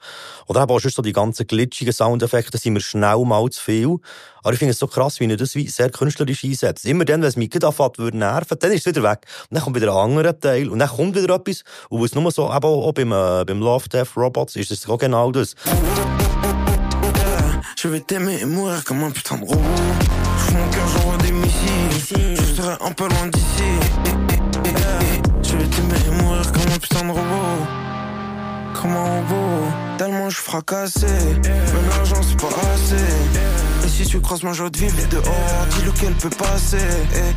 Oder 0.46 0.62
eben 0.62 0.70
auch 0.70 0.80
schon 0.80 0.90
so 0.90 1.02
die 1.02 1.12
ganzen 1.12 1.48
glitschigen 1.48 1.92
Soundeffekte 1.92 2.56
sind 2.56 2.72
mir 2.72 2.80
schnell 2.80 3.22
mal 3.26 3.46
zu 3.50 3.62
viel. 3.62 3.98
Aber 4.42 4.54
ich 4.54 4.58
finde 4.58 4.72
es 4.72 4.78
so 4.78 4.86
krass, 4.86 5.20
wie 5.20 5.28
er 5.30 5.36
das 5.36 5.54
wie 5.54 5.68
sehr 5.68 5.90
künstlerisch 5.90 6.42
einsetzt. 6.42 6.86
Immer 6.86 7.04
dann, 7.04 7.20
wenn 7.20 7.28
es 7.28 7.36
mich 7.36 7.54
anfängt, 7.62 7.98
würde 7.98 8.16
nerven, 8.16 8.58
dann 8.58 8.72
ist 8.72 8.86
es 8.86 8.96
wieder 8.96 9.02
weg. 9.02 9.26
Und 9.50 9.56
dann 9.56 9.64
kommt 9.64 9.76
wieder 9.76 9.92
ein 9.92 10.12
anderer 10.12 10.40
Teil 10.40 10.70
und 10.70 10.78
dann 10.78 10.88
kommt 10.88 11.14
wieder 11.14 11.34
etwas. 11.34 11.62
Und 11.90 12.02
was 12.02 12.14
nur 12.14 12.30
so, 12.32 12.46
eben 12.46 12.64
auch 12.64 12.92
beim, 12.94 13.12
äh, 13.12 13.44
beim 13.44 13.60
Love, 13.60 13.86
Death, 13.90 14.16
Robots 14.16 14.56
ist 14.56 14.70
es 14.70 14.88
auch 14.88 14.96
genau 14.96 15.30
das. 15.30 15.54
Je 17.82 17.88
vais 17.88 18.00
t'aimer 18.00 18.38
et 18.38 18.44
mourir 18.44 18.84
comme 18.84 19.02
un 19.04 19.10
putain 19.10 19.38
de 19.38 19.46
robot. 19.46 19.62
Sous 20.46 20.52
mon 20.52 20.68
cœur, 20.68 20.86
j'envoie 20.86 21.16
des 21.16 21.32
missiles. 21.32 22.36
Je 22.36 22.54
serai 22.54 22.74
un 22.78 22.92
peu 22.92 23.08
loin 23.08 23.26
d'ici. 23.28 23.70
Je 25.42 25.56
vais 25.56 25.64
t'aimer 25.64 25.96
et 26.06 26.22
mourir 26.22 26.52
comme 26.52 26.72
un 26.74 26.78
putain 26.78 27.06
de 27.06 27.10
robot. 27.10 27.66
Comme 28.74 28.90
un 28.90 29.20
robot. 29.20 29.64
Tellement 29.96 30.28
je 30.28 30.36
fracassé. 30.36 31.06
Même 31.06 31.88
l'argent, 31.88 32.20
c'est 32.22 32.38
pas 32.38 32.48
assez. 32.48 33.86
Et 33.86 33.88
si 33.88 34.04
tu 34.04 34.20
crosses 34.20 34.42
ma 34.42 34.52
joie 34.52 34.68
de 34.68 34.76
vivre 34.76 35.08
dehors, 35.08 35.66
dis-le 35.70 35.92
qu'elle 35.92 36.12
peut 36.12 36.36
passer. 36.36 36.76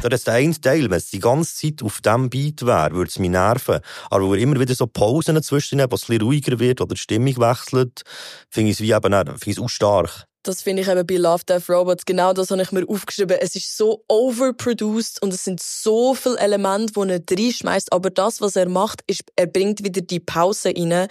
Da 0.02 0.10
ist 0.14 0.28
der 0.28 0.34
eine 0.34 0.60
Teil, 0.60 0.89
wenn 0.89 0.98
es 0.98 1.10
die 1.10 1.20
ganze 1.20 1.56
Zeit 1.56 1.82
auf 1.82 2.02
diesem 2.02 2.30
Beat 2.30 2.66
wäre, 2.66 2.91
würde 2.91 3.10
es 3.10 3.18
mich 3.18 3.30
nerven. 3.30 3.80
Aber 4.10 4.26
wo 4.26 4.34
immer 4.34 4.60
wieder 4.60 4.76
so 4.76 4.88
Pausen 4.88 5.36
dazwischen 5.36 5.80
wo 5.80 5.84
es 5.84 5.86
ein 5.86 5.89
bisschen 5.89 6.22
ruhiger 6.22 6.60
wird 6.60 6.82
oder 6.82 6.96
die 6.96 7.00
Stimmung 7.00 7.38
wechselt, 7.38 8.02
finde 8.50 8.72
ich 8.72 8.82
es 8.82 8.82
wie 8.82 8.91
eben, 8.91 9.14
finde 9.14 9.38
ich 9.46 9.58
es 9.58 9.60
auch 9.60 9.70
stark. 9.70 10.28
Das 10.44 10.62
finde 10.62 10.82
ich 10.82 10.89
eben 10.89 11.08
bei 11.08 11.16
Love, 11.16 11.46
Death, 11.46 11.70
Robots. 11.70 12.04
Genau 12.06 12.34
das 12.34 12.52
habe 12.52 12.62
ich 12.62 12.72
mir 12.74 12.88
aufgeschrieben. 12.88 13.38
Es 13.39 13.56
ist 13.56 13.78
so 13.78 14.04
overproduced 14.10 15.22
und 15.22 15.34
es 15.34 15.46
sind 15.46 15.62
so 15.62 16.14
viele 16.14 16.38
Elemente, 16.38 16.94
die 16.94 17.10
er 17.10 17.46
reinschmeißt. 17.46 17.94
Aber 17.94 18.10
das, 18.10 18.41
was 18.41 18.58
er 18.58 18.68
macht, 18.68 19.02
ist, 19.08 19.24
er 19.38 19.48
bringt 19.48 19.86
wieder 19.86 20.02
die 20.02 20.20
Pause 20.20 20.74
rein 20.76 21.08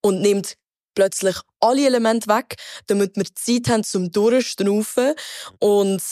und 0.00 0.22
nimmt 0.22 0.56
plötzlich 0.94 1.36
alle 1.60 1.86
Elemente 1.86 2.28
weg, 2.28 2.56
damit 2.86 3.14
wir 3.16 3.26
Zeit 3.34 3.68
haben 3.68 3.84
zum 3.84 4.10
Durchschnaufen. 4.10 5.14
Und 5.58 6.02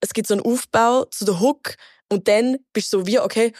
es 0.00 0.12
gibt 0.14 0.28
so 0.28 0.34
einen 0.34 0.44
Aufbau 0.44 1.06
zu 1.06 1.24
der 1.24 1.40
Hook. 1.40 1.74
Und 2.08 2.28
dann 2.28 2.58
bist 2.72 2.92
du 2.92 3.00
so 3.00 3.06
wie, 3.08 3.18
okay, 3.18 3.52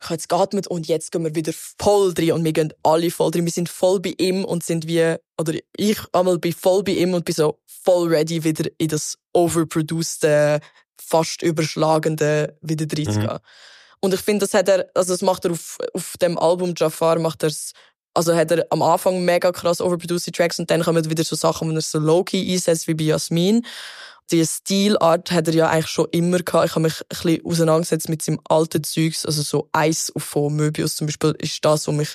ich 0.00 0.04
habe 0.06 0.14
jetzt 0.14 0.30
geatmet 0.30 0.66
und 0.66 0.88
jetzt 0.88 1.12
gehen 1.12 1.22
wir 1.22 1.34
wieder 1.34 1.52
voll 1.78 2.14
drin 2.14 2.32
und 2.32 2.44
wir 2.44 2.54
gehen 2.54 2.72
alle 2.82 3.10
voll 3.10 3.30
drin. 3.30 3.44
Wir 3.44 3.52
sind 3.52 3.68
voll 3.68 4.00
bei 4.00 4.14
ihm 4.16 4.46
und 4.46 4.64
sind 4.64 4.86
wie, 4.86 5.16
oder 5.38 5.52
ich 5.76 5.98
einmal 6.12 6.38
bin 6.38 6.54
voll 6.54 6.82
bei 6.82 6.92
ihm 6.92 7.12
und 7.12 7.26
bin 7.26 7.34
so 7.34 7.59
voll 7.84 8.08
ready, 8.08 8.42
wieder 8.44 8.70
in 8.78 8.88
das 8.88 9.16
overproduced, 9.32 10.60
fast 11.00 11.42
überschlagende 11.42 12.56
wieder 12.60 12.86
reinzugehen. 12.86 13.38
Und 14.00 14.14
ich 14.14 14.20
finde, 14.20 14.46
das 14.46 14.54
hat 14.54 14.68
er, 14.68 14.90
also 14.94 15.12
das 15.12 15.22
macht 15.22 15.44
er 15.44 15.52
auf, 15.52 15.78
auf 15.92 16.14
dem 16.20 16.38
Album 16.38 16.74
Jafar, 16.76 17.18
macht 17.18 17.42
er's, 17.42 17.72
also 18.14 18.34
hat 18.34 18.50
er 18.50 18.66
am 18.70 18.82
Anfang 18.82 19.24
mega 19.24 19.52
krass 19.52 19.80
overproduced 19.80 20.34
Tracks 20.34 20.58
und 20.58 20.70
dann 20.70 20.82
kommen 20.82 21.08
wieder 21.08 21.22
so 21.22 21.36
Sachen, 21.36 21.70
wo 21.70 21.74
er 21.74 21.80
so 21.80 21.98
low-key 21.98 22.50
einsetzt, 22.52 22.88
wie 22.88 22.94
bei 22.94 23.04
Jasmin. 23.04 23.64
Die 24.32 24.46
Stilart 24.46 25.30
hat 25.32 25.48
er 25.48 25.54
ja 25.54 25.68
eigentlich 25.68 25.88
schon 25.88 26.06
immer 26.12 26.38
gehabt. 26.38 26.66
Ich 26.66 26.70
habe 26.72 26.82
mich 26.82 27.00
ein 27.00 27.06
bisschen 27.08 27.44
auseinandergesetzt 27.44 28.08
mit 28.08 28.22
seinem 28.22 28.40
alten 28.48 28.84
Zeugs, 28.84 29.26
also 29.26 29.42
so 29.42 29.68
Eis 29.72 30.12
von 30.16 30.54
Möbius 30.54 30.96
zum 30.96 31.06
Beispiel, 31.08 31.34
ist 31.38 31.64
das, 31.64 31.86
wo 31.88 31.92
mich, 31.92 32.10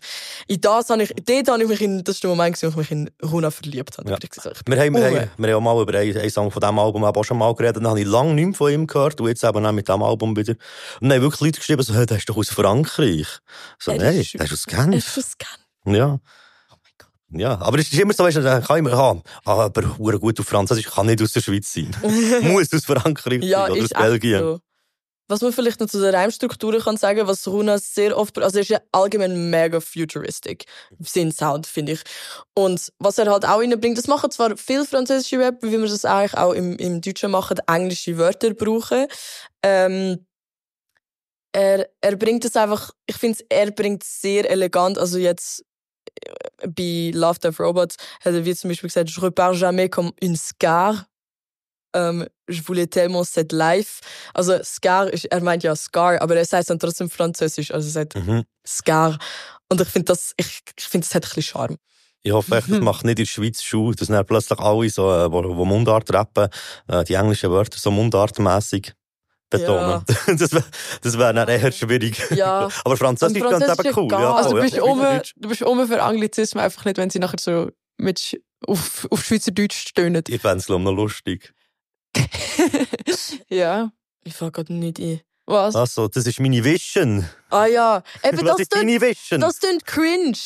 in 0.47 0.61
das 0.61 0.89
habe 0.89 1.03
ich, 1.03 1.13
dort 1.25 1.47
habe 1.49 1.63
ich 1.63 1.69
mich 1.69 1.81
in, 1.81 2.03
das 2.03 2.15
ist 2.15 2.23
der 2.23 2.29
Moment, 2.29 2.61
wo 2.61 2.67
ich 2.67 2.75
mich 2.75 2.91
in 2.91 3.09
Runa 3.23 3.51
verliebt 3.51 3.97
habe. 3.97 4.09
Ja. 4.09 4.17
gesagt. 4.17 4.61
Wir 4.65 4.77
haben, 4.79 4.95
wir, 4.95 5.05
haben, 5.05 5.29
wir 5.37 5.47
haben 5.55 5.55
auch 5.67 5.75
mal 5.75 5.81
über 5.81 5.97
einen, 5.97 6.17
einen 6.17 6.29
Song 6.29 6.51
von 6.51 6.59
diesem 6.61 6.79
Album 6.79 7.03
auch 7.03 7.23
schon 7.23 7.37
mal 7.37 7.53
geredet. 7.53 7.77
Dann 7.77 7.87
habe 7.87 7.99
ich 7.99 8.07
lange 8.07 8.33
nichts 8.33 8.57
von 8.57 8.71
ihm 8.71 8.87
gehört 8.87 9.19
und 9.19 9.27
jetzt 9.27 9.43
eben 9.43 9.65
auch 9.65 9.71
mit 9.71 9.87
diesem 9.87 10.03
Album 10.03 10.35
wieder. 10.37 10.53
Und 11.01 11.09
dann 11.09 11.13
haben 11.17 11.21
wirklich 11.23 11.41
Leute 11.41 11.59
geschrieben, 11.59 11.83
so, 11.83 11.93
hey, 11.93 12.05
der 12.05 12.17
ist 12.17 12.29
doch 12.29 12.37
aus 12.37 12.49
Frankreich. 12.49 13.27
So, 13.79 13.91
nein, 13.93 14.17
ist- 14.19 14.33
der 14.35 14.45
ist 14.45 14.53
aus 14.53 14.65
Genf. 14.67 15.19
Ja. 15.85 16.19
Ja, 17.31 17.59
aber 17.59 17.79
es 17.79 17.91
ist 17.91 17.99
immer 17.99 18.13
so, 18.13 18.23
weißt 18.23 18.37
du, 18.37 18.61
kann 18.61 18.77
ich 18.77 18.83
mir, 18.83 18.93
ah, 18.93 19.21
ah, 19.45 19.65
aber 19.65 19.97
hure 19.97 20.19
gut 20.19 20.39
auf 20.39 20.45
Französisch 20.47 20.87
kann 20.87 21.07
nicht 21.07 21.21
aus 21.21 21.33
der 21.33 21.41
Schweiz 21.41 21.73
sein. 21.73 21.95
Muss 22.41 22.71
aus 22.73 22.85
Frankreich 22.85 23.43
Ja, 23.43 23.63
sein 23.63 23.71
oder 23.71 23.83
aus 23.83 23.89
Belgien. 23.89 24.39
so. 24.39 24.59
Was 25.27 25.41
man 25.41 25.51
vielleicht 25.51 25.79
noch 25.79 25.87
zu 25.87 25.99
der 25.99 26.13
Reimstruktur 26.13 26.77
kann 26.79 26.97
sagen, 26.97 27.25
was 27.25 27.47
Runa 27.47 27.79
sehr 27.79 28.15
oft, 28.15 28.37
also 28.37 28.59
er 28.59 28.61
ist 28.61 28.69
ja 28.69 28.79
allgemein 28.91 29.49
mega 29.49 29.79
futuristic, 29.79 30.65
sein 30.99 31.31
Sound, 31.31 31.65
finde 31.65 31.93
ich. 31.93 32.01
Und 32.53 32.93
was 32.99 33.17
er 33.17 33.31
halt 33.31 33.43
auch 33.43 33.59
reinbringt, 33.59 33.97
das 33.97 34.05
machen 34.05 34.29
zwar 34.29 34.55
viel 34.55 34.85
französische 34.85 35.39
Rap, 35.39 35.63
wie 35.63 35.71
wir 35.71 35.87
das 35.87 36.05
eigentlich 36.05 36.35
auch 36.35 36.53
im, 36.53 36.77
im 36.77 37.01
Deutschen 37.01 37.31
machen, 37.31 37.57
englische 37.65 38.19
Wörter 38.19 38.53
brauchen. 38.53 39.07
Ähm, 39.63 40.27
er, 41.53 41.89
er 42.01 42.15
bringt 42.17 42.45
es 42.45 42.55
einfach, 42.55 42.91
ich 43.07 43.15
finde, 43.17 43.39
er 43.49 43.71
bringt 43.71 44.03
es 44.03 44.21
sehr 44.21 44.47
elegant, 44.47 44.99
also 44.99 45.17
jetzt 45.17 45.63
äh, 46.21 46.67
bei 46.67 47.11
Love 47.17 47.39
Death 47.39 47.59
Robots 47.59 47.97
hat 48.23 48.33
er 48.33 48.45
wie 48.45 48.55
zum 48.55 48.69
Beispiel 48.69 48.89
gesagt, 48.89 49.09
je 49.09 49.21
repars 49.21 49.57
jamais 49.57 49.89
comme 49.89 50.11
une 50.21 50.35
scar. 50.35 51.05
Ähm, 51.93 52.27
je 52.49 52.61
voulais 52.61 52.87
tellement 52.87 53.23
cette 53.23 53.53
life. 53.53 54.01
Also 54.33 54.61
Scar, 54.63 55.07
ist, 55.13 55.25
er 55.25 55.41
meint 55.41 55.63
ja 55.63 55.75
Scar, 55.75 56.21
aber 56.21 56.35
er 56.35 56.45
sagt 56.45 56.69
dann 56.69 56.77
trotzdem 56.77 57.09
Französisch, 57.09 57.71
also 57.71 57.87
er 57.87 57.91
sagt 57.91 58.15
Mhm. 58.15 58.43
Scar. 58.67 59.17
Und 59.69 59.79
ich 59.81 59.87
finde 59.87 60.05
das, 60.07 60.33
ich, 60.37 60.59
ich 60.77 60.83
finde 60.83 61.07
das 61.07 61.15
hat 61.15 61.23
ein 61.23 61.29
bisschen 61.29 61.43
Charme. 61.43 61.77
Ich 62.21 62.31
hoffe 62.33 62.57
echt, 62.57 62.69
das 62.69 62.79
macht 62.81 63.05
nicht 63.05 63.19
in 63.19 63.23
der 63.23 63.29
Schweiz 63.29 63.63
Schule, 63.63 63.95
dass 63.95 64.09
dann 64.09 64.25
plötzlich 64.25 64.59
alle 64.59 64.89
so, 64.89 65.09
äh, 65.09 65.31
wo, 65.31 65.55
wo 65.55 65.63
Mundart 65.63 66.13
rappen, 66.13 66.49
äh, 66.87 67.03
die 67.05 67.13
englischen 67.13 67.49
Wörter 67.51 67.77
so 67.79 67.91
mundartmässig 67.91 68.93
betonen. 69.49 70.03
das 70.37 70.51
wäre 70.53 70.63
das 71.01 71.17
wär 71.17 71.33
dann 71.33 71.47
eher 71.47 71.71
schwierig. 71.71 72.21
Ja. 72.31 72.67
Aber 72.83 72.97
Französisch 72.97 73.41
Französisch 73.41 73.85
eben 73.85 73.97
cool. 73.97 74.05
ist 74.05 74.11
Ja, 74.11 74.17
egal. 74.19 74.33
Also 74.33 74.49
du 74.55 74.61
bist 74.61 74.75
ja. 74.75 74.83
um, 74.83 74.99
du 75.35 75.49
bist 75.49 75.61
um 75.61 75.87
für 75.87 76.01
Anglizismen, 76.03 76.63
einfach 76.63 76.85
nicht, 76.85 76.97
wenn 76.97 77.09
sie 77.09 77.19
nachher 77.19 77.37
so 77.39 77.69
mit 77.97 78.41
auf, 78.67 79.07
auf 79.11 79.23
Schweizerdeutsch 79.23 79.87
stöhnen. 79.89 80.23
Ich 80.27 80.41
fände 80.41 80.57
es 80.57 80.69
noch 80.69 80.79
lustig. 80.79 81.53
ja. 83.49 83.91
Ich 84.23 84.33
fange 84.33 84.51
gerade 84.51 84.73
nicht 84.73 84.99
ein. 84.99 85.21
Was? 85.47 85.75
Also, 85.75 86.07
das 86.07 86.25
ist 86.25 86.39
meine 86.39 86.63
Vision. 86.63 87.23
Ah 87.51 87.67
ja, 87.67 88.01
eben 88.23 88.37
Was 88.39 88.45
das 88.53 88.59
ist 88.61 88.75
deine 88.75 88.99
Vision? 88.99 89.41
das 89.41 89.59
klingt 89.59 89.85
cringe. 89.85 90.37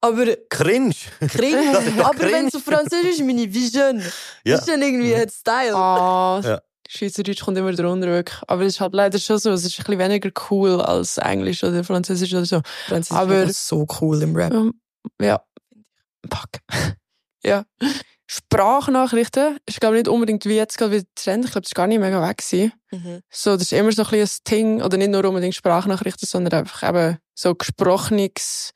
Aber 0.00 0.26
Cringe. 0.48 0.94
cringe, 1.28 1.72
Das 1.72 1.84
ist 1.84 1.96
ja 1.96 2.06
aber 2.06 2.20
wenn 2.20 2.46
es 2.46 2.54
auf 2.54 2.62
Französisch 2.62 3.14
ist, 3.18 3.24
meine 3.24 3.52
Vision. 3.52 3.98
Ja. 4.44 4.52
Das 4.54 4.60
ist 4.60 4.68
dann 4.68 4.80
irgendwie 4.80 5.12
ein 5.16 5.28
Style. 5.28 5.74
Ah, 5.74 6.40
Ja. 6.44 6.60
Schweizerdeutsch 6.90 7.44
kommt 7.44 7.58
immer 7.58 7.72
drunter 7.72 8.08
wirklich. 8.08 8.40
Aber 8.48 8.62
es 8.62 8.74
ist 8.74 8.80
halt 8.80 8.94
leider 8.94 9.18
schon 9.18 9.38
so. 9.38 9.50
Es 9.50 9.64
ist 9.64 9.78
ein 9.78 9.84
bisschen 9.84 9.98
weniger 9.98 10.30
cool 10.50 10.80
als 10.80 11.18
Englisch 11.18 11.62
oder 11.62 11.84
Französisch 11.84 12.32
oder 12.32 12.46
so. 12.46 12.62
Französisch 12.86 13.16
aber- 13.22 13.42
ist 13.44 13.68
so 13.68 13.86
cool 14.00 14.22
im 14.22 14.34
Rap. 14.34 14.52
Ähm, 14.54 14.72
Ja. 15.20 15.42
Fuck. 16.32 16.48
ja. 17.44 17.64
Sprachnachrichten 18.30 19.58
ist, 19.66 19.80
glaube 19.80 19.96
ich, 19.96 20.00
nicht 20.04 20.08
unbedingt 20.08 20.44
wie 20.44 20.56
jetzt 20.56 20.76
gerade 20.78 20.92
wieder 20.92 21.04
Trend. 21.14 21.44
Ich 21.46 21.50
glaube, 21.52 21.62
das 21.62 21.70
ist 21.70 21.74
gar 21.74 21.86
nicht 21.86 21.98
mega 22.00 22.26
weg 22.26 22.38
gewesen. 22.38 22.72
Mhm. 22.90 23.20
So, 23.30 23.52
das 23.54 23.62
ist 23.62 23.72
immer 23.72 23.92
so 23.92 24.02
ein 24.02 24.10
bisschen 24.10 24.40
ein 24.40 24.50
Ding, 24.50 24.82
oder 24.82 24.96
nicht 24.96 25.10
nur 25.10 25.24
unbedingt 25.24 25.54
Sprachnachrichten, 25.54 26.26
sondern 26.28 26.60
einfach 26.60 26.86
eben 26.88 27.18
so 27.34 27.54
gesprochenes, 27.54 28.72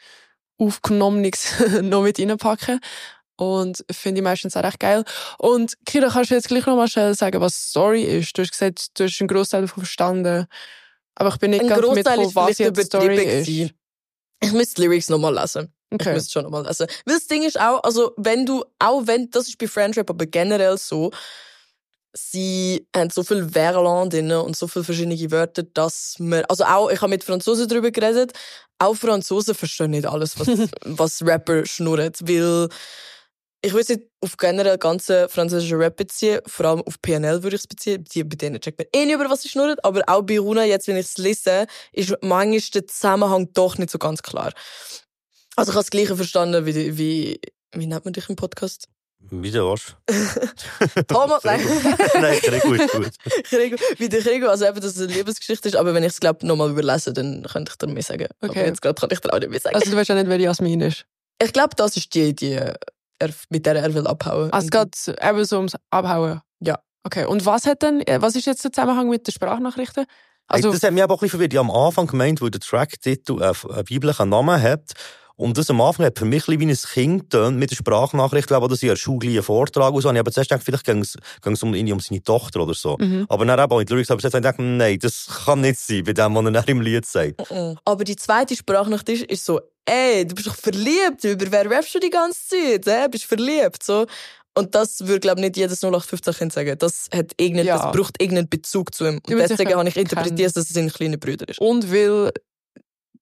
aufgenommenes 0.59 1.53
noch 1.83 2.03
mit 2.03 2.19
reinpacken. 2.19 2.81
Und 3.43 3.85
finde 3.91 4.21
ich 4.21 4.25
meistens 4.25 4.57
auch 4.57 4.63
recht 4.63 4.79
geil. 4.79 5.05
Und 5.39 5.75
Kira, 5.85 6.09
kannst 6.09 6.31
du 6.31 6.35
jetzt 6.35 6.49
gleich 6.49 6.65
noch 6.67 6.77
mal 6.77 6.87
schnell 6.87 7.15
sagen, 7.15 7.41
was 7.41 7.55
Story 7.71 8.03
ist? 8.05 8.37
Du 8.39 8.43
hast 8.43 8.53
gesagt, 8.53 8.99
du 8.99 9.05
hast 9.05 9.21
einen 9.21 9.29
Großteil 9.29 9.63
davon 9.63 9.83
verstanden. 9.83 10.47
Aber 11.17 11.31
ich 11.31 11.37
bin 11.39 11.51
nicht 11.51 11.63
Ein 11.63 11.69
ganz 11.69 11.83
Großteil 11.83 12.19
mit, 12.19 12.29
ist 12.29 12.37
was 12.37 12.59
jetzt 12.59 12.87
Story 12.87 13.17
ist. 13.17 13.47
gewesen. 13.47 13.73
Ich 14.41 14.53
müsste 14.53 14.77
die 14.77 14.83
Lyrics 14.87 15.09
nochmal 15.09 15.35
lesen. 15.35 15.73
Ich 15.91 15.95
Okay. 16.01 16.15
müsste 16.15 16.33
schon 16.33 16.45
nochmal 16.45 16.65
lesen. 16.67 16.87
Weil 17.05 17.15
das 17.17 17.27
Ding 17.27 17.43
ist 17.43 17.61
auch, 17.61 17.83
also 17.83 18.13
wenn 18.17 18.47
du, 18.47 18.65
auch 18.79 19.07
wenn, 19.07 19.29
das 19.31 19.49
ist 19.49 19.59
bei 19.59 19.67
Friendship 19.67 20.09
aber 20.09 20.27
generell 20.27 20.79
so, 20.79 21.11
sie 22.15 22.87
haben 22.95 23.11
so 23.11 23.23
viel 23.23 23.49
Verlan 23.49 24.11
drin 24.11 24.31
und 24.33 24.57
so 24.57 24.67
viele 24.69 24.85
verschiedene 24.85 25.31
Wörter, 25.31 25.63
dass 25.63 26.17
man, 26.19 26.45
also 26.47 26.65
auch, 26.65 26.91
ich 26.91 27.01
habe 27.01 27.11
mit 27.11 27.25
Franzosen 27.25 27.69
darüber 27.69 27.91
geredet, 27.91 28.33
auch 28.79 28.95
Franzosen 28.95 29.55
verstehen 29.55 29.91
nicht 29.93 30.07
alles, 30.07 30.39
was, 30.39 30.49
was 30.85 31.23
Rapper 31.25 31.65
schnurren, 31.67 32.13
weil 32.21 32.69
ich 33.65 33.73
würde 33.73 33.83
es 33.83 33.89
nicht 33.91 34.03
auf 34.21 34.37
generell 34.37 34.77
ganze 34.79 35.29
französische 35.29 35.79
Rap 35.79 35.97
beziehen, 35.97 36.41
vor 36.47 36.67
allem 36.67 36.83
auf 36.83 37.01
PNL 37.01 37.43
würde 37.43 37.57
ich 37.57 37.63
es 37.63 37.67
beziehen, 37.69 38.05
die, 38.13 38.25
bei 38.25 38.37
denen 38.37 38.61
checkt 38.61 38.79
man 38.79 38.87
eh 38.95 39.07
nicht 39.07 39.15
über 39.15 39.31
was 39.31 39.43
sie 39.43 39.49
schnurren, 39.49 39.77
aber 39.83 40.03
auch 40.09 40.23
bei 40.23 40.39
Runa, 40.39 40.65
jetzt 40.65 40.89
wenn 40.89 40.97
ich 40.97 41.07
es 41.07 41.19
lese, 41.19 41.67
ist 41.93 42.15
manchmal 42.23 42.61
der 42.75 42.87
Zusammenhang 42.89 43.49
doch 43.55 43.79
nicht 43.79 43.91
so 43.91 43.99
ganz 43.99 44.23
klar. 44.23 44.53
Also 45.57 45.71
ich 45.71 45.77
habe 45.77 45.85
das 45.85 45.91
Gleiche 45.91 46.17
verstanden 46.17 46.67
wie, 46.67 46.97
wie, 46.99 47.41
wie 47.75 47.87
nennt 47.87 48.05
man 48.05 48.13
dich 48.15 48.29
im 48.29 48.37
Podcast? 48.37 48.89
Wie 49.31 49.51
du 49.53 49.61
willst. 49.71 49.97
Thomas, 51.07 51.45
nein. 51.45 51.61
Nein, 52.21 52.39
Gregor 52.43 52.75
ist 52.75 52.91
gut. 52.93 53.13
Gregor, 53.49 53.79
wie 53.99 54.09
der 54.09 54.21
Gregor, 54.21 54.51
also 54.51 54.67
eben, 54.67 54.81
dass 54.81 54.97
es 54.97 55.03
eine 55.03 55.13
Liebesgeschichte 55.13 55.69
ist, 55.69 55.77
aber 55.77 55.95
wenn 55.95 56.03
ich 56.03 56.11
es, 56.13 56.21
glaube 56.21 56.45
nochmal 56.47 56.71
überlese, 56.71 57.13
dann 57.13 57.45
könnte 57.45 57.71
ich 57.71 57.79
dir 57.79 57.87
mehr 57.87 58.03
sagen. 58.03 58.27
Aber 58.41 58.51
Okay. 58.51 58.67
jetzt 58.67 58.83
gerade 58.83 59.01
kann 59.01 59.11
ich 59.13 59.21
dir 59.21 59.33
auch 59.33 59.39
nicht 59.39 59.51
mehr 59.51 59.61
sagen. 59.61 59.77
Also 59.77 59.91
du 59.91 59.97
weißt 59.97 60.09
ja 60.09 60.17
nicht, 60.17 60.27
wer 60.29 60.41
Jasmin 60.41 60.81
ist. 60.81 61.05
ich 61.41 61.53
glaube, 61.53 61.77
das 61.77 61.97
ist 61.97 62.13
die, 62.15 62.35
die 62.35 62.59
er, 63.23 63.31
mit 63.49 63.65
der 63.67 63.77
er 63.77 63.95
will 63.95 64.07
abhauen. 64.07 64.53
Also 64.53 64.67
es 64.67 64.71
geht 64.71 65.17
eben 65.23 65.45
so 65.45 65.57
ums 65.57 65.75
Abhauen. 65.91 66.41
Ja. 66.61 66.79
Okay. 67.05 67.25
Und 67.25 67.45
was 67.47 67.67
hat 67.67 67.83
denn, 67.83 68.01
äh, 68.07 68.21
was 68.21 68.37
ist 68.37 68.47
jetzt 68.47 68.65
der 68.65 68.73
Zusammenhang 68.73 69.09
mit 69.09 69.27
den 69.27 69.33
Sprachnachrichten? 69.33 70.05
Also, 70.47 70.69
Also, 70.69 70.73
das 70.79 70.83
hat 70.87 70.93
mich 70.93 71.03
aber 71.03 71.15
auch 71.15 71.19
ein 71.19 71.21
bisschen 71.21 71.39
verwirrt. 71.39 71.53
Ich 71.53 71.59
habe 71.59 71.71
am 71.71 71.75
Anfang 71.75 72.07
gemeint, 72.07 72.43
weil 72.43 72.51
der 72.51 72.61
Tracktitel 72.61 73.43
einen, 73.43 73.55
einen 73.71 73.85
biblischen 73.85 74.29
Namen 74.29 74.61
hat. 74.61 74.93
Und 75.43 75.59
das 75.59 75.69
am 75.71 75.81
Anfang 75.81 76.07
hat 76.07 76.19
für 76.19 76.25
mich 76.25 76.47
ein 76.49 76.59
bisschen 76.59 76.61
wie 76.61 76.73
ein 76.73 76.93
Kind 76.95 77.31
getönt 77.31 77.59
mit 77.59 77.71
der 77.71 77.77
Sprachnachricht, 77.77 78.51
weil 78.51 78.69
das 78.69 78.83
in 78.83 78.91
einer 78.91 78.97
Schule 78.97 79.29
einen 79.29 79.43
Vortrag 79.43 79.93
und 79.93 80.01
so. 80.01 80.09
Und 80.09 80.15
ich 80.15 80.21
habe 80.21 80.31
zuerst 80.31 80.51
gedacht, 80.51 80.65
vielleicht 80.65 80.85
ging 80.85 81.01
es, 81.01 81.17
ging 81.43 81.53
es 81.55 81.63
um, 81.63 81.75
irgendwie 81.75 81.93
um 81.93 82.01
seine 82.01 82.23
Tochter 82.23 82.61
oder 82.61 82.75
so. 82.75 82.97
Mhm. 83.01 83.27
Aber 83.29 83.45
dann 83.45 83.59
eben, 83.59 83.81
ich 83.81 83.87
die 83.87 83.93
Lyrics 83.93 84.11
habe 84.11 84.21
ich 84.25 84.33
gedacht, 84.33 84.57
nein, 84.59 84.99
das 85.01 85.27
kann 85.45 85.61
nicht 85.61 85.81
sein, 85.81 86.05
bei 86.05 86.13
dem, 86.13 86.35
was 86.35 86.45
er 86.45 86.51
dann 86.53 86.65
im 86.67 86.81
Lied 86.81 87.05
sagt. 87.05 87.51
Mhm. 87.51 87.77
Aber 87.85 88.05
die 88.05 88.17
zweite 88.17 88.55
Sprachnachricht 88.55 89.09
ist, 89.09 89.25
ist 89.25 89.45
so, 89.45 89.61
ey, 89.85 90.25
du 90.27 90.35
bist 90.35 90.47
doch 90.47 90.55
verliebt, 90.55 91.25
über 91.25 91.51
wer 91.51 91.69
rappst 91.71 91.95
du 91.95 91.99
die 91.99 92.11
ganze 92.11 92.39
Zeit, 92.81 92.87
äh? 92.87 93.09
bist 93.11 93.25
verliebt, 93.25 93.83
so. 93.83 94.07
Und 94.55 94.75
das 94.75 95.01
würde, 95.07 95.21
glaube 95.21 95.41
ich, 95.41 95.47
nicht 95.47 95.57
jedes 95.57 95.83
0815 95.83 96.35
Kind 96.35 96.53
sagen. 96.53 96.77
Das 96.79 97.09
hat 97.13 97.33
irgendeinen, 97.39 97.69
Ja. 97.69 97.79
das 97.79 97.97
braucht 97.97 98.21
irgendeinen 98.21 98.49
Bezug 98.49 98.95
zu 98.95 99.07
ihm. 99.07 99.21
Und 99.27 99.39
deswegen 99.39 99.75
habe 99.75 99.89
ich 99.89 99.97
interpretiert, 99.97 100.55
dass 100.55 100.69
es 100.71 100.77
ein 100.77 100.91
kleiner 100.91 101.17
Bruder 101.17 101.49
ist. 101.49 101.59
und 101.59 101.91
weil 101.91 102.31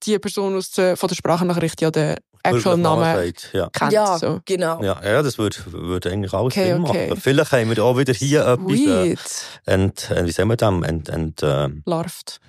die 0.05 0.19
Person 0.19 0.57
aus 0.57 0.71
der, 0.73 0.97
von 0.97 1.09
der 1.09 1.17
Sprachnachricht 1.17 1.81
ja 1.81 1.91
den 1.91 2.17
actual 2.43 2.77
Wirklich 2.79 2.83
Namen 2.83 3.35
Ja. 3.53 3.69
kennt. 3.71 3.93
ja, 3.93 4.19
So. 4.19 4.41
genau. 4.45 4.83
Ja, 4.83 5.01
ja, 5.05 5.23
das 5.23 5.37
würde, 5.39 5.57
würde 5.67 6.11
eigentlich 6.11 6.33
alles 6.33 6.53
Okay, 6.55 6.73
Sinn 6.73 6.85
okay. 6.85 7.09
machen. 7.09 7.21
Vielleicht 7.21 7.53
haben 7.53 7.77
wir 7.77 7.85
auch 7.85 7.99
wieder 7.99 8.13
hier 8.15 8.47
etwas, 8.47 8.71
äh, 8.73 9.17
Sweet. 9.17 9.45
ent, 9.67 10.11
äh, 10.11 10.25
wie 10.27 10.33
sagen 10.33 10.49
wir 10.49 10.57
das, 10.57 10.73
ent, 10.89 11.09
ent, 11.09 11.43
äh, 11.43 11.69
Larvt. 11.85 12.41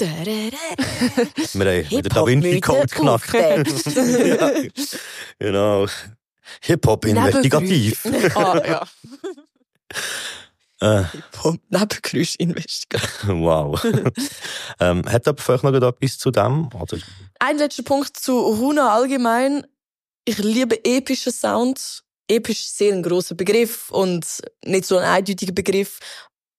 wir 0.00 0.08
haben 0.08 1.60
wieder 1.60 1.70
Hip-Hop 1.82 2.14
Da 2.14 2.26
Vinci 2.26 2.54
mit 2.54 2.62
Code 2.64 2.86
knackt. 2.86 3.34
Ja, 3.34 4.52
genau. 5.38 5.86
Hip-Hop 6.62 7.04
investigativ. 7.04 8.06
ah, 8.34 8.60
ja. 8.66 8.82
äh, 10.80 11.04
Vom 11.30 11.60
Nebengeräusch 11.68 12.36
investigieren. 12.36 13.42
wow. 13.42 13.82
ähm, 14.80 15.04
hat 15.06 15.26
jemand 15.26 15.40
vielleicht 15.40 15.64
noch 15.64 15.74
etwas 15.74 16.18
zu 16.18 16.30
dem? 16.30 16.68
Oder? 16.74 16.98
Ein 17.38 17.58
letzter 17.58 17.82
Punkt 17.82 18.16
zu 18.16 18.38
Runa 18.38 18.94
allgemein. 18.94 19.66
Ich 20.24 20.38
liebe 20.38 20.84
epische 20.84 21.30
Sounds. 21.30 22.02
Episch 22.28 22.60
ist 22.60 22.78
sehr 22.78 22.94
ein 22.94 23.02
grosser 23.02 23.34
Begriff 23.34 23.90
und 23.90 24.24
nicht 24.64 24.86
so 24.86 24.96
ein 24.96 25.04
eindeutiger 25.04 25.52
Begriff. 25.52 25.98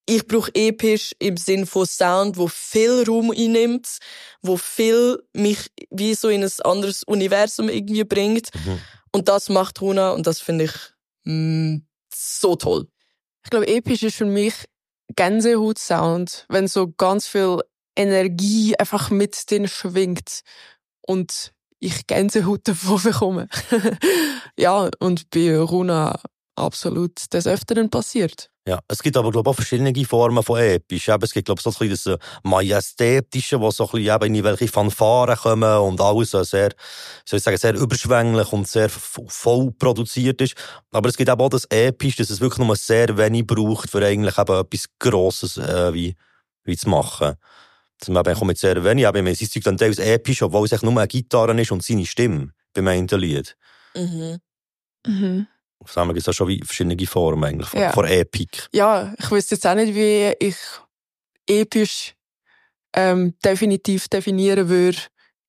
Ich 0.05 0.28
brauche 0.28 0.53
episch 0.53 1.13
im 1.19 1.38
Sinn 1.38 1.65
von 1.65 1.86
Sound, 1.86 2.36
wo 2.36 2.47
viel 2.47 3.03
Raum 3.07 3.32
einnimmt, 3.32 3.99
wo 4.41 4.57
viel 4.57 5.24
mich 5.34 5.72
wie 5.89 6.13
so 6.13 6.28
in 6.28 6.43
ein 6.43 6.51
anderes 6.63 7.03
Universum 7.03 7.69
irgendwie 7.69 8.03
bringt. 8.03 8.49
Mhm. 8.53 8.80
Und 9.13 9.30
das 9.30 9.49
macht 9.49 9.80
Runa 9.82 10.11
und 10.11 10.28
das 10.28 10.41
finde 10.41 10.65
ich 10.65 10.74
mm, 11.24 11.78
so 12.13 12.55
toll. 12.55 12.88
Ich 13.44 13.50
glaube, 13.50 13.68
episch 13.68 14.04
ist 14.04 14.18
für 14.18 14.26
mich 14.26 14.54
Gänsehaut-Sound, 15.16 16.46
wenn 16.50 16.68
so 16.68 16.92
ganz 16.92 17.28
viel 17.28 17.60
Energie 17.96 18.76
einfach 18.78 19.10
mit 19.10 19.50
drin 19.50 19.68
schwingt 19.68 20.42
und 21.02 21.54
ich 21.80 22.08
Gänsehaut 22.08 22.62
davon 22.68 23.02
bekomme. 23.02 23.48
ja, 24.58 24.89
und 25.00 25.30
bei 25.32 25.58
Runa 25.58 26.20
absolut 26.56 27.34
des 27.34 27.47
Öfteren 27.47 27.89
passiert. 27.89 28.49
Ja, 28.68 28.80
es 28.88 29.02
gibt 29.02 29.18
aber, 29.18 29.32
glaube 29.32 29.49
ich, 29.49 29.52
auch 29.52 29.56
verschiedene 29.56 30.06
Formen 30.06 30.43
von 30.43 30.60
episch. 30.60 31.10
Eben, 31.10 31.24
es 31.24 31.34
gibt, 31.34 31.45
glaube 31.45 31.60
ich, 31.60 31.64
so 31.64 31.72
ein 31.72 31.89
bisschen 31.89 32.14
das 32.14 32.20
äh, 32.20 32.39
Majestätische, 32.43 33.60
wo 33.60 33.72
so 33.72 33.86
ein 33.86 33.91
bisschen 33.91 34.16
eben 34.16 34.36
in 34.36 34.43
welche 34.43 34.68
Fanfaren 34.68 35.36
kommen 35.36 35.78
und 35.80 35.99
alles 35.99 36.30
so 36.30 36.43
sehr, 36.43 36.70
soll 37.26 37.38
ich 37.38 37.43
sagen, 37.43 37.58
sehr 37.58 37.74
überschwänglich 37.74 38.54
und 38.54 38.68
sehr 38.68 38.89
voll 38.89 39.72
produziert 39.72 40.41
ist. 40.41 40.54
Aber 40.91 41.10
es 41.10 41.18
gibt 41.18 41.30
eben 41.30 41.41
auch 41.41 41.49
das 41.49 41.66
Episch, 41.72 42.18
dass 42.18 42.30
es 42.30 42.39
wirklich 42.39 42.66
nur 42.66 42.76
sehr 42.76 43.18
wenig 43.18 43.47
braucht, 43.47 43.89
für 43.89 44.06
eigentlich 44.06 44.38
eben 44.38 44.54
etwas 44.54 44.86
Grosses, 44.99 45.58
äh, 45.58 45.91
wie, 45.93 46.16
wie 46.64 46.78
zu 46.78 46.88
machen. 46.88 47.34
Zum 47.97 48.14
Beispiel 48.14 48.36
kommt 48.36 48.47
mit 48.49 48.58
sehr 48.60 48.84
wenig, 48.84 49.08
aber 49.08 49.24
mein 49.24 49.36
Zeug 49.36 49.64
dann 49.64 49.78
teilweise 49.78 50.04
episch, 50.04 50.43
obwohl 50.43 50.66
es 50.66 50.72
echt 50.72 50.84
nur 50.84 50.95
eine 50.97 51.08
Gitarre 51.08 51.60
ist 51.60 51.72
und 51.72 51.84
seine 51.84 52.06
Stimme 52.06 52.52
beim 52.74 52.88
einen 52.88 53.08
Lied. 53.08 53.56
Mhm. 53.95 54.39
Mhm. 55.06 55.47
Dem 55.95 56.07
gibt 56.09 56.19
es 56.19 56.27
auch 56.29 56.34
schon 56.34 56.47
wie 56.47 56.61
verschiedene 56.63 57.05
Formen 57.07 57.43
eigentlich 57.43 57.69
von, 57.69 57.79
Ja. 57.79 57.91
von 57.91 58.05
Epik. 58.05 58.67
Ja, 58.73 59.13
ich 59.17 59.32
wüsste 59.32 59.55
jetzt 59.55 59.65
auch 59.67 59.75
nicht, 59.75 59.93
wie 59.95 60.34
ich 60.39 60.55
episch 61.47 62.13
ähm, 62.95 63.34
definitiv 63.43 64.07
definieren 64.07 64.67
würde 64.69 64.97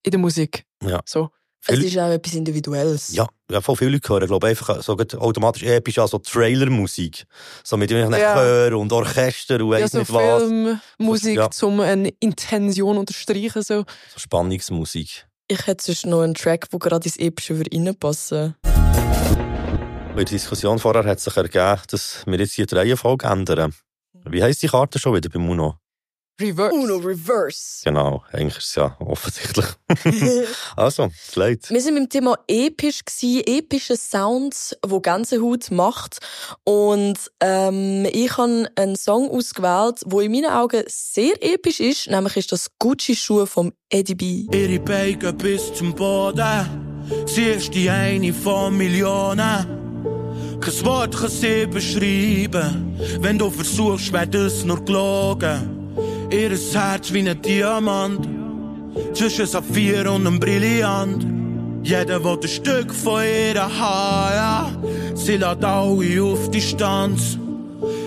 in 0.02 0.10
der 0.12 0.20
Musik. 0.20 0.64
Ja. 0.82 1.00
So. 1.04 1.30
Es 1.64 1.78
ist 1.78 1.96
auch 1.96 2.10
etwas 2.10 2.34
Individuelles. 2.34 3.12
Ja, 3.14 3.28
ja, 3.48 3.60
voll 3.60 3.76
viele 3.76 3.92
Leute 3.92 4.08
hören, 4.08 4.26
glaube 4.26 4.50
ich, 4.50 4.58
einfach 4.58 4.82
so 4.82 4.96
automatisch 5.20 5.62
episch 5.62 5.96
an 5.98 6.08
so 6.08 6.18
Trailermusik. 6.18 7.24
So 7.62 7.76
mit 7.76 7.88
irgendwelchen 7.88 8.20
Ja. 8.26 8.34
Chör 8.34 8.76
und 8.78 8.92
Orchester 8.92 9.60
und 9.64 9.78
Ja, 9.78 9.86
so 9.86 9.98
nicht 10.00 10.12
was. 10.12 10.42
Filmmusik, 10.42 11.36
Ja. 11.36 11.48
um 11.62 11.78
eine 11.78 12.08
Intention 12.18 12.98
unterstreichen. 12.98 13.62
So. 13.62 13.84
So 14.12 14.18
Spannungsmusik. 14.18 15.28
Ich 15.46 15.66
hätte 15.68 15.84
sonst 15.84 16.06
noch 16.06 16.22
einen 16.22 16.34
Track, 16.34 16.68
der 16.68 16.78
gerade 16.80 17.04
ins 17.04 17.16
Epische 17.16 17.56
würde 17.56 17.70
reinpassen 17.76 18.56
In 20.12 20.16
der 20.16 20.24
Diskussion 20.26 20.78
vorher 20.78 21.06
hat 21.06 21.20
sich 21.20 21.34
ergeben, 21.34 21.80
dass 21.90 22.22
wir 22.26 22.38
jetzt 22.38 22.52
hier 22.52 22.66
die 22.66 22.74
Reihenfolge 22.74 23.26
ändern. 23.26 23.72
Wie 24.26 24.42
heisst 24.42 24.62
die 24.62 24.68
Karte 24.68 24.98
schon 24.98 25.14
wieder 25.14 25.30
beim 25.30 25.48
Uno? 25.48 25.76
Reverse. 26.38 26.74
Uno 26.74 26.96
Reverse. 26.96 27.80
Genau, 27.82 28.22
eigentlich 28.30 28.58
ist 28.58 28.68
es 28.68 28.74
ja 28.74 28.94
offensichtlich. 29.00 29.64
also, 30.76 31.10
es 31.28 31.34
leid. 31.34 31.64
Wir 31.70 31.80
sind 31.80 31.94
mit 31.94 32.02
dem 32.02 32.08
Thema 32.10 32.36
episch 32.46 33.02
gsi, 33.06 33.42
epische 33.46 33.96
Sounds, 33.96 34.76
wo 34.86 35.00
Gänsehaut 35.00 35.70
macht. 35.70 36.18
Und 36.64 37.16
ähm, 37.40 38.06
ich 38.12 38.36
habe 38.36 38.68
einen 38.76 38.96
Song 38.96 39.30
ausgewählt, 39.30 40.02
wo 40.04 40.20
in 40.20 40.30
meinen 40.32 40.50
Augen 40.50 40.82
sehr 40.88 41.42
episch 41.42 41.80
ist. 41.80 42.10
Nämlich 42.10 42.36
ist 42.36 42.52
das 42.52 42.68
Gucci 42.78 43.16
Schuhe 43.16 43.46
vom 43.46 43.72
Eddie 43.88 44.14
B. 44.14 44.46
Ihre 44.52 44.78
Beine 44.78 45.32
bis 45.32 45.72
zum 45.72 45.94
Boden. 45.94 47.00
Sie 47.24 47.44
ist 47.44 47.72
die 47.72 47.88
eine 47.88 48.34
von 48.34 48.76
Millionen. 48.76 49.81
Kein 50.62 50.84
Wort 50.84 51.16
kann 51.18 51.28
sie 51.28 51.66
beschreiben. 51.66 52.96
Wenn 53.20 53.36
du 53.36 53.50
versuchst, 53.50 54.12
wäre 54.12 54.28
das 54.28 54.64
nur 54.64 54.84
gelogen. 54.84 55.90
Ihr 56.30 56.50
Herz 56.50 57.12
wie 57.12 57.28
ein 57.28 57.42
Diamant. 57.42 58.28
Zwischen 59.12 59.46
Saphir 59.46 60.08
und 60.12 60.24
einem 60.24 60.38
Brillant. 60.38 61.26
Jeder 61.82 62.22
will 62.22 62.38
ein 62.40 62.48
Stück 62.48 62.94
von 62.94 63.24
ihr 63.24 63.60
haben, 63.60 64.34
ja. 64.36 64.70
Sie 65.14 65.36
lässt 65.36 65.64
alle 65.64 66.22
auf 66.22 66.48
Distanz. 66.52 67.38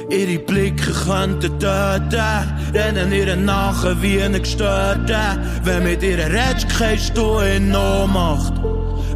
Ihre 0.10 0.40
Blicke 0.40 0.94
könnten 0.94 1.60
töten, 1.60 2.74
rennen 2.74 3.12
ihr 3.12 3.36
nachher 3.36 4.02
wie 4.02 4.22
eine 4.22 4.40
Gestörte. 4.40 5.18
Wenn 5.66 5.84
mit 5.84 6.02
ihr 6.04 6.20
redest, 6.20 7.18
du 7.18 7.40
in 7.40 7.76
Ohnmacht. 7.76 8.54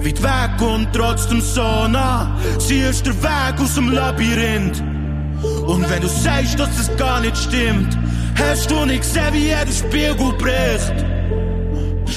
Weit 0.01 0.23
weg 0.23 0.61
und 0.61 0.93
trotzdem 0.93 1.41
so 1.41 1.87
nah. 1.87 2.39
Sie 2.57 2.79
ist 2.79 3.05
der 3.05 3.21
Weg 3.21 3.59
aus 3.59 3.75
dem 3.75 3.91
Labyrinth. 3.91 4.81
Und 5.67 5.89
wenn 5.89 6.01
du 6.01 6.07
sagst, 6.07 6.57
dass 6.57 6.79
es 6.79 6.95
gar 6.95 7.19
nicht 7.19 7.35
stimmt, 7.35 7.97
hast 8.35 8.71
du 8.71 8.85
nicht 8.85 9.01
gesehen, 9.01 9.33
wie 9.33 9.47
jeder 9.47 9.67
Spiegel 9.67 10.33
bricht. 10.37 11.05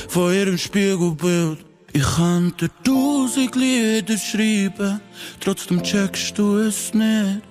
Von 0.09 0.33
ihrem 0.33 0.59
Spiegelbild. 0.59 1.59
Ich 1.93 2.05
könnte 2.17 2.71
tausend 2.85 3.55
Lieder 3.55 4.17
schreiben, 4.17 5.01
trotzdem 5.41 5.83
checkst 5.83 6.39
du 6.39 6.59
es 6.59 6.95
nicht. 6.95 7.43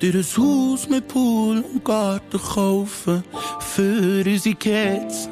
Dir 0.00 0.14
ein 0.14 0.24
Haus 0.36 0.88
mit 0.88 1.08
Pool 1.08 1.64
und 1.72 1.84
Garten 1.84 2.38
kaufen 2.38 3.24
für 3.58 4.22
unsere 4.24 4.54
Kids. 4.54 5.28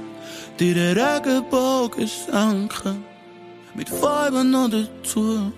Dir 0.58 0.74
einen 0.74 0.98
Regenbogen 0.98 2.08
schenken 2.08 3.04
mit 3.78 3.88
Farben 3.88 4.50
noch 4.50 4.68
dazu. 4.68 5.52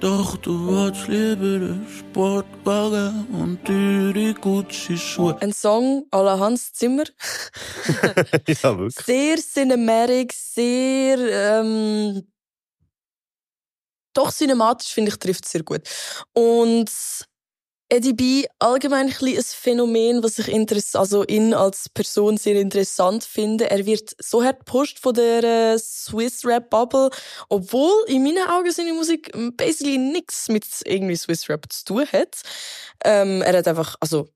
Doch 0.00 0.36
du 0.36 0.68
willst 0.68 1.08
lieber 1.08 1.56
einen 1.56 1.86
Sportwagen 1.88 3.26
und 3.32 3.64
teure 3.64 4.34
Gucci-Schuhe. 4.34 5.38
Ein 5.40 5.54
Song 5.54 6.06
à 6.10 6.22
la 6.22 6.38
Hans 6.38 6.74
Zimmer. 6.74 7.04
ja, 8.46 8.78
wirklich. 8.78 9.06
Sehr 9.06 9.36
cinematic, 9.38 10.34
sehr, 10.34 11.18
ähm, 11.18 12.26
doch 14.12 14.30
cinematisch, 14.30 14.92
finde 14.92 15.12
ich, 15.12 15.18
trifft 15.18 15.46
es 15.46 15.52
sehr 15.52 15.62
gut. 15.62 15.80
Und 16.34 16.90
Eddie 17.88 18.14
B 18.14 18.46
allgemein 18.58 19.06
ein, 19.06 19.12
ein 19.12 19.42
Phänomen, 19.42 20.22
was 20.24 20.40
ich 20.40 20.48
interess 20.48 20.96
also 20.96 21.24
ihn 21.24 21.54
als 21.54 21.88
Person 21.88 22.36
sehr 22.36 22.60
interessant 22.60 23.22
finde. 23.22 23.70
Er 23.70 23.86
wird 23.86 24.16
so 24.18 24.42
hart 24.42 24.60
gepusht 24.60 24.98
von 24.98 25.14
der 25.14 25.44
äh, 25.44 25.78
Swiss 25.78 26.44
Rap 26.44 26.68
Bubble, 26.68 27.10
obwohl 27.48 27.92
in 28.08 28.24
meinen 28.24 28.48
Augen 28.48 28.72
seine 28.72 28.92
Musik 28.92 29.30
basically 29.56 29.98
nichts 29.98 30.48
mit 30.48 30.64
irgendwie 30.84 31.16
Swiss 31.16 31.48
Rap 31.48 31.66
zu 31.70 31.84
tun 31.84 32.06
hat. 32.12 32.42
Ähm, 33.04 33.42
er 33.42 33.58
hat 33.58 33.68
einfach, 33.68 33.94
also 34.00 34.28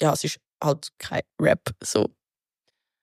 ja, 0.00 0.12
es 0.12 0.22
ist 0.24 0.38
halt 0.62 0.88
kein 0.98 1.22
Rap 1.40 1.70
so. 1.82 2.06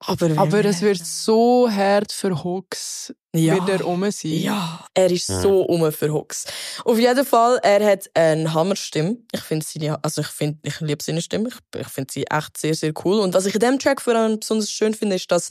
Aber, 0.04 0.32
Aber 0.38 0.66
es 0.66 0.82
wird 0.82 1.06
so 1.06 1.70
hart 1.70 2.12
für 2.12 2.44
Hooks 2.44 3.14
Ja. 3.36 3.56
wieder 3.56 3.82
rum 3.84 4.10
sein. 4.10 4.32
Ja, 4.34 4.86
er 4.96 5.12
ist 5.12 5.28
so 5.28 5.62
um 5.62 5.92
für 5.92 6.12
Hooks. 6.12 6.46
Auf 6.86 6.98
jeden 6.98 7.26
Fall, 7.26 7.60
er 7.62 7.86
hat 7.86 8.10
eine 8.16 8.52
Hammerstimme. 8.52 9.18
Ich 9.32 9.42
finde 9.42 9.66
seine, 9.66 10.04
also 10.04 10.22
ich 10.22 10.28
finde, 10.28 10.58
ich 10.64 10.80
liebe 10.82 11.04
seine 11.04 11.22
Stimme. 11.22 11.50
Ich, 11.50 11.80
ich 11.80 11.88
finde 11.88 12.12
sie 12.12 12.26
echt 12.26 12.58
sehr, 12.58 12.74
sehr 12.74 12.94
cool. 13.06 13.20
Und 13.20 13.36
was 13.36 13.46
ich 13.46 13.54
in 13.54 13.60
dem 13.60 13.78
Track 13.78 14.02
vor 14.02 14.16
allem 14.16 14.40
besonders 14.40 14.72
schön 14.72 14.96
finde, 14.96 15.18
ist, 15.18 15.32
dass 15.32 15.50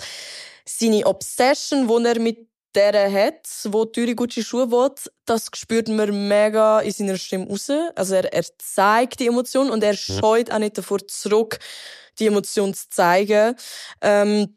seine 0.67 1.07
Obsession, 1.07 1.87
die 1.87 2.09
er 2.09 2.19
mit 2.19 2.51
der 2.75 3.13
hat, 3.13 3.49
wo 3.65 3.85
teure 3.85 4.15
Gucci 4.15 4.45
Schuhe 4.45 4.71
will, 4.71 4.91
das 5.27 5.47
spürt 5.55 5.89
man 5.89 6.29
mega 6.29 6.81
in 6.81 6.93
seiner 6.93 7.17
Stimme 7.17 7.49
raus. 7.49 7.69
Also 7.97 8.15
er, 8.15 8.33
er 8.33 8.45
zeigt 8.59 9.21
die 9.21 9.27
Emotion 9.27 9.71
und 9.71 9.83
er 9.83 9.95
scheut 9.97 10.51
auch 10.53 10.59
nicht 10.59 10.79
davor 10.79 11.07
zurück, 11.07 11.59
die 12.21 12.27
Emotion 12.27 12.75
zu 12.75 12.89
zeigen. 12.91 13.57
Ähm, 14.01 14.57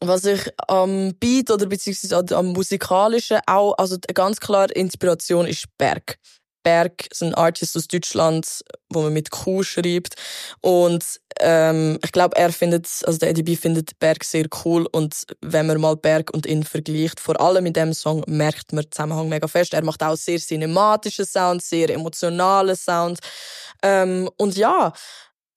was 0.00 0.24
ich 0.24 0.50
am 0.68 1.14
Beat 1.18 1.50
oder 1.50 1.66
beziehungsweise 1.66 2.36
am- 2.36 2.52
musikalischen 2.52 3.40
auch, 3.46 3.74
also 3.78 3.96
ganz 4.14 4.40
klar 4.40 4.74
Inspiration 4.74 5.46
ist 5.46 5.64
Berg. 5.78 6.18
Berg 6.62 7.06
ist 7.12 7.22
ein 7.22 7.32
Artist 7.34 7.76
aus 7.76 7.86
Deutschland, 7.86 8.64
wo 8.92 9.02
man 9.02 9.12
mit 9.12 9.30
Q 9.30 9.62
schreibt. 9.62 10.16
Und 10.60 11.04
ähm, 11.38 11.96
ich 12.04 12.10
glaube, 12.10 12.36
er 12.36 12.52
findet, 12.52 12.88
also 13.04 13.18
der 13.18 13.30
Eddie 13.30 13.44
B 13.44 13.54
findet 13.54 13.96
Berg 14.00 14.24
sehr 14.24 14.46
cool. 14.64 14.84
Und 14.90 15.14
wenn 15.40 15.68
man 15.68 15.80
mal 15.80 15.96
Berg 15.96 16.34
und 16.34 16.44
ihn 16.44 16.64
vergleicht, 16.64 17.20
vor 17.20 17.40
allem 17.40 17.62
mit 17.62 17.76
dem 17.76 17.94
Song, 17.94 18.24
merkt 18.26 18.72
man 18.72 18.82
den 18.84 18.90
Zusammenhang 18.90 19.28
mega 19.28 19.46
fest. 19.46 19.74
Er 19.74 19.84
macht 19.84 20.02
auch 20.02 20.16
sehr 20.16 20.40
cinematischen 20.40 21.24
Sound, 21.24 21.62
sehr 21.62 21.88
emotionalen 21.88 22.74
Sound. 22.74 23.20
Ähm, 23.84 24.28
und 24.36 24.56
ja, 24.56 24.92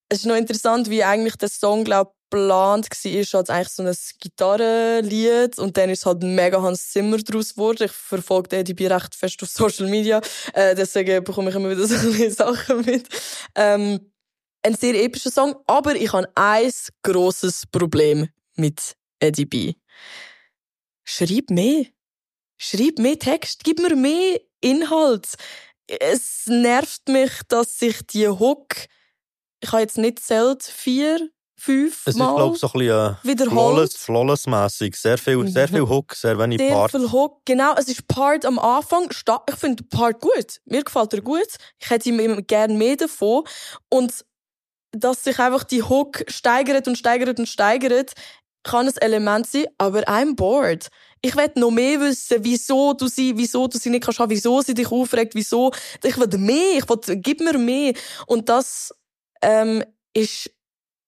es 0.10 0.20
ist 0.20 0.26
noch 0.26 0.36
interessant, 0.36 0.89
wie 0.89 1.03
eigentlich 1.03 1.36
der 1.36 1.49
Song, 1.49 1.84
glaube 1.84 2.12
geplant 2.30 2.88
war, 2.89 3.39
als 3.39 3.49
eigentlich 3.49 3.70
so 3.70 3.84
ein 3.84 3.95
Gitarrenlied 4.20 5.57
und 5.57 5.78
dann 5.78 5.89
ist 5.89 6.05
halt 6.05 6.24
mega 6.24 6.62
Hans 6.62 6.91
Zimmer 6.91 7.18
daraus 7.18 7.53
geworden. 7.53 7.84
Ich 7.84 7.91
verfolge 7.91 8.49
den 8.49 8.66
DB 8.66 8.88
recht 8.88 9.16
fest 9.16 9.41
auf 9.41 9.49
Social 9.49 9.88
Media, 9.88 10.22
äh, 10.53 10.76
deswegen 10.76 11.24
bekomme 11.24 11.49
ich 11.49 11.55
immer 11.55 11.70
wieder 11.70 11.86
so 11.88 11.95
ein 11.95 12.32
Sachen 12.32 12.86
mit. 12.86 13.07
Ähm, 13.55 14.12
ein 14.62 14.76
sehr 14.76 14.93
epischer 14.95 15.32
Song, 15.32 15.55
aber 15.68 15.95
ich 15.95 16.12
habe 16.12 16.28
ein 16.36 16.72
grosses 17.01 17.66
Problem 17.66 18.28
mit 18.55 18.95
Eddie 19.20 19.45
B. 19.45 19.74
Schreib 21.05 21.49
mehr. 21.49 21.86
Schreib 22.57 22.99
mehr 22.99 23.18
Text, 23.18 23.64
gib 23.64 23.80
mir 23.80 23.95
mehr 23.95 24.41
Inhalt. 24.62 25.28
Es 25.88 26.45
nervt 26.45 27.07
mich, 27.07 27.32
dass 27.47 27.80
sich 27.80 28.05
die 28.05 28.28
Hook, 28.28 28.76
ich 29.62 29.72
habe 29.72 29.82
jetzt 29.82 29.97
nicht 29.97 30.20
zählt, 30.20 30.64
vier, 30.64 31.30
fünf 31.57 32.01
Es 32.05 32.14
ist, 32.16 32.20
Mal 32.20 32.36
glaube 32.36 32.55
ich, 32.55 32.62
so 32.62 32.68
ein 32.68 32.74
bisschen 32.74 32.89
äh, 32.89 33.16
wiederholt. 33.24 33.51
flawless, 33.51 33.95
flawless-mässig. 33.97 34.95
Sehr 34.95 35.18
viel, 35.18 35.47
sehr 35.49 35.68
viel 35.68 35.82
Hook, 35.88 36.16
sehr 36.16 36.38
wenig 36.39 36.60
Sehr 36.60 36.72
Part. 36.74 36.91
viel 36.91 37.12
Hook. 37.12 37.41
Genau, 37.45 37.74
es 37.76 37.88
ist 37.89 38.07
Part 38.07 38.45
am 38.45 38.57
Anfang. 38.60 39.12
sta- 39.12 39.43
Ich 39.49 39.55
finde 39.55 39.84
Part 39.84 40.22
gut. 40.22 40.60
Mir 40.66 40.84
gefällt 40.84 41.14
er 41.14 41.22
gut. 41.22 41.47
Ich 41.80 41.89
hätte 41.89 42.10
ihm 42.10 42.47
gerne 42.47 42.74
mehr 42.74 42.95
davon. 42.95 43.43
Und 43.89 44.26
dass 44.91 45.24
sich 45.24 45.38
einfach 45.39 45.64
die 45.66 45.84
Hook 45.84 46.24
steigert 46.30 46.88
und 46.88 46.97
steigert 46.97 47.38
und 47.39 47.47
steigert, 47.47 48.14
kann 48.64 48.88
ein 48.88 48.97
Element 48.97 49.47
sein, 49.47 49.68
aber 49.78 50.01
I'm 50.07 50.36
bored. 50.36 50.88
Ich 51.22 51.36
will 51.36 51.51
noch 51.55 51.72
mehr 51.72 51.99
wissen, 51.99 52.38
wieso 52.43 52.93
du 52.93 53.07
sie, 53.07 53.38
wieso 53.38 53.68
du 53.68 53.78
sie 53.78 53.89
nicht 53.89 54.03
kannst 54.05 54.20
haben, 54.20 54.30
wieso 54.30 54.62
sie 54.62 54.74
dich 54.74 54.89
aufregt, 54.91 55.36
wieso. 55.36 55.72
Ich 56.03 56.18
will 56.18 56.28
mehr, 56.39 56.78
ich 56.78 56.89
will, 56.89 57.18
gib 57.18 57.39
mir 57.41 57.57
mehr. 57.57 57.93
Und 58.26 58.49
das, 58.49 58.93
ähm, 59.42 59.84
ist 60.14 60.52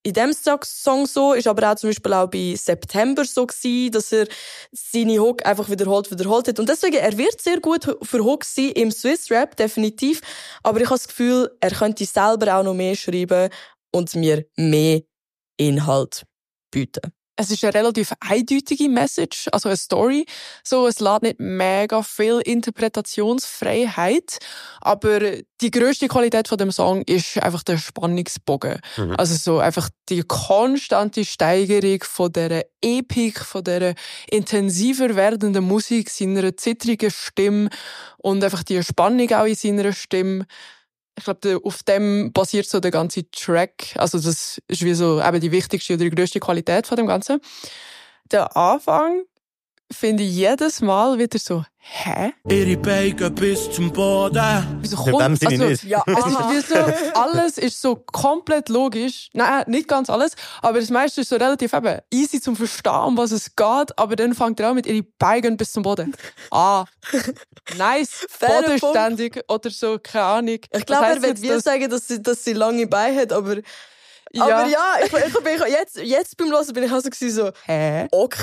in 0.03 0.13
dem 0.13 0.33
Song 0.33 1.05
so, 1.05 1.33
ist 1.33 1.47
aber 1.47 1.71
auch 1.71 1.75
zum 1.75 1.89
Beispiel 1.89 2.13
auch 2.13 2.27
bei 2.27 2.55
September 2.55 3.23
so 3.23 3.45
gewesen, 3.45 3.91
dass 3.91 4.11
er 4.11 4.27
seine 4.71 5.19
Hook 5.19 5.45
einfach 5.45 5.69
wiederholt, 5.69 6.09
wiederholt 6.09 6.47
hat. 6.47 6.59
Und 6.59 6.69
deswegen, 6.69 6.97
er 6.97 7.17
wird 7.17 7.39
sehr 7.39 7.59
gut 7.59 7.85
für 8.01 8.23
Hooks 8.23 8.55
sein 8.55 8.71
im 8.71 8.91
Swiss 8.91 9.29
Rap, 9.29 9.55
definitiv. 9.57 10.21
Aber 10.63 10.79
ich 10.79 10.85
habe 10.85 10.95
das 10.95 11.07
Gefühl, 11.07 11.55
er 11.59 11.71
könnte 11.71 12.05
selber 12.05 12.55
auch 12.55 12.63
noch 12.63 12.73
mehr 12.73 12.95
schreiben 12.95 13.49
und 13.91 14.15
mir 14.15 14.45
mehr 14.55 15.01
Inhalt 15.57 16.23
bieten. 16.71 17.11
Es 17.41 17.49
ist 17.49 17.63
eine 17.63 17.73
relativ 17.73 18.13
eindeutige 18.19 18.87
Message, 18.87 19.47
also 19.51 19.69
eine 19.69 19.77
Story. 19.77 20.25
So, 20.63 20.85
es 20.87 20.99
lädt 20.99 21.23
nicht 21.23 21.39
mega 21.39 22.03
viel 22.03 22.39
Interpretationsfreiheit, 22.45 24.37
aber 24.79 25.19
die 25.61 25.71
grösste 25.71 26.07
Qualität 26.07 26.47
von 26.47 26.57
dem 26.59 26.71
Song 26.71 27.01
ist 27.03 27.37
einfach 27.41 27.63
der 27.63 27.77
Spannungsbogen. 27.77 28.79
Mhm. 28.97 29.15
Also 29.17 29.35
so 29.35 29.59
einfach 29.59 29.89
die 30.09 30.21
konstante 30.21 31.25
Steigerung 31.25 32.03
von 32.03 32.31
der 32.31 32.65
Epik, 32.81 33.39
von 33.39 33.63
der 33.63 33.95
intensiver 34.29 35.15
werdenden 35.15 35.63
Musik, 35.63 36.09
seiner 36.09 36.55
zittrigen 36.55 37.09
Stimme 37.09 37.69
und 38.17 38.43
einfach 38.43 38.63
die 38.63 38.83
Spannung 38.83 39.31
auch 39.31 39.45
in 39.45 39.55
seiner 39.55 39.93
Stimme. 39.93 40.45
Ich 41.17 41.25
glaube, 41.25 41.59
auf 41.63 41.83
dem 41.83 42.31
basiert 42.31 42.67
so 42.67 42.79
der 42.79 42.91
ganze 42.91 43.29
Track. 43.31 43.93
Also 43.95 44.19
das 44.19 44.61
ist 44.67 44.83
wie 44.83 44.93
so 44.93 45.21
eben 45.21 45.39
die 45.39 45.51
wichtigste 45.51 45.93
oder 45.93 46.05
die 46.05 46.09
grösste 46.09 46.39
Qualität 46.39 46.87
von 46.87 46.97
dem 46.97 47.07
Ganzen. 47.07 47.41
Der 48.31 48.55
Anfang 48.55 49.23
finde 49.91 50.23
ich 50.23 50.35
jedes 50.35 50.81
Mal 50.81 51.17
wieder 51.17 51.39
so, 51.39 51.63
hä? 51.77 52.33
Ihre 52.49 52.77
Beine 52.77 53.29
bis 53.31 53.71
zum 53.71 53.91
Boden. 53.91 54.79
Wieso 54.81 54.97
Sinne 55.03 55.35
also, 55.35 55.65
nicht. 55.65 55.83
Ja, 55.83 56.03
es 56.07 56.25
ist 56.25 56.25
wie 56.25 56.73
so, 56.73 57.19
alles 57.19 57.57
ist 57.57 57.81
so 57.81 57.95
komplett 57.95 58.69
logisch. 58.69 59.29
Nein, 59.33 59.63
nicht 59.67 59.87
ganz 59.87 60.09
alles, 60.09 60.33
aber 60.61 60.79
das 60.79 60.89
meiste 60.89 61.21
ist 61.21 61.29
so 61.29 61.35
relativ 61.35 61.73
eben 61.73 61.99
easy 62.11 62.39
zum 62.39 62.55
Verstehen, 62.55 62.93
um 62.93 63.17
was 63.17 63.31
es 63.31 63.55
geht, 63.55 63.97
aber 63.97 64.15
dann 64.15 64.33
fängt 64.33 64.59
er 64.59 64.69
an 64.69 64.75
mit 64.75 64.85
ihre 64.85 65.03
Beine 65.19 65.51
bis 65.51 65.71
zum 65.71 65.83
Boden. 65.83 66.15
Ah, 66.51 66.85
nice, 67.77 68.27
bodenständig 68.39 69.41
oder 69.47 69.69
so, 69.69 69.99
keine 70.01 70.25
Ahnung. 70.25 70.59
Ich 70.71 70.85
glaube, 70.85 71.05
er 71.07 71.21
wird 71.21 71.41
wie 71.41 71.59
sagen, 71.59 71.89
dass 71.89 72.07
sie, 72.07 72.21
dass 72.21 72.43
sie 72.43 72.53
lange 72.53 72.87
Beine 72.87 73.21
hat, 73.21 73.33
aber, 73.33 73.57
Ja. 74.33 74.43
aber 74.45 74.69
ja, 74.69 74.95
ich, 75.03 75.11
ich, 75.11 75.33
bin, 75.43 75.59
jetzt, 75.71 75.97
jetzt 75.97 76.37
beim 76.37 76.49
Hören 76.51 76.73
bin 76.73 76.83
ich 76.83 76.91
auch 76.91 77.01
so, 77.01 77.51
Hä? 77.65 78.07
ok, 78.11 78.37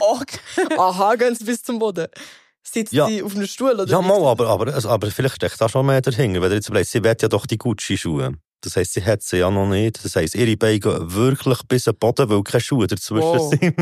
Ok. 0.00 0.28
aha, 0.78 1.14
gehen 1.14 1.34
sie 1.34 1.44
bis 1.44 1.62
zum 1.62 1.78
Boden. 1.78 2.06
Sitzt 2.62 2.92
Ja. 2.92 3.06
sie 3.06 3.22
auf 3.22 3.34
einem 3.34 3.46
Stuhl 3.46 3.70
oder 3.72 3.86
Ja, 3.86 4.00
mal, 4.02 4.22
aber, 4.26 4.48
aber, 4.48 4.74
also, 4.74 4.88
aber 4.88 5.10
vielleicht 5.10 5.36
steckt 5.36 5.60
da 5.60 5.68
schon 5.68 5.86
mehr 5.86 6.00
dahinter. 6.00 6.42
Ihr 6.42 6.52
jetzt 6.54 6.68
überlegt, 6.68 6.90
sie 6.90 7.02
will 7.02 7.14
ja 7.20 7.28
doch 7.28 7.46
die 7.46 7.56
Gucci-Schuhe. 7.56 8.32
Das 8.60 8.74
heisst, 8.76 8.94
sie 8.94 9.04
hat 9.04 9.22
sie 9.22 9.38
ja 9.38 9.50
noch 9.50 9.66
nicht. 9.68 10.04
Das 10.04 10.16
heisst, 10.16 10.34
ihre 10.34 10.56
Beine 10.56 10.80
gehen 10.80 11.14
wirklich 11.14 11.60
bis 11.68 11.84
zum 11.84 11.94
Boden, 11.96 12.28
weil 12.28 12.42
keine 12.42 12.60
Schuhe 12.60 12.86
dazwischen 12.88 13.22
Wow. 13.22 13.50
sind. 13.50 13.74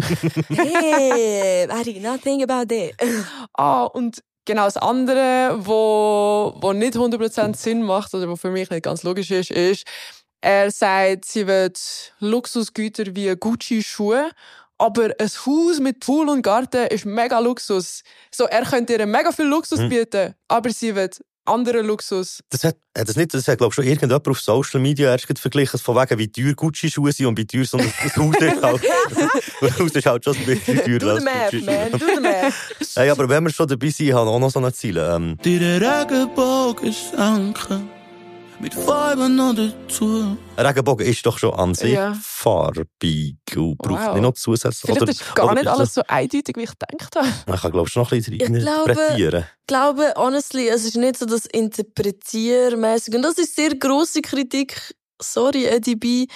Hey, 0.51 1.65
I 1.71 1.83
did 1.83 2.03
not 2.03 2.21
think 2.23 2.43
about 2.49 2.67
that. 2.69 2.93
Ah, 3.59 3.85
und 3.85 4.23
genau 4.45 4.65
das 4.67 4.77
andere, 4.77 5.57
wo, 5.61 6.55
wo 6.61 6.73
nicht 6.75 6.95
100% 6.95 7.57
Sinn 7.57 7.83
macht, 7.83 8.13
oder 8.15 8.29
wo 8.29 8.37
für 8.37 8.51
mich 8.51 8.69
nicht 8.71 8.83
ganz 8.83 9.03
logisch 9.03 9.31
ist, 9.31 9.51
ist, 9.51 9.85
er 10.41 10.71
sagt, 10.71 11.25
sie 11.25 11.47
wird 11.47 11.79
Luxusgüter 12.21 13.05
wie 13.15 13.35
Gucci-Schuhe, 13.35 14.31
aber 14.79 15.11
ein 15.19 15.29
Haus 15.47 15.81
mit 15.81 16.01
Pool 16.01 16.29
und 16.29 16.43
Garten 16.43 16.87
ist 16.89 17.07
mega 17.07 17.39
Luxus. 17.39 18.03
So, 18.35 18.45
er 18.45 18.63
könnte 18.65 18.93
ihr 18.95 19.07
mega 19.07 19.33
viel 19.33 19.47
Luxus 19.47 19.81
Hm. 19.81 19.89
bieten, 19.89 20.35
aber 20.49 20.71
sie 20.71 20.95
wird 20.95 21.21
anderen 21.47 21.87
Luxus. 21.87 22.41
Das 22.51 22.65
hat, 22.65 22.77
hat 22.99 23.09
das 23.09 23.17
nicht, 23.17 23.33
das 23.33 23.47
hat, 23.49 23.59
glaube 23.59 23.71
ich, 23.71 23.77
schon 23.77 23.85
irgendjemand 23.85 24.27
auf 24.29 24.41
Social 24.41 24.81
Media 24.81 25.13
erst 25.13 25.39
verglichen, 25.39 25.79
von 25.79 25.97
wegen, 25.97 26.19
wie 26.19 26.29
teuer 26.31 26.55
Gucci-Schuhe 26.55 27.13
sind 27.13 27.27
und 27.27 27.39
wie 27.39 27.47
teuer 27.47 27.65
so 27.65 27.79
ein 27.79 27.85
Haus 28.17 28.37
ist 28.41 28.63
halt. 28.63 28.83
Das 29.61 29.79
Haus 29.79 29.91
ist 29.93 30.07
halt 30.07 30.25
schon 30.25 30.37
ein 30.37 30.45
bisschen 30.45 30.77
teurer 30.79 30.99
Do 30.99 31.11
als 31.11 31.25
Gucci-Schuhe. 31.25 31.91
Do 31.93 32.07
the 32.15 32.21
math. 32.21 32.55
Hey, 32.97 33.11
aber 33.11 33.29
wenn 33.29 33.45
wir 33.45 33.51
schon 33.53 33.69
dabei 33.69 33.89
sind, 33.91 34.13
haben 34.13 34.27
wir 34.27 34.33
auch 34.33 34.41
noch 34.41 34.51
so 34.51 34.59
eine 34.59 34.73
Ziele. 34.73 35.15
Ähm, 35.15 35.39
Deine 35.43 35.81
Regenbogen 35.81 36.93
senken. 36.93 37.96
Mit 38.59 38.73
Farben 38.75 39.37
noch 39.37 39.55
dazu. 39.55 40.37
ein 40.57 40.67
Regenbogen 40.67 41.07
ist 41.07 41.25
doch 41.27 41.39
schon 41.39 41.53
an 41.55 41.75
sich 41.75 41.93
Ja. 41.93 42.17
farbig 42.23 43.37
und 43.55 43.77
braucht 43.77 44.01
Wow. 44.07 44.15
nicht 44.15 44.23
noch 44.23 44.33
zusätzlich. 44.33 44.81
Vielleicht 44.83 45.03
oder, 45.03 45.11
ist 45.13 45.35
gar 45.35 45.45
oder 45.47 45.55
nicht 45.57 45.67
alles 45.67 45.93
das- 45.93 45.95
so 45.95 46.03
eindeutig, 46.09 46.57
wie 46.57 46.63
ich 46.63 46.71
gedacht 46.71 47.17
habe. 47.17 47.29
Man 47.47 47.59
kann, 47.59 47.73
glaube 47.73 47.89
ich, 47.89 47.97
noch 47.97 48.11
ein 48.13 48.19
bisschen 48.19 48.39
glaube- 48.39 48.91
interpretieren. 48.93 49.45
Ich 49.61 49.67
glaube, 49.67 50.15
honestly, 50.17 50.69
es 50.69 50.85
ist 50.85 50.97
nicht 50.97 51.19
so 51.19 51.27
das 51.27 51.45
Interpretiermäßig. 51.47 53.15
Und 53.15 53.23
das 53.23 53.35
ist 53.39 53.57
sehr 53.57 53.75
grosse 53.77 54.23
Kritik. 54.23 54.95
Sorry, 55.21 55.67
Eddie 55.67 55.97
B. 55.97 56.27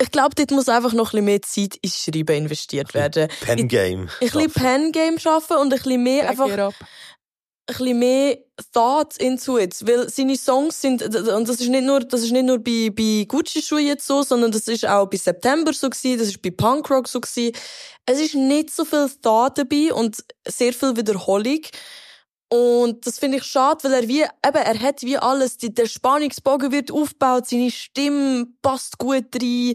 Ich 0.00 0.10
glaube, 0.10 0.34
dort 0.34 0.50
muss 0.50 0.68
einfach 0.68 0.92
noch 0.92 1.14
ein 1.14 1.24
bisschen 1.24 1.24
mehr 1.24 1.42
Zeit 1.42 1.76
ins 1.80 1.96
Schreiben 2.02 2.36
investiert 2.36 2.92
werden. 2.94 3.28
Pen 3.40 3.68
Game. 3.68 4.02
Ein 4.02 4.28
bisschen 4.28 4.50
Pen-Game 4.50 5.18
schaffen 5.18 5.56
und 5.56 5.72
ein 5.72 5.78
bisschen 5.78 6.02
mehr 6.02 6.26
Back 6.26 6.40
einfach. 6.40 6.72
Ein 7.66 7.76
bisschen 7.76 7.98
mehr 7.98 8.38
Thought 8.72 9.16
into 9.16 9.58
it. 9.58 9.74
Weil 9.86 10.08
seine 10.10 10.36
Songs 10.36 10.80
sind, 10.80 11.02
und 11.02 11.48
das 11.48 11.60
ist 11.60 11.68
nicht 11.68 11.84
nur, 11.84 12.00
das 12.00 12.22
ist 12.22 12.32
nicht 12.32 12.44
nur 12.44 12.58
bei, 12.58 12.90
bei 12.90 13.24
Gucci-Schuhen 13.26 13.86
jetzt 13.86 14.06
so, 14.06 14.22
sondern 14.22 14.52
das 14.52 14.68
ist 14.68 14.86
auch 14.86 15.06
bei 15.08 15.16
September 15.16 15.72
so 15.72 15.88
gewesen, 15.88 16.18
das 16.18 16.28
ist 16.28 16.42
bei 16.42 16.50
Punkrock 16.50 17.08
so 17.08 17.20
gewesen. 17.20 17.56
Es 18.06 18.20
ist 18.20 18.34
nicht 18.34 18.70
so 18.70 18.84
viel 18.84 19.08
Thought 19.22 19.58
dabei 19.58 19.92
und 19.94 20.24
sehr 20.46 20.72
viel 20.72 20.96
Wiederholung. 20.96 21.60
Und 22.50 23.06
das 23.06 23.18
finde 23.18 23.38
ich 23.38 23.44
schade, 23.44 23.82
weil 23.82 23.94
er 23.94 24.08
wie, 24.08 24.22
eben, 24.22 24.32
er 24.42 24.80
hat 24.80 25.02
wie 25.02 25.16
alles, 25.16 25.56
die, 25.56 25.74
der 25.74 25.86
Spannungsbogen 25.86 26.70
wird 26.70 26.92
aufgebaut, 26.92 27.48
seine 27.48 27.70
Stimme 27.70 28.46
passt 28.62 28.98
gut 28.98 29.26
rein. 29.34 29.74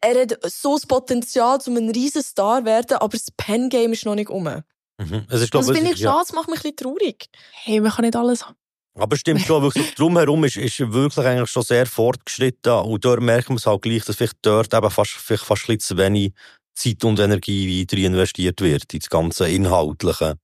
Er 0.00 0.22
hat 0.22 0.38
so 0.50 0.74
das 0.74 0.86
Potenzial, 0.86 1.58
um 1.66 1.76
ein 1.76 1.90
riesen 1.90 2.22
Star 2.22 2.60
zu 2.60 2.64
werden, 2.64 2.96
aber 2.96 3.16
das 3.16 3.30
Pen-Game 3.36 3.92
ist 3.92 4.06
noch 4.06 4.14
nicht 4.14 4.30
um. 4.30 4.64
Mhm. 4.98 5.26
Ist, 5.28 5.30
Das 5.42 5.50
glaube 5.50 5.74
finde 5.74 5.90
es- 5.90 5.96
ich 5.96 6.02
schade, 6.02 6.18
das 6.20 6.32
macht 6.32 6.48
mich 6.48 6.58
ein 6.58 6.62
bisschen 6.62 6.76
traurig. 6.76 7.26
Hey, 7.64 7.80
man 7.80 7.90
kann 7.90 8.04
nicht 8.04 8.16
alles 8.16 8.44
haben. 8.46 8.56
Aber 8.96 9.16
stimmt 9.16 9.40
schon, 9.40 9.60
wirklich 9.62 9.86
so 9.88 9.92
drumherum 9.96 10.44
ist, 10.44 10.56
ist 10.56 10.78
wirklich 10.78 11.26
eigentlich 11.26 11.50
schon 11.50 11.64
sehr 11.64 11.84
fortgeschritten. 11.86 12.72
Und 12.72 13.04
dort 13.04 13.20
merkt 13.20 13.48
man 13.48 13.56
es 13.58 13.66
halt 13.66 13.82
gleich, 13.82 14.04
dass 14.04 14.14
vielleicht 14.16 14.36
dort 14.42 14.72
eben 14.72 14.90
fast, 14.90 15.10
vielleicht 15.10 15.44
fast 15.44 15.62
ein 15.68 15.76
bisschen 15.76 15.96
zu 15.96 16.02
wenig 16.02 16.32
Zeit 16.74 17.02
und 17.04 17.18
Energie 17.18 17.80
weiter 17.82 17.96
investiert 17.96 18.60
wird, 18.60 18.94
ins 18.94 19.10
ganze 19.10 19.48
Inhaltliche. 19.48 20.36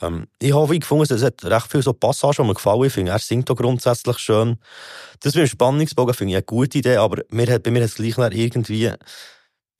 Ähm, 0.00 0.26
ich 0.40 0.52
habe 0.54 0.70
wie 0.72 0.78
gefunden, 0.80 1.12
es 1.12 1.22
hat 1.22 1.44
recht 1.44 1.70
viele 1.70 1.82
so 1.84 1.92
Passagen, 1.92 2.42
die 2.42 2.48
mir 2.48 2.54
gefallen. 2.54 2.84
Ich 2.84 2.92
finde, 2.92 3.12
er 3.12 3.18
singt 3.20 3.48
auch 3.50 3.56
grundsätzlich 3.56 4.18
schön. 4.18 4.58
Das 5.20 5.34
mit 5.34 5.44
dem 5.44 5.48
Spannungsbogen 5.48 6.14
finde 6.14 6.32
ich 6.32 6.36
eine 6.36 6.44
gute 6.44 6.78
Idee, 6.78 6.96
aber 6.96 7.22
mir 7.30 7.46
hat, 7.52 7.62
bei 7.62 7.70
mir 7.70 7.82
hat 7.82 7.90
es 7.90 7.94
gleich 7.96 8.16
irgendwie, 8.18 8.92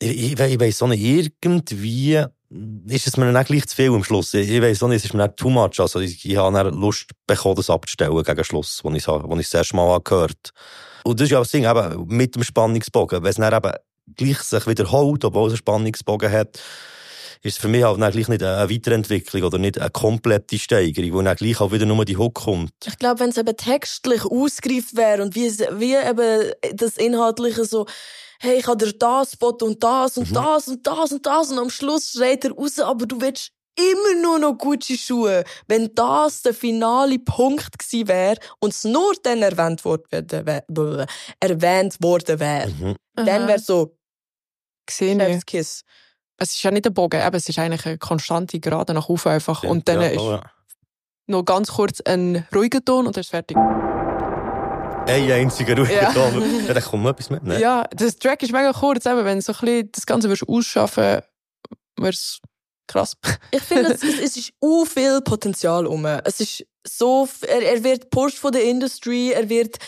ich, 0.01 0.33
ich, 0.33 0.39
ich 0.41 0.61
weiss 0.61 0.83
auch 0.83 0.89
nicht, 0.89 1.03
irgendwie 1.03 2.25
ist 2.51 3.07
es 3.07 3.17
mir 3.17 3.31
dann 3.31 3.45
gleich 3.45 3.67
zu 3.67 3.77
viel 3.77 3.93
am 3.93 4.05
Schluss. 4.05 4.33
Ich, 4.35 4.49
ich 4.49 4.63
weiss 4.63 4.83
auch 4.83 4.89
nicht, 4.89 4.99
es 4.99 5.05
ist 5.07 5.15
mir 5.15 5.27
dann 5.27 5.37
too 5.37 5.51
much. 5.51 5.79
Also 5.81 6.01
ich, 6.01 6.25
ich 6.25 6.37
habe 6.37 6.57
dann 6.57 6.75
Lust 6.75 7.11
bekommen, 7.27 7.57
das 7.57 7.71
abzustellen 7.71 8.23
gegen 8.23 8.45
Schluss, 8.45 8.83
als 8.85 8.97
ich 8.97 9.07
es 9.07 9.51
das 9.51 9.55
erste 9.55 9.77
Mal 9.77 10.01
gehört. 10.03 10.51
Und 11.05 11.21
das 11.21 11.27
ist 11.27 11.33
ja 11.33 11.39
das 11.39 11.51
Ding, 11.51 11.65
eben, 11.65 12.07
mit 12.07 12.35
dem 12.35 12.45
Spannungsbogen. 12.45 13.23
Wenn 13.23 13.31
es 13.31 13.37
dann 13.37 13.53
eben 13.53 13.73
gleich 14.17 14.39
sich 14.41 14.67
wiederholt, 14.67 15.25
obwohl 15.25 15.49
es 15.49 15.53
einen 15.53 15.59
Spannungsbogen 15.59 16.31
hat, 16.31 16.59
ist 17.43 17.57
es 17.57 17.59
für 17.59 17.69
mich 17.69 17.85
halt 17.85 17.99
gleich 17.99 18.29
nicht 18.29 18.43
eine 18.43 18.71
Weiterentwicklung 18.71 19.43
oder 19.43 19.59
nicht 19.59 19.79
eine 19.79 19.91
komplette 19.91 20.59
Steigerung, 20.59 21.13
wo 21.13 21.23
dann 21.23 21.37
gleich 21.37 21.61
auch 21.61 21.71
wieder 21.71 21.87
nur 21.87 22.05
die 22.05 22.17
Hook 22.17 22.35
kommt. 22.35 22.73
Ich 22.85 22.99
glaube, 22.99 23.21
wenn 23.21 23.31
es 23.31 23.37
eben 23.37 23.57
textlich 23.57 24.25
ausgereift 24.25 24.97
wäre 24.97 25.23
und 25.23 25.35
wie, 25.35 25.51
wie 25.51 25.95
eben 25.95 26.53
das 26.75 26.97
Inhaltliche 26.97 27.65
so, 27.65 27.87
hey, 28.41 28.59
ich 28.59 28.67
habe 28.67 28.85
dir 28.85 28.93
das 28.93 29.33
Spot 29.33 29.57
und 29.63 29.83
das 29.83 30.17
und 30.19 30.31
Mhm. 30.31 30.35
das 30.35 30.69
und 30.69 30.87
das 30.87 31.13
und 31.13 31.27
das 31.27 31.51
und 31.51 31.59
am 31.59 31.71
Schluss 31.71 32.13
schreit 32.13 32.45
er 32.45 32.53
raus, 32.53 32.79
aber 32.79 33.07
du 33.07 33.21
willst 33.21 33.53
immer 33.77 34.21
nur 34.23 34.39
noch 34.41 34.59
Gucci-Schuhe. 34.59 35.45
Wenn 35.69 35.95
das 35.95 36.43
der 36.43 36.53
finale 36.55 37.19
Punkt 37.21 37.79
gewesen 37.79 38.09
wäre 38.09 38.37
und 38.59 38.73
es 38.73 38.85
nur 38.85 39.13
dann 39.23 39.41
erwähnt 39.43 39.85
worden 39.85 40.31
wäre, 40.31 41.07
erwähnt 41.41 41.97
worden 42.03 42.41
wäre, 42.41 42.69
Mhm. 42.69 42.97
dann 43.15 43.47
wäre 43.47 43.59
so, 43.59 43.95
Gesehen. 44.87 45.43
Kiss. 45.47 45.83
Es 46.39 46.55
ist 46.55 46.63
ja 46.63 46.71
nicht 46.71 46.87
ein 46.87 46.95
Bogen, 46.95 47.21
eben, 47.21 47.37
es 47.37 47.49
ist 47.49 47.59
eigentlich 47.59 47.85
eine 47.85 47.99
konstante 47.99 48.59
Gerade 48.59 48.95
nach 48.95 49.09
oben 49.09 49.29
einfach. 49.29 49.63
Und 49.65 49.87
dann 49.87 50.01
ja, 50.01 50.09
ist 50.09 50.23
ja. 50.23 50.43
noch 51.27 51.45
ganz 51.45 51.73
kurz 51.73 52.01
ein 52.01 52.47
ruhiger 52.55 52.83
Ton 52.83 53.07
und 53.07 53.15
dann 53.17 53.21
ist 53.21 53.31
fertig. 53.31 53.57
Ein 55.09 55.31
einziger 55.31 55.77
ruhiger 55.77 56.03
Ja. 56.03 56.13
Ton. 56.13 56.43
Ja, 56.69 56.75
da 56.75 56.81
kommt 56.81 57.03
noch 57.03 57.11
etwas 57.11 57.31
mit, 57.31 57.43
ne? 57.43 57.59
Ja, 57.61 57.85
das 57.91 58.19
Track 58.19 58.43
ist 58.43 58.53
mega 58.53 58.73
kurz, 58.73 59.07
eben, 59.07 59.25
wenn 59.25 59.39
du 59.39 59.43
so 59.43 59.53
ein 59.53 59.59
bisschen 59.61 59.93
das 59.93 60.07
Ganze 60.07 60.29
würdest 60.29 60.49
ausschaffen 60.49 61.23
wäre 61.97 62.11
es 62.13 62.41
krass. 62.87 63.17
Ich 63.51 63.63
finde, 63.63 63.93
es, 63.93 64.03
es, 64.03 64.37
ist 64.37 64.53
u 64.63 64.85
viel 64.85 65.21
Potenzial 65.21 65.87
um. 65.87 66.05
Es 66.07 66.41
ist 66.41 66.67
so, 66.87 67.29
er, 67.47 67.63
er 67.63 67.85
wird 67.85 68.11
pushed 68.11 68.39
von 68.39 68.53
der 68.53 68.65
Industry, 68.65 69.33
er 69.33 69.49
wird, 69.49 69.79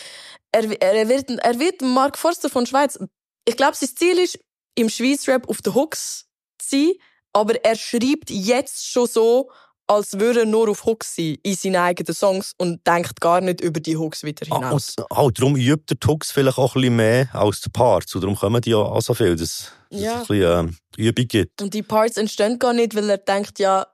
er, 0.51 0.69
er 0.81 1.09
wird, 1.09 1.29
er 1.29 1.59
wird 1.59 1.81
Mark 1.81 2.17
Forster 2.17 2.49
von 2.49 2.65
Schweiz. 2.65 2.99
Ich 3.45 3.57
glaube, 3.57 3.75
sein 3.75 3.89
Ziel 3.95 4.19
ist, 4.19 4.39
im 4.75 4.89
Schweiz-Rap 4.89 5.49
auf 5.49 5.61
den 5.61 5.75
Hooks 5.75 6.27
zu 6.59 6.75
sein, 6.75 6.91
aber 7.33 7.63
er 7.63 7.75
schreibt 7.75 8.29
jetzt 8.29 8.87
schon 8.87 9.07
so, 9.07 9.51
als 9.91 10.19
würde 10.19 10.41
er 10.41 10.45
nur 10.45 10.69
auf 10.69 10.85
Hooks 10.85 11.15
sein 11.15 11.37
in 11.43 11.55
seinen 11.55 11.75
eigenen 11.75 12.13
Songs 12.15 12.53
und 12.57 12.85
denkt 12.87 13.19
gar 13.19 13.41
nicht 13.41 13.61
über 13.61 13.79
die 13.79 13.97
Hooks 13.97 14.23
wieder 14.23 14.45
Ah, 14.49 14.55
hinaus. 14.55 14.95
und 14.97 15.05
halt, 15.17 15.39
darum 15.39 15.55
übt 15.55 15.83
der 15.89 15.99
Tux 15.99 16.31
vielleicht 16.31 16.57
auch 16.57 16.75
ein 16.75 16.81
bisschen 16.81 16.95
mehr 16.95 17.29
als 17.33 17.61
der 17.61 17.69
Parts. 17.71 18.15
Und 18.15 18.21
darum 18.21 18.35
kommen 18.37 18.61
die 18.61 18.71
ja 18.71 18.77
auch 18.77 19.01
so 19.01 19.13
viel, 19.13 19.35
dass, 19.35 19.71
dass 19.89 19.99
Ja. 20.01 20.21
es 20.21 20.29
ein 20.29 20.37
bisschen 20.39 20.77
äh, 20.97 21.01
Übung 21.09 21.27
gibt. 21.27 21.61
Und 21.61 21.73
die 21.73 21.83
Parts 21.83 22.17
entstehen 22.17 22.57
gar 22.57 22.73
nicht, 22.73 22.95
weil 22.95 23.09
er 23.09 23.17
denkt, 23.17 23.59
ja, 23.59 23.85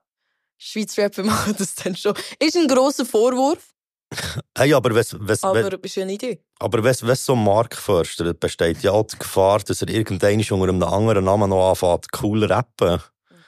Schweiz-Rap, 0.58 1.18
wir 1.18 1.24
machen 1.34 1.56
das 1.58 1.76
dann 1.76 1.96
schon. 1.96 2.14
Ist 2.40 2.56
ein 2.58 2.68
grosser 2.68 3.06
Vorwurf, 3.06 3.74
Hey, 4.58 4.74
aber 4.74 4.90
wenn 4.96 5.06
wenn's, 5.28 5.44
aber 5.44 5.70
wenn, 5.72 5.80
ist 5.82 5.96
ja 5.96 6.04
eine 6.04 6.14
Idee. 6.14 6.40
aber 6.60 6.82
wenn's, 6.84 7.06
wenn's 7.06 7.26
so 7.26 7.36
Mark 7.36 7.76
fördert, 7.76 8.40
besteht 8.40 8.82
ja 8.82 8.92
auch 8.92 9.04
die 9.06 9.18
Gefahr, 9.20 9.60
dass 9.60 9.82
er 9.82 9.90
irgendwann 9.90 10.40
unter 10.40 10.64
einem 10.70 10.84
anderen 10.84 11.26
Namen 11.26 11.50
noch 11.50 11.70
anfängt, 11.72 12.08
cool 12.22 12.44
rappen. 12.46 13.02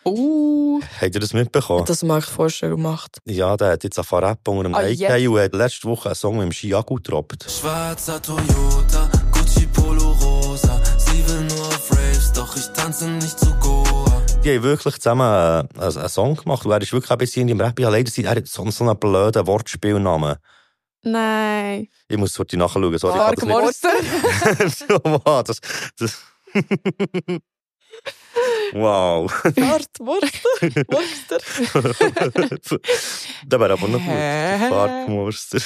Uh, 0.09 0.81
Habt 1.01 1.13
ihr 1.15 1.19
das 1.21 1.33
mitbekommen? 1.33 1.85
Das 1.85 2.03
Mark 2.03 2.23
Forster 2.25 2.69
gemacht. 2.69 3.19
Ja, 3.25 3.55
der 3.57 3.71
hat 3.73 3.83
jetzt 3.83 3.97
angefangen 3.97 4.23
rappen 4.25 4.57
unter 4.57 4.65
einem 4.67 4.75
Ah, 4.75 4.79
AK 4.89 4.97
jetzt? 5.19 5.27
und 5.27 5.39
hat 5.39 5.53
letzte 5.53 5.87
Woche 5.87 6.09
einen 6.09 6.15
Song 6.15 6.37
mit 6.37 6.45
dem 6.45 6.51
Chiago 6.51 6.95
gedroppt. 6.95 7.45
Schwarzer 7.49 8.21
Toyota, 8.21 9.09
Gucci 9.31 9.67
Polo 9.67 10.11
Rosa. 10.13 10.81
Sie 10.97 11.25
will 11.27 11.41
nur 11.43 11.67
auf 11.67 11.91
Raves, 11.91 12.31
doch 12.33 12.55
ich 12.55 12.67
tanze 12.67 13.09
nicht 13.09 13.39
zu 13.39 13.53
Goa. 13.55 14.23
Die 14.43 14.55
haben 14.55 14.63
wirklich 14.63 14.95
zusammen 14.95 15.67
äh, 15.77 15.81
einen, 15.81 16.09
Song 16.09 16.35
gemacht 16.35 16.65
und 16.65 16.71
er 16.71 16.81
ist 16.81 16.93
wirklich 16.93 17.11
ein 17.11 17.17
bisschen 17.17 17.47
im 17.49 17.59
Rap. 17.59 17.79
Ja, 17.79 17.89
leider, 17.89 18.11
er 18.23 18.31
hat 18.31 18.47
so, 18.47 18.69
so 18.71 18.83
einen 18.85 18.97
blöden 18.97 19.45
Wortspielnamen. 19.45 20.35
nein. 21.03 21.87
Ich 22.07 22.17
muss 22.17 22.37
heute 22.39 22.57
nachschauen. 22.57 22.97
Sorry, 22.97 23.13
ich 23.37 23.45
Mark 23.45 23.45
Morster. 23.45 23.89
das, 25.43 25.59
das 25.97 26.17
wow. 28.73 29.31
Wart, 29.43 29.89
Wurster, 29.99 31.39
der 33.45 33.59
wäre 33.59 33.73
aber 33.73 33.87
noch 33.87 33.99
gut. 33.99 34.69
Farkmonster. 34.69 35.59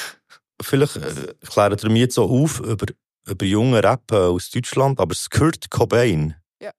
Vielleicht 0.62 0.96
äh, 0.98 1.34
klären 1.50 1.82
wir 1.82 1.90
mir 1.90 2.00
jetzt 2.00 2.16
so 2.16 2.24
auf 2.26 2.60
über, 2.62 2.86
über 3.28 3.46
junge 3.46 3.84
Rapper 3.84 4.30
aus 4.30 4.50
Deutschland, 4.50 5.00
aber 5.00 5.16
Kurt 5.32 5.70
Cobain. 5.70 6.36
Ja. 6.62 6.72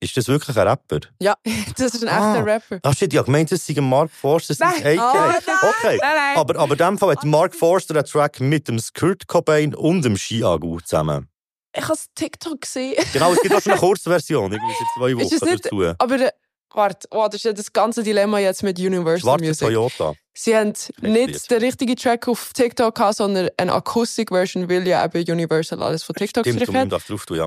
Ist 0.00 0.16
das 0.16 0.28
wirklich 0.28 0.56
ein 0.56 0.66
Rapper? 0.68 1.00
Das 1.76 1.94
ist 1.94 2.02
ein 2.02 2.08
Ah. 2.08 2.32
echter 2.34 2.46
Rapper. 2.46 2.78
Ach 2.82 2.94
shit, 2.96 3.12
ich 3.12 3.18
habe 3.18 3.26
gemeint, 3.26 3.50
das 3.52 3.64
sei 3.66 3.80
Mark 3.80 4.10
Forster, 4.10 4.54
das 4.54 4.76
ist. 4.76 4.84
AK. 4.86 4.98
Oh, 4.98 5.68
okay. 5.68 5.98
Nein, 6.00 6.10
nein. 6.16 6.36
Aber, 6.36 6.58
aber 6.58 6.72
in 6.72 6.78
dem 6.78 6.98
Fall 6.98 7.10
hat 7.12 7.24
Mark 7.24 7.54
Forster 7.54 7.94
einen 7.94 8.04
Track 8.04 8.40
mit 8.40 8.68
dem 8.68 8.80
Kurt 8.98 9.26
Cobain 9.26 9.74
und 9.74 10.04
dem 10.04 10.16
Chiago 10.16 10.78
zusammen. 10.80 11.28
Ich 11.76 11.82
habe 11.84 11.94
es 11.94 12.06
TikTok 12.14 12.60
gesehen. 12.60 13.02
Genau, 13.12 13.32
es 13.32 13.40
gibt 13.40 13.54
auch 13.54 13.62
schon 13.62 13.72
eine 13.72 13.80
Kurzversion, 13.86 14.52
irgendwie 14.52 14.74
seit 14.78 14.88
zwei 14.96 15.22
Ist 15.22 15.32
es 15.32 15.40
Wochen 15.42 15.50
nicht- 15.50 15.64
dazu. 15.66 15.94
Aber, 15.98 16.14
äh, 16.20 16.30
Warte, 16.74 17.06
oh, 17.10 17.26
das 17.26 17.34
ist 17.34 17.44
ja 17.44 17.52
das 17.52 17.70
ganze 17.70 18.02
Dilemma 18.02 18.38
jetzt 18.38 18.62
mit 18.62 18.78
Universal 18.78 19.20
Schwarze 19.20 19.44
Music. 19.44 19.68
Toyota. 19.68 20.14
Sie 20.32 20.56
haben 20.56 20.72
nicht 21.02 21.50
den 21.50 21.58
richtigen 21.62 21.96
Track 21.96 22.26
auf 22.28 22.54
TikTok 22.54 22.94
gehabt, 22.94 23.16
sondern 23.16 23.50
eine 23.58 23.74
Akustik-Version, 23.74 24.70
weil 24.70 24.88
ja 24.88 25.04
eben 25.04 25.30
Universal 25.30 25.82
alles 25.82 26.02
von 26.02 26.14
TikTok 26.14 26.44
Stimmt, 26.44 26.60
gestrichen 26.60 26.80
hat. 26.80 26.92
darfst 26.92 27.10
drauf 27.10 27.26
tun, 27.26 27.36
ja. 27.36 27.46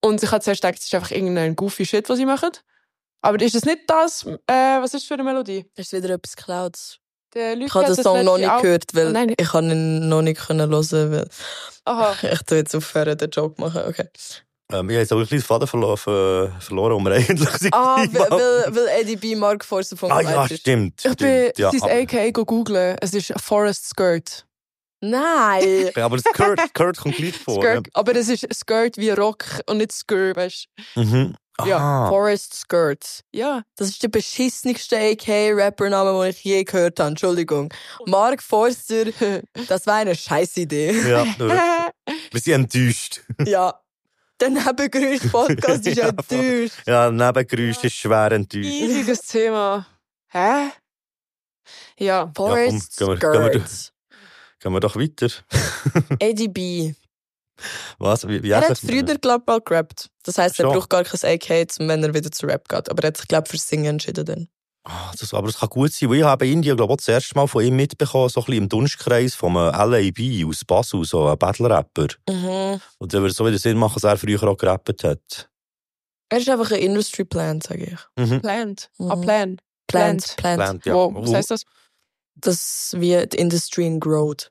Und 0.00 0.22
ich 0.22 0.30
habe 0.30 0.42
zuerst 0.42 0.62
gedacht, 0.62 0.78
es 0.78 0.86
ist 0.86 0.94
einfach 0.94 1.10
irgendein 1.10 1.56
goofy 1.56 1.84
Shit, 1.84 2.08
was 2.08 2.16
sie 2.16 2.24
machen. 2.24 2.52
Aber 3.20 3.38
ist 3.42 3.54
es 3.54 3.66
nicht 3.66 3.80
das, 3.86 4.24
äh, 4.46 4.52
was 4.80 4.86
ist 4.86 4.94
das 4.94 5.04
für 5.04 5.14
eine 5.14 5.24
Melodie? 5.24 5.66
Ist 5.76 5.92
wieder 5.92 6.08
etwas 6.14 6.34
Clouds. 6.34 6.98
Der 7.34 7.56
Luke 7.56 7.66
Ich 7.66 7.74
habe 7.74 7.86
den 7.94 8.02
Song 8.02 8.24
noch 8.24 8.38
nicht 8.38 8.62
gehört, 8.62 8.84
weil 8.94 9.08
Oh, 9.08 9.10
nein. 9.10 9.34
ich 9.36 9.48
kann 9.48 9.70
ihn 9.70 10.08
noch 10.08 10.22
nicht 10.22 10.40
können 10.40 10.70
hören, 10.70 11.12
weil 11.12 11.28
Aha. 11.84 12.14
ich 12.32 12.42
tu 12.42 12.54
jetzt 12.54 12.74
aufhören, 12.74 13.18
den 13.18 13.30
Joke 13.30 13.60
machen. 13.60 13.82
Okay. 13.88 14.08
Ähm, 14.72 14.88
ich 14.88 14.94
habe 14.94 15.00
jetzt 15.02 15.12
auch 15.12 15.16
ein 15.16 15.22
bisschen 15.22 15.42
Faden 15.42 15.68
verlo 15.68 15.94
ver 15.96 16.52
verloren, 16.60 16.92
um 16.94 17.04
wir 17.04 17.12
eigentlich 17.14 17.50
sind. 17.50 17.74
Ah, 17.74 17.98
weil, 18.12 18.30
weil, 18.30 18.76
weil 18.76 18.88
Eddie 19.00 19.16
B. 19.16 19.34
Mark 19.36 19.64
Forster 19.64 19.96
von 19.96 20.10
ah 20.10 20.20
ja, 20.20 20.44
ist. 20.46 20.60
stimmt. 20.60 21.04
Ich 21.04 21.16
bin 21.16 21.50
ja, 21.56 21.70
sein 21.70 21.82
aber, 21.82 21.92
AKA 21.92 22.30
go 22.30 22.44
googlen. 22.44 22.96
Es 23.00 23.12
ist 23.12 23.32
Forest 23.40 23.88
Skirt. 23.88 24.46
Nein! 25.00 25.90
Ja, 25.96 26.06
aber 26.06 26.16
das 26.16 26.24
Kurt, 26.32 26.58
Kurt 26.72 26.96
kommt 26.96 27.16
gleich 27.16 27.36
vor. 27.36 27.62
Skirt. 27.62 27.88
Aber 27.92 28.16
es 28.16 28.28
ist 28.28 28.46
Skirt 28.54 28.96
wie 28.96 29.10
Rock 29.10 29.44
und 29.66 29.78
nicht 29.78 29.92
Skirt, 29.92 30.36
weißt 30.36 30.66
Ja. 30.94 31.02
Mhm. 31.02 31.34
Ja, 31.64 31.76
Aha. 31.76 32.08
Forest 32.08 32.54
Skirts. 32.54 33.22
Ja. 33.32 33.62
Das 33.76 33.88
ist 33.88 34.02
der 34.02 34.08
beschissenste 34.08 34.96
AK-Rappername, 34.98 36.20
den 36.22 36.30
ich 36.30 36.42
je 36.42 36.64
gehört 36.64 36.98
habe. 36.98 37.10
Entschuldigung. 37.10 37.72
Mark 38.06 38.42
Forster, 38.42 39.04
das 39.68 39.86
war 39.86 39.94
eine 39.96 40.14
Scheißidee. 40.16 40.90
Ja, 41.08 41.24
wirklich. 41.38 41.60
wir 42.32 42.40
sind 42.40 42.54
enttäuscht. 42.54 43.20
ja. 43.44 43.78
Der 44.40 44.50
Nebengeräusch-Podcast 44.50 45.86
ist 45.86 45.96
Ja, 45.96 46.08
enttäuscht. 46.08 46.82
Ja, 46.86 47.08
Nebengeräusch 47.10 47.84
ist 47.84 47.94
schwer 47.94 48.32
enttäuscht. 48.32 48.66
Riesiges 48.66 49.20
Thema. 49.20 49.86
Hä? 50.32 50.70
Ja. 51.98 52.32
Forest 52.36 52.96
gehen 52.98 53.08
wir- 53.08 53.16
gehen 53.18 53.32
wir- 53.32 53.48
Skirts. 53.50 53.92
Gehen 54.58 54.72
wir 54.72 54.80
doch 54.80 54.96
weiter. 54.96 55.28
Eddie 56.18 56.48
B. 56.48 56.94
Was? 57.98 58.26
Wie, 58.26 58.42
wie 58.42 58.50
Er 58.50 58.68
hat 58.68 58.78
früher, 58.78 59.02
glaube 59.02 59.42
ich, 59.42 59.46
mal 59.46 59.60
gerappt. 59.60 60.10
Das 60.24 60.38
heisst, 60.38 60.58
er 60.58 60.66
Schon. 60.66 60.74
braucht 60.74 60.90
gar 60.90 61.04
kein 61.04 61.34
AK, 61.34 61.68
um, 61.78 61.88
wenn 61.88 62.02
er 62.02 62.14
wieder 62.14 62.30
zu 62.30 62.46
Rap 62.46 62.68
geht. 62.68 62.90
Aber 62.90 63.02
er 63.02 63.08
hat 63.08 63.16
sich, 63.16 63.28
glaube 63.28 63.44
ich, 63.46 63.50
fürs 63.50 63.68
Singen 63.68 63.86
entschieden. 63.86 64.24
Dann. 64.24 64.48
Ah, 64.86 65.12
das, 65.18 65.32
aber 65.32 65.46
das 65.46 65.58
kann 65.58 65.70
gut 65.70 65.92
sein, 65.92 66.10
weil 66.10 66.18
ich 66.18 66.24
habe 66.24 66.46
in 66.46 66.54
Indien, 66.54 66.76
glaube 66.76 66.92
ich, 66.92 66.94
auch 66.94 66.98
das 66.98 67.08
erste 67.08 67.34
Mal 67.34 67.46
von 67.46 67.64
ihm 67.64 67.74
mitbekommen, 67.74 68.28
so 68.28 68.40
ein 68.40 68.44
bisschen 68.44 68.62
im 68.64 68.68
Dunstkreis 68.68 69.34
vom 69.34 69.56
äh, 69.56 69.70
LAB 69.70 70.46
aus 70.46 70.62
Basel, 70.64 71.04
so 71.04 71.26
ein 71.26 71.38
Battle-Rapper. 71.38 72.08
Mhm. 72.28 72.80
Und 72.98 73.12
der 73.12 73.22
würde 73.22 73.32
so 73.32 73.46
wieder 73.46 73.58
Sinn 73.58 73.78
machen, 73.78 73.94
dass 73.94 74.04
er 74.04 74.18
früher 74.18 74.42
auch 74.42 74.58
gerappt 74.58 75.02
hat. 75.02 75.48
Er 76.28 76.38
ist 76.38 76.48
einfach 76.50 76.70
ein 76.70 76.80
Industry 76.80 77.24
Plant, 77.24 77.62
sage 77.62 77.84
ich. 77.84 78.22
Mhm. 78.22 78.42
Plant. 78.42 78.90
Mhm. 78.98 79.10
Ah, 79.10 79.16
Plan. 79.16 79.56
Plant. 79.86 80.34
Plant. 80.36 80.58
Plant, 80.58 80.86
ja. 80.86 80.94
Wow, 80.94 81.14
was 81.14 81.32
heißt 81.32 81.50
das? 81.50 81.62
Das 82.34 82.94
wie 82.98 83.26
die 83.26 83.38
Industry 83.38 83.86
in 83.86 84.00
Growth. 84.00 84.50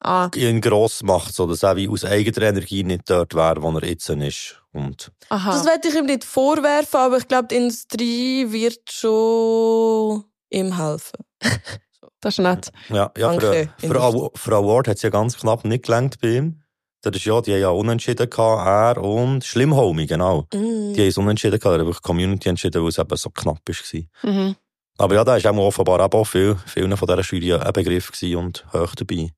Ah, 0.00 0.28
ihn 0.34 0.60
gross 0.60 1.02
macht, 1.02 1.34
so 1.34 1.46
dass 1.46 1.62
er 1.62 1.76
wie 1.76 1.88
aus 1.88 2.04
eigener 2.04 2.48
Energie 2.48 2.84
nicht 2.84 3.08
dort 3.08 3.34
wäre, 3.34 3.62
wo 3.62 3.70
er 3.70 3.84
jetzt 3.88 4.08
ist. 4.10 4.62
Und 4.72 5.10
aha. 5.30 5.52
Das 5.52 5.64
werde 5.64 5.88
ich 5.88 5.94
ihm 5.94 6.06
nicht 6.06 6.24
vorwerfen, 6.24 7.00
aber 7.00 7.16
ich 7.16 7.26
glaube, 7.26 7.48
die 7.48 7.56
Industrie 7.56 8.52
wird 8.52 8.92
schon 8.92 10.24
ihm 10.50 10.76
helfen. 10.76 11.24
das 12.20 12.34
ist 12.34 12.38
nett. 12.40 12.70
ja, 12.90 13.10
ja 13.16 13.32
für, 13.32 13.40
Danke, 13.40 13.72
für, 13.78 14.00
Aw- 14.00 14.30
für 14.34 14.54
Award 14.54 14.88
hat 14.88 14.96
es 14.96 15.02
ja 15.02 15.10
ganz 15.10 15.38
knapp 15.38 15.64
nicht 15.64 15.84
gelangt 15.84 16.20
bei 16.20 16.36
ihm. 16.36 16.60
Das 17.02 17.14
ist 17.16 17.24
ja, 17.26 17.40
die 17.40 17.52
haben 17.52 17.60
ja 17.60 17.68
unentschieden 17.68 18.28
gehabt, 18.30 18.96
er 18.98 19.02
und 19.02 19.44
Schlimmhomie, 19.44 20.06
genau. 20.06 20.46
Mm. 20.54 20.94
Die 20.94 21.00
haben 21.00 21.08
es 21.08 21.18
unentschieden 21.18 21.58
gehabt, 21.58 21.74
er 21.76 21.80
hat 21.80 21.86
wirklich 21.86 21.98
die 21.98 22.06
Community 22.06 22.48
entschieden, 22.48 22.82
weil 22.82 22.88
es 22.88 22.98
eben 22.98 23.16
so 23.16 23.28
knapp 23.30 23.58
war. 23.66 24.30
Mhm. 24.30 24.56
Aber 24.96 25.14
ja, 25.14 25.24
da 25.24 25.36
ist 25.36 25.46
auch 25.46 25.56
offenbar 25.56 26.00
auch 26.00 26.24
viel, 26.24 26.56
vielen 26.66 26.96
von 26.96 27.06
dieser 27.06 27.20
Jury 27.20 27.54
ein 27.60 27.72
Begriff 27.72 28.10
und 28.36 28.64
hoch 28.72 28.94
dabei. 28.94 29.30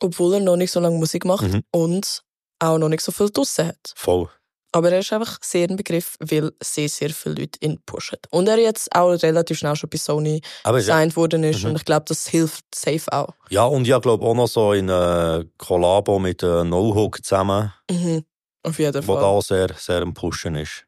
Obwohl 0.00 0.34
er 0.34 0.40
noch 0.40 0.56
nicht 0.56 0.72
so 0.72 0.80
lange 0.80 0.98
Musik 0.98 1.24
macht 1.24 1.42
Mhm. 1.52 1.62
und 1.72 2.22
auch 2.58 2.78
noch 2.78 2.88
nicht 2.88 3.02
so 3.02 3.12
viel 3.12 3.30
draussen 3.30 3.68
hat. 3.68 3.92
Voll. 3.96 4.28
Aber 4.72 4.92
er 4.92 5.00
ist 5.00 5.12
einfach 5.12 5.38
sehr 5.42 5.68
ein 5.68 5.74
Begriff, 5.76 6.16
weil 6.20 6.52
sehr, 6.62 6.88
sehr 6.88 7.10
viele 7.10 7.34
Leute 7.34 7.58
ihn 7.60 7.80
pushen. 7.86 8.18
Und 8.30 8.46
er 8.48 8.56
jetzt 8.58 8.94
auch 8.94 9.10
relativ 9.10 9.58
schnell 9.58 9.74
schon 9.74 9.90
bei 9.90 9.98
Sony 9.98 10.40
Aber 10.62 10.78
ja, 10.78 10.82
gesigned 10.82 11.16
worden 11.16 11.42
ist. 11.42 11.62
Mhm. 11.64 11.70
Und 11.70 11.76
ich 11.76 11.84
glaube, 11.84 12.04
das 12.06 12.28
hilft 12.28 12.64
safe 12.72 13.12
auch. 13.12 13.34
ja, 13.48 13.64
und 13.64 13.82
ich 13.88 14.00
glaube 14.00 14.24
auch 14.24 14.34
noch 14.34 14.46
so 14.46 14.72
in 14.72 14.88
äh, 14.88 15.44
Kollabo 15.58 16.18
mit 16.20 16.42
äh, 16.44 16.62
No-Hook 16.64 17.24
zusammen, 17.24 17.72
Mhm. 17.90 18.24
Auf 18.62 18.78
jeden 18.78 19.06
wo 19.08 19.14
Fall. 19.14 19.22
da 19.22 19.26
auch 19.28 19.42
sehr, 19.42 19.68
sehr 19.76 20.02
am 20.02 20.12
Pushen 20.14 20.54
ist. 20.54 20.84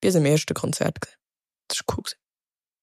Bei 0.00 0.10
seinem 0.10 0.26
ersten 0.26 0.54
Konzert. 0.54 0.96
Das 1.68 1.78
ist 1.80 1.84
cool. 1.96 2.02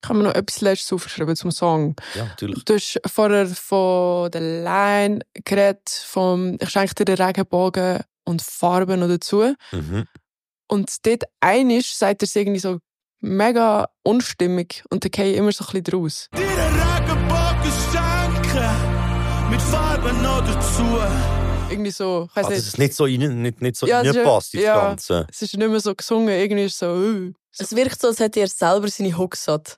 Ich 0.03 0.09
habe 0.09 0.17
mir 0.17 0.25
noch 0.25 0.35
etwas 0.35 0.61
Letztes 0.61 0.91
aufgeschrieben 0.93 1.35
zum 1.35 1.51
Song. 1.51 1.95
Ja, 2.15 2.25
natürlich. 2.25 2.65
Du 2.65 2.73
hast 2.73 2.99
vorher 3.05 3.45
von 3.47 4.31
der 4.31 4.41
Line 4.41 5.19
geredet, 5.45 5.89
vom 5.89 6.57
«Ich 6.59 6.69
schenke 6.69 6.95
dir 6.95 7.05
den 7.05 7.21
Regenbogen» 7.23 7.99
und 8.23 8.41
Farben 8.41 8.99
noch 8.99 9.07
dazu. 9.07 9.53
Mhm. 9.71 10.07
Und 10.67 11.05
dort 11.05 11.23
einisch 11.39 11.93
sagt 11.95 12.23
er 12.23 12.25
es 12.25 12.35
irgendwie 12.35 12.59
so 12.59 12.79
mega 13.19 13.89
unstimmig 14.03 14.83
und 14.89 15.03
dann 15.03 15.11
gehe 15.11 15.31
ich 15.31 15.37
immer 15.37 15.51
so 15.51 15.65
ein 15.65 15.67
bisschen 15.67 15.83
draus. 15.83 16.27
Dir 16.33 16.39
einen 16.41 16.81
Regenbogen 16.81 17.71
schenken, 17.91 19.51
mit 19.51 19.61
Farben 19.61 20.21
noch 20.23 20.41
dazu. 20.45 20.83
Irgendwie 21.69 21.91
so, 21.91 22.27
ich 22.29 22.35
weiss 22.35 22.45
Also, 22.45 22.49
nicht. 22.49 22.59
dass 22.59 22.67
es 22.67 22.77
nicht 22.77 22.93
so, 22.95 23.03
rein, 23.05 23.41
nicht, 23.41 23.61
nicht 23.61 23.75
so 23.77 23.85
Ja, 23.87 24.01
ist 24.01 24.15
reinpasst, 24.15 24.53
ins 24.55 24.63
ja. 24.63 24.75
Ganze. 24.81 25.27
Es 25.29 25.41
ist 25.41 25.55
nicht 25.55 25.69
mehr 25.69 25.79
so 25.79 25.93
gesungen, 25.95 26.29
irgendwie 26.29 26.65
ist 26.65 26.73
es 26.73 26.79
so, 26.79 26.87
uh. 26.87 27.31
so. 27.51 27.63
Es 27.63 27.75
wirkt 27.75 28.01
so, 28.01 28.07
als 28.07 28.19
hätte 28.19 28.39
er 28.39 28.47
selber 28.47 28.87
seine 28.89 29.17
Hooks 29.17 29.47
hat. 29.47 29.77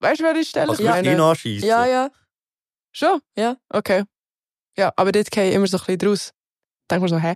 Weißt 0.00 0.20
du, 0.20 0.24
wer 0.24 0.36
ich 0.36 0.48
stelle? 0.48 0.70
Also, 0.70 0.82
ja, 0.82 0.98
ihn 0.98 1.20
anschiessen. 1.20 1.68
Ja, 1.68 1.86
ja. 1.86 2.10
Schon? 2.92 3.20
Ja. 3.36 3.56
Okay. 3.68 4.04
Ja, 4.76 4.92
aber 4.96 5.12
dort 5.12 5.30
gehe 5.30 5.48
ich 5.48 5.54
immer 5.54 5.66
so 5.66 5.76
ein 5.76 5.84
bisschen 5.84 5.98
draus. 5.98 6.32
Denk 6.90 7.02
mir 7.02 7.08
so, 7.08 7.18
hä? 7.18 7.34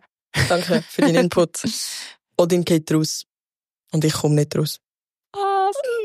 Danke 0.48 0.82
für 0.89 1.02
deinen 1.02 1.24
Input. 1.24 1.62
Odin 2.39 2.64
geht 2.64 2.93
raus. 2.93 3.24
Und 3.93 4.05
ich 4.05 4.12
komme 4.12 4.36
nicht 4.36 4.56
raus. 4.56 4.78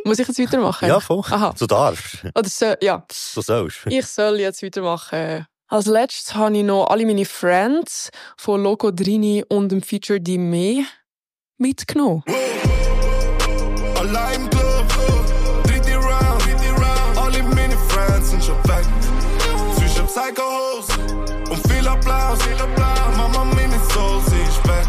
Muss 0.04 0.20
ich 0.20 0.28
jetzt 0.28 0.40
weitermachen? 0.40 0.88
Ja, 0.88 1.00
voll. 1.00 1.22
Aha. 1.30 1.54
Du 1.58 1.68
darfst. 1.68 2.24
Oder 2.34 2.50
so, 2.50 2.74
ja. 2.82 3.06
Du 3.34 3.42
sollst. 3.42 3.80
Ich 3.88 4.06
soll 4.06 4.40
jetzt 4.40 4.64
weitermachen. 4.64 5.46
Als 5.68 5.86
letztes 5.86 6.34
habe 6.34 6.58
ich 6.58 6.64
noch 6.64 6.86
alle 6.86 7.06
meine 7.06 7.26
Friends 7.26 8.10
von 8.38 8.64
Loco 8.64 8.92
Drini 8.92 9.44
und 9.50 9.70
dem 9.70 9.82
Feature 9.82 10.22
Die 10.22 10.38
Me 10.38 10.86
mitgenommen. 11.58 12.24
Allein 13.96 14.50
Zwischen 20.18 20.34
Psychos 20.34 20.88
und 21.49 21.72
viel 21.72 21.88
Applaus, 21.88 22.41
viel 22.41 22.53
Applaus. 22.53 23.18
Mama, 23.18 23.44
meine 23.53 23.80
Soul, 23.94 24.19
sie 24.26 24.41
ist 24.41 24.68
weg. 24.68 24.88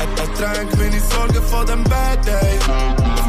Ein, 0.00 0.08
ein 0.08 0.34
Trank, 0.34 0.78
meine 0.78 1.00
Sorge 1.00 1.42
vor 1.42 1.64
dem 1.64 1.82
Bad 1.84 2.24
Day. 2.24 2.58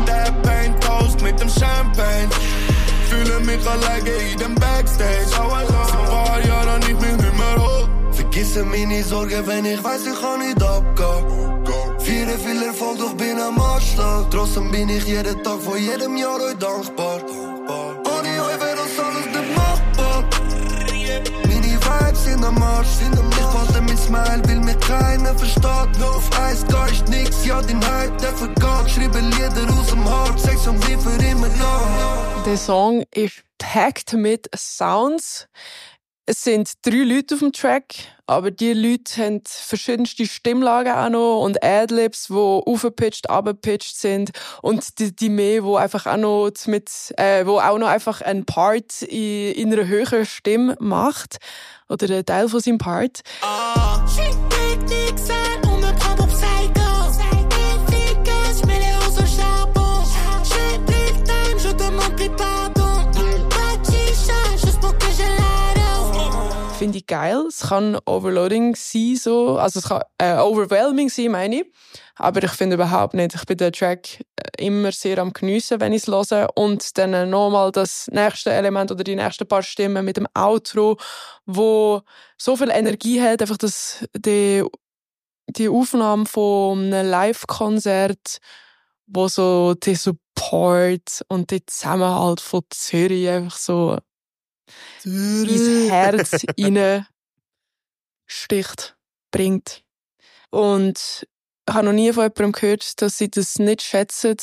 Der 0.08 0.32
Paint 0.44 0.84
Toast 0.84 1.22
mit 1.22 1.40
dem 1.40 1.50
Champagne. 1.50 2.30
Fühle 3.10 3.40
mich 3.40 3.68
alleine 3.68 4.10
in 4.32 4.38
dem 4.38 4.56
Backstage. 4.56 5.34
Allein. 5.40 5.68
Seit 5.68 6.00
ein 6.00 6.06
paar 6.06 6.46
Jahren 6.46 6.80
nicht 6.82 7.02
mehr, 7.02 7.58
hoch. 7.58 7.90
Vergisse 8.12 8.64
meine 8.64 9.04
Sorgen, 9.04 9.48
wenn 9.48 9.66
ich 9.66 9.84
weiß, 9.84 10.06
ich 10.06 10.22
kann 10.22 10.40
nicht 10.40 10.62
abgehen. 10.62 11.60
Viere 12.00 12.38
viel 12.38 12.64
Erfolg, 12.64 13.00
doch 13.00 13.14
bin 13.16 13.40
am 13.40 13.60
Anschlag. 13.60 14.30
Trotzdem 14.30 14.70
bin 14.70 14.90
ich 14.90 15.06
jeden 15.06 15.44
Tag 15.44 15.60
vor 15.62 15.78
jedem 15.78 16.18
Jahr 16.18 16.40
euch 16.40 16.58
dankbar. 16.58 17.20
Am 22.44 22.62
Arsch. 22.62 22.88
Ich 23.02 23.54
wollte 23.54 23.82
mit 23.82 23.98
Smile, 23.98 24.42
will 24.48 24.60
mich 24.60 24.80
keiner 24.80 25.38
versteht. 25.38 26.04
Auf 26.04 26.30
Eis 26.40 26.66
gar 26.68 26.90
ist 26.92 27.08
nix, 27.08 27.46
ja, 27.46 27.62
den 27.62 27.86
Hype, 27.86 28.18
der 28.18 28.34
vergeht. 28.34 28.92
Schreibe 28.92 29.20
Lieder 29.20 29.80
aus 29.80 29.88
dem 29.88 30.04
Hart, 30.10 30.40
Sex 30.40 30.68
und 30.68 30.86
wie 30.88 30.98
für 30.98 31.24
immer 31.26 31.50
da. 31.50 32.44
Der 32.46 32.58
Song 32.58 33.04
ist 33.12 33.44
packed 33.58 34.14
mit 34.14 34.50
Sounds. 34.56 35.48
Es 36.32 36.44
sind 36.44 36.74
drei 36.84 36.98
Leute 36.98 37.34
auf 37.34 37.40
dem 37.40 37.52
Track, 37.52 37.96
aber 38.28 38.52
die 38.52 38.74
Leute 38.74 39.20
haben 39.20 39.42
verschiedenste 39.48 40.28
Stimmlagen 40.28 40.94
auch 40.94 41.10
noch 41.10 41.42
und 41.42 41.64
Adlibs, 41.64 42.28
die 42.28 42.36
aufgepitcht, 42.36 43.28
abgepitcht 43.32 43.98
sind 43.98 44.30
und 44.62 45.00
die, 45.00 45.16
die 45.16 45.30
mehr, 45.30 45.64
wo 45.64 45.78
einfach 45.78 46.06
auch 46.06 46.18
noch 46.18 46.52
mit, 46.68 46.92
äh, 47.18 47.48
wo 47.48 47.58
auch 47.58 47.80
noch 47.80 47.88
einfach 47.88 48.22
einen 48.22 48.46
Part 48.46 49.02
in, 49.02 49.54
in 49.54 49.74
einer 49.74 49.88
höheren 49.88 50.24
Stimme 50.24 50.78
macht 50.80 51.38
oder 51.88 52.06
einen 52.06 52.26
Teil 52.28 52.48
von 52.48 52.60
seinem 52.60 52.78
Part. 52.78 53.22
On 53.42 55.39
finde 66.90 67.00
ich 67.00 67.06
geil. 67.06 67.46
Es 67.48 67.60
kann 67.70 68.00
overloading 68.08 68.76
sein, 68.76 69.16
so. 69.16 69.60
Also 69.60 69.78
es 69.80 69.90
kann 69.90 70.02
äh, 70.18 70.38
overwhelming 70.38 71.10
sein, 71.10 71.32
meine 71.32 71.62
ich. 71.62 71.66
Aber 72.16 72.42
ich 72.42 72.52
finde 72.52 72.78
überhaupt 72.78 73.14
nicht. 73.14 73.36
Ich 73.36 73.46
bin 73.46 73.58
den 73.58 73.72
Track 73.72 74.26
äh, 74.38 74.66
immer 74.66 74.92
sehr 74.92 75.20
am 75.20 75.32
geniessen, 75.32 75.80
wenn 75.80 75.94
ich 75.94 76.08
es 76.08 76.32
höre. 76.32 76.50
Und 76.56 76.98
dann 76.98 77.14
äh, 77.14 77.28
nochmal 77.28 77.72
das 77.72 78.08
nächste 78.12 78.52
Element 78.52 78.92
oder 78.92 79.04
die 79.04 79.16
nächsten 79.16 79.48
paar 79.48 79.62
Stimmen 79.62 80.04
mit 80.04 80.18
dem 80.18 80.26
Outro, 80.34 80.98
wo 81.46 82.02
so 82.40 82.56
viel 82.56 82.72
Energie 82.72 83.22
hat, 83.22 83.44
einfach 83.44 83.58
das, 83.58 84.04
die, 84.16 84.64
die 85.48 85.70
Aufnahme 85.70 86.26
von 86.26 86.92
einem 86.92 87.08
Live-Konzert, 87.08 88.40
wo 89.06 89.28
so 89.28 89.76
die 89.76 89.94
Support 89.94 91.22
und 91.28 91.52
die 91.52 91.64
Zusammenhalt 91.68 92.42
von 92.42 92.64
Zürich 92.72 93.30
einfach 93.30 93.58
so 93.58 93.98
ins 95.04 95.90
Herz 95.90 96.46
rein 96.58 97.06
sticht, 98.26 98.96
bringt. 99.32 99.84
Und 100.52 101.28
ich 101.68 101.74
habe 101.74 101.86
noch 101.86 101.94
nie 101.94 102.12
von 102.14 102.24
jemandem 102.24 102.52
gehört, 102.52 103.02
dass 103.02 103.18
sie 103.18 103.30
das 103.30 103.60
nicht 103.60 103.82
schätzen, 103.82 104.38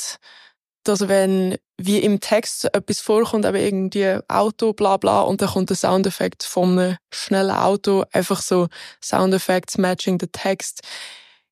dass 0.83 1.07
wenn 1.07 1.57
wie 1.79 1.99
im 1.99 2.19
Text 2.19 2.65
etwas 2.73 3.01
vorkommt, 3.01 3.45
aber 3.45 3.59
irgendwie 3.59 4.17
Auto, 4.27 4.73
bla 4.73 4.97
bla, 4.97 5.21
und 5.21 5.41
dann 5.41 5.49
kommt 5.49 5.69
der 5.69 5.77
Soundeffekt 5.77 6.43
von 6.43 6.79
einem 6.79 6.97
schnellen 7.13 7.51
Auto, 7.51 8.03
einfach 8.11 8.41
so 8.41 8.67
Soundeffects 9.03 9.77
matching 9.77 10.17
the 10.19 10.27
Text. 10.27 10.81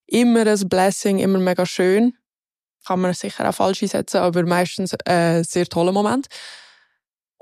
Immer 0.07 0.47
ein 0.47 0.69
Blessing, 0.69 1.19
immer 1.19 1.37
mega 1.39 1.65
schön. 1.65 2.17
Kann 2.85 3.01
man 3.01 3.13
sicher 3.13 3.47
auch 3.47 3.53
falsch 3.53 3.83
einsetzen, 3.83 4.17
aber 4.17 4.43
meistens 4.43 4.95
ein 5.05 5.43
sehr 5.43 5.67
toller 5.67 5.91
Moment. 5.91 6.27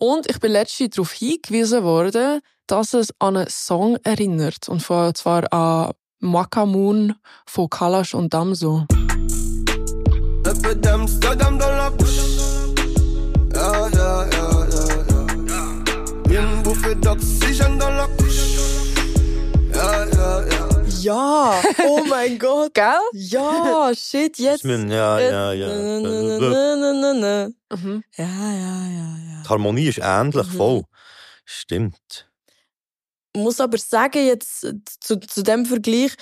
Und 0.06 0.30
ich 0.30 0.38
bin 0.42 0.52
letztens 0.52 0.96
darauf 0.96 1.14
hingewiesen 1.14 1.82
worden, 1.86 2.42
dass 2.68 2.94
es 2.94 3.14
an 3.20 3.38
einen 3.38 3.48
Song 3.50 3.96
erinnert. 4.04 4.68
Und 4.68 4.82
zwar 4.82 5.54
an 5.54 5.94
Makamun 6.20 7.16
von 7.46 7.70
Kalash 7.70 8.14
und 8.14 8.34
Damso. 8.34 8.86
Ja. 21.04 21.62
Oh 21.88 22.04
mein 22.10 22.40
Gott. 22.40 22.74
Gell? 22.74 23.00
Ja, 23.14 23.92
shit, 23.96 24.38
jetzt. 24.40 24.64
Ja, 24.64 25.20
ja, 25.20 25.54
ja. 25.54 25.68
Mhm. 25.70 26.42
Ja, 28.16 28.26
ja, 28.26 28.88
ja, 28.88 29.18
ja. 29.28 29.42
Die 29.44 29.50
Harmonie 29.50 29.88
ist 29.88 30.00
ähnlich, 30.02 30.48
Mhm. 30.48 30.58
voll. 30.58 30.84
Stimmt. 31.46 32.30
muss 33.36 33.60
aber 33.60 33.78
sagen, 33.78 34.26
jetzt 34.26 34.62
zu, 35.02 35.20
zu 35.20 35.44
dem 35.44 35.66
Vergleich, 35.66 36.14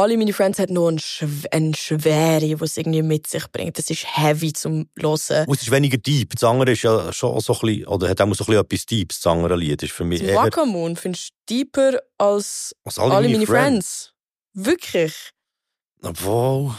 alle 0.00 0.16
meine 0.16 0.32
Friends 0.32 0.58
haben 0.58 0.74
noch 0.74 0.88
eine, 0.88 0.98
Schw 0.98 1.46
eine 1.50 1.74
Schwere, 1.74 2.64
es 2.64 2.76
irgendwie 2.76 3.02
mit 3.02 3.26
sich 3.26 3.46
bringt. 3.52 3.78
Das 3.78 3.90
ist 3.90 4.06
heavy 4.16 4.52
zum 4.52 4.88
Hören. 4.98 5.46
Und 5.46 5.56
es 5.56 5.62
ist 5.62 5.70
weniger 5.70 5.98
deep. 5.98 6.34
Das 6.34 6.44
andere 6.44 6.72
ist 6.72 6.82
ja 6.82 7.12
schon 7.12 7.38
so 7.40 7.52
ein 7.54 7.60
bisschen, 7.60 7.86
oder 7.86 8.08
hat 8.08 8.20
auch 8.20 8.26
so 8.26 8.44
ein 8.44 8.46
bisschen 8.46 8.60
etwas 8.60 8.86
Deeps, 8.86 9.20
das 9.20 9.32
andere 9.32 9.56
Lied. 9.56 9.82
ist 9.82 9.92
für 9.92 10.04
mich 10.04 10.22
eher, 10.22 10.36
Wakamoon 10.36 10.96
findest 10.96 11.30
du 11.30 11.54
deeper 11.54 11.98
als 12.18 12.74
als 12.84 12.98
alle, 12.98 13.28
meine 13.28 13.46
Friends. 13.46 14.12
Wirklich? 14.54 15.14
Obwohl, 16.02 16.74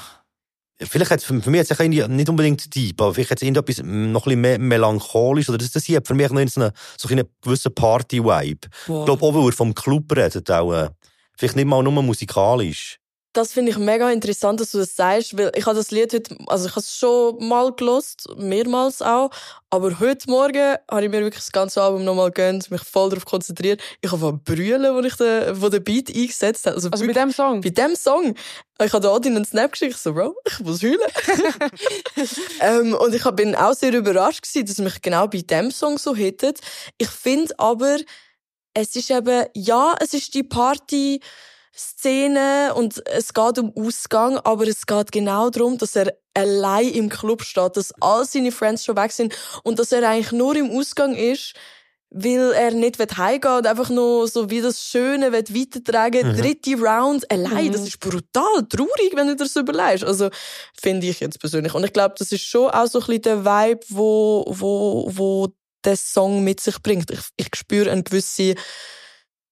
vielleicht 0.80 1.12
hat 1.12 1.22
für, 1.22 1.42
für 1.42 1.50
mich 1.50 1.68
jetzt 1.68 1.80
nicht 1.80 2.30
unbedingt 2.30 2.74
deep, 2.76 3.00
aber 3.02 3.14
vielleicht 3.14 3.32
hat 3.32 3.38
es 3.38 3.44
irgendetwas 3.44 3.78
noch 3.84 4.26
ein 4.28 4.42
bisschen 4.42 4.68
melancholisch, 4.68 5.50
oder 5.50 5.58
das, 5.58 5.72
das 5.72 5.86
hier 5.86 5.98
hat 5.98 6.08
für 6.08 6.14
mich 6.14 6.30
noch 6.30 6.48
so 6.48 6.62
einen, 6.62 6.72
so 6.98 7.10
einen 7.10 7.28
gewissen 7.42 7.74
Party-Vibe. 7.74 8.68
Ich 8.68 8.86
glaube 8.86 9.24
auch, 9.24 9.34
weil 9.34 9.46
er 9.46 9.54
vom 9.54 9.76
Club 9.76 10.12
redet, 10.16 10.50
auch, 10.50 10.74
äh, 10.74 10.90
vielleicht 11.38 11.56
nicht 11.56 11.66
mal 11.66 11.84
nur 11.84 12.04
musikalisch. 12.04 13.01
Das 13.34 13.54
finde 13.54 13.72
ich 13.72 13.78
mega 13.78 14.12
interessant, 14.12 14.60
dass 14.60 14.72
du 14.72 14.80
das 14.80 14.94
sagst, 14.96 15.38
weil 15.38 15.52
ich 15.56 15.66
habe 15.66 15.78
das 15.78 15.90
Lied 15.92 16.12
heute, 16.14 16.36
also 16.48 16.66
ich 16.66 16.72
habe 16.72 16.82
es 16.82 16.94
schon 16.98 17.48
mal 17.48 17.72
gelost, 17.72 18.28
mehrmals 18.36 19.02
auch, 19.02 19.30
aber 19.70 20.02
heute 20.02 20.30
Morgen 20.30 20.76
habe 20.90 21.06
ich 21.06 21.10
mir 21.10 21.22
wirklich 21.22 21.44
das 21.44 21.54
ganze 21.54 21.82
Album 21.82 22.04
nochmal 22.04 22.32
gönnt, 22.32 22.70
mich 22.70 22.82
voll 22.82 23.10
darauf 23.10 23.24
konzentriert. 23.24 23.82
Ich 24.02 24.12
habe 24.12 24.34
brüllen, 24.34 24.94
wo 24.94 25.00
ich 25.00 25.16
den, 25.16 25.62
wo 25.62 25.70
den 25.70 25.82
Beat 25.82 26.10
eingesetzt 26.14 26.66
habe. 26.66 26.76
Also 26.76 26.90
bei 26.90 27.00
wirklich- 27.00 27.16
dem 27.16 27.32
Song? 27.32 27.62
Bei 27.62 27.70
dem 27.70 27.96
Song. 27.96 28.36
Ich 28.84 28.92
habe 28.92 29.02
da 29.02 29.16
Odin 29.16 29.38
einen 29.38 29.46
Snap 29.46 29.72
geschickt, 29.72 29.94
ich 29.94 30.02
so, 30.02 30.14
Bro, 30.14 30.36
ich 30.46 30.60
muss 30.60 30.84
heulen. 30.84 31.00
ähm, 32.60 32.96
und 32.96 33.16
ich 33.16 33.24
bin 33.32 33.56
auch 33.56 33.74
sehr 33.74 33.94
überrascht 33.94 34.42
gewesen, 34.42 34.66
dass 34.66 34.78
mich 34.80 35.02
genau 35.02 35.28
bei 35.28 35.42
dem 35.42 35.72
Song 35.72 35.98
so 35.98 36.14
hittet. 36.14 36.60
Ich 36.98 37.10
finde 37.10 37.54
aber, 37.60 37.98
es 38.74 38.94
ist 38.96 39.10
eben, 39.10 39.46
ja, 39.56 39.96
es 40.02 40.14
ist 40.14 40.34
die 40.34 40.44
Party, 40.44 41.22
Szene 41.76 42.74
und 42.76 43.02
es 43.08 43.34
geht 43.34 43.58
um 43.58 43.74
Ausgang, 43.76 44.38
aber 44.40 44.68
es 44.68 44.86
geht 44.86 45.12
genau 45.12 45.50
darum, 45.50 45.78
dass 45.78 45.96
er 45.96 46.14
allein 46.34 46.90
im 46.90 47.10
Club 47.10 47.44
steht, 47.44 47.78
dass 47.78 47.94
all 48.02 48.26
seine 48.26 48.52
Friends 48.52 48.86
schon 48.86 48.98
weg 48.98 49.12
sind 49.12 49.36
und 49.64 49.80
dass 49.80 49.92
er 49.92 50.08
eigentlich 50.08 50.32
nur 50.32 50.56
im 50.56 50.70
Ausgang 50.72 51.16
ist, 51.16 51.54
weil 52.14 52.52
er 52.52 52.72
nicht 52.72 53.00
heimgehen 53.00 53.44
will 53.44 53.58
und 53.60 53.68
einfach 53.68 53.90
nur 53.90 54.28
so 54.28 54.50
wie 54.50 54.60
das 54.60 54.84
Schöne 54.84 55.32
will 55.32 55.46
weitertragen 55.48 56.34
Mhm. 56.34 56.38
Dritte 56.38 56.76
Round 56.76 57.30
allein. 57.32 57.68
Mhm. 57.68 57.72
Das 57.72 57.82
ist 57.84 58.00
brutal 58.02 58.68
traurig, 58.70 59.14
wenn 59.16 59.28
du 59.28 59.36
dir 59.36 59.44
das 59.46 59.56
überlegst. 59.56 60.04
Also, 60.04 60.30
finde 60.80 61.08
ich 61.08 61.22
jetzt 61.22 61.40
persönlich. 61.40 61.74
Und 61.74 61.86
ich 61.86 61.94
glaube, 61.94 62.16
das 62.18 62.34
ist 62.34 62.44
schon 62.44 62.70
auch 62.70 62.88
so 62.88 63.00
ein 63.00 63.06
bisschen 63.06 63.22
der 63.22 63.46
Vibe, 63.46 63.86
wo, 63.88 64.44
wo, 64.50 65.10
wo 65.10 65.48
der 65.86 65.96
Song 65.96 66.44
mit 66.44 66.60
sich 66.60 66.82
bringt. 66.84 67.10
Ich, 67.12 67.22
ich 67.38 67.48
spüre 67.56 67.90
eine 67.90 68.04
gewisse 68.04 68.56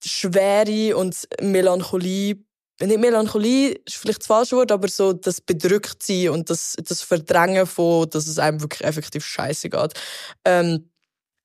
Schwere 0.03 0.95
und 0.97 1.27
Melancholie. 1.41 2.37
Nicht 2.81 2.99
Melancholie 2.99 3.73
ist 3.85 3.97
vielleicht 3.97 4.21
das 4.21 4.27
falsche 4.27 4.55
Wort, 4.55 4.71
aber 4.71 4.87
so 4.87 5.11
das 5.11 5.41
Bedrücktsein 5.41 6.29
und 6.29 6.49
das, 6.49 6.77
das 6.81 7.01
Verdrängen 7.01 7.67
von, 7.67 8.09
dass 8.09 8.25
es 8.27 8.39
einem 8.39 8.61
wirklich 8.61 8.85
effektiv 8.87 9.25
scheiße 9.25 9.69
geht. 9.69 9.93
Ähm, 10.45 10.89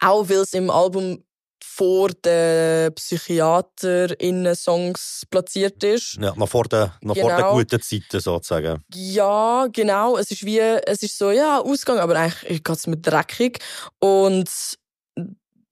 auch 0.01 0.29
weil 0.29 0.37
es 0.39 0.53
im 0.55 0.71
Album 0.71 1.25
vor 1.65 2.11
den 2.11 2.95
PsychiaterInnen-Songs 2.95 5.25
platziert 5.31 5.83
ist. 5.83 6.19
Ja, 6.21 6.35
noch 6.37 6.49
vor 6.49 6.65
den, 6.65 6.91
noch 7.03 7.17
vor 7.17 7.31
den 7.31 7.37
Genau. 7.39 7.55
guten 7.55 7.81
Zeiten 7.81 8.21
sozusagen. 8.21 8.85
Ja, 8.95 9.67
genau. 9.73 10.17
Es 10.17 10.31
ist 10.31 10.45
wie, 10.45 10.59
es 10.61 11.03
ist 11.03 11.19
so, 11.19 11.31
ja, 11.31 11.61
Ausgang, 11.61 11.99
aber 11.99 12.17
eigentlich 12.17 12.63
geht's 12.63 12.87
mir 12.87 12.97
dreckig. 12.99 13.59
Und 13.99 14.49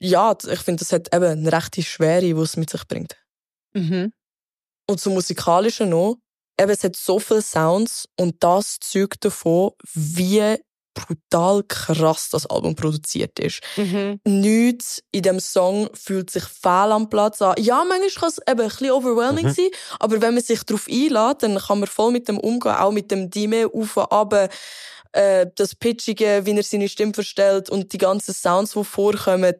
ja, 0.03 0.37
ich 0.51 0.61
finde, 0.61 0.81
das 0.81 0.93
hat 0.93 1.15
eben 1.15 1.25
eine 1.25 1.53
rechte 1.53 1.83
Schwere, 1.83 2.21
die 2.23 2.31
es 2.33 2.57
mit 2.57 2.71
sich 2.71 2.87
bringt. 2.87 3.17
Mhm. 3.75 4.13
Und 4.89 5.01
zum 5.01 5.15
Musikalischen 5.15 5.91
noch, 5.91 6.17
eben, 6.61 6.71
es 6.71 6.85
hat 6.85 6.97
so 6.97 7.19
viele 7.19 7.43
Sounds 7.43 8.09
und 8.19 8.43
das 8.43 8.79
zeugt 8.81 9.25
davon, 9.25 9.71
wie 9.95 10.57
brutal 10.95 11.63
krass 11.63 12.29
das 12.31 12.45
Album 12.47 12.75
produziert 12.75 13.39
ist. 13.39 13.61
Mhm. 13.77 14.21
Nichts 14.25 15.03
in 15.11 15.23
dem 15.23 15.41
Song 15.41 15.89
fühlt 15.95 16.31
sich 16.31 16.45
fehl 16.45 16.93
am 16.93 17.09
Platz 17.09 17.41
an. 17.41 17.55
Ja, 17.59 17.83
manchmal 17.85 18.11
kann 18.11 18.29
es 18.29 18.39
eben 18.47 18.61
ein 18.61 18.69
bisschen 18.69 18.91
overwhelming 18.91 19.47
Mhm. 19.47 19.53
sein, 19.53 19.71
aber 20.01 20.21
wenn 20.21 20.35
man 20.35 20.43
sich 20.43 20.63
darauf 20.65 20.87
einlädt, 20.89 21.43
dann 21.43 21.59
kann 21.59 21.79
man 21.81 21.89
voll 21.89 22.13
mit 22.13 22.29
dem 22.29 22.39
umgehen, 22.39 22.73
auch 22.75 22.93
mit 22.93 23.11
dem 23.11 23.31
Dime 23.31 23.71
auf 23.73 23.97
und 23.97 24.13
ab, 24.13 24.51
äh, 25.13 25.47
das 25.55 25.75
Pitchige, 25.75 26.43
wie 26.45 26.57
er 26.57 26.63
seine 26.63 26.89
Stimme 26.89 27.15
verstellt 27.15 27.71
und 27.71 27.93
die 27.95 27.99
ganzen 27.99 28.35
Sounds, 28.35 28.73
die 28.73 28.85
vorkommen, 28.85 29.55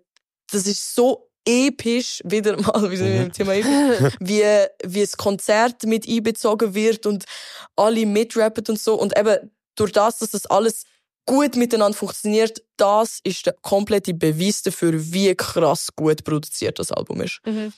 das 0.53 0.67
ist 0.67 0.95
so 0.95 1.29
episch, 1.45 2.21
wieder 2.25 2.57
mal, 2.61 2.91
wie 2.91 2.97
Mhm. 2.97 3.23
im 3.23 3.33
Thema 3.33 3.55
episch, 3.55 4.15
wie, 4.21 4.45
wie 4.85 5.01
das 5.01 5.17
Konzert 5.17 5.83
mit 5.85 6.09
einbezogen 6.09 6.75
wird 6.75 7.07
und 7.07 7.25
alle 7.77 8.07
mitrappen 8.07 8.65
und 8.69 8.79
so. 8.79 8.95
Und 8.95 9.17
eben 9.19 9.51
durch 9.75 9.93
das, 9.93 10.19
dass 10.19 10.31
das 10.31 10.47
alles 10.47 10.85
gut 11.27 11.57
miteinander 11.57 11.97
funktioniert, 11.97 12.63
das 12.77 13.21
ist 13.25 13.47
der 13.47 13.55
komplette 13.63 14.15
Beweis 14.15 14.63
dafür, 14.63 14.93
wie 14.95 15.35
krass 15.35 15.89
gut 15.97 16.25
produziert 16.25 16.79
das 16.79 16.93
Album 16.93 17.21
ist. 17.23 17.41
Mhm. 17.45 17.73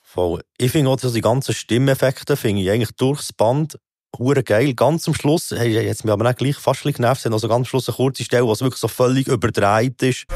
Voll. 0.00 0.42
Ich 0.58 0.70
finde 0.70 0.90
auch, 0.90 0.96
dass 0.96 1.12
die 1.12 1.20
ganzen 1.20 1.54
Stimmeffekte 1.54 2.36
finde 2.36 2.62
ich 2.62 2.70
eigentlich 2.70 2.92
durchs 2.96 3.32
Band 3.32 3.78
hure 4.16 4.42
geil. 4.42 4.74
Ganz 4.74 5.06
am 5.08 5.14
Schluss, 5.14 5.50
hey, 5.50 5.72
jetzt 5.72 6.04
mir 6.04 6.12
aber 6.12 6.24
nicht 6.24 6.38
gleich 6.38 6.56
fast 6.56 6.80
ein 6.80 6.82
bisschen 6.84 7.02
genervt, 7.02 7.22
sind 7.22 7.32
also 7.32 7.48
ganz 7.48 7.58
am 7.58 7.64
Schluss 7.66 7.88
eine 7.88 7.96
kurze 7.96 8.24
Stelle, 8.24 8.46
wo 8.46 8.52
es 8.52 8.60
wirklich 8.60 8.80
so 8.80 8.88
völlig 8.88 9.26
überdreht 9.26 10.02
ist. 10.02 10.26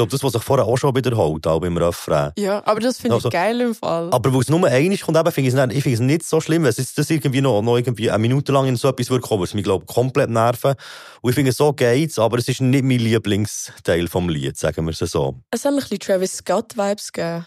Glaube, 0.00 0.10
das, 0.10 0.22
was 0.24 0.32
sich 0.32 0.42
vorher 0.42 0.66
auch 0.66 0.76
schon 0.76 0.94
wiederholt, 0.96 1.46
auch 1.46 1.60
beim 1.60 1.76
Refrain. 1.76 2.32
Ja, 2.38 2.62
aber 2.64 2.80
das 2.80 2.98
finde 2.98 3.14
Also- 3.16 3.28
ich 3.28 3.32
geil 3.32 3.60
im 3.60 3.74
Fall. 3.74 4.08
Aber 4.12 4.32
weil 4.32 4.40
es 4.40 4.48
nur 4.48 4.56
einmal 4.66 4.98
kommt, 4.98 5.16
eben, 5.18 5.32
finde 5.32 5.48
ich 5.48 5.54
es 5.54 6.00
nicht, 6.00 6.22
ich 6.22 6.28
so 6.28 6.40
schlimm, 6.40 6.62
wenn 6.64 6.70
es 6.70 6.94
das 6.94 7.10
irgendwie 7.10 7.40
noch, 7.40 7.62
noch 7.62 7.76
irgendwie 7.76 8.10
eine 8.10 8.18
Minute 8.18 8.52
lang 8.52 8.66
in 8.66 8.76
so 8.76 8.88
etwas 8.88 9.10
würde 9.10 9.26
kommen, 9.26 9.44
es 9.44 9.54
mich, 9.54 9.64
glaube 9.64 9.84
komplett 9.86 10.30
nerven. 10.30 10.74
Und 11.20 11.30
ich 11.30 11.34
finde, 11.34 11.52
so 11.52 11.72
geht's, 11.72 12.18
aber 12.18 12.38
es 12.38 12.48
ist 12.48 12.60
nicht 12.60 12.84
mein 12.84 12.98
Lieblingsteil 12.98 14.08
vom 14.08 14.28
Lied, 14.28 14.56
sagen 14.56 14.84
wir 14.86 14.92
es 14.92 14.98
so. 15.10 15.36
Es 15.50 15.64
hat 15.64 15.72
ein 15.72 15.76
bisschen 15.78 15.98
Travis 15.98 16.36
Scott-Vibes 16.38 17.12
gegeben. 17.12 17.46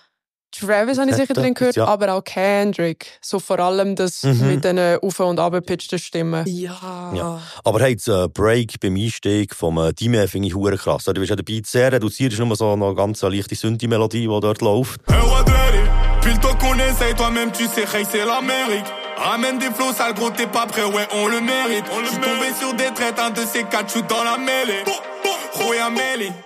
Travis 0.60 0.98
habe 1.00 1.10
ich 1.10 1.16
sicher 1.16 1.30
Hat 1.30 1.38
drin 1.38 1.54
gehört, 1.54 1.76
ja. 1.76 1.86
aber 1.86 2.14
auch 2.14 2.24
Kendrick. 2.24 3.08
So 3.22 3.40
vor 3.40 3.60
allem 3.60 3.96
das 3.96 4.24
Mhm. 4.24 4.48
mit 4.48 4.64
den 4.64 4.80
auf- 5.02 5.20
und 5.20 5.40
abgepitchten 5.40 5.98
Stimmen. 6.00 6.44
Ja. 6.48 7.12
Ja. 7.14 7.42
Aber 7.64 7.80
hey, 7.82 7.96
das 7.96 8.08
äh, 8.08 8.28
Break 8.28 8.80
beim 8.80 8.96
Einstieg 8.96 9.56
vom 9.56 9.78
äh, 9.78 9.94
Dime 9.94 10.28
finde 10.28 10.48
ich 10.48 10.56
hure 10.56 10.78
krass. 10.78 11.06
Du 11.06 11.14
bist 11.14 11.30
ja 11.30 11.36
dabei 11.36 11.62
sehr 11.66 11.92
reduziert, 11.92 12.34
ist 12.34 12.40
nur 12.40 12.56
so 12.56 12.72
eine 12.74 12.94
ganz 12.96 13.22
leichte 13.24 13.56
Synthi-Melodie, 13.56 14.22
die 14.22 14.28
dort 14.28 14.62
läuft. 14.62 15.02
Un 15.10 15.20
roi 15.22 15.44
de 15.44 15.52
l'allée. 15.52 15.90
Puis 16.22 16.34
le 16.34 16.40
temps 16.40 16.56
qu'on 16.58 16.76
essaye, 16.76 17.14
toi-même 17.16 17.52
tu 17.52 17.66
sais, 17.66 17.82
hey, 17.94 18.06
c'est 18.10 18.26
l'Amérique. 18.26 18.86
Ramène 19.18 19.60
des 19.60 19.66
flots 19.72 19.94
sales, 19.94 20.14
gros, 20.14 20.30
t'es 20.32 20.48
pas 20.48 20.66
prêt, 20.66 20.84
ouais, 20.86 21.08
on 21.14 21.28
le 21.28 21.40
mérite. 21.42 21.86
On 21.92 22.04
J'suis 22.04 22.16
tombé 22.18 22.48
sur 22.60 22.74
des 22.74 22.94
traites, 22.96 23.20
un 23.20 23.30
de 23.30 23.42
ces 23.42 23.64
quatre 23.64 23.96
dans 24.08 24.24
la 24.24 24.38
mêlée. 24.38 24.84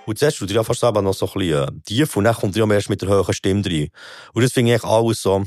Und 0.06 0.18
zuerst 0.18 0.38
tut 0.38 0.50
ja 0.50 0.62
fast 0.62 0.80
selber 0.80 1.02
noch 1.02 1.14
so 1.14 1.26
ein 1.26 1.32
bisschen 1.32 1.68
äh, 1.68 1.80
tief 1.84 2.16
und 2.16 2.24
dann 2.24 2.34
kommt 2.34 2.56
ja 2.56 2.70
erst 2.70 2.88
mit 2.88 3.02
der 3.02 3.08
hohen 3.08 3.34
Stimme 3.34 3.64
rein. 3.64 3.88
Und 4.32 4.42
das 4.42 4.52
finde 4.52 4.72
ich 4.72 4.82
eigentlich 4.82 4.90
alles 4.90 5.22
so 5.22 5.44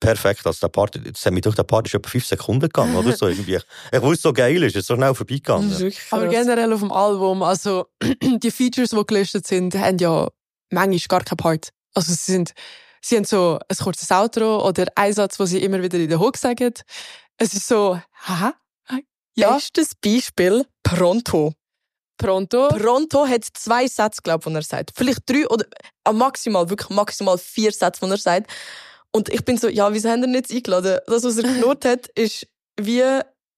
perfekt. 0.00 0.46
Also 0.46 0.60
der 0.60 0.68
Part, 0.68 1.00
das 1.02 1.24
hat 1.24 1.32
mich 1.32 1.42
durch 1.42 1.54
den 1.54 1.66
Part 1.66 1.86
ist 1.86 1.94
etwa 1.94 2.08
fünf 2.08 2.26
Sekunden 2.26 2.68
gegangen, 2.68 2.96
oder 2.96 3.16
so 3.16 3.26
irgendwie. 3.28 3.58
Ich, 3.92 4.02
wusste, 4.02 4.22
so 4.28 4.32
geil 4.32 4.62
ist, 4.62 4.76
es 4.76 4.82
ist 4.82 4.86
so 4.88 4.96
schnell 4.96 5.14
vorbeigegangen. 5.14 5.92
Aber 6.10 6.28
generell 6.28 6.72
auf 6.72 6.80
dem 6.80 6.92
Album, 6.92 7.42
also 7.42 7.86
die 8.02 8.50
Features, 8.50 8.90
die 8.90 9.06
gelistet 9.06 9.46
sind, 9.46 9.74
haben 9.74 9.98
ja 9.98 10.28
manchmal 10.70 11.20
gar 11.20 11.24
keinen 11.24 11.36
Part. 11.36 11.70
Also 11.94 12.12
sie 12.12 12.32
sind, 12.32 12.52
sie 13.00 13.16
haben 13.16 13.24
so 13.24 13.58
ein 13.68 13.76
kurzes 13.76 14.10
Outro 14.10 14.66
oder 14.66 14.86
einen 14.96 15.14
Satz, 15.14 15.38
wo 15.38 15.46
sie 15.46 15.62
immer 15.62 15.82
wieder 15.82 15.98
in 15.98 16.08
der 16.08 16.20
Hook 16.20 16.36
sagen. 16.36 16.74
Es 17.38 17.54
ist 17.54 17.68
so, 17.68 18.00
haha, 18.26 18.54
ja. 19.36 19.54
Bestes 19.54 19.94
Beispiel, 19.96 20.64
Pronto. 20.84 21.54
Pronto. 22.16 22.68
Pronto 22.68 23.26
hat 23.26 23.44
zwei 23.54 23.86
Sätze, 23.86 24.22
glaube 24.22 24.42
ich, 24.46 24.52
die 24.52 24.56
er 24.58 24.62
sagt. 24.62 24.92
Vielleicht 24.94 25.28
drei 25.28 25.46
oder 25.48 25.66
äh, 26.06 26.12
maximal, 26.12 26.68
wirklich 26.70 26.90
maximal 26.90 27.38
vier 27.38 27.72
Sätze, 27.72 28.00
die 28.04 28.10
er 28.10 28.16
sagt. 28.18 28.50
Und 29.12 29.28
ich 29.28 29.44
bin 29.44 29.56
so, 29.56 29.68
ja, 29.68 29.92
wieso 29.92 30.08
haben 30.10 30.22
wir 30.22 30.28
ihn 30.28 30.34
jetzt 30.34 30.52
eingeladen? 30.52 30.98
Das, 31.06 31.24
was 31.24 31.36
er 31.38 31.42
genutzt 31.54 31.84
hat, 31.84 32.06
ist 32.14 32.46
wie, 32.80 33.02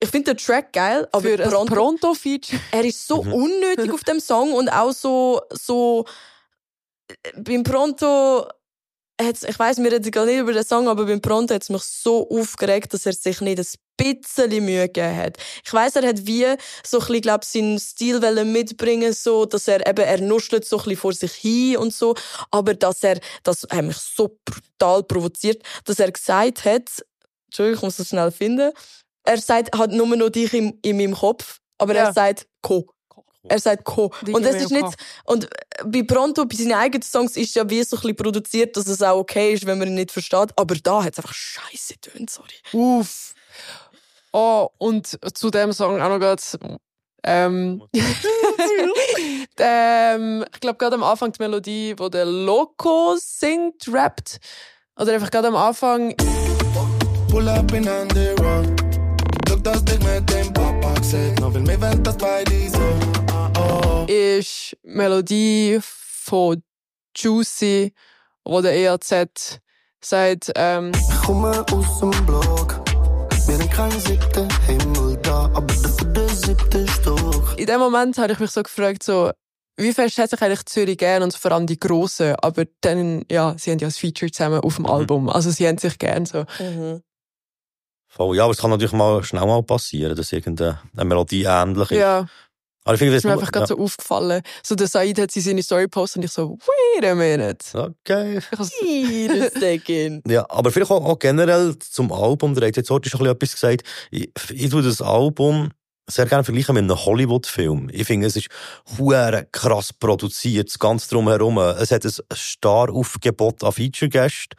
ich 0.01 0.09
finde 0.11 0.35
den 0.35 0.39
Track 0.39 0.73
geil, 0.73 1.09
aber 1.12 1.23
Für 1.23 1.43
ein 1.45 1.51
Pronto, 1.51 1.74
Pronto-Feature. 1.74 2.61
er 2.73 2.85
ist 2.85 3.07
so 3.07 3.23
Mhm. 3.23 3.33
unnötig 3.33 3.91
auf 3.93 4.05
dem 4.05 4.20
Song 4.20 4.53
und 4.53 4.69
auch 4.69 4.93
so, 4.93 5.41
so, 5.51 6.05
äh, 7.09 7.15
beim 7.41 7.62
Pronto, 7.62 8.47
hat's, 9.20 9.43
ich 9.44 9.59
weiss, 9.59 9.78
wir 9.78 9.90
reden 9.90 10.10
gar 10.10 10.26
nicht 10.26 10.38
über 10.38 10.52
den 10.52 10.64
Song, 10.64 10.88
aber 10.88 11.06
beim 11.06 11.20
Pronto 11.20 11.55
hat 11.55 11.62
es 11.62 11.70
mich 11.70 11.82
so 11.82 12.28
aufgeregt, 12.28 12.93
dass 12.93 13.06
er 13.06 13.12
sich 13.12 13.40
nicht 13.40 13.59
ein 13.59 13.66
bisschen 13.97 14.64
Mühe 14.64 14.86
gegeben 14.88 15.16
hat. 15.16 15.36
Ich 15.64 15.72
weiss, 15.72 15.97
er 15.97 16.06
hat 16.06 16.26
wie 16.26 16.44
so 16.84 16.98
ein 16.98 17.06
bisschen, 17.06 17.20
glaub, 17.22 17.44
seinen 17.44 17.78
Stil 17.78 18.20
mitbringen, 18.44 19.12
so, 19.12 19.47
dass 19.47 19.68
er 19.68 19.86
eben, 19.86 20.05
er 20.05 20.20
nuschelt 20.20 20.64
so 20.66 20.76
ein 20.78 20.84
bisschen 20.84 20.97
vor 20.98 21.12
sich 21.12 21.32
hin 21.32 21.76
und 21.78 21.94
so, 21.94 22.14
aber 22.51 22.74
dass 22.74 23.02
er, 23.02 23.18
das 23.43 23.62
hat 23.70 23.84
mich 23.84 23.97
so 23.97 24.38
brutal 24.44 25.02
provoziert, 25.02 25.62
dass 25.84 25.98
er 25.98 26.12
gesagt 26.12 26.64
hat, 26.64 26.90
Entschuldigung, 27.47 27.76
ich 27.78 27.82
muss 27.82 27.97
das 27.97 28.09
schnell 28.09 28.30
finden, 28.30 28.72
er 29.24 29.38
sagt, 29.38 29.76
hat 29.76 29.90
nur 29.93 30.06
noch 30.14 30.30
dich 30.30 30.52
in, 30.52 30.78
in 30.82 30.97
meinem 30.98 31.14
Kopf, 31.14 31.59
aber 31.78 31.94
Ja. 31.94 32.05
er 32.06 32.12
sagt, 32.12 32.47
Co. 32.62 32.86
Er 33.48 33.59
sagt 33.59 33.85
Co. 33.85 34.12
Und 34.27 34.44
das 34.44 34.56
ist 34.56 34.70
nicht, 34.70 34.94
und 35.24 35.44
äh, 35.44 35.48
bei 35.85 36.02
Pronto, 36.02 36.44
bei 36.44 36.56
seinen 36.56 36.73
eigenen 36.73 37.02
Songs 37.02 37.36
ist 37.36 37.55
ja 37.55 37.68
wie 37.68 37.82
so 37.82 37.97
ein 37.97 38.01
bisschen 38.01 38.16
produziert, 38.16 38.77
dass 38.77 38.86
es 38.86 39.02
auch 39.02 39.18
okay 39.18 39.52
ist, 39.55 39.66
wenn 39.66 39.78
man 39.78 39.89
ihn 39.89 39.94
nicht 39.94 40.12
versteht. 40.12 40.51
Aber 40.56 40.74
da 40.74 41.05
hat 41.05 41.12
es 41.12 41.18
einfach 41.18 41.35
scheiße 41.35 42.01
tönt, 42.01 42.31
sorry. 42.31 42.55
Uff. 42.73 43.35
Oh, 44.32 44.68
und 44.78 45.18
zu 45.35 45.51
dem 45.51 45.73
Song 45.73 46.01
auch 46.01 46.09
noch 46.09 46.20
ganz, 46.20 46.59
ähm, 47.24 47.82
ähm, 49.59 50.44
ich 50.52 50.60
glaube 50.60 50.78
gerade 50.78 50.97
am 50.97 51.02
Anfang 51.02 51.32
die 51.32 51.43
Melodie, 51.43 51.94
wo 51.97 52.09
der 52.09 52.27
Loco 52.27 53.16
singt, 53.18 53.89
rappt, 53.89 54.39
oder 54.97 55.14
einfach 55.14 55.31
gerade 55.31 55.48
am 55.48 55.56
Anfang, 55.56 56.14
Pull 57.31 57.48
up 57.48 57.73
in 57.73 57.89
on 57.89 58.09
the 58.10 58.35
run. 58.40 58.77
Look, 59.48 59.62
das 59.62 59.85
Ding 59.85 60.02
mit 60.05 60.31
dem. 60.31 60.47
Noch 61.40 61.55
will 61.55 61.62
mir, 61.62 61.81
wenn 61.81 62.02
das 62.02 62.16
bei 62.16 62.43
dir 62.44 62.70
so. 62.70 63.15
Ist 64.09 64.77
Melodie 64.85 65.81
von 65.83 66.62
Juicy, 67.16 67.93
wo 68.45 68.61
der 68.61 68.74
EAZ 68.77 69.61
sagt, 70.01 70.53
ähm, 70.55 70.93
Ich 70.95 71.23
komme 71.27 71.65
aus 71.73 72.01
dem 72.01 72.11
Block. 72.27 72.81
Wir 73.31 73.57
sind 73.57 73.70
kein 73.70 73.91
siebter 74.01 74.47
Himmel 74.66 75.16
da, 75.23 75.45
aber 75.55 75.66
dafür 75.66 76.09
der 76.12 76.28
siebte 76.28 76.87
Stock. 76.89 77.59
in 77.59 77.66
dem 77.66 77.78
Moment 77.81 78.16
habe 78.19 78.33
ich 78.33 78.39
mich 78.39 78.51
so 78.51 78.62
gefragt, 78.62 79.03
so, 79.03 79.31
wie 79.77 79.93
fest 79.93 80.19
hat 80.19 80.31
sich 80.31 80.41
eigentlich 80.41 80.65
Zürich 80.66 80.99
gern 80.99 81.23
und 81.23 81.35
vor 81.35 81.53
allem 81.53 81.66
die 81.66 81.78
Grossen, 81.78 82.37
aber 82.37 82.65
dann, 82.83 83.24
ja, 83.31 83.55
sie 83.59 83.73
haben 83.73 83.78
ja 83.78 83.89
das 83.89 83.99
Feature 83.99 84.31
zusammen 84.31 84.61
auf 84.61 84.77
dem 84.77 84.87
Album, 84.87 85.28
also 85.28 85.51
sie 85.51 85.66
haben 85.66 85.78
sich 85.78 85.99
gern 85.99 86.27
so. 86.27 86.45
Voll, 88.09 88.37
ja, 88.37 88.45
aber 88.45 88.53
es 88.53 88.59
kann 88.59 88.70
natürlich 88.70 88.93
mal 88.93 89.23
schnell 89.24 89.45
mal 89.45 89.62
passieren, 89.62 90.16
dass 90.16 90.33
irgendeine 90.33 90.81
eine 90.97 91.05
Melodie 91.05 91.45
ähnlich 91.45 91.91
ist. 91.91 91.99
Ja, 91.99 92.27
Aber 92.86 92.94
ich 92.94 92.98
finde, 93.00 93.14
das 93.14 93.20
ist 93.20 93.24
mir 93.26 93.32
einfach 93.32 93.52
gerade 93.52 93.66
so 93.66 93.78
aufgefallen. 93.78 94.42
So, 94.62 94.74
der 94.74 94.86
Said 94.86 95.18
hat 95.18 95.30
sie 95.30 95.40
seine 95.40 95.62
Story 95.62 95.82
gepostet 95.82 96.18
und 96.18 96.24
ich 96.24 96.30
so, 96.32 96.56
wait 96.96 97.04
a 97.04 97.14
minute. 97.14 97.58
Okay. 97.74 98.38
Ich 98.38 98.58
has- 98.58 98.72
Second. 99.60 100.22
Ja, 100.30 100.46
aber 100.48 100.70
vielleicht 100.70 100.90
auch, 100.90 101.04
auch 101.04 101.18
generell 101.18 101.76
zum 101.78 102.12
Album, 102.12 102.54
der 102.54 102.68
hat 102.68 102.76
jetzt 102.76 102.88
heute 102.90 103.10
schon 103.10 103.26
etwas 103.26 103.52
gesagt. 103.52 103.82
Ich, 104.10 104.30
ich 104.52 104.70
tue 104.70 104.82
das 104.82 105.02
Album 105.02 105.70
sehr 106.08 106.26
gerne 106.26 106.44
vergleichen 106.44 106.74
mit 106.74 106.84
einem 106.84 107.04
Hollywood-Film. 107.04 107.88
Ich 107.92 108.06
finde, 108.06 108.28
es 108.28 108.36
ist 108.36 108.46
hure 108.96 109.48
krass 109.50 109.92
produziert, 109.92 110.68
das 110.68 110.78
Ganze 110.78 111.08
drumherum. 111.10 111.58
Es 111.58 111.90
hat 111.90 112.04
ein 112.04 112.12
Star-Aufgebot 112.32 113.64
an 113.64 113.72
Feature-Gästen. 113.72 114.56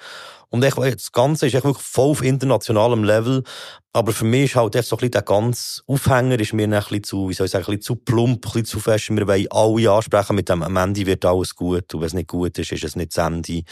Und 0.49 0.63
ich, 0.63 0.73
das 0.75 1.11
Ganze 1.11 1.47
ist 1.47 1.53
echt 1.55 1.65
wirklich 1.65 1.85
voll 1.85 2.11
auf 2.11 2.23
internationalem 2.23 3.03
Level. 3.03 3.43
Aber 3.93 4.13
für 4.13 4.23
mich 4.25 4.45
ist 4.51 4.55
halt 4.55 4.75
echt 4.75 4.87
so 4.87 4.95
ein 4.95 4.99
bisschen 4.99 5.11
der 5.11 5.21
ganze 5.23 5.81
Aufhänger 5.87 6.39
ist 6.39 6.53
mir 6.53 6.63
ein 6.65 6.71
bisschen 6.71 7.03
zu, 7.03 7.29
wie 7.29 7.33
soll 7.33 7.45
ich 7.47 7.51
sagen, 7.51 7.65
ein 7.65 7.77
bisschen 7.77 7.81
zu 7.81 7.95
plump, 7.97 8.37
ein 8.45 8.51
bisschen 8.51 8.65
zu 8.65 8.79
fest. 8.79 9.09
Wir 9.09 9.27
wollen 9.27 9.47
alle 9.49 9.91
ansprechen 9.91 10.35
mit 10.35 10.47
dem, 10.49 10.63
am 10.63 10.77
Ende 10.77 11.05
wird 11.05 11.25
alles 11.25 11.55
gut. 11.55 11.93
Und 11.93 11.99
wenn 12.01 12.07
es 12.07 12.13
nicht 12.13 12.27
gut 12.29 12.57
ist, 12.57 12.71
ist 12.71 12.83
es 12.83 12.95
nicht 12.95 13.15
das 13.17 13.25
Ende. 13.27 13.63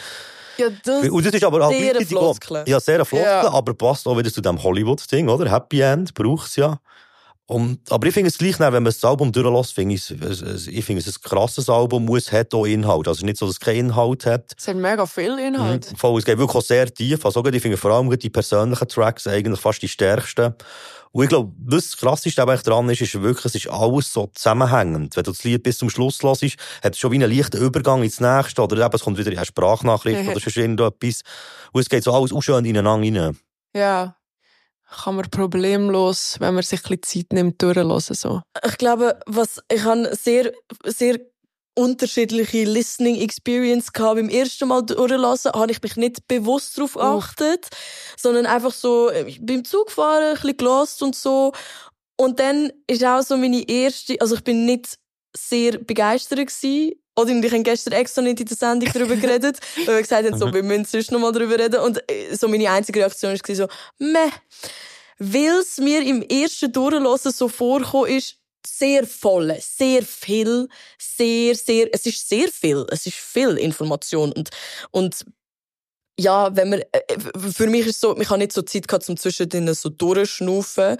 Ja, 0.58 0.68
das, 0.84 1.08
Und 1.08 1.24
das 1.26 1.34
ist 1.34 1.44
aber 1.44 1.66
auch 1.66 1.70
sehr 1.70 1.80
gleichzeitig 1.92 2.16
auch- 2.16 2.20
Floskel. 2.20 2.64
Ja, 2.66 2.80
sehr 2.80 3.04
Floskel, 3.04 3.26
Ja. 3.30 3.50
aber 3.52 3.74
passt 3.74 4.06
auch 4.06 4.16
wieder 4.18 4.32
zu 4.32 4.40
dem 4.40 4.62
Hollywood-Ding, 4.62 5.28
oder? 5.28 5.50
Happy 5.50 5.80
End 5.80 6.12
braucht's 6.14 6.56
ja. 6.56 6.78
Und, 7.48 7.78
aber 7.92 8.08
ich 8.08 8.14
finde 8.14 8.28
es 8.28 8.38
gleich, 8.38 8.58
wenn 8.58 8.72
man 8.72 8.84
das 8.86 9.04
Album 9.04 9.30
durchlässt, 9.30 9.72
finde 9.74 9.94
ich 9.94 10.10
es, 10.10 10.42
es- 10.42 10.66
ich 10.66 10.84
finde 10.84 11.00
es 11.00 11.06
ein 11.16 11.20
krasses 11.22 11.68
Album, 11.70 12.12
es 12.16 12.32
hat 12.32 12.52
auch 12.52 12.64
Inhalt. 12.64 13.06
Also 13.06 13.20
es 13.20 13.22
nicht 13.24 13.36
so, 13.36 13.46
dass 13.46 13.54
es 13.56 13.60
keinen 13.60 13.90
Inhalt 13.90 14.26
hat. 14.26 14.52
Es 14.58 14.66
hat 14.66 14.74
mega 14.76 15.06
viel 15.06 15.38
Inhalt. 15.38 15.92
Mhm. 15.92 15.96
Voll, 15.96 16.18
es 16.18 16.24
geht 16.24 16.38
wirklich 16.38 16.56
auch 16.56 16.62
sehr 16.66 16.92
tief. 16.92 17.24
Also 17.24 17.44
ich 17.46 17.62
finde 17.62 17.76
vor 17.76 17.92
allem 17.92 18.10
die 18.18 18.30
persönlichen 18.30 18.88
Tracks 18.88 19.28
eigentlich 19.28 19.60
fast 19.60 19.80
die 19.80 19.86
stärksten. 19.88 20.54
Und 21.12 21.22
ich 21.22 21.28
glaube, 21.28 21.52
was 21.64 21.90
das 21.90 21.96
Krasseste 21.98 22.42
eigentlich 22.42 22.62
dran 22.62 22.88
ist, 22.90 23.00
ist 23.00 23.22
wirklich, 23.22 23.44
es 23.46 23.54
ist 23.54 23.70
alles 23.70 24.12
so 24.12 24.26
zusammenhängend. 24.34 25.16
Wenn 25.16 25.22
du 25.22 25.30
das 25.30 25.44
Lied 25.44 25.62
bis 25.62 25.78
zum 25.78 25.88
Schluss 25.88 26.20
hörst, 26.22 26.42
hat 26.82 26.92
es 26.94 26.98
schon 26.98 27.12
wie 27.12 27.22
einen 27.22 27.32
leichten 27.32 27.58
Übergang 27.62 28.02
ins 28.02 28.18
nächste, 28.20 28.60
oder 28.60 28.84
eben, 28.84 28.94
es 28.94 29.02
kommt 29.02 29.16
wieder 29.18 29.30
eine 29.30 29.46
Sprachnachricht 29.46 30.18
oder 30.32 30.40
sonst 30.40 30.56
irgendetwas. 30.56 31.20
Und 31.72 31.80
es 31.80 31.88
geht 31.88 32.02
so 32.02 32.12
alles 32.12 32.32
auch 32.32 32.42
schön 32.42 32.64
ineinander 32.64 33.06
rein. 33.24 33.38
Ja. 33.74 34.15
Kann 34.88 35.16
man 35.16 35.28
problemlos, 35.30 36.36
wenn 36.38 36.54
man 36.54 36.62
sich 36.62 36.80
ein 36.84 36.98
bisschen 36.98 37.26
Zeit 37.26 37.32
nimmt, 37.32 37.60
durchhören, 37.60 38.00
so. 38.00 38.42
Ich 38.64 38.78
glaube, 38.78 39.18
was, 39.26 39.60
ich 39.70 39.82
habe 39.82 40.14
sehr, 40.14 40.52
sehr 40.84 41.18
unterschiedliche 41.76 42.64
Listening 42.64 43.20
Experience 43.20 43.92
gehabt. 43.92 44.16
Beim 44.16 44.28
ersten 44.28 44.68
Mal 44.68 44.82
durchlassen 44.82 45.52
habe 45.52 45.70
ich 45.70 45.82
mich 45.82 45.96
nicht 45.96 46.26
bewusst 46.26 46.78
darauf 46.78 46.94
geachtet, 46.94 47.68
sondern 48.16 48.46
einfach 48.46 48.72
so 48.72 49.10
ich 49.10 49.44
bin 49.44 49.58
im 49.58 49.64
Zug 49.64 49.88
gefahren, 49.88 50.24
ein 50.24 50.34
bisschen 50.34 50.56
gelost 50.56 51.02
und 51.02 51.14
so. 51.14 51.52
Und 52.18 52.40
dann 52.40 52.72
ist 52.86 53.04
auch 53.04 53.22
so 53.22 53.36
meine 53.36 53.68
erste, 53.68 54.18
also 54.20 54.36
ich 54.36 54.44
bin 54.44 54.64
nicht 54.64 54.98
sehr 55.36 55.78
begeistert 55.78 56.38
gewesen. 56.38 56.94
Oder 57.16 57.30
ich 57.30 57.52
habe 57.52 57.62
gestern 57.62 57.94
extra 57.94 58.22
nicht 58.22 58.40
in 58.40 58.46
der 58.46 58.56
Sendung 58.56 58.90
darüber 58.92 59.16
geredet, 59.16 59.58
weil 59.84 59.96
wir 59.96 60.02
gesagt 60.02 60.26
haben, 60.26 60.38
so, 60.38 60.52
wir 60.52 60.62
müssen 60.62 60.84
sonst 60.84 61.10
noch 61.12 61.20
mal 61.20 61.32
darüber 61.32 61.58
reden. 61.58 61.80
Und 61.80 61.98
äh, 62.10 62.34
so 62.34 62.48
meine 62.48 62.70
einzige 62.70 63.00
Reaktion 63.00 63.32
war 63.32 63.54
so, 63.54 63.68
meh. 63.98 64.30
Weil 65.18 65.60
es 65.60 65.78
mir 65.78 66.02
im 66.02 66.22
ersten 66.22 66.70
Durchlassen 66.70 67.32
so 67.32 67.48
vorgekommen 67.48 68.10
ist, 68.10 68.36
sehr 68.66 69.06
voll, 69.06 69.56
sehr 69.60 70.02
viel, 70.02 70.68
sehr, 70.98 71.54
sehr, 71.54 71.88
es 71.92 72.04
ist 72.04 72.28
sehr 72.28 72.48
viel, 72.48 72.84
es 72.90 73.06
ist 73.06 73.16
viel 73.16 73.56
Information 73.56 74.32
und, 74.32 74.50
und 74.90 75.24
ja, 76.18 76.54
wenn 76.56 76.70
man, 76.70 76.80
äh, 76.92 77.18
für 77.52 77.66
mich 77.66 77.86
ist 77.86 78.00
so, 78.00 78.18
ich 78.18 78.28
habe 78.28 78.38
nicht 78.38 78.52
so 78.52 78.62
Zeit 78.62 78.88
gehabt, 78.88 79.04
zum 79.04 79.16
zwischendrin 79.16 79.72
so 79.74 79.90
durchschnaufen. 79.90 80.96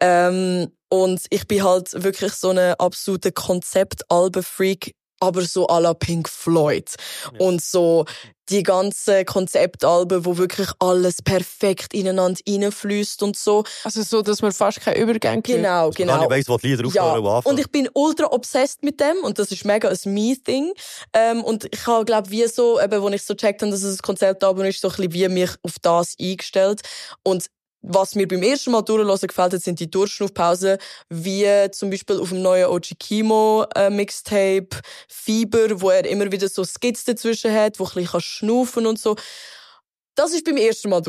Ähm, 0.00 0.70
und 0.88 1.22
ich 1.30 1.46
bin 1.48 1.64
halt 1.64 2.02
wirklich 2.02 2.32
so 2.34 2.50
eine 2.50 2.78
absolute 2.78 3.32
Konzeptalben-Freak. 3.32 4.94
Aber 5.22 5.42
so 5.42 5.66
à 5.68 5.80
la 5.80 5.94
Pink 5.94 6.28
Floyd. 6.28 6.90
Und 7.38 7.62
so 7.62 8.04
die 8.48 8.64
ganzen 8.64 9.24
Konzeptalben, 9.24 10.26
wo 10.26 10.36
wirklich 10.36 10.68
alles 10.80 11.22
perfekt 11.22 11.94
ineinander 11.94 12.40
reinfließt 12.46 13.22
und 13.22 13.36
so. 13.36 13.62
Also 13.84 14.02
so, 14.02 14.20
dass 14.20 14.42
man 14.42 14.52
fast 14.52 14.80
keinen 14.80 14.96
Übergang 14.96 15.36
hört. 15.36 15.44
Genau, 15.44 15.90
Gar 15.90 15.92
genau. 15.92 16.18
nicht 16.18 16.30
weiss, 16.30 16.48
wo 16.48 16.58
die 16.58 16.74
Lieder 16.74 16.88
Ja, 16.92 17.14
und 17.14 17.60
ich 17.60 17.70
bin 17.70 17.88
ultra 17.94 18.26
obsessed 18.32 18.82
mit 18.82 18.98
dem 19.00 19.18
und 19.22 19.38
das 19.38 19.52
ist 19.52 19.64
mega 19.64 19.88
ein 19.88 19.98
Me-Thing. 20.12 20.72
Ähm, 21.12 21.44
und 21.44 21.68
ich 21.72 21.86
habe, 21.86 22.04
glaube 22.04 22.30
wie 22.30 22.46
so, 22.48 22.80
eben, 22.80 23.00
wo 23.00 23.08
ich 23.10 23.22
so 23.22 23.34
checkt 23.34 23.62
habe, 23.62 23.70
dass 23.70 23.84
es 23.84 23.98
ein 23.98 24.02
Konzeptalbum 24.02 24.64
ist, 24.64 24.80
so 24.80 24.88
ein 24.88 24.96
bisschen 24.96 25.12
wie 25.12 25.28
mich 25.28 25.50
auf 25.62 25.76
das 25.80 26.14
eingestellt. 26.20 26.82
Und 27.22 27.46
was 27.82 28.14
mir 28.14 28.26
beim 28.28 28.42
ersten 28.42 28.70
Mal 28.70 28.82
durchhören 28.82 29.18
gefällt 29.26 29.52
hat, 29.52 29.62
sind 29.62 29.80
die 29.80 29.90
Durchschnaufpausen, 29.90 30.78
wie 31.10 31.70
zum 31.72 31.90
Beispiel 31.90 32.20
auf 32.20 32.28
dem 32.28 32.42
neuen 32.42 32.66
OG 32.66 32.92
Kimo 32.98 33.66
äh, 33.74 33.90
Mixtape 33.90 34.68
Fieber, 35.08 35.80
wo 35.80 35.90
er 35.90 36.04
immer 36.06 36.30
wieder 36.30 36.48
so 36.48 36.64
Skits 36.64 37.04
dazwischen 37.04 37.52
hat, 37.52 37.78
wo 37.78 37.84
ein 37.84 37.90
bisschen 37.94 38.10
kann 38.12 38.20
schnaufen 38.20 38.86
und 38.86 38.98
so. 38.98 39.16
Das 40.14 40.32
ist 40.32 40.44
beim 40.44 40.56
ersten 40.56 40.90
Mal. 40.90 41.02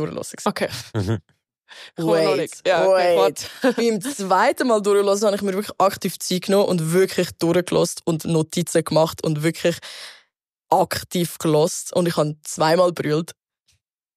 Okay. 0.46 0.70
Mhm. 0.94 1.20
Noch 1.98 2.36
nicht. 2.36 2.68
Ja, 2.68 2.88
okay, 2.88 3.18
wait. 3.18 3.50
Beim 3.78 4.02
zweiten 4.02 4.68
Mal 4.68 4.82
durchgelassen 4.82 5.26
habe 5.26 5.36
ich 5.36 5.42
mir 5.42 5.54
wirklich 5.54 5.80
aktiv 5.80 6.20
Zeit 6.20 6.44
genommen 6.44 6.68
und 6.68 6.94
wirklich 6.94 7.30
durchgelassen 7.40 8.02
und 8.06 8.26
Notizen 8.26 8.84
gemacht 8.84 9.24
und 9.24 9.44
wirklich 9.44 9.78
aktiv 10.70 11.38
gelost 11.38 11.94
und 11.94 12.08
ich 12.08 12.18
habe 12.18 12.36
zweimal 12.44 12.92
brüllt. 12.92 13.32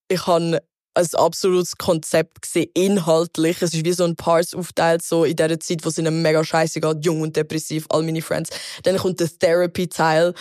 Ich 0.07 0.25
habe 0.27 0.61
ein 0.97 1.07
absolutes 1.13 1.77
Konzept 1.77 2.41
gesehen, 2.41 2.69
inhaltlich. 2.73 3.61
Es 3.61 3.73
ist 3.73 3.85
wie 3.85 3.93
so 3.93 4.03
ein 4.03 4.15
Parts 4.15 4.53
aufteilt, 4.53 5.03
so 5.03 5.23
in 5.23 5.35
dieser 5.35 5.59
Zeit, 5.59 5.85
wo 5.85 5.89
es 5.89 5.97
ihnen 5.97 6.21
mega 6.21 6.43
scheiße 6.43 6.81
geht, 6.81 7.05
jung 7.05 7.21
und 7.21 7.35
depressiv, 7.35 7.85
all 7.89 8.03
meine 8.03 8.21
Friends. 8.21 8.49
Dann 8.83 8.97
kommt 8.97 9.19
der 9.19 9.29
Therapy-Teil, 9.29 10.33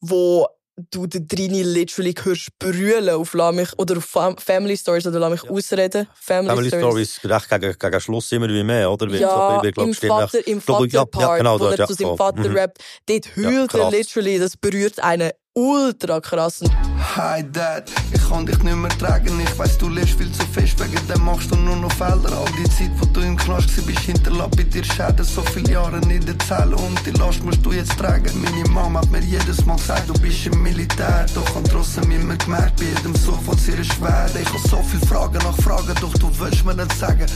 wo 0.00 0.46
du 0.90 1.06
da 1.06 1.18
drinnen 1.20 1.64
literally 1.64 2.14
hörst 2.22 2.56
brüllen 2.58 3.10
auf 3.10 3.34
«Lass 3.34 3.54
mich» 3.54 3.68
oder 3.78 3.98
auf 3.98 4.04
Fam 4.04 4.36
Family 4.38 4.76
Stories 4.76 5.06
oder 5.06 5.18
«Lass 5.18 5.30
mich 5.30 5.50
ausreden». 5.50 6.08
Family, 6.14 6.48
Family 6.48 6.68
Stories 6.68 7.20
recht 7.24 7.48
gegen, 7.50 7.76
gegen 7.78 8.00
Schluss 8.00 8.30
immer 8.32 8.48
wie 8.48 8.62
mehr, 8.62 8.90
oder? 8.90 9.08
Ja, 9.08 9.60
so 9.60 9.82
im 9.82 9.94
Vater, 9.94 10.46
im 10.46 10.58
ja, 10.58 10.60
Vaterpart, 10.60 11.22
ja, 11.22 11.36
genau, 11.36 11.60
wo 11.60 11.64
er 11.66 11.78
ja, 11.78 11.86
zu 11.86 11.94
seinem. 11.94 12.16
Vater 12.16 12.48
Mhm. 12.48 12.56
rappt, 12.56 12.78
dort 13.06 13.36
heult 13.36 13.46
er 13.46 13.66
krass. 13.66 13.92
literally, 13.92 14.38
das 14.38 14.56
berührt 14.56 15.02
einen 15.02 15.32
ultra 15.54 16.20
krass. 16.20 16.62
Hi 16.98 17.44
Dad, 17.52 17.90
ich 18.12 18.28
kann 18.28 18.44
dich 18.44 18.60
nicht 18.62 18.76
mehr 18.76 18.90
tragen. 18.90 19.40
Ich 19.40 19.58
weiss, 19.58 19.78
du 19.78 19.88
lebst 19.88 20.18
viel 20.18 20.30
zu 20.32 20.44
fest, 20.46 20.78
wegen 20.80 21.06
dem 21.06 21.24
machst 21.24 21.50
du 21.50 21.56
nur 21.56 21.76
noch 21.76 21.92
Felder. 21.92 22.36
All 22.36 22.50
die 22.58 22.68
Zeit, 22.70 22.90
wo 22.98 23.06
du 23.06 23.20
im 23.20 23.36
Knast 23.36 23.68
warst, 23.68 23.86
bist 23.86 24.00
hinterlassen 24.00 24.50
bei 24.56 24.64
dir 24.64 24.84
Schäden. 24.84 25.24
So 25.24 25.42
viele 25.42 25.72
Jahre 25.72 25.98
in 25.98 26.26
der 26.26 26.38
Zelle 26.40 26.74
und 26.76 26.98
die 27.06 27.12
Last 27.12 27.42
musst 27.44 27.64
du 27.64 27.72
jetzt 27.72 27.96
tragen. 27.96 28.30
Meine 28.42 28.68
Mama 28.70 29.00
hat 29.00 29.10
mir 29.10 29.20
jedes 29.20 29.64
Mal 29.64 29.76
gesagt, 29.76 30.08
du 30.08 30.14
bist 30.14 30.46
im 30.46 30.62
Militär. 30.62 31.26
Doch 31.34 31.54
hab 31.54 31.64
trotzdem 31.70 32.10
immer 32.10 32.36
gemerkt, 32.36 32.76
bei 32.78 32.86
jedem 32.86 33.14
Such 33.14 33.42
von 33.42 33.56
ihr 33.66 33.84
schwer. 33.84 34.30
Ich 34.40 34.52
hab 34.52 34.68
so 34.68 34.82
viele 34.82 35.06
Fragen 35.06 35.38
nach 35.38 35.56
Fragen, 35.56 35.94
doch 36.00 36.14
du 36.14 36.30
willst 36.38 36.64
mir 36.64 36.74
nicht 36.74 36.92
sagen. 36.98 37.26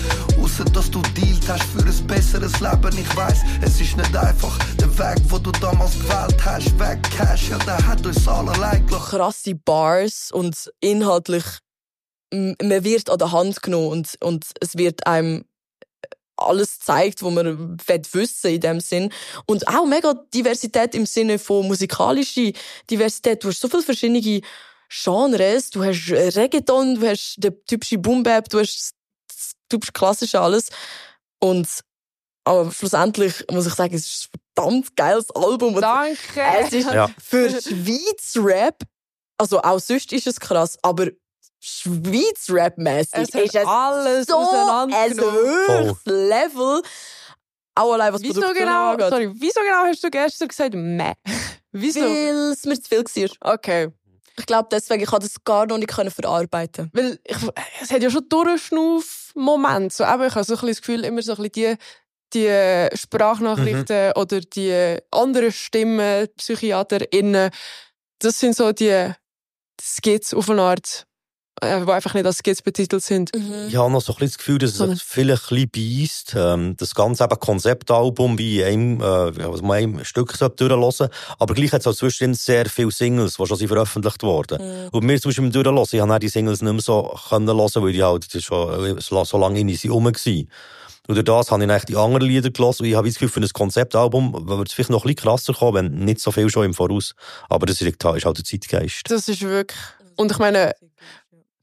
Ausser, 0.43 0.65
dass 0.65 0.91
du 0.91 1.01
dealt 1.17 1.49
hast 1.49 1.65
für 1.65 1.85
ein 1.85 2.07
besseres 2.07 2.59
Leben. 2.61 2.99
Ich 2.99 3.17
weiss, 3.17 3.41
es 3.61 3.81
ist 3.81 3.97
nicht 3.97 4.17
einfach. 4.17 4.59
Der 4.81 4.99
Weg, 4.99 5.23
wo 5.29 5.39
du 5.39 5.53
damals 5.53 5.93
gewählt 5.99 6.45
hast, 6.45 6.79
weg 6.79 7.03
Cash, 7.17 7.51
ja, 7.51 7.59
der 7.59 7.87
hat 7.87 8.05
uns 8.05 8.27
alle 8.27 8.51
allein 8.53 8.87
gelassen. 8.87 9.52
Krasse 9.55 9.61
Bars 9.65 10.31
und 10.33 10.73
inhaltlich, 10.81 11.45
man 12.33 12.85
wird 12.85 13.11
an 13.11 13.19
der 13.19 13.33
Hand 13.33 13.63
genommen 13.63 13.89
und, 13.89 14.17
und 14.23 14.47
es 14.61 14.77
wird 14.77 15.07
einem 15.07 15.45
alles 16.37 16.79
zeigt, 16.81 17.23
wo 17.23 17.31
man 17.31 17.79
wissen 17.87 18.51
in 18.51 18.61
dem 18.61 18.81
Sinn. 18.81 19.13
Und 19.47 19.69
auch 19.69 19.87
mega 19.87 20.15
Diversität 20.35 20.95
im 20.95 21.07
Sinne 21.07 21.39
von 21.39 21.67
musikalischer 21.69 22.51
Diversität. 22.91 23.45
Du 23.45 23.49
hast 23.49 23.61
so 23.61 23.69
viele 23.69 23.83
verschiedene 23.83 24.41
Genres. 24.89 25.71
Du 25.71 25.85
hast 25.85 26.11
Reggaeton, 26.11 27.01
du 27.01 27.09
hast 27.09 27.37
den 27.39 27.55
typischen 27.67 28.03
Boom 28.03 28.23
Bap, 28.23 28.49
du 28.49 28.59
hast 28.61 28.93
das 29.29 29.53
typisch 29.69 29.93
klassische 29.93 30.41
alles. 30.41 30.69
Und 31.39 31.69
aber 32.45 32.73
schlussendlich 32.73 33.45
muss 33.51 33.67
ich 33.67 33.75
sagen, 33.75 33.95
es 33.95 34.05
ist 34.05 34.29
ein 34.35 34.41
verdammt 34.55 34.97
geiles 34.97 35.31
Album. 35.31 35.77
Und 35.77 35.83
Danke. 35.83 36.43
Es 36.61 36.73
ist 36.73 36.91
Ja. 36.93 37.09
für 37.23 37.49
Schweiz 37.49 38.37
Rap, 38.37 38.83
also 39.43 39.61
auch 39.63 39.79
sonst 39.81 40.13
ist 40.13 40.27
es 40.27 40.39
krass, 40.41 40.79
aber 40.83 41.09
Schweiz 41.61 42.49
Rap 42.49 42.77
mäßig 42.79 43.35
ist 43.35 43.55
es 43.55 43.67
alles 43.67 44.27
so 44.27 44.37
ein 44.39 44.45
auseinandergenommen. 44.47 45.35
höheres 45.35 45.99
Level. 46.07 46.83
Auch 47.75 47.93
allein 47.93 48.13
was 48.13 48.23
Wieso 48.23 48.35
Produktion 48.41 48.67
genau, 48.67 48.91
angeht. 48.91 49.09
sorry, 49.09 49.33
wieso 49.35 49.61
genau 49.61 49.87
hast 49.87 50.03
du 50.05 50.11
gestern 50.11 50.49
gesagt, 50.49 50.75
meh? 50.75 51.13
Wieso? 51.73 52.01
Weil 52.01 52.53
es 52.53 52.65
mir 52.65 52.81
zu 52.81 52.89
viel 52.89 53.29
war. 53.41 53.55
Okay. 53.55 53.89
Ich 54.39 54.45
glaube 54.47 54.69
deswegen, 54.71 55.03
ich 55.03 55.09
konnte 55.09 55.27
das 55.27 55.43
gar 55.45 55.67
noch 55.67 55.79
nicht 55.79 55.91
verarbeiten. 55.93 56.91
Weil 56.93 57.19
ich, 57.25 57.37
es 57.83 57.91
hat 57.91 58.03
ja 58.03 58.11
schon 58.11 58.29
Durchschnauf-Momente. 58.29 59.95
So, 59.97 60.05
eben, 60.05 60.25
ich 60.27 60.35
habe 60.35 60.45
so 60.45 60.55
ein 60.55 60.61
bisschen 60.61 60.69
das 60.69 60.81
Gefühl, 60.81 61.05
immer 61.05 61.23
so 61.23 61.33
ein 61.35 61.43
bisschen 61.51 61.79
die, 62.33 62.89
die 62.91 62.97
Sprachnachrichten 62.97 64.07
Mhm. 64.09 64.13
oder 64.17 64.41
die 64.41 64.99
anderen 65.11 65.53
Stimmen, 65.53 66.29
PsychiaterInnen, 66.37 67.51
das 68.19 68.39
sind 68.39 68.57
so 68.57 68.73
die 68.73 69.13
Skits 69.85 70.33
auf 70.33 70.49
eine 70.49 70.63
Art, 70.63 71.07
äh, 71.61 71.85
die 71.85 71.91
einfach 71.91 72.15
nicht 72.15 72.25
als 72.25 72.39
Skits 72.39 72.63
betitelt 72.63 73.03
sind. 73.03 73.31
Ich 73.69 73.75
habe 73.75 73.91
noch 73.91 74.01
so 74.01 74.13
ein 74.13 74.17
bisschen 74.19 74.29
das 74.29 74.39
Gefühl, 74.39 74.59
dass 74.59 74.75
Sondern- 74.75 74.97
es 74.97 75.03
vielleicht 75.03 75.51
ein 75.51 75.69
bisschen 75.69 76.03
beißt. 76.03 76.35
Ähm, 76.37 76.77
das 76.77 76.95
ganze 76.95 77.25
eben 77.25 77.37
Konzeptalbum 77.37 78.39
wie 78.39 78.61
in 78.61 79.01
einem, 79.01 79.01
äh, 79.01 79.49
was 79.51 79.61
man 79.61 79.77
einem 79.79 80.05
Stück 80.05 80.39
durchhören 80.39 80.79
Aber 81.41 81.55
gleich 81.55 81.73
hat 81.73 81.81
es 81.81 81.87
auch 81.89 81.95
zwischendrin 81.95 82.35
sehr 82.35 82.67
viele 82.67 82.93
Singles, 82.93 83.35
die 83.39 83.47
schon 83.47 83.57
sind 83.59 83.69
veröffentlicht 83.69 84.23
wurden. 84.23 84.89
Und 84.93 85.05
mir 85.05 85.21
zum 85.21 85.31
Beispiel 85.31 85.51
beim 85.51 85.53
Durchhören, 85.53 85.87
ich 85.91 86.01
habe 86.01 86.19
die 86.21 86.29
Singles 86.29 86.63
nicht 86.63 86.73
mehr 86.73 86.81
so 86.83 87.19
können 87.29 87.49
hören, 87.49 87.71
weil 87.75 87.93
die 87.93 88.03
halt 88.05 88.27
schon 88.41 89.01
so, 89.01 89.25
so 89.25 89.39
lange 89.39 89.59
in 89.61 89.69
sie 89.75 89.89
rum 89.89 90.05
waren. 90.07 90.49
Und 91.09 91.17
durch 91.17 91.25
das 91.25 91.51
habe 91.51 91.65
ich 91.65 91.69
eigentlich 91.71 91.85
die 91.87 91.97
anderen 91.97 92.27
Lieder 92.29 92.51
gelassen. 92.51 92.83
Und 92.83 92.89
ich 92.89 92.95
habe 92.95 93.09
das 93.09 93.15
Gefühl, 93.19 93.29
für 93.29 93.41
ein 93.41 93.49
Konzeptalbum 93.53 94.47
würde 94.49 94.65
es 94.69 94.73
vielleicht 94.73 94.91
noch 94.91 95.05
ein 95.05 95.15
bisschen 95.15 95.29
krasser 95.29 95.53
kommen, 95.53 95.75
wenn 95.93 96.05
nicht 96.05 96.21
so 96.21 96.31
viel 96.31 96.49
schon 96.49 96.65
im 96.65 96.75
Voraus. 96.75 97.15
Aber 97.49 97.67
das 97.67 97.81
ist 97.81 98.05
halt 98.05 98.25
der 98.39 98.45
Zeitgeist. 98.45 99.03
Das 99.11 99.29
ist 99.29 99.43
wirklich. 99.43 99.79
Und 100.17 100.31
ich 100.31 100.39
meine, 100.39 100.73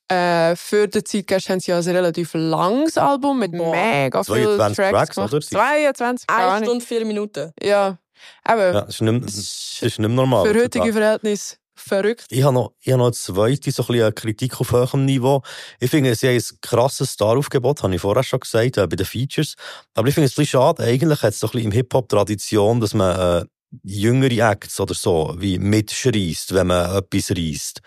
äh, 0.10 0.56
für 0.56 0.88
den 0.88 1.06
Zeitgeist 1.06 1.50
haben 1.50 1.60
sie 1.60 1.72
ja 1.72 1.78
ein 1.78 1.84
relativ 1.88 2.32
langes 2.34 2.98
Album 2.98 3.40
mit 3.40 3.52
mega 3.54 4.24
vielen 4.24 4.58
22 4.58 4.76
Tracks, 4.76 4.76
Tracks, 4.92 5.16
gemacht. 5.16 5.34
oder? 5.34 5.42
22, 5.46 6.28
keine 6.28 6.52
Eine. 6.52 6.66
Stunde, 6.66 6.86
vier 6.86 7.06
Minuten. 7.06 7.52
Ja, 7.62 7.98
aber 8.44 8.66
Ja, 8.74 8.82
das 8.82 8.96
ist 8.96 9.02
nicht, 9.02 9.12
mehr- 9.12 9.22
das 9.22 9.36
ist 9.36 9.82
nicht 9.82 10.00
mehr 10.00 10.10
normal. 10.10 10.48
für 10.52 10.60
heutige 10.64 10.92
Verhältnisse 10.92 11.56
verrückt. 11.80 12.26
Ich 12.30 12.44
habe 12.44 12.54
noch, 12.54 12.74
ich 12.80 12.92
habe 12.92 13.00
noch 13.00 13.08
eine 13.08 13.14
zweite, 13.14 13.72
so 13.72 13.86
ein 13.88 14.16
Kritik 14.16 14.60
auf 14.60 14.72
hohem 14.72 15.06
Niveau. 15.06 15.42
Ich 15.80 15.90
finde, 15.90 16.14
sie 16.16 16.28
haben 16.28 16.36
ein 16.36 16.58
krasses 16.62 17.12
Star-Aufgebot, 17.12 17.84
habe 17.84 17.96
ich 17.96 18.02
vorher 18.02 18.24
schon 18.24 18.40
gesagt, 18.40 18.78
äh, 18.78 18.88
bei 18.88 18.96
den 18.96 19.06
Features. 19.06 19.56
Aber 19.94 20.08
ich 20.08 20.14
finde 20.14 20.28
es 20.28 20.34
ein 20.34 20.42
bisschen 20.42 20.60
schade. 20.60 20.84
Eigentlich 20.84 21.22
hat 21.22 21.34
es 21.34 21.40
so 21.40 21.48
ein 21.48 21.52
bisschen 21.52 21.72
im 21.72 21.72
Hip-Hop-Tradition, 21.72 22.80
dass 22.80 22.94
man, 22.94 23.44
äh, 23.44 23.46
jüngere 23.84 24.52
Acts 24.52 24.80
oder 24.80 24.94
so, 24.94 25.36
wie 25.38 25.60
mitschreist, 25.60 26.54
wenn 26.54 26.68
man 26.68 26.96
etwas 26.96 27.32
reist. 27.32 27.82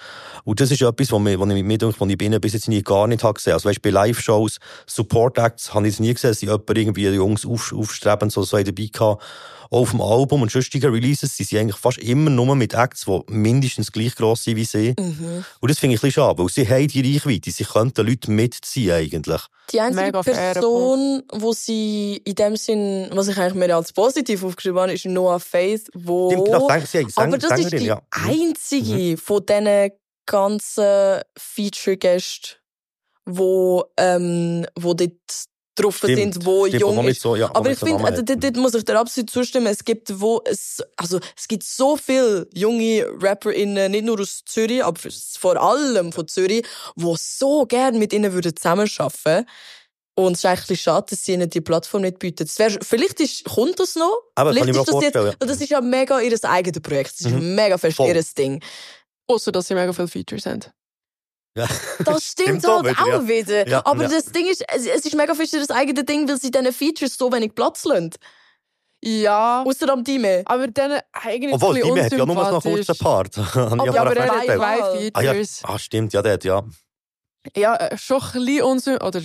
Und 0.45 0.61
das 0.61 0.71
ist 0.71 0.83
etwas, 0.83 1.11
was 1.11 1.21
mir, 1.21 1.39
was 1.41 1.51
ich 1.51 1.65
mir 1.65 1.79
denke, 1.79 2.01
was 2.01 2.09
ich 2.09 2.19
binnen 2.19 2.41
bis 2.41 2.53
jetzt 2.53 2.69
nie 2.69 2.83
gar 2.83 3.07
nicht 3.07 3.25
habe 3.25 3.35
gesehen. 3.35 3.55
Also 3.55 3.69
weißt, 3.69 3.83
bei 3.83 3.91
Live-Shows, 3.91 4.59
Support-Acts, 4.87 5.75
habe 5.75 5.89
ich 5.89 5.95
es 5.95 6.01
nie 6.01 6.15
gesehen, 6.15 6.31
dass 6.31 6.41
jemand 6.41 6.71
irgendwie 6.71 7.09
Jungs 7.09 7.45
auf, 7.45 7.73
aufstreben, 7.73 8.31
so, 8.31 8.43
so 8.43 8.63
dabei 8.63 8.89
gehabt. 8.93 9.23
Auch 9.73 9.81
auf 9.81 9.91
dem 9.93 10.03
Album 10.03 10.43
und 10.43 10.51
sonstigen 10.51 10.93
Releases 10.93 11.35
sind 11.35 11.49
sie 11.49 11.59
eigentlich 11.59 11.79
fast 11.79 11.97
immer 11.97 12.29
nur 12.29 12.55
mit 12.55 12.75
Acts, 12.75 13.07
die 13.07 13.21
mindestens 13.29 13.91
gleich 13.91 14.15
gross 14.15 14.45
sind 14.45 14.57
wie 14.57 14.67
sie. 14.67 14.95
Mhm. 14.99 15.45
Und 15.61 15.71
das 15.71 15.79
finde 15.79 15.95
ich 15.97 16.03
ein 16.03 16.09
bisschen 16.09 16.23
schade, 16.23 16.39
weil 16.39 16.49
sie 16.51 16.69
haben 16.69 16.89
die 16.89 17.15
Reichweite, 17.15 17.51
sie 17.51 17.65
könnten 17.65 18.07
Leute 18.07 18.31
mitziehen 18.31 18.93
eigentlich. 18.93 19.41
Die 19.73 19.81
einzige 19.81 20.05
Mega 20.05 20.23
Person, 20.23 21.23
wo 21.33 21.55
sie 21.55 22.21
in 22.23 22.35
dem 22.35 22.57
Sinn, 22.57 23.09
was 23.13 23.29
ich 23.29 23.39
eigentlich 23.39 23.55
mehr 23.55 23.75
als 23.75 23.95
positiv 23.95 24.45
aufgeschrieben 24.45 24.79
habe, 24.79 24.93
ist 24.93 25.07
Noah 25.07 25.41
Faith, 25.41 25.89
wo... 25.95 26.31
Stimmt, 26.31 26.45
genau, 26.45 26.69
Säng- 26.69 26.87
sie 26.87 26.99
Säng- 27.07 27.13
Aber 27.17 27.39
das 27.39 27.51
ist 27.53 27.71
Sängerin, 27.71 27.79
die 27.79 27.87
ja. 27.87 28.03
Mhm. 28.15 28.29
einzige 28.51 29.17
von 29.17 29.47
diesen 29.47 29.91
ganzen 30.27 31.23
Feature-Gästen, 31.39 32.57
wo, 33.25 33.85
ähm, 33.97 34.67
wo 34.79 34.93
dort 34.93 35.13
drauf 35.75 35.97
Stimmt, 35.99 36.17
sind, 36.35 36.45
wo 36.47 36.67
stimmt, 36.67 36.81
jung 36.83 36.97
wo 36.97 37.03
ist. 37.09 37.21
so- 37.21 37.37
ja, 37.37 37.49
wo 37.49 37.55
Aber 37.55 37.71
ich 37.71 37.79
so 37.79 37.87
finde, 37.87 38.05
also, 38.05 38.23
dort, 38.23 38.45
dort 38.45 38.57
muss 38.57 38.75
ich 38.75 38.85
dir 38.85 38.99
absolut 38.99 39.31
zustimmen. 39.31 39.69
Es 39.69 39.85
gibt, 39.85 40.21
wo 40.21 40.43
es, 40.45 40.83
also, 40.97 41.19
es 41.37 41.49
gibt 41.49 41.63
so 41.65 41.97
viele 41.97 42.47
junge 42.55 43.07
RapperInnen, 43.21 43.91
nicht 43.91 44.05
nur 44.05 44.21
aus 44.21 44.43
Zürich, 44.45 44.85
aber 44.85 45.01
vor 45.39 45.57
allem 45.61 46.13
von 46.13 46.29
Zürich, 46.29 46.65
die 46.97 47.15
so 47.19 47.65
gerne 47.67 47.99
mit 47.99 48.13
ihnen 48.13 48.33
würden 48.33 48.55
zusammenarbeiten 48.55 49.47
und 50.15 50.33
es 50.33 50.41
ist 50.41 50.45
eigentlich 50.45 50.59
ein 50.61 50.67
bisschen 50.69 50.77
schade, 50.77 51.07
dass 51.09 51.25
sie 51.25 51.33
ihnen 51.33 51.49
die 51.49 51.63
Plattform 51.63 52.03
nicht 52.03 52.19
bieten. 52.19 52.45
Das 52.45 52.59
wär, 52.59 52.71
vielleicht 52.83 53.19
ist, 53.21 53.45
kommt 53.45 53.81
das 53.81 53.95
noch. 53.97 54.15
Aber 54.35 54.51
kann 54.53 54.59
vielleicht 54.65 54.69
ich 54.69 54.75
mir 54.75 54.81
ist 54.83 54.89
das 54.93 55.03
jetzt, 55.03 55.13
vorstellen, 55.15 55.37
ja. 55.41 55.47
das 55.47 55.61
ist 55.63 55.71
ja 55.71 55.81
mega 55.81 56.21
ihr 56.21 56.39
eigenes 56.45 56.83
Projekt. 56.83 57.13
Das 57.19 57.21
ist 57.27 57.33
Mhm. 57.33 57.55
mega 57.55 57.79
fest 57.79 57.97
Voll. 57.97 58.09
ihr 58.15 58.23
Ding. 58.37 58.63
Außer, 59.27 59.51
dass 59.53 59.69
sie 59.69 59.75
mega 59.75 59.91
viele 59.95 60.09
Features 60.09 60.45
haben. 60.45 60.61
Ja. 61.57 61.69
Das 62.05 62.25
stimmt, 62.33 62.67
auch 62.67 62.83
halt 62.83 62.97
wieder, 62.97 63.03
auch 63.03 63.07
ja. 63.09 63.29
wieder. 63.29 63.69
Ja, 63.69 63.83
Aber 63.87 64.03
ja. 64.05 64.09
das 64.09 64.27
Ding 64.27 64.47
ist, 64.47 64.65
es, 64.69 64.87
es 64.87 65.05
ist 65.05 65.15
mega 65.15 65.35
fest 65.35 65.53
ihr 65.53 65.71
eigenes 65.71 66.05
Ding, 66.07 66.29
weil 66.29 66.41
sie 66.41 66.51
diesen 66.51 66.73
Features 66.73 67.17
so 67.17 67.31
wenig 67.33 67.55
Platz 67.55 67.85
lassen. 67.85 68.11
Ja. 69.05 69.65
Außer 69.67 69.91
am 69.93 70.05
Dime. 70.05 70.43
Aber 70.47 70.69
dann 70.69 71.01
eigentlich 71.13 71.53
Obwohl, 71.53 71.77
ein 71.77 71.83
die 71.83 71.89
bisschen 71.91 72.05
hat 72.05 72.13
ja 72.13 72.19
nur 72.27 72.35
noch 72.37 72.47
einen 72.49 72.61
kurzen. 72.61 72.97
Part. 72.99 73.37
Ich 73.37 73.95
Ja, 73.95 74.01
aber 74.03 74.17
er 74.17 74.31
hat 74.37 74.45
zwei 74.45 74.57
Ah, 75.13 75.21
ja. 75.23 75.33
Features. 75.33 75.61
ah, 75.65 75.79
stimmt, 75.79 76.13
ja, 76.13 76.23
der 76.23 76.33
hat, 76.35 76.45
ja. 76.45 76.63
Ja, 77.57 77.75
äh, 77.75 77.99
schon 77.99 78.23
ein 78.23 78.45
bisschen 78.45 78.63
unsy 78.63 78.95
oder 78.95 79.21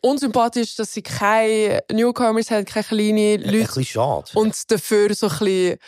unsympathisch, 0.00 0.74
dass 0.76 0.94
sie 0.94 1.02
keine 1.02 1.82
Newcomers 1.92 2.50
haben, 2.50 2.64
keine 2.64 2.84
kleinen 2.84 3.18
Ein 3.18 3.42
Leute. 3.42 3.66
bisschen 3.66 3.84
schade. 3.84 4.30
Und 4.34 4.70
dafür 4.70 5.14
so 5.14 5.26
ein 5.28 5.38
bisschen 5.38 5.78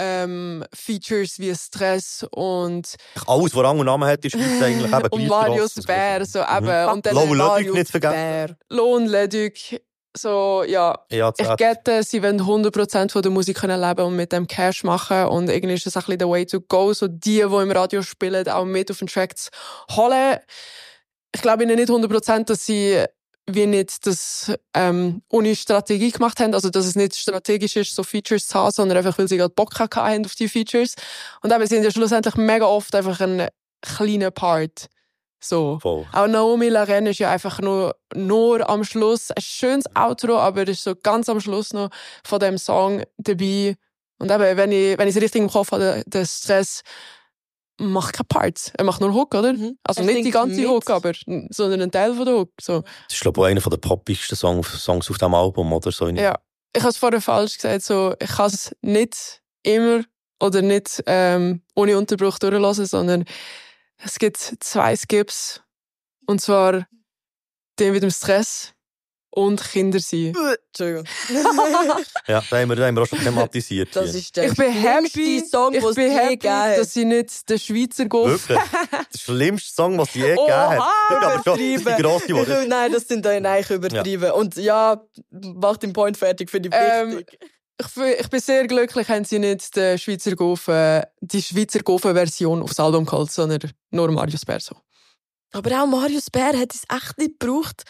ähm, 0.00 0.64
Features 0.74 1.38
wie 1.38 1.54
Stress 1.54 2.26
und, 2.30 2.96
Alles, 3.26 3.54
was 3.54 3.64
Rang 3.64 3.78
und 3.78 3.86
Namen 3.86 4.08
hat, 4.08 4.24
ist 4.24 4.34
heute 4.34 4.64
eigentlich 4.64 4.92
eben 4.92 5.08
und 5.10 5.26
Marius. 5.28 5.74
Bär. 5.86 6.24
So, 6.24 6.40
eben, 6.40 6.66
Mhm. 6.66 6.92
und 6.92 7.06
dann 7.06 7.14
Low 7.14 7.20
Ludwig 7.34 7.36
Marius 7.38 7.74
nicht 7.74 7.90
vergessen. 7.90 8.14
Bär. 8.14 8.56
Lohn 8.70 9.06
Ludwig. 9.06 9.82
So, 10.16 10.64
ja. 10.66 10.98
Ja, 11.10 11.32
Ich 11.38 11.56
gette, 11.56 12.02
sie 12.02 12.20
wollen 12.22 12.40
100% 12.40 13.12
von 13.12 13.22
der 13.22 13.30
Musik 13.30 13.58
können 13.58 13.80
leben 13.80 14.00
und 14.04 14.16
mit 14.16 14.32
dem 14.32 14.46
Cash 14.48 14.82
machen. 14.82 15.26
Und 15.26 15.48
irgendwie 15.48 15.74
ist 15.74 15.86
das 15.86 15.96
ein 15.96 16.00
bisschen 16.00 16.18
der 16.18 16.28
way 16.28 16.44
to 16.46 16.60
go. 16.60 16.92
So 16.92 17.06
die, 17.06 17.18
die 17.36 17.40
im 17.42 17.70
Radio 17.70 18.02
spielen, 18.02 18.48
auch 18.48 18.64
mit 18.64 18.90
auf 18.90 18.98
den 18.98 19.06
Track 19.06 19.38
zu 19.38 19.50
holen. 19.92 20.38
Ich 21.32 21.42
glaube 21.42 21.62
ihnen 21.62 21.76
nicht 21.76 21.90
100%, 21.90 22.44
dass 22.46 22.66
sie 22.66 23.04
wie 23.54 23.66
nicht 23.66 24.06
das 24.06 24.52
ähm, 24.74 25.22
ohne 25.28 25.54
Strategie 25.56 26.10
gemacht 26.10 26.40
haben. 26.40 26.54
Also, 26.54 26.70
dass 26.70 26.86
es 26.86 26.96
nicht 26.96 27.16
strategisch 27.16 27.76
ist, 27.76 27.94
so 27.94 28.02
Features 28.02 28.46
zu 28.46 28.58
haben, 28.58 28.70
sondern 28.70 28.98
einfach, 28.98 29.18
weil 29.18 29.28
sie 29.28 29.36
gerade 29.36 29.54
Bock 29.54 29.78
hatten 29.78 30.24
auf 30.24 30.34
die 30.34 30.48
Features. 30.48 30.94
Und 31.42 31.52
eben 31.52 31.66
sind 31.66 31.84
ja 31.84 31.90
schlussendlich 31.90 32.36
mega 32.36 32.66
oft 32.66 32.94
einfach 32.94 33.20
ein 33.20 33.48
kleiner 33.82 34.30
Part. 34.30 34.88
So. 35.40 35.78
Voll. 35.80 36.06
Auch 36.12 36.26
Naomi 36.26 36.68
Laren 36.68 37.06
ist 37.06 37.18
ja 37.18 37.30
einfach 37.30 37.60
nur, 37.60 37.96
nur 38.14 38.68
am 38.68 38.84
Schluss 38.84 39.30
ein 39.30 39.42
schönes 39.42 39.84
Outro, 39.94 40.38
aber 40.38 40.68
ist 40.68 40.84
so 40.84 40.94
ganz 40.94 41.28
am 41.28 41.40
Schluss 41.40 41.72
noch 41.72 41.90
von 42.24 42.38
dem 42.38 42.58
Song 42.58 43.02
dabei. 43.16 43.76
Und 44.18 44.30
eben, 44.30 44.56
wenn 44.56 44.72
ich, 44.72 44.98
wenn 44.98 45.08
ich 45.08 45.16
es 45.16 45.22
richtig 45.22 45.40
im 45.40 45.50
Kopf 45.50 45.72
habe, 45.72 46.02
der 46.06 46.26
Stress 46.26 46.82
macht 47.80 48.14
keine 48.14 48.26
Parts. 48.28 48.72
Er 48.76 48.84
macht 48.84 49.00
nur 49.00 49.12
Hook, 49.12 49.34
oder? 49.34 49.54
Also 49.82 50.02
Er 50.02 50.06
nicht 50.06 50.24
die 50.24 50.30
ganze 50.30 50.60
mit. 50.60 50.68
Hook, 50.68 50.88
aber, 50.90 51.12
sondern 51.50 51.82
ein 51.82 51.90
Teil 51.90 52.14
von 52.14 52.24
der 52.24 52.34
Hook. 52.34 52.52
So. 52.60 52.82
Das 52.82 53.14
ist, 53.14 53.20
glaube 53.20 53.40
ich, 53.40 53.44
auch 53.44 53.48
einer 53.48 53.60
der 53.60 53.76
poppigsten 53.76 54.36
Songs, 54.36 54.68
Songs 54.84 55.10
auf 55.10 55.18
diesem 55.18 55.34
Album, 55.34 55.72
oder 55.72 55.90
so. 55.90 56.08
Ja. 56.08 56.38
Ich 56.74 56.82
habe 56.82 56.90
es 56.90 56.96
vorher 56.96 57.20
falsch 57.20 57.56
gesagt, 57.56 57.82
so, 57.82 58.14
ich 58.20 58.30
kann 58.30 58.46
es 58.46 58.74
nicht 58.80 59.42
immer 59.62 60.04
oder 60.40 60.62
nicht 60.62 61.02
ähm, 61.06 61.62
ohne 61.74 61.98
Unterbruch 61.98 62.38
durchlassen, 62.38 62.86
sondern 62.86 63.24
es 63.98 64.18
gibt 64.18 64.38
zwei 64.60 64.94
Skips. 64.96 65.62
Und 66.26 66.40
zwar 66.40 66.86
den 67.78 67.92
mit 67.92 68.02
dem 68.02 68.10
Stress 68.10 68.72
und 69.30 69.62
Kinder 69.62 70.00
sein. 70.00 70.34
Entschuldigung. 70.66 71.04
Ja, 72.26 72.42
da 72.48 72.58
haben 72.58 72.68
wir, 72.68 72.76
da 72.76 72.86
haben 72.86 72.94
wir 72.96 73.02
auch 73.02 73.06
schon 73.06 73.18
thematisiert. 73.20 73.94
Das 73.94 74.14
ist 74.14 74.36
der 74.36 74.46
Ich 74.50 74.54
bin 74.56 74.70
happy, 74.72 75.42
Song, 75.50 75.74
ich 75.74 75.84
bin 75.94 76.10
happy, 76.12 76.38
dass 76.38 76.92
sie 76.94 77.04
nicht 77.04 77.48
den 77.48 77.58
Schweizer 77.58 78.06
Golf 78.06 78.48
Wirklich? 78.48 78.68
Der 79.12 79.18
schlimmste 79.18 79.72
Song, 79.74 79.98
was 79.98 80.08
es 80.10 80.14
je 80.14 80.22
gegeben 80.34 80.52
hat. 80.52 80.78
Oha, 80.78 81.42
Das 81.44 81.56
die 81.56 81.74
übertrieben. 81.74 82.02
grosse, 82.02 82.26
die 82.26 82.44
das- 82.44 82.66
Nein, 82.68 82.92
das 82.92 83.08
sind 83.08 83.24
dann 83.24 83.44
eigentlich 83.46 83.70
übertrieben. 83.70 84.30
Und 84.32 84.56
ja, 84.56 85.00
macht 85.30 85.82
den 85.82 85.92
Point 85.92 86.16
fertig 86.16 86.50
für 86.50 86.60
die 86.60 86.70
Ähm, 86.72 87.18
wichtig. 87.18 87.38
ich, 87.80 87.94
bin- 87.94 88.14
ich 88.20 88.28
bin 88.30 88.40
sehr 88.40 88.66
glücklich, 88.66 89.08
haben 89.08 89.24
sie 89.24 89.38
nicht 89.38 89.74
den 89.76 89.98
Schweizer 89.98 90.36
Golf, 90.36 90.68
äh, 90.68 91.02
die 91.20 91.42
Schweizer 91.42 91.80
Golf-Version 91.80 92.62
aufs 92.62 92.78
Album 92.78 93.04
geholt, 93.06 93.30
sondern 93.32 93.60
nur 93.90 94.10
Marius 94.12 94.44
Berso. 94.44 94.76
Aber 95.52 95.82
auch 95.82 95.86
Marius 95.86 96.30
Bär 96.30 96.56
hat 96.56 96.72
es 96.74 96.82
echt 96.88 97.18
nicht 97.18 97.40
gebraucht. 97.40 97.82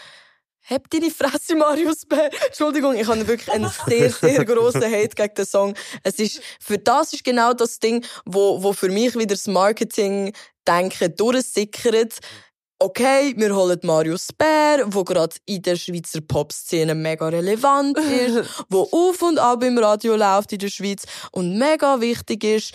Hab 0.70 0.88
deine 0.88 1.10
Fresse, 1.10 1.56
Marius 1.56 2.06
Bär. 2.06 2.30
Entschuldigung, 2.46 2.94
ich 2.94 3.08
habe 3.08 3.26
wirklich 3.26 3.50
einen 3.50 3.68
sehr, 3.88 4.08
sehr 4.10 4.44
grossen 4.46 4.84
Hate 4.84 5.16
gegen 5.16 5.34
den 5.34 5.44
Song. 5.44 5.74
Es 6.04 6.20
ist, 6.20 6.40
für 6.60 6.78
das 6.78 7.12
ist 7.12 7.24
genau 7.24 7.52
das 7.52 7.80
Ding, 7.80 8.04
wo, 8.24 8.62
wo 8.62 8.72
für 8.72 8.88
mich 8.88 9.16
wieder 9.16 9.34
das 9.34 9.48
Marketing-Denken 9.48 11.16
durchsickert. 11.16 12.20
Okay, 12.78 13.34
wir 13.36 13.54
holen 13.56 13.80
Marius 13.82 14.28
Bär, 14.32 14.84
wo 14.86 15.02
gerade 15.02 15.34
in 15.44 15.60
der 15.60 15.74
Schweizer 15.74 16.20
Popszene 16.20 16.94
mega 16.94 17.28
relevant 17.28 17.98
ist, 17.98 18.64
wo 18.70 18.88
auf 18.92 19.20
und 19.22 19.40
ab 19.40 19.64
im 19.64 19.76
Radio 19.76 20.14
läuft 20.14 20.52
in 20.52 20.60
der 20.60 20.68
Schweiz 20.68 21.02
und 21.32 21.58
mega 21.58 22.00
wichtig 22.00 22.44
ist, 22.44 22.74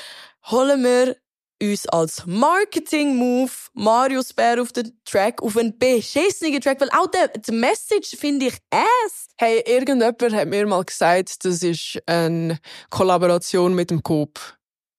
holen 0.51 0.83
wir 0.83 1.15
uns 1.61 1.87
als 1.87 2.25
Marketing-Move 2.25 3.51
Marius 3.73 4.33
Bär 4.33 4.61
auf 4.61 4.71
den 4.71 4.99
Track, 5.05 5.41
auf 5.41 5.57
einen 5.57 5.77
beschissenen 5.77 6.61
Track, 6.61 6.81
weil 6.81 6.89
auch 6.89 7.09
die 7.09 7.51
Message 7.51 8.17
finde 8.17 8.47
ich 8.47 8.57
ass. 8.71 9.27
Hey, 9.37 9.63
irgendjemand 9.65 10.21
hat 10.33 10.47
mir 10.47 10.65
mal 10.65 10.83
gesagt, 10.83 11.45
das 11.45 11.63
ist 11.63 11.99
eine 12.05 12.59
Kollaboration 12.89 13.73
mit 13.73 13.91
dem 13.91 14.03
Coop. 14.03 14.39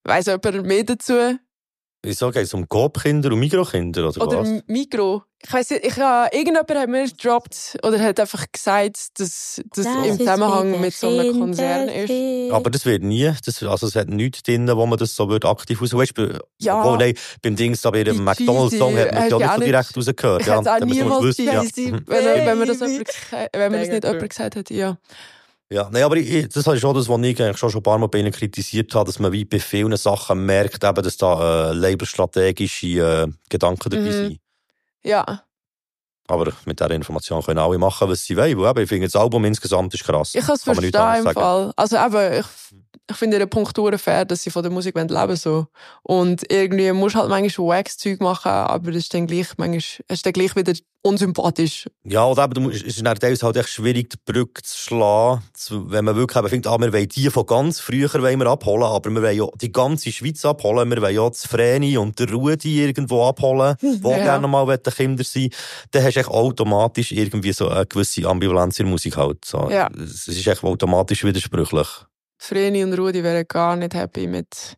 Weiss 0.04 0.26
jemand 0.26 0.66
mehr 0.66 0.84
dazu? 0.84 1.38
Wieso 2.06 2.30
geht 2.30 2.44
es 2.44 2.54
um 2.54 2.68
Coop-Kinder 2.68 3.32
und 3.32 3.38
Mikrokinder, 3.40 4.08
oder, 4.08 4.22
Oder 4.26 4.38
was? 4.40 4.62
Mikro? 4.66 5.24
Ich 5.42 5.52
weiss 5.52 5.70
nicht, 5.70 5.84
ich, 5.84 5.96
ha- 5.98 6.28
irgendjemand 6.32 6.70
hat 6.70 6.88
mir 6.88 7.04
gedroppt 7.06 7.76
oder 7.82 8.00
hat 8.00 8.18
einfach 8.18 8.46
gesagt, 8.50 9.20
dass 9.20 9.60
das 9.74 9.86
im 9.86 10.18
Zusammenhang 10.18 10.80
mit 10.80 10.94
so 10.94 11.08
einem 11.08 11.38
Konzern 11.38 11.88
ist. 11.88 12.52
Aber 12.52 12.70
das 12.70 12.84
wird 12.86 13.02
nie, 13.02 13.30
das, 13.44 13.62
also 13.62 13.86
es 13.86 13.94
hat 13.96 14.08
nichts 14.08 14.42
drin, 14.42 14.66
wo 14.68 14.86
man 14.86 14.98
das 14.98 15.14
so 15.14 15.28
wird 15.28 15.44
aktiv 15.44 15.80
raus... 15.82 15.92
Weißt, 15.92 16.14
Ja. 16.58 16.80
Obwohl, 16.80 16.98
nein, 16.98 17.14
beim 17.42 17.54
Dings 17.54 17.80
da 17.82 17.90
bei 17.90 18.02
dem 18.02 18.24
McDonalds-Song 18.24 18.96
hat 18.96 19.12
man 19.12 19.28
ja 19.28 19.38
ja 19.38 19.46
nicht 19.58 19.58
so 19.58 19.64
direkt 19.64 19.96
rausgehört. 19.96 20.46
Ja. 20.46 20.58
hätte 20.58 20.72
auch 20.74 20.80
niemals 20.80 21.20
gewusst, 21.20 21.38
ja. 21.38 21.62
wenn, 21.76 22.06
wenn, 22.06 22.58
man 22.58 22.68
das 22.68 22.80
jemand, 22.80 23.08
wenn 23.52 23.72
man 23.72 23.80
das 23.80 23.88
nicht 23.88 24.04
jemand 24.04 24.30
gesagt 24.30 24.56
hat. 24.56 24.70
Ja. 24.70 24.98
Ja, 25.70 25.88
nein, 25.90 26.04
aber 26.04 26.16
ich, 26.16 26.48
das 26.48 26.64
ist 26.66 26.80
schon 26.80 26.94
das, 26.94 27.08
was 27.08 27.20
ich 27.22 27.42
eigentlich 27.42 27.56
schon, 27.58 27.70
schon 27.70 27.80
ein 27.80 27.82
paar 27.82 27.98
Mal 27.98 28.06
bei 28.06 28.18
ihnen 28.18 28.30
kritisiert 28.32 28.94
habe, 28.94 29.06
dass 29.06 29.18
man 29.18 29.32
wie 29.32 29.44
bei 29.44 29.58
vielen 29.58 29.96
Sachen 29.96 30.46
merkt, 30.46 30.84
eben, 30.84 31.02
dass 31.02 31.16
da 31.16 31.70
äh, 31.70 31.72
labelstrategische 31.74 32.86
äh, 32.86 33.26
Gedanken 33.48 33.90
dabei 33.90 34.04
Mhm. 34.04 34.12
sind. 34.12 34.40
ja. 35.04 35.42
Aber 36.28 36.52
mit 36.64 36.80
dieser 36.80 36.90
Information 36.90 37.40
können 37.40 37.60
alle 37.60 37.78
machen, 37.78 38.08
was 38.08 38.24
sie 38.24 38.36
wollen. 38.36 38.58
Weil 38.58 38.70
eben, 38.70 38.80
ich 38.82 38.88
finde, 38.88 39.06
das 39.06 39.14
Album 39.14 39.44
insgesamt 39.44 39.94
ist 39.94 40.02
krass. 40.02 40.34
Ich 40.34 40.44
kann 40.44 40.56
es 40.56 40.64
verstehen 40.64 40.92
im. 40.92 41.24
Fall. 41.32 41.72
Also 41.76 41.96
eben, 41.96 42.40
ich, 42.40 42.46
ich 43.08 43.16
finde 43.16 43.38
den 43.38 43.48
Punkt 43.48 43.78
fair, 43.98 44.24
dass 44.24 44.42
sie 44.42 44.50
von 44.50 44.62
der 44.62 44.72
Musik 44.72 44.96
leben 44.96 45.10
wollen, 45.10 45.36
so. 45.36 45.66
Und 46.02 46.50
irgendwie 46.50 46.90
musst 46.92 47.14
du 47.14 47.20
halt 47.20 47.30
manchmal 47.30 47.68
Wax-Zeug 47.68 48.20
machen, 48.20 48.50
aber 48.50 48.90
es 48.90 48.96
ist 48.96 49.14
dann 49.14 49.26
gleich, 49.26 49.48
manchmal, 49.56 49.80
ist 50.08 50.26
dann 50.26 50.32
gleich 50.32 50.56
wieder 50.56 50.72
unsympathisch. 51.02 51.86
Ja, 52.04 52.26
oder 52.26 52.44
eben, 52.44 52.68
es 52.70 52.82
ist 52.82 53.04
dann 53.04 53.16
teilweise 53.16 53.46
halt 53.46 53.56
echt 53.56 53.68
schwierig, 53.68 54.10
die 54.10 54.16
Brücke 54.24 54.62
zu 54.62 54.76
schlagen, 54.76 55.42
wenn 55.70 56.04
man 56.04 56.16
wirklich 56.16 56.36
eben 56.36 56.48
findet, 56.48 56.66
ah, 56.66 56.78
wir 56.80 56.92
wollen 56.92 57.08
die 57.08 57.30
von 57.30 57.46
ganz 57.46 57.78
früher 57.78 58.12
wollen 58.12 58.40
wir 58.40 58.46
abholen, 58.46 58.82
aber 58.82 59.10
wir 59.10 59.22
wollen 59.22 59.36
ja 59.36 59.46
die 59.60 59.70
ganze 59.70 60.10
Schweiz 60.10 60.44
abholen, 60.44 60.90
wir 60.90 61.00
wollen 61.00 61.14
ja 61.14 61.28
das 61.28 61.46
Vreni 61.46 61.96
und 61.96 62.18
der 62.18 62.30
Rudi 62.30 62.82
irgendwo 62.82 63.24
abholen, 63.24 63.76
wo 64.02 64.10
Ja. 64.10 64.18
gerne 64.18 64.48
mal 64.48 64.66
wollen 64.66 64.82
Kinder 64.82 65.22
sein 65.24 65.50
dann 65.92 66.02
hast 66.02 66.14
du 66.14 66.20
echt 66.20 66.28
automatisch 66.28 67.12
irgendwie 67.12 67.52
so 67.52 67.68
eine 67.68 67.86
gewisse 67.86 68.26
Ambivalenz 68.26 68.78
in 68.80 68.86
der 68.86 68.90
Musik 68.90 69.16
halt. 69.16 69.44
So. 69.44 69.70
Ja. 69.70 69.88
Es 69.96 70.26
ist 70.26 70.46
echt 70.46 70.64
automatisch 70.64 71.22
widersprüchlich. 71.24 71.86
Vreni 72.38 72.84
und 72.84 72.92
Rudi 72.94 73.22
wären 73.22 73.44
gar 73.48 73.76
nicht 73.76 73.94
happy 73.94 74.26
mit, 74.26 74.76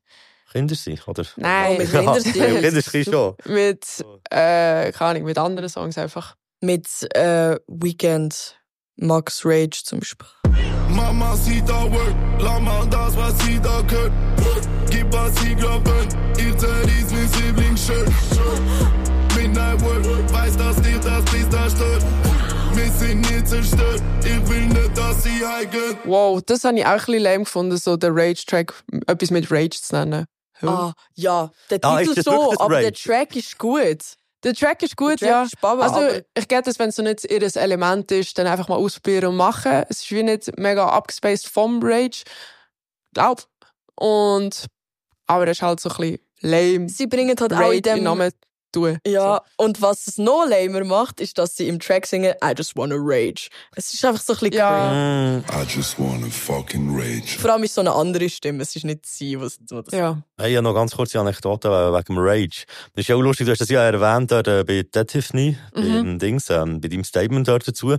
Kinder 0.52 0.74
sein, 0.74 0.98
oder? 1.06 1.24
Nein. 1.36 1.72
Oh, 1.74 1.78
mit 1.78 1.90
Kinder 1.90 2.20
sein. 2.20 2.34
Ja, 2.36 2.60
Kinder 2.60 2.82
sein 2.82 3.04
schon. 3.04 3.34
mit, 3.44 3.84
äh, 4.30 4.92
keine 4.92 5.10
Ahnung, 5.10 5.24
mit 5.24 5.38
anderen 5.38 5.68
Songs 5.68 5.98
einfach. 5.98 6.34
Mit 6.60 6.86
äh, 7.14 7.56
Weekend, 7.68 8.58
Max 8.96 9.44
Rage 9.44 9.82
zum 9.84 10.00
Beispiel. 10.00 10.26
Mama 10.88 11.36
sieht 11.36 11.68
da 11.68 11.84
work, 11.92 12.14
Lama 12.40 12.84
das, 12.86 13.16
was 13.16 13.38
sie 13.40 13.60
da 13.60 13.80
gehört. 13.82 14.12
Gib 14.90 15.12
was 15.12 15.34
sie 15.40 15.54
glauben, 15.54 16.08
ihr 16.38 16.56
Zell 16.56 16.88
ist 16.88 17.12
mein 17.12 17.46
Lieblingsshirt. 17.46 18.08
Midnight 19.36 19.80
Work, 19.82 20.32
weiß, 20.32 20.56
dass 20.56 20.76
dir 20.82 20.98
das 20.98 21.24
bis 21.26 21.48
da 21.48 21.68
stört. 21.70 22.02
Wir 22.78 22.92
sind 22.92 23.20
nie 23.22 23.42
zerstört, 23.44 24.02
ich 24.20 24.48
will 24.48 24.66
nicht, 24.68 24.96
dass 24.96 25.24
sie 25.24 25.44
heimgehen. 25.44 25.98
Wow, 26.04 26.40
das 26.46 26.62
habe 26.62 26.78
ich 26.78 26.86
auch 26.86 26.90
ein 26.90 26.96
bisschen 26.98 27.22
lame 27.22 27.38
gefunden, 27.44 27.76
so 27.76 27.96
den 27.96 28.12
Rage-Track, 28.16 28.72
etwas 29.08 29.30
mit 29.32 29.50
Rage 29.50 29.70
zu 29.82 29.96
nennen. 29.96 30.26
Ah, 30.62 30.92
ja, 31.14 31.50
der 31.70 31.80
Ah, 31.82 31.98
Titel 31.98 32.14
das 32.14 32.24
so, 32.24 32.50
das 32.50 32.60
aber 32.60 32.76
der 32.76 32.86
Rage? 32.90 33.02
Track 33.02 33.34
ist 33.34 33.58
gut. 33.58 33.98
Der 34.44 34.54
Track 34.54 34.84
ist 34.84 34.96
gut, 34.96 35.20
Der 35.20 35.28
Track 35.28 35.28
ja. 35.28 35.42
ist 35.42 35.60
Baba, 35.60 35.88
also, 35.88 36.20
ich 36.36 36.46
geht 36.46 36.66
es, 36.68 36.78
wenn 36.78 36.90
es 36.90 36.96
so 36.96 37.02
nicht 37.02 37.24
ihr 37.24 37.42
Element 37.56 38.12
ist, 38.12 38.38
dann 38.38 38.46
einfach 38.46 38.68
mal 38.68 38.76
ausprobieren 38.76 39.30
und 39.30 39.36
machen. 39.36 39.82
Es 39.88 40.02
ist 40.02 40.10
wie 40.12 40.22
nicht 40.22 40.56
mega 40.56 40.88
abgespaced 40.88 41.48
vom 41.48 41.80
Rage. 41.82 42.22
Glaub. 43.12 43.44
Und, 43.96 44.66
aber 45.26 45.48
es 45.48 45.58
ist 45.58 45.62
halt 45.62 45.80
so 45.80 45.88
ein 45.90 45.96
bisschen 45.96 46.18
lame. 46.42 46.88
Sie 46.88 47.08
bringen 47.08 47.34
halt 47.40 47.52
auch 47.52 47.58
Rage 47.58 47.74
in 47.76 47.82
dem 47.82 48.02
Namen 48.04 48.30
tun. 48.72 48.98
Ja, 49.06 49.40
und 49.56 49.80
was 49.82 50.06
es 50.06 50.18
noch 50.18 50.46
lamer 50.48 50.84
macht, 50.84 51.20
ist, 51.20 51.38
dass 51.38 51.56
sie 51.56 51.68
im 51.68 51.78
Track 51.80 52.06
singen 52.06 52.34
I 52.44 52.52
just 52.56 52.76
wanna 52.76 52.96
rage. 52.98 53.48
Es 53.76 53.92
ist 53.94 54.04
einfach 54.04 54.20
so 54.22 54.32
ein 54.34 54.38
bisschen 54.40 54.54
Ja. 54.56 55.42
cringe. 55.44 55.62
I 55.62 55.66
just 55.76 55.98
wanna 55.98 56.26
fucking 56.30 56.94
rage. 56.98 57.38
Vor 57.38 57.52
allem 57.52 57.64
ist 57.64 57.74
so 57.74 57.80
eine 57.80 57.92
andere 57.92 58.28
Stimme. 58.28 58.62
Es 58.62 58.74
ist 58.76 58.84
nicht 58.84 59.06
sie, 59.06 59.40
was, 59.40 59.58
das 59.60 59.84
Ja. 59.92 60.22
Hey, 60.38 60.50
ich 60.50 60.56
habe 60.56 60.64
noch 60.64 60.74
ganz 60.74 60.94
kurze 60.94 61.18
Anekdote 61.20 61.68
wegen 61.70 62.04
dem 62.04 62.18
Rage. 62.18 62.64
Das 62.94 63.02
ist 63.02 63.08
ja 63.08 63.16
auch 63.16 63.20
lustig, 63.20 63.46
du 63.46 63.52
hast 63.52 63.60
das 63.60 63.68
ja 63.68 63.82
erwähnt 63.82 64.30
dort, 64.30 64.48
äh, 64.48 64.64
bei 64.64 64.82
Dead 64.82 65.06
Tiffany, 65.06 65.56
Mhm. 65.74 65.82
beim 65.82 66.18
Dings, 66.18 66.50
ähm, 66.50 66.80
bei 66.80 66.88
deinem 66.88 67.04
Statement 67.04 67.48
dort 67.48 67.66
dazu. 67.66 67.96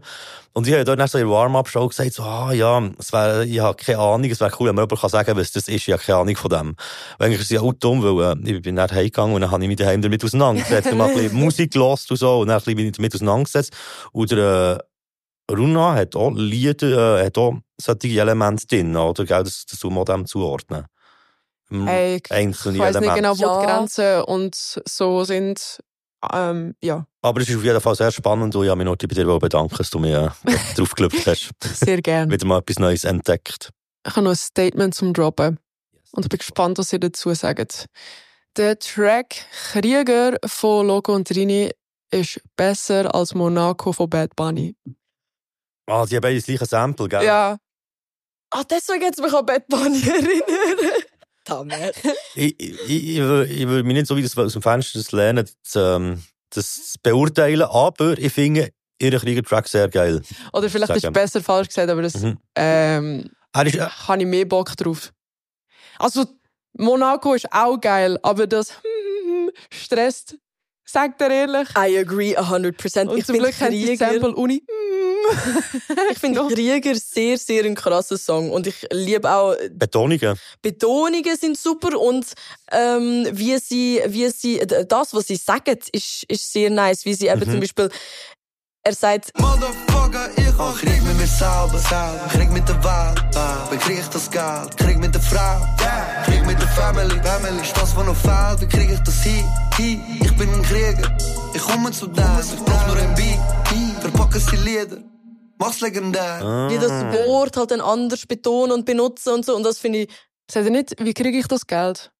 Und 0.53 0.67
ich 0.67 0.73
habe 0.73 0.83
dort 0.85 0.99
nach 0.99 1.07
so 1.07 1.17
in 1.17 1.25
der 1.25 1.33
Warm-Up-Show 1.33 1.87
gesagt, 1.87 2.13
so, 2.13 2.23
ah, 2.23 2.51
ja, 2.53 2.81
es 2.97 3.11
wär, 3.13 3.41
ich 3.43 3.59
habe 3.59 3.75
keine 3.81 3.99
Ahnung, 3.99 4.29
es 4.29 4.39
wäre 4.39 4.51
cool, 4.59 4.67
wenn 4.69 4.75
mir 4.75 4.81
jemand 4.81 4.99
kann 5.01 5.09
sagen 5.09 5.37
was 5.37 5.51
das 5.51 5.67
ist. 5.67 5.87
Ich 5.87 5.91
habe 5.93 6.01
keine 6.01 6.19
Ahnung 6.19 6.35
von 6.35 6.49
dem. 6.49 6.75
Weil 7.17 7.27
eigentlich 7.27 7.39
ist 7.41 7.45
es 7.45 7.49
ja 7.51 7.61
auch 7.61 7.73
dumm, 7.73 8.01
weil 8.03 8.35
äh, 8.45 8.51
ich 8.55 8.61
bin 8.61 8.75
nicht 8.75 8.91
heimgegangen 8.91 9.35
und 9.35 9.41
dann 9.41 9.51
habe 9.51 9.63
ich 9.63 9.67
mich 9.67 9.77
daheim 9.77 10.01
damit 10.01 10.23
auseinandergesetzt. 10.23 10.58
Und 10.63 10.97
mal 10.97 11.07
ein 11.09 11.13
bisschen 11.15 11.37
Musik 11.37 11.73
gehört 11.73 12.05
und 12.09 12.17
so, 12.17 12.39
und 12.39 12.47
dann 12.47 12.55
ein 12.57 12.59
bisschen 12.59 12.75
bin 12.75 12.85
ich 12.87 12.91
damit 12.93 13.15
auseinandergesetzt. 13.15 13.73
Und 14.11 14.31
der, 14.31 14.85
äh, 15.49 15.53
Runa 15.53 15.95
hat 15.95 16.15
auch 16.15 16.31
Lieder, 16.31 17.19
äh, 17.21 17.25
hat 17.25 17.37
auch 17.37 17.55
solche 17.81 18.19
Elemente 18.19 18.67
drin, 18.67 18.95
oder? 18.95 19.25
Gell, 19.25 19.43
das, 19.43 19.65
das 19.65 19.79
tun 19.79 19.93
wir 19.95 20.05
dem 20.05 20.25
zuordnen. 20.25 20.85
Hm, 21.69 21.87
Hey, 21.87 22.17
ich 22.23 22.31
Einzelne 22.31 22.77
ich 22.77 22.83
weiß 22.83 22.99
nicht 22.99 23.15
genau, 23.15 23.37
wo 23.37 23.43
Ja. 23.43 23.59
die 23.61 23.65
Grenzen 23.65 24.21
und 24.23 24.55
so 24.87 25.23
sind. 25.23 25.79
Ähm, 26.33 26.75
ja, 26.83 27.05
Aber 27.21 27.39
es 27.41 27.47
ist 27.49 27.55
auf 27.55 27.63
jeden 27.63 27.79
Fall 27.79 27.95
sehr 27.95 28.11
spannend 28.11 28.53
und 28.53 28.63
ich 28.63 28.69
habe 28.69 28.77
mich 28.77 28.85
noch 28.85 28.97
bei 28.97 29.07
dir 29.07 29.39
bedanken, 29.39 29.75
dass 29.77 29.89
du 29.89 29.99
mir 29.99 30.33
äh, 30.45 30.51
drauf 30.75 30.93
gelüpft 30.93 31.25
hast. 31.25 31.51
sehr 31.63 32.01
gern. 32.01 32.29
Wieder 32.29 32.45
mal 32.45 32.59
etwas 32.59 32.77
Neues 32.79 33.05
entdeckt. 33.05 33.69
Ich 34.05 34.11
habe 34.15 34.23
noch 34.23 34.31
ein 34.31 34.35
Statement 34.35 34.93
zum 34.93 35.13
Droppen. 35.13 35.59
Und 36.11 36.25
ich 36.25 36.29
bin 36.29 36.39
gespannt, 36.39 36.77
was 36.77 36.91
ihr 36.91 36.99
dazu 36.99 37.33
sagt. 37.33 37.85
Der 38.57 38.77
Track 38.79 39.45
Krieger 39.71 40.37
von 40.45 40.87
Loco 40.87 41.13
und 41.13 41.27
Trini 41.27 41.71
ist 42.11 42.41
besser 42.55 43.13
als 43.13 43.33
Monaco 43.35 43.93
von 43.93 44.09
Bad 44.09 44.35
Bunny. 44.35 44.75
Ah, 45.87 46.05
die 46.05 46.15
haben 46.15 46.21
beide 46.21 46.35
das 46.35 46.45
gleiche 46.45 46.65
Sample, 46.65 47.07
gell? 47.07 47.23
Ja, 47.23 47.57
Ah, 48.51 48.63
deswegen 48.63 49.05
hat 49.05 49.13
es 49.13 49.21
mich 49.23 49.31
an 49.33 49.45
Bad 49.45 49.67
Bunny 49.67 50.01
erinnert. 50.07 51.05
Damit. 51.45 51.95
Ich, 52.35 52.59
ich, 52.59 52.79
ich, 52.89 53.17
will- 53.19 53.47
ich 53.51 53.67
will 53.67 53.83
mich 53.83 53.93
nicht 53.93 54.07
so 54.07 54.15
wie 54.15 54.21
das 54.23 54.37
aus 54.37 54.53
dem 54.53 54.61
Fenster 54.61 54.97
das 54.99 55.11
lernen, 55.11 55.47
das, 55.63 55.75
ähm, 55.75 56.23
das 56.51 56.91
zu 56.93 56.99
beurteilen, 57.03 57.63
aber 57.63 58.17
ich 58.17 58.31
finde 58.33 58.69
ihren 58.99 59.19
Krieger-Track 59.19 59.67
sehr 59.67 59.87
geil. 59.89 60.21
oder 60.53 60.69
vielleicht 60.69 60.95
ist 60.95 61.01
Sagen. 61.01 61.13
besser 61.13 61.41
falsch 61.43 61.67
gesagt, 61.67 61.89
aber 61.89 62.01
das 62.01 62.15
Mhm. 62.15 62.37
ähm, 62.55 63.29
ist, 63.65 63.75
äh, 63.75 63.81
habe 63.81 64.19
ich 64.21 64.25
mehr 64.25 64.45
Bock 64.45 64.75
drauf. 64.77 65.11
Also, 65.97 66.25
Monaco 66.73 67.33
ist 67.33 67.51
auch 67.51 67.79
geil, 67.79 68.17
aber 68.21 68.47
das 68.47 68.73
stresst, 69.71 70.37
sagt 70.85 71.21
er 71.21 71.29
ehrlich. 71.29 71.69
I 71.77 71.97
agree 71.99 72.35
100%. 72.37 73.07
Und 73.07 73.17
ich 73.17 73.25
zum 73.25 73.37
Glück 73.37 73.59
hat 73.59 73.71
die 73.71 73.85
Krieger, 73.85 74.11
Sample 74.11 74.35
Uni. 74.35 74.63
ich 76.11 76.17
finde 76.19 76.47
Krieger 76.47 76.95
sehr, 76.95 77.37
sehr 77.37 77.65
ein 77.65 77.75
krasser 77.75 78.17
Song. 78.17 78.51
Und 78.51 78.67
ich 78.67 78.87
liebe 78.91 79.29
auch, 79.31 79.55
Betonungen. 79.71 80.37
Betonungen 80.61 81.37
sind 81.37 81.57
super 81.57 81.99
und 81.99 82.25
ähm, 82.71 83.27
wie 83.31 83.57
sie, 83.57 84.01
wie 84.07 84.29
sie, 84.29 84.59
das, 84.65 85.13
was 85.13 85.27
sie 85.27 85.35
sagen, 85.35 85.77
ist, 85.91 86.23
ist 86.27 86.51
sehr 86.51 86.69
nice. 86.69 87.05
Wie 87.05 87.13
sie 87.13 87.27
eben 87.27 87.39
Mhm. 87.39 87.51
zum 87.51 87.59
Beispiel, 87.59 87.89
er 88.83 88.93
sagt, 88.93 89.31
Motherfucker, 89.39 90.29
ich 90.35 90.57
hab 90.57 90.75
Krieg 90.75 91.01
mit 91.03 91.17
mir 91.17 91.27
selber, 91.27 91.79
Krieg 92.31 92.51
mit 92.51 92.67
der 92.67 92.83
Welt, 92.83 93.35
wie 93.71 93.77
krieg 93.77 93.99
ich 93.99 94.07
das 94.07 94.29
Geld? 94.29 94.77
Krieg 94.77 94.99
mit 94.99 95.13
der 95.13 95.21
Frau, 95.21 95.61
Krieg 96.25 96.45
mit 96.45 96.59
der 96.59 96.67
Family, 96.69 97.21
Family, 97.23 97.61
ist 97.61 97.75
das, 97.75 97.95
was 97.95 98.05
noch 98.05 98.15
fehlt, 98.15 98.61
wie 98.61 98.67
krieg 98.67 98.91
ich 98.91 98.99
das 98.99 99.21
hin? 99.23 99.45
hin? 99.77 100.01
Ich 100.21 100.35
bin 100.37 100.53
ein 100.53 100.61
Krieger, 100.63 101.17
ich 101.53 101.61
komme 101.61 101.91
zu 101.91 102.07
dir, 102.07 102.41
ich 102.41 102.59
brauch 102.65 102.87
nur 102.87 102.97
ein 102.97 103.13
Beat, 103.15 104.01
verpacken 104.01 104.39
sie 104.39 104.55
Lieder, 104.57 104.97
mach's 105.57 105.81
legendär. 105.81 106.41
Ah. 106.41 106.69
wie 106.69 106.77
das 106.77 106.91
Wort 106.91 107.57
halt 107.57 107.71
dann 107.71 107.81
anders 107.81 108.25
betonen 108.25 108.71
und 108.71 108.85
benutzen 108.85 109.33
und 109.33 109.45
so. 109.45 109.55
Und 109.55 109.63
das 109.63 109.77
finde 109.77 109.99
ich, 109.99 110.09
Sagt 110.51 110.65
er 110.65 110.71
nicht, 110.71 110.95
wie 110.99 111.13
kriege 111.13 111.37
ich 111.37 111.47
das 111.47 111.67
Geld? 111.67 112.11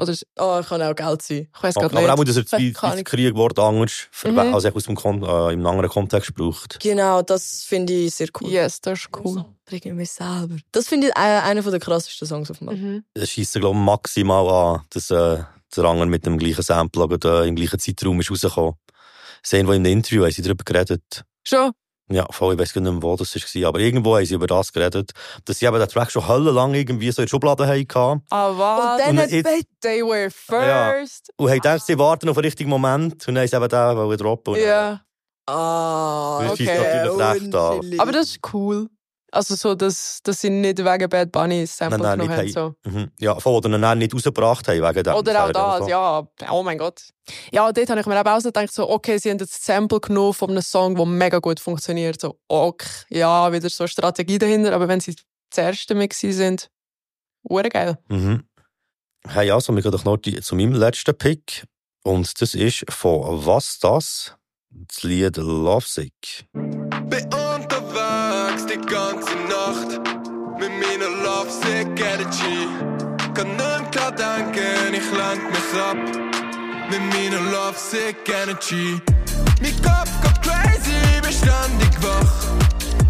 Oder 0.00 0.14
oh, 0.38 0.62
kann 0.62 0.82
auch 0.82 0.94
Geld 0.94 1.22
sein. 1.22 1.48
ich 1.54 1.62
weiß 1.62 1.76
Aber, 1.76 1.88
gerade 1.88 2.02
nicht. 2.02 2.10
aber 2.10 2.20
auch, 2.20 2.24
dass 2.24 2.36
er 2.36 2.42
das, 2.44 2.50
Keine 2.80 3.02
das. 3.02 3.04
Kriegwort 3.04 3.58
anders, 3.58 4.08
Mhm. 4.24 4.38
also 4.38 4.68
aus 4.70 4.84
dem 4.84 4.94
Kon 4.96 5.22
äh, 5.22 5.52
im 5.52 5.66
anderen 5.66 5.90
Kontext 5.90 6.34
braucht. 6.34 6.80
Genau, 6.80 7.22
das 7.22 7.64
finde 7.64 7.92
ich 7.92 8.14
sehr 8.14 8.28
cool. 8.40 8.50
Yes, 8.50 8.80
das 8.80 9.00
ist 9.00 9.08
cool. 9.22 9.44
Bring 9.66 9.94
mich 9.96 10.10
selber. 10.10 10.56
Das 10.72 10.88
finde 10.88 11.08
ich 11.08 11.12
äh, 11.16 11.20
einer 11.20 11.62
der 11.62 11.78
krassesten 11.80 12.26
Songs 12.26 12.50
auf 12.50 12.58
dem 12.58 12.68
Album. 12.70 12.92
Mhm. 12.94 13.04
Es 13.14 13.30
schießt, 13.30 13.54
glaube 13.54 13.76
ich, 13.78 13.84
maximal 13.84 14.48
an, 14.48 14.82
dass 14.90 15.10
äh, 15.10 15.42
der 15.76 15.84
andere 15.84 16.06
mit 16.06 16.24
dem 16.26 16.38
gleichen 16.38 16.62
Sample 16.62 17.04
oder, 17.04 17.42
äh, 17.44 17.48
im 17.48 17.54
gleichen 17.56 17.78
Zeitraum 17.78 18.20
ist 18.20 18.30
rausgekommen. 18.30 18.72
Haben 18.74 19.52
irgendwo 19.52 19.72
in 19.74 19.86
einem 19.86 19.92
Interview 19.98 20.24
haben 20.24 20.32
sie 20.32 20.42
darüber 20.42 20.64
geredet. 20.64 21.24
Schon? 21.46 21.72
Ja, 22.12 22.26
voll, 22.30 22.54
ich 22.54 22.60
weiß 22.60 22.72
gar 22.72 22.80
nicht 22.80 22.92
mehr, 22.92 23.02
wo 23.02 23.14
das 23.16 23.34
war. 23.34 23.68
Aber 23.68 23.78
irgendwo 23.78 24.16
haben 24.16 24.26
sie 24.26 24.34
über 24.34 24.48
das 24.48 24.72
geredet, 24.72 25.12
dass 25.44 25.58
sie 25.60 25.66
eben 25.66 25.78
den 25.78 25.88
Track 25.88 26.10
schon 26.10 26.26
höllenlang 26.26 26.74
irgendwie 26.74 27.10
so 27.12 27.22
in 27.22 27.26
der 27.26 27.30
Schublade 27.30 27.66
hatten. 27.66 28.22
Ah, 28.30 28.50
was? 28.56 29.08
Und 29.08 29.16
dann 29.16 29.42
Bad 29.42 29.64
They 29.80 30.02
were 30.02 30.30
first. 30.30 31.30
Und 31.36 31.48
haben 31.48 31.56
gedacht, 31.56 31.86
sie 31.86 31.98
warten 31.98 32.28
auf 32.28 32.36
den 32.36 32.44
richtigen 32.44 32.68
Moment 32.68 33.26
und 33.28 33.34
dann 33.34 33.38
haben 33.38 33.48
sie 33.48 33.56
eben 33.56 34.08
den 34.10 34.18
droppen. 34.18 34.56
Ja. 34.56 35.00
Ah, 35.46 36.42
Das 36.42 36.60
ist 36.60 36.68
okay. 36.68 36.78
natürlich 36.78 37.54
recht. 37.54 38.00
Aber 38.00 38.12
das 38.12 38.26
ist 38.28 38.40
cool. 38.52 38.88
Also 39.32 39.54
so, 39.54 39.74
dass, 39.74 40.20
dass 40.22 40.40
sie 40.40 40.50
nicht 40.50 40.78
wegen 40.78 41.08
Bad 41.08 41.30
Bunny 41.30 41.62
das 41.62 41.76
Sample 41.76 41.98
Nein, 41.98 42.18
nein, 42.18 42.28
genommen 42.28 42.38
haben. 42.38 42.74
So. 42.84 42.90
Mhm. 42.90 43.10
Ja, 43.18 43.38
voll, 43.38 43.54
oder 43.54 43.78
dann 43.78 43.98
nicht 43.98 44.14
rausgebracht 44.14 44.66
haben 44.68 44.82
wegen 44.82 45.04
dem. 45.04 45.14
Oder 45.14 45.44
auch 45.44 45.52
Das 45.52 45.86
wäre 45.86 45.90
ja. 45.90 46.28
Oh 46.50 46.62
mein 46.62 46.78
Gott. 46.78 47.02
Ja, 47.52 47.70
dort 47.70 47.90
habe 47.90 48.00
ich 48.00 48.06
mir 48.06 48.18
eben 48.18 48.28
auch 48.28 48.40
so 48.40 48.48
gedacht, 48.48 48.72
so, 48.72 48.90
okay, 48.90 49.18
sie 49.18 49.30
haben 49.30 49.38
das 49.38 49.50
Sample 49.64 50.00
genommen 50.00 50.34
von 50.34 50.50
einem 50.50 50.62
Song, 50.62 50.96
der 50.96 51.06
mega 51.06 51.38
gut 51.38 51.60
funktioniert. 51.60 52.20
So, 52.20 52.38
okay, 52.48 53.04
ja, 53.10 53.52
wieder 53.52 53.70
so 53.70 53.84
eine 53.84 53.88
Strategie 53.88 54.38
dahinter. 54.38 54.72
Aber 54.72 54.88
wenn 54.88 55.00
sie 55.00 55.14
das 55.50 55.58
erste 55.58 55.94
Mal 55.94 56.08
gewesen 56.08 56.32
sind, 56.32 56.70
hure 57.48 57.68
geil. 57.68 57.98
Mhm. 58.08 58.44
Hey, 59.28 59.50
also, 59.50 59.74
wir 59.74 59.82
gehen 59.82 59.92
doch 59.92 60.04
noch 60.04 60.16
die, 60.16 60.40
zu 60.40 60.54
meinem 60.56 60.72
letzten 60.72 61.16
Pick. 61.16 61.64
Und 62.02 62.40
das 62.40 62.54
ist 62.54 62.84
von 62.88 63.46
Was 63.46 63.78
das? 63.78 64.34
Das 64.70 65.02
Lied 65.02 65.36
Lovesick. 65.36 66.46
Bin 66.52 67.28
Energy. 72.00 72.68
Kann 73.34 73.56
nicht 73.56 73.92
klar 73.92 74.12
denken, 74.12 74.94
ich 74.94 75.10
lenk 75.12 75.42
mich 75.50 75.80
ab 75.80 75.96
mit 76.90 77.00
meiner 77.12 77.40
Lovesick 77.50 78.16
Energy. 78.28 79.00
Mein 79.60 79.82
Kopf 79.82 80.10
geht 80.22 80.42
crazy, 80.42 81.20
bin 81.22 81.32
ständig 81.32 81.94
wach 82.02 82.32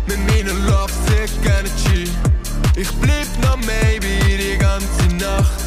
mit 0.06 0.18
meiner 0.28 0.54
Lovesick 0.70 1.30
Energy. 1.44 2.10
Ich 2.76 2.90
blieb 3.00 3.28
noch 3.42 3.56
maybe 3.58 4.08
die 4.36 4.58
ganze 4.58 5.16
Nacht 5.16 5.60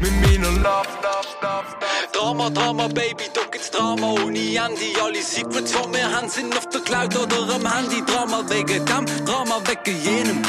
mit 0.00 0.12
meiner 0.22 0.50
Love, 0.50 0.88
Love, 1.02 1.28
Love, 1.42 1.76
Love. 1.80 2.12
Drama, 2.12 2.50
Drama, 2.50 2.88
Baby, 2.88 3.24
da 3.34 3.40
gibt's 3.50 3.70
Drama 3.70 4.12
ohne 4.12 4.38
Handy. 4.38 4.94
Alle 5.02 5.22
Secrets 5.22 5.72
von 5.72 5.90
mir 5.90 6.10
haben 6.10 6.28
sind 6.28 6.56
auf 6.56 6.68
der 6.68 6.80
Cloud 6.80 7.16
oder 7.16 7.54
am 7.54 7.72
Handy. 7.72 8.02
Drama 8.04 8.42
wegen 8.48 8.84
dem, 8.84 9.06
Drama 9.24 9.60
wegen 9.66 10.02
jenem. 10.02 10.42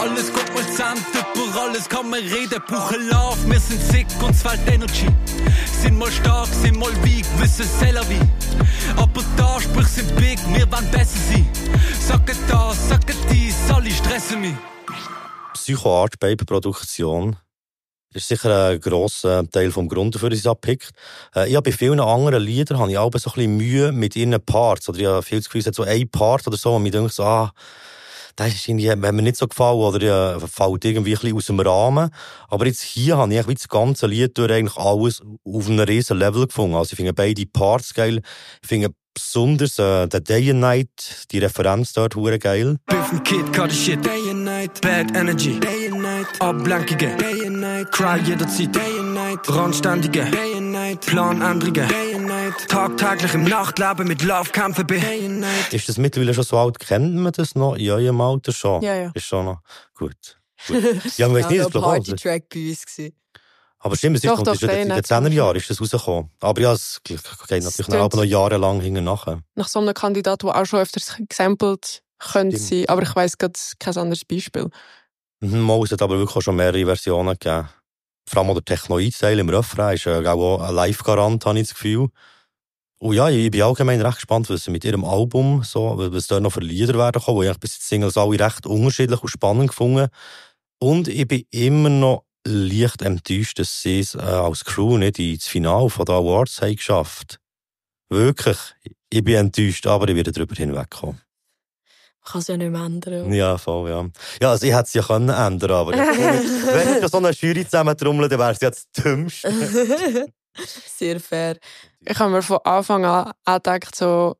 Alles 0.00 0.32
kommt 0.32 0.54
mal 0.54 0.66
zusammen, 0.66 1.04
über 1.34 1.62
alles 1.62 1.88
kann 1.88 2.10
man 2.10 2.20
reden. 2.20 2.62
Buchen 2.68 3.08
Love, 3.08 3.38
wir 3.46 3.60
sind 3.60 3.80
sick 3.82 4.06
und 4.22 4.34
fehlt 4.34 4.60
Energy. 4.66 5.08
Sind 5.80 5.98
mal 5.98 6.10
stark, 6.10 6.48
sind 6.48 6.76
mal 6.76 6.92
weak, 7.04 7.26
wissen 7.38 7.66
selber 7.78 8.04
wie. 8.08 8.20
Aber 8.96 9.22
da 9.36 9.60
sprich 9.60 9.86
sind 9.86 10.14
big, 10.16 10.38
wir 10.52 10.70
wollen 10.70 10.90
besser 10.90 11.18
sein. 11.30 11.46
Sagen 12.00 12.36
das, 12.48 12.88
sagen 12.88 13.16
dies, 13.30 13.56
alle 13.72 13.90
stressen 13.90 14.40
mich. 14.40 14.56
Psycho 15.54 16.02
Art 16.02 16.18
Baby 16.18 16.44
Produktion. 16.44 17.36
ist 18.12 18.28
sicher 18.28 18.70
ein 18.70 18.80
grosser 18.80 19.48
Teil 19.50 19.70
vom 19.70 19.88
Grund 19.88 20.14
dafür, 20.14 20.30
dass 20.30 20.38
ich 20.38 20.44
es 20.44 20.50
abpickt. 20.50 20.90
Äh, 21.34 21.48
ich 21.48 21.56
habe 21.56 21.70
bei 21.70 21.76
vielen 21.76 22.00
anderen 22.00 22.42
Liedern 22.42 22.78
habe 22.78 22.90
ich 22.90 22.98
auch 22.98 23.10
so 23.14 23.30
ein 23.30 23.34
bisschen 23.34 23.56
Mühe 23.56 23.92
mit 23.92 24.16
ihren 24.16 24.40
Parts. 24.44 24.88
Oder 24.88 24.98
ich 24.98 25.06
habe 25.06 25.22
viel 25.22 25.38
das 25.38 25.48
Gefühl, 25.48 25.72
so 25.72 25.82
ein 25.82 26.08
Part 26.08 26.46
oder 26.46 26.56
so, 26.56 26.76
und 26.76 26.82
mir 26.82 26.90
denke 26.90 27.12
so, 27.12 27.24
ah, 27.24 27.52
das 28.36 28.54
ist 28.54 28.68
irgendwie, 28.68 28.90
hat 28.90 28.98
mir 28.98 29.12
nicht 29.12 29.36
so 29.36 29.46
gefallen, 29.46 29.78
oder 29.78 30.04
ja, 30.04 30.40
fällt 30.40 30.84
irgendwie 30.84 31.16
ein 31.16 31.36
aus 31.36 31.46
dem 31.46 31.60
Rahmen. 31.60 32.10
Aber 32.48 32.66
jetzt 32.66 32.82
hier 32.82 33.16
habe 33.16 33.34
ich 33.34 33.46
das 33.46 33.68
ganze 33.68 34.06
Lied 34.06 34.36
durch 34.36 34.52
eigentlich 34.52 34.76
alles 34.76 35.22
auf 35.44 35.68
einem 35.68 35.80
riesen 35.80 36.18
Level 36.18 36.46
gefunden. 36.46 36.76
Also 36.76 36.92
ich 36.92 36.96
finde 36.96 37.12
beide 37.12 37.46
Parts 37.46 37.94
geil. 37.94 38.20
Ich 38.62 38.68
finde 38.68 38.90
besonders 39.14 39.78
äh, 39.78 40.08
der 40.08 40.20
Day 40.20 40.50
and 40.50 40.60
Night, 40.60 41.26
die 41.30 41.38
Referenz 41.38 41.92
dort, 41.92 42.16
hure 42.16 42.38
geil. 42.38 42.76
Biffen 42.86 43.22
Kid, 43.22 43.52
Karte 43.52 43.74
Shit, 43.74 44.04
Day 44.04 44.30
and 44.30 44.44
Night, 44.44 44.80
Bad 44.80 45.16
Energy, 45.16 45.58
Day 45.60 45.88
and 45.90 46.02
Night, 46.02 46.26
Ablenkige, 46.40 47.16
Day 47.16 47.46
and 47.46 47.60
Night, 47.60 47.92
Cry 47.92 48.18
jederzeit, 48.18 48.74
Day 48.74 48.98
and 48.98 49.03
Night, 49.34 49.48
Randständige, 49.48 50.24
Day 50.30 50.54
and 50.54 50.70
Night, 50.70 51.00
Planänderungen, 51.00 51.88
Day 51.88 52.14
and 52.14 52.26
Night, 52.26 52.68
tagtäglich 52.68 53.34
im 53.34 53.42
Nachtleben 53.42 54.06
mit 54.06 54.22
Love 54.22 54.50
kämpfen 54.50 54.86
bin, 54.86 55.00
Day 55.00 55.26
and 55.26 55.40
Night. 55.40 55.72
Ist 55.72 55.88
das 55.88 55.98
mittlerweile 55.98 56.32
schon 56.34 56.44
so 56.44 56.56
alt? 56.56 56.78
Kennt 56.78 57.16
man 57.16 57.32
das 57.32 57.56
noch? 57.56 57.76
Ja, 57.76 57.98
im 57.98 58.20
Alter 58.20 58.52
schon. 58.52 58.80
Ja, 58.82 58.94
ja. 58.94 59.10
Ist 59.12 59.24
schon 59.24 59.46
noch 59.46 59.60
gut. 59.94 60.38
gut. 60.68 61.18
Ja, 61.18 61.26
man 61.26 61.38
weiß 61.38 61.48
nicht, 61.50 61.58
das 61.58 61.66
ein 61.66 61.72
glaube 61.72 61.98
ich. 61.98 62.04
Party-Track 62.06 62.48
bei 62.48 62.68
uns. 62.68 62.86
gewesen. 62.86 63.16
Aber 63.80 63.96
stimmt, 63.96 64.16
es 64.18 64.24
ist, 64.24 64.30
Doch, 64.30 64.40
doch, 64.40 64.54
ist 64.54 64.62
ja 64.62 64.68
in 64.68 64.88
den 64.88 65.02
Bayonet 65.02 65.06
10er 65.06 65.32
Jahren 65.32 65.56
ist 65.56 65.68
das 65.68 65.80
rausgekommen. 65.80 66.30
Aber 66.40 66.60
ja, 66.60 66.72
es 66.72 67.00
geht 67.02 67.20
natürlich 67.48 67.88
noch, 67.88 68.04
aber 68.04 68.16
noch 68.18 68.24
jahrelang 68.24 68.80
hinten 68.80 69.02
nachher. 69.02 69.40
Nach 69.56 69.68
so 69.68 69.80
einem 69.80 69.94
Kandidat, 69.94 70.44
der 70.44 70.54
auch 70.54 70.64
schon 70.64 70.78
öfters 70.78 71.16
gesampelt 71.28 72.02
könnte 72.20 72.56
sein. 72.56 72.84
Aber 72.86 73.02
ich 73.02 73.16
weiss 73.16 73.36
gerade 73.36 73.58
kein 73.80 73.96
anderes 73.96 74.24
Beispiel. 74.24 74.70
Mhm, 75.40 75.68
es 75.82 75.90
hat 75.90 76.02
aber 76.02 76.18
wirklich 76.18 76.36
auch 76.36 76.42
schon 76.42 76.54
mehrere 76.54 76.86
Versionen 76.86 77.36
gegeben. 77.36 77.68
Vor 78.26 78.42
allem 78.42 78.54
der 78.54 78.64
Technoid-Teil 78.64 79.38
im 79.38 79.48
Refrain 79.48 79.94
ist 79.94 80.06
äh, 80.06 80.26
auch 80.26 80.60
ein 80.60 80.74
Live-Garant, 80.74 81.44
habe 81.44 81.58
ich 81.58 81.68
das 81.68 81.74
Gefühl. 81.74 82.08
Und 82.98 83.14
ja, 83.14 83.28
ich 83.28 83.50
bin 83.50 83.62
allgemein 83.62 84.00
recht 84.00 84.16
gespannt, 84.16 84.48
was 84.48 84.64
sie 84.64 84.70
mit 84.70 84.84
ihrem 84.84 85.04
Album 85.04 85.62
so, 85.62 85.96
was 85.98 86.26
da 86.26 86.40
noch 86.40 86.52
für 86.52 86.60
Lieder 86.60 86.94
werden 86.94 87.20
kommen, 87.20 87.38
weil 87.38 87.50
ich 87.50 87.58
bis 87.58 87.74
jetzt 87.74 87.88
Singles 87.88 88.16
alle 88.16 88.38
recht 88.40 88.66
unterschiedlich 88.66 89.22
und 89.22 89.28
spannend 89.28 89.68
gefunden. 89.68 90.08
Und 90.78 91.08
ich 91.08 91.28
bin 91.28 91.44
immer 91.50 91.90
noch 91.90 92.24
leicht 92.46 93.02
enttäuscht, 93.02 93.58
dass 93.58 93.82
sie 93.82 94.00
es 94.00 94.14
äh, 94.14 94.20
als 94.20 94.64
Crew 94.64 94.96
nicht 94.98 95.18
ins 95.18 95.46
Finale 95.46 95.90
von 95.90 96.04
den 96.04 96.14
Awards 96.14 96.60
haben 96.62 96.76
geschafft. 96.76 97.40
Wirklich. 98.10 98.58
Ich 99.10 99.24
bin 99.24 99.34
enttäuscht, 99.34 99.86
aber 99.86 100.08
ich 100.08 100.16
werde 100.16 100.32
darüber 100.32 100.54
hinwegkommen. 100.54 101.23
Kann 102.24 102.40
es 102.40 102.48
ja 102.48 102.56
nicht 102.56 102.70
mehr 102.70 102.82
ändern. 102.82 103.32
Ja, 103.32 103.58
voll, 103.58 103.90
ja. 103.90 104.06
Ja, 104.40 104.50
also 104.50 104.66
ich 104.66 104.72
hätte 104.72 104.84
es 104.84 104.94
ja 104.94 105.02
können 105.02 105.28
ändern 105.28 105.70
aber 105.72 105.92
wenn 105.92 107.02
ich 107.02 107.08
so 107.08 107.18
eine 107.18 107.30
Jury 107.30 107.64
zusammentrommle, 107.64 108.28
dann 108.28 108.38
wäre 108.38 108.52
es 108.52 108.60
ja 108.60 108.70
das 108.70 108.90
Dümmste. 108.90 109.52
Sehr 110.86 111.20
fair. 111.20 111.58
Ich 112.00 112.18
habe 112.18 112.30
mir 112.30 112.42
von 112.42 112.58
Anfang 112.64 113.04
an 113.04 113.32
auch 113.44 113.54
gedacht, 113.56 113.94
so, 113.94 114.36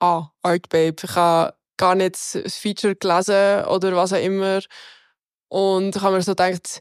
ah, 0.00 0.28
Art 0.42 0.68
Babe. 0.68 0.96
Ich 1.02 1.16
habe 1.16 1.54
gar 1.76 1.94
nicht 1.94 2.14
das 2.14 2.54
Feature 2.54 2.94
gelesen 2.94 3.64
oder 3.66 3.96
was 3.96 4.12
auch 4.12 4.22
immer. 4.22 4.60
Und 5.48 5.96
ich 5.96 6.02
habe 6.02 6.16
mir 6.16 6.22
so 6.22 6.32
gedacht, 6.32 6.80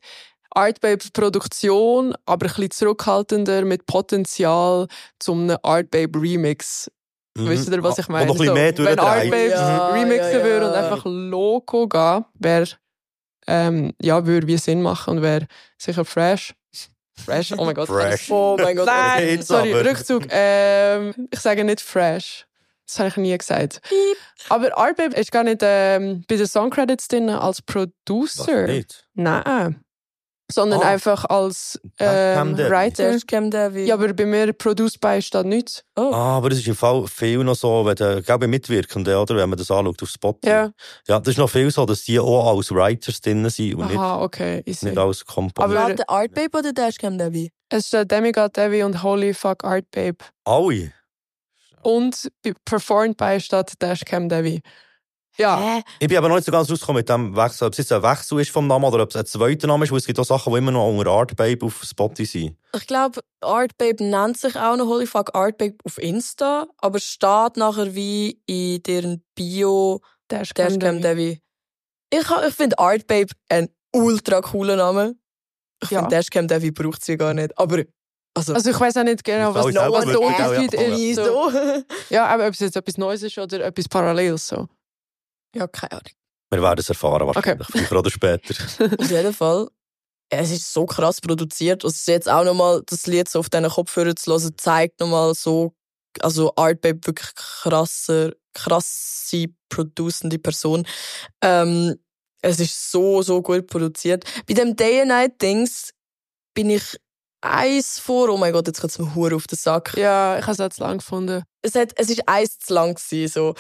Art 0.52 0.80
Babe 0.80 1.04
Produktion, 1.14 2.16
aber 2.26 2.46
ein 2.46 2.50
bisschen 2.50 2.72
zurückhaltender 2.72 3.66
mit 3.66 3.86
Potenzial 3.86 4.88
zum 5.20 5.56
Art 5.64 5.92
Babe 5.92 6.20
Remix. 6.20 6.90
Mhm. 7.38 7.50
Wisst 7.50 7.70
ihr, 7.70 7.84
was 7.84 7.98
ich 7.98 8.08
Wo 8.08 8.14
meine? 8.14 8.28
noch 8.28 8.36
ein 8.36 8.40
bisschen 8.40 8.54
mehr 8.54 8.78
Wenn 8.78 9.00
Art 9.00 9.24
durchdreht. 9.24 9.32
Babe 9.32 9.50
Ja, 9.50 9.88
remixen 9.90 10.32
ja, 10.32 10.38
ja. 10.40 10.44
würde 10.44 10.68
und 10.70 10.74
einfach 10.74 11.02
Loco 11.06 11.88
gehen, 11.88 12.26
wäre, 12.36 12.68
ähm, 13.48 13.94
ja, 14.02 14.26
würde 14.26 14.48
wie 14.48 14.58
Sinn 14.58 14.82
machen 14.82 15.18
und 15.18 15.22
wäre 15.22 15.48
sicher 15.78 16.06
fresh. 16.06 16.54
Fresh, 17.18 17.54
oh 17.58 17.64
mein 17.64 17.76
Gott. 17.76 17.88
Fresh. 17.88 18.30
Oh 18.30 18.58
mein 18.60 18.76
Gott. 18.76 18.88
Nein, 18.88 19.42
sorry. 19.42 19.72
Rückzug. 19.74 20.24
Ähm, 20.30 21.14
ich 21.32 21.40
sage 21.40 21.64
nicht 21.64 21.80
fresh. 21.82 22.46
Das 22.86 23.00
habe 23.00 23.08
ich 23.10 23.18
nie 23.18 23.38
gesagt. 23.38 23.82
Aber 24.50 24.78
Art 24.78 24.98
Babe 24.98 25.16
ist 25.16 25.32
gar 25.32 25.44
nicht 25.44 25.62
ähm, 25.62 26.24
bei 26.28 26.36
den 26.36 26.46
Songcredits 26.46 27.08
drin 27.08 27.30
als 27.30 27.60
Was 27.60 27.62
Producer. 27.66 28.68
nicht? 28.68 29.08
Nein. 29.14 29.84
Sondern 30.52 30.82
Ah. 30.82 30.90
einfach 30.90 31.26
als 31.26 31.80
Cam 31.98 32.50
ähm. 32.50 32.58
Writer. 32.70 33.18
David. 33.50 33.88
Ja, 33.88 33.96
aber 33.96 34.14
bei 34.14 34.28
mir 34.28 34.54
Produced 34.54 35.00
by 35.02 35.20
steht 35.20 35.48
nichts. 35.48 35.84
Oh. 35.96 36.12
Ah, 36.14 36.38
aber 36.38 36.50
das 36.50 36.60
ist 36.60 36.68
im 36.68 36.76
Fall 36.76 37.08
viel 37.08 37.44
noch 37.44 37.56
so, 37.56 37.84
wenn 37.84 37.96
der, 37.96 38.22
glaube 38.22 38.46
ich, 38.46 38.52
Mitwirkende, 38.52 39.18
oder? 39.20 39.36
Wenn 39.38 39.50
man 39.50 39.58
das 39.58 39.72
anschaut 39.72 40.04
auf 40.04 40.10
Spotify. 40.10 40.48
Ja. 40.54 40.72
Ja, 41.08 41.20
das 41.20 41.30
ist 41.34 41.38
noch 41.40 41.50
viel 41.50 41.72
so, 41.72 41.86
dass 41.88 42.04
die 42.04 42.20
auch 42.20 42.56
als 42.56 42.70
Writers 42.72 43.22
drin 43.22 43.50
sind 43.50 43.74
und 43.74 43.88
nicht, 43.88 43.98
Aha, 43.98 44.22
okay. 44.22 44.62
Ich 44.66 44.84
nicht 44.84 44.96
als 44.98 45.26
Komponisten. 45.26 45.78
Aber- 45.78 45.90
Warte, 45.90 46.08
Art 46.10 46.34
Babe 46.36 46.60
oder 46.60 46.74
Dashcam 46.74 47.18
David? 47.18 47.52
Es 47.70 47.88
steht 47.88 48.12
Demigod 48.12 48.56
Devi 48.56 48.84
und 48.84 49.02
Holy 49.02 49.34
Fuck 49.34 49.64
Art 49.64 49.90
Babe. 49.90 50.18
Alle. 50.44 50.92
Und 51.82 52.30
bei- 52.44 52.54
performed 52.66 53.18
by 53.18 53.40
steht 53.42 53.74
Dashcam 53.82 54.30
Devi. 54.30 54.62
Ja. 55.38 55.60
Hä? 55.60 55.82
Ich 56.00 56.08
bin 56.08 56.18
aber 56.18 56.30
noch 56.30 56.36
nicht 56.36 56.46
so 56.46 56.52
ganz 56.52 56.70
rausgekommen 56.70 57.00
mit 57.02 57.10
dem 57.10 57.36
Wechsel, 57.36 57.66
ob 57.68 57.74
es 57.74 57.78
jetzt 57.80 57.92
ein 57.92 58.02
Wechsel 58.04 58.40
ist 58.40 58.52
vom 58.52 58.68
Namen 58.68 58.86
oder 58.86 59.04
ob 59.04 59.10
es 59.10 59.16
ein 59.16 59.26
zweiter 59.26 59.68
Name 59.68 59.84
ist, 59.86 59.92
weil 59.92 59.98
es 59.98 60.06
gibt 60.06 60.20
auch 60.20 60.26
Sachen, 60.26 60.54
die 60.54 60.60
immer 60.60 60.72
noch 60.72 60.88
unter 60.88 61.12
Art 61.12 61.36
Babe 61.36 61.66
auf 61.66 61.84
Spotify 61.84 62.26
sind. 62.26 62.58
Ich 62.76 62.88
glaube, 62.88 63.22
Art 63.42 63.78
Babe 63.78 64.04
nennt 64.04 64.38
sich 64.38 64.56
auch 64.56 64.78
noch 64.78 64.86
Holy 64.88 65.06
Fuck 65.08 65.36
Art 65.36 65.58
Babe 65.58 65.76
auf 65.84 65.98
Insta, 65.98 66.68
aber 66.78 67.00
steht 67.00 67.58
nachher 67.58 67.96
wie 67.96 68.40
in 68.46 68.82
deren 68.84 69.24
Bio 69.36 70.02
Dashcam 70.30 70.80
Devi. 70.80 71.42
Ich, 72.12 72.20
ich 72.48 72.56
finde 72.56 72.80
Art 72.80 73.08
Babe 73.08 73.32
ein 73.50 73.70
ultra 73.94 74.42
cooler 74.42 74.76
Name. 74.76 75.16
Ich 75.84 75.92
Ja. 75.92 76.00
finde 76.00 76.16
Dashcam 76.16 76.48
Devi 76.48 76.72
braucht 76.72 77.04
sie 77.04 77.18
gar 77.18 77.34
nicht. 77.34 77.58
Aber, 77.58 77.84
also, 78.34 78.54
Also 78.54 78.70
ich 78.70 78.80
weiß 78.80 78.98
auch 78.98 79.04
nicht 79.04 79.24
genau, 79.24 79.54
was, 79.54 79.66
der 79.74 80.22
Unterschied 80.22 80.74
ja, 80.74 80.82
ist. 80.82 81.16
So. 81.16 81.52
Ja, 82.10 82.28
aber 82.28 82.48
ob 82.48 82.54
es 82.54 82.60
jetzt 82.60 82.76
etwas 82.78 82.98
Neues 82.98 83.22
ist 83.24 83.38
oder 83.38 83.66
etwas 83.66 83.88
Paralleles. 83.90 84.48
So. 84.48 84.68
Ja, 85.56 85.68
keine 85.68 85.92
Ahnung. 85.94 86.14
Wir 86.52 86.62
werden 86.62 86.80
es 86.80 86.90
erfahren, 86.90 87.28
wahrscheinlich, 87.28 87.68
früher 87.68 88.00
oder 88.00 88.12
später. 88.12 88.54
Auf 89.00 89.10
jeden 89.10 89.34
Fall. 89.34 89.68
Es 90.30 90.52
ist 90.52 90.74
so 90.74 90.86
krass 90.86 91.22
produziert. 91.22 91.84
Also 91.84 92.12
jetzt 92.12 92.30
auch 92.30 92.44
nochmal 92.44 92.82
das 92.86 93.06
Lied 93.08 93.30
so 93.30 93.40
auf 93.40 93.50
diesen 93.50 93.70
Kopfhörern 93.70 94.16
zu 94.16 94.32
hören, 94.32 94.54
zeigt 94.58 95.00
nochmal 95.00 95.36
so, 95.36 95.76
also 96.20 96.52
Art 96.56 96.82
Babe 96.82 97.00
wirklich 97.06 97.34
krasser, 97.36 98.32
krasse 98.54 99.48
producende 99.70 100.40
Person. 100.40 100.88
Ähm, 101.42 101.96
es 102.42 102.60
ist 102.60 102.92
so, 102.92 103.22
so 103.22 103.42
gut 103.42 103.68
produziert. 103.68 104.24
Bei 104.48 104.54
dem 104.54 104.76
Day 104.76 105.02
and 105.02 105.10
Night 105.10 105.42
Dings 105.42 105.92
bin 106.56 106.70
ich 106.70 106.98
eins 107.42 108.00
vor, 108.00 108.30
oh 108.30 108.38
mein 108.38 108.54
Gott, 108.54 108.68
jetzt 108.68 108.82
geht's 108.82 108.98
mir 108.98 109.14
hure 109.14 109.36
auf 109.36 109.48
den 109.48 109.58
Sack. 109.58 109.96
Ja, 109.98 110.38
ich 110.38 110.44
habe 110.44 110.54
es 110.54 110.58
jetzt 110.58 110.80
lang 110.80 110.98
gefunden. 110.98 111.44
Es, 111.62 111.76
hat, 111.76 111.92
es 111.96 112.10
ist 112.10 112.28
eins 112.28 112.58
zu 112.60 112.74
lang 112.74 112.96
gewesen, 112.96 113.32
so. 113.32 113.56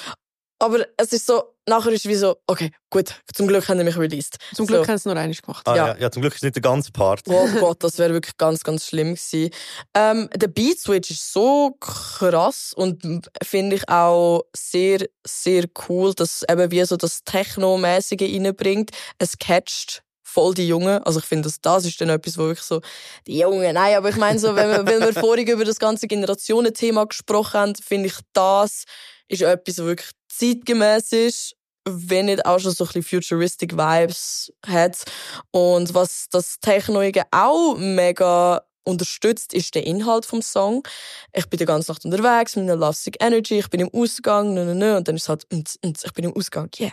Aber 0.60 0.86
es 0.98 1.11
ist 1.11 1.26
so, 1.26 1.56
nachher 1.68 1.91
ist 1.91 2.07
wie 2.07 2.15
so, 2.15 2.38
okay, 2.48 2.72
gut, 2.90 3.14
zum 3.34 3.48
Glück 3.48 3.68
haben 3.68 3.77
sie 3.77 3.84
mich 3.84 3.98
released. 3.98 4.38
Zum 4.53 4.65
Glück 4.65 4.86
so. 4.86 4.91
haben 4.91 4.98
sie 4.98 5.10
nur 5.10 5.18
eines 5.18 5.41
gemacht. 5.41 5.68
Ah, 5.68 5.76
Ja. 5.76 5.88
ja. 5.88 5.98
Ja, 5.98 6.11
zum 6.11 6.22
Glück 6.22 6.34
ist 6.34 6.40
es 6.40 6.44
nicht 6.44 6.56
der 6.56 6.61
ganze 6.61 6.91
Part. 6.91 7.22
Oh 7.27 7.48
Gott, 7.60 7.84
das 7.84 7.98
wäre 7.98 8.14
wirklich 8.14 8.38
ganz, 8.38 8.64
ganz 8.64 8.88
schlimm 8.88 9.15
gewesen. 9.15 9.49
Ähm, 9.94 10.30
der 10.34 10.48
Beat 10.48 10.80
Switch 10.80 11.11
ist 11.11 11.34
so 11.34 11.76
krass 11.80 12.73
und 12.73 13.27
finde 13.44 13.76
ich 13.76 13.90
auch 13.90 14.44
sehr, 14.56 15.06
sehr 15.27 15.65
cool, 15.90 16.14
dass 16.14 16.44
eben 16.49 16.72
wie 16.72 16.86
so 16.86 16.95
das 16.95 17.23
Techno-mäßige 17.26 18.22
reinbringt. 18.22 18.91
Es 19.18 19.38
catcht 19.38 20.03
voll 20.23 20.53
die 20.53 20.68
Jungen. 20.68 21.02
Also 21.03 21.19
ich 21.19 21.26
finde, 21.26 21.48
das, 21.49 21.61
das 21.61 21.86
ist 21.86 21.99
dann 21.99 22.10
etwas, 22.10 22.38
wo 22.38 22.44
wirklich 22.44 22.65
so, 22.65 22.82
die 23.26 23.40
Jungen, 23.40 23.73
nein, 23.73 23.95
aber 23.95 24.10
ich 24.10 24.18
meine 24.18 24.40
so, 24.40 24.56
wenn 24.56 24.69
wir, 24.69 24.86
wenn 24.86 25.02
wir 25.02 25.14
vorhin 25.14 25.48
über 25.48 25.65
das 25.65 25.80
ganze 25.80 26.07
Generationenthema 26.07 27.06
gesprochen 27.06 27.60
haben, 27.60 27.76
finde 27.76 28.07
ich, 28.07 28.15
das 28.34 28.84
ist 29.27 29.41
etwas, 29.41 29.77
was 29.80 29.86
wirklich 29.86 30.11
zeitgemäß 30.38 31.12
ist, 31.12 31.56
wenn 31.88 32.26
nicht 32.26 32.45
auch 32.45 32.60
schon 32.60 32.72
so 32.72 32.84
ein 32.84 32.88
bisschen 32.88 33.03
futuristic 33.03 33.74
Vibes 33.74 34.52
hat. 34.66 35.03
Und 35.52 35.94
was 35.94 36.28
das 36.32 36.60
Technoige 36.60 37.24
auch 37.32 37.76
mega 37.78 38.62
unterstützt, 38.84 39.53
ist 39.53 39.74
der 39.76 39.86
Inhalt 39.86 40.26
vom 40.26 40.41
Song. 40.41 40.88
Ich 41.34 41.48
bin 41.48 41.57
die 41.57 41.66
ganze 41.66 41.91
Nacht 41.91 42.06
unterwegs 42.06 42.56
mit 42.56 42.64
einer 42.64 42.76
Lovesick 42.76 43.18
Energy, 43.20 43.60
ich 43.60 43.70
bin 43.70 43.82
im 43.82 43.90
Ausgang, 43.94 44.53
nö, 44.53 44.64
nö, 44.64 44.76
nö, 44.76 44.98
und 44.98 45.07
dann 45.07 45.16
ist 45.16 45.24
es 45.24 45.30
halt, 45.30 45.45
«Ns, 45.52 45.80
ns», 45.84 46.03
ich 46.03 46.14
bin 46.14 46.26
im 46.26 46.36
Ausgang, 46.36 46.70
yeah. 46.80 46.91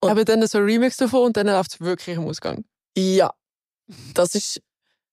Und- 0.00 0.10
Aber 0.10 0.24
dann 0.24 0.46
so 0.46 0.58
ein 0.58 0.64
Remix 0.64 0.98
davon 0.98 1.26
und 1.26 1.36
dann 1.36 1.46
läuft 1.46 1.74
es 1.74 1.80
wirklich 1.80 2.16
im 2.16 2.26
Ausgang. 2.26 2.64
Ja, 2.96 3.32
das 4.14 4.34
ist 4.34 4.60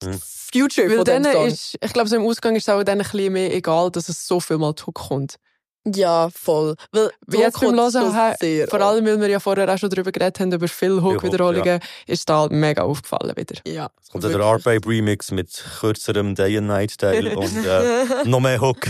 Hm. 0.03 0.19
Future 0.53 0.87
Weil 0.89 0.97
von 0.97 1.05
dem 1.05 1.23
dann 1.23 1.33
Song. 1.33 1.47
ist, 1.47 1.75
ich 1.81 1.93
glaube, 1.93 2.07
so 2.09 2.15
im 2.17 2.21
Ausgang 2.25 2.55
ist 2.55 2.67
es 2.67 2.69
auch 2.69 2.83
dann 2.83 2.99
ein 2.99 3.03
bisschen 3.09 3.33
mehr 3.33 3.53
egal, 3.53 3.89
dass 3.89 4.09
es 4.09 4.27
so 4.27 4.39
viel 4.39 4.57
mal 4.59 4.75
zurückkommt. 4.75 5.37
Ja, 5.85 6.29
voll. 6.29 6.75
Weil 6.91 7.11
Wie 7.27 7.37
jetzt 7.37 7.61
beim 7.61 7.73
Hören, 7.75 8.13
her- 8.13 8.35
sehr 8.39 8.67
vor 8.67 8.81
allem, 8.81 9.05
weil 9.05 9.21
wir 9.21 9.29
ja 9.29 9.39
vorher 9.39 9.73
auch 9.73 9.77
schon 9.77 9.89
darüber 9.89 10.11
geredet 10.11 10.39
haben, 10.41 10.51
über 10.51 10.67
viele 10.67 11.01
Hook, 11.01 11.13
Hook-Wiederholungen, 11.13 11.79
ist 12.07 12.27
da 12.29 12.39
halt 12.39 12.51
mega 12.51 12.81
aufgefallen 12.83 13.33
wieder. 13.37 13.55
Ja. 13.65 13.89
Es 14.01 14.09
kommt 14.09 14.23
dann 14.25 14.33
der 14.33 14.41
Art 14.41 14.63
Babe 14.63 14.85
Remix 14.89 15.31
mit 15.31 15.63
kürzerem 15.79 16.35
Day 16.35 16.57
and 16.57 16.67
Night 16.67 16.97
Teil 16.97 17.27
und 17.37 17.65
äh, 17.65 18.05
noch 18.25 18.41
mehr 18.41 18.59
Hook. 18.59 18.85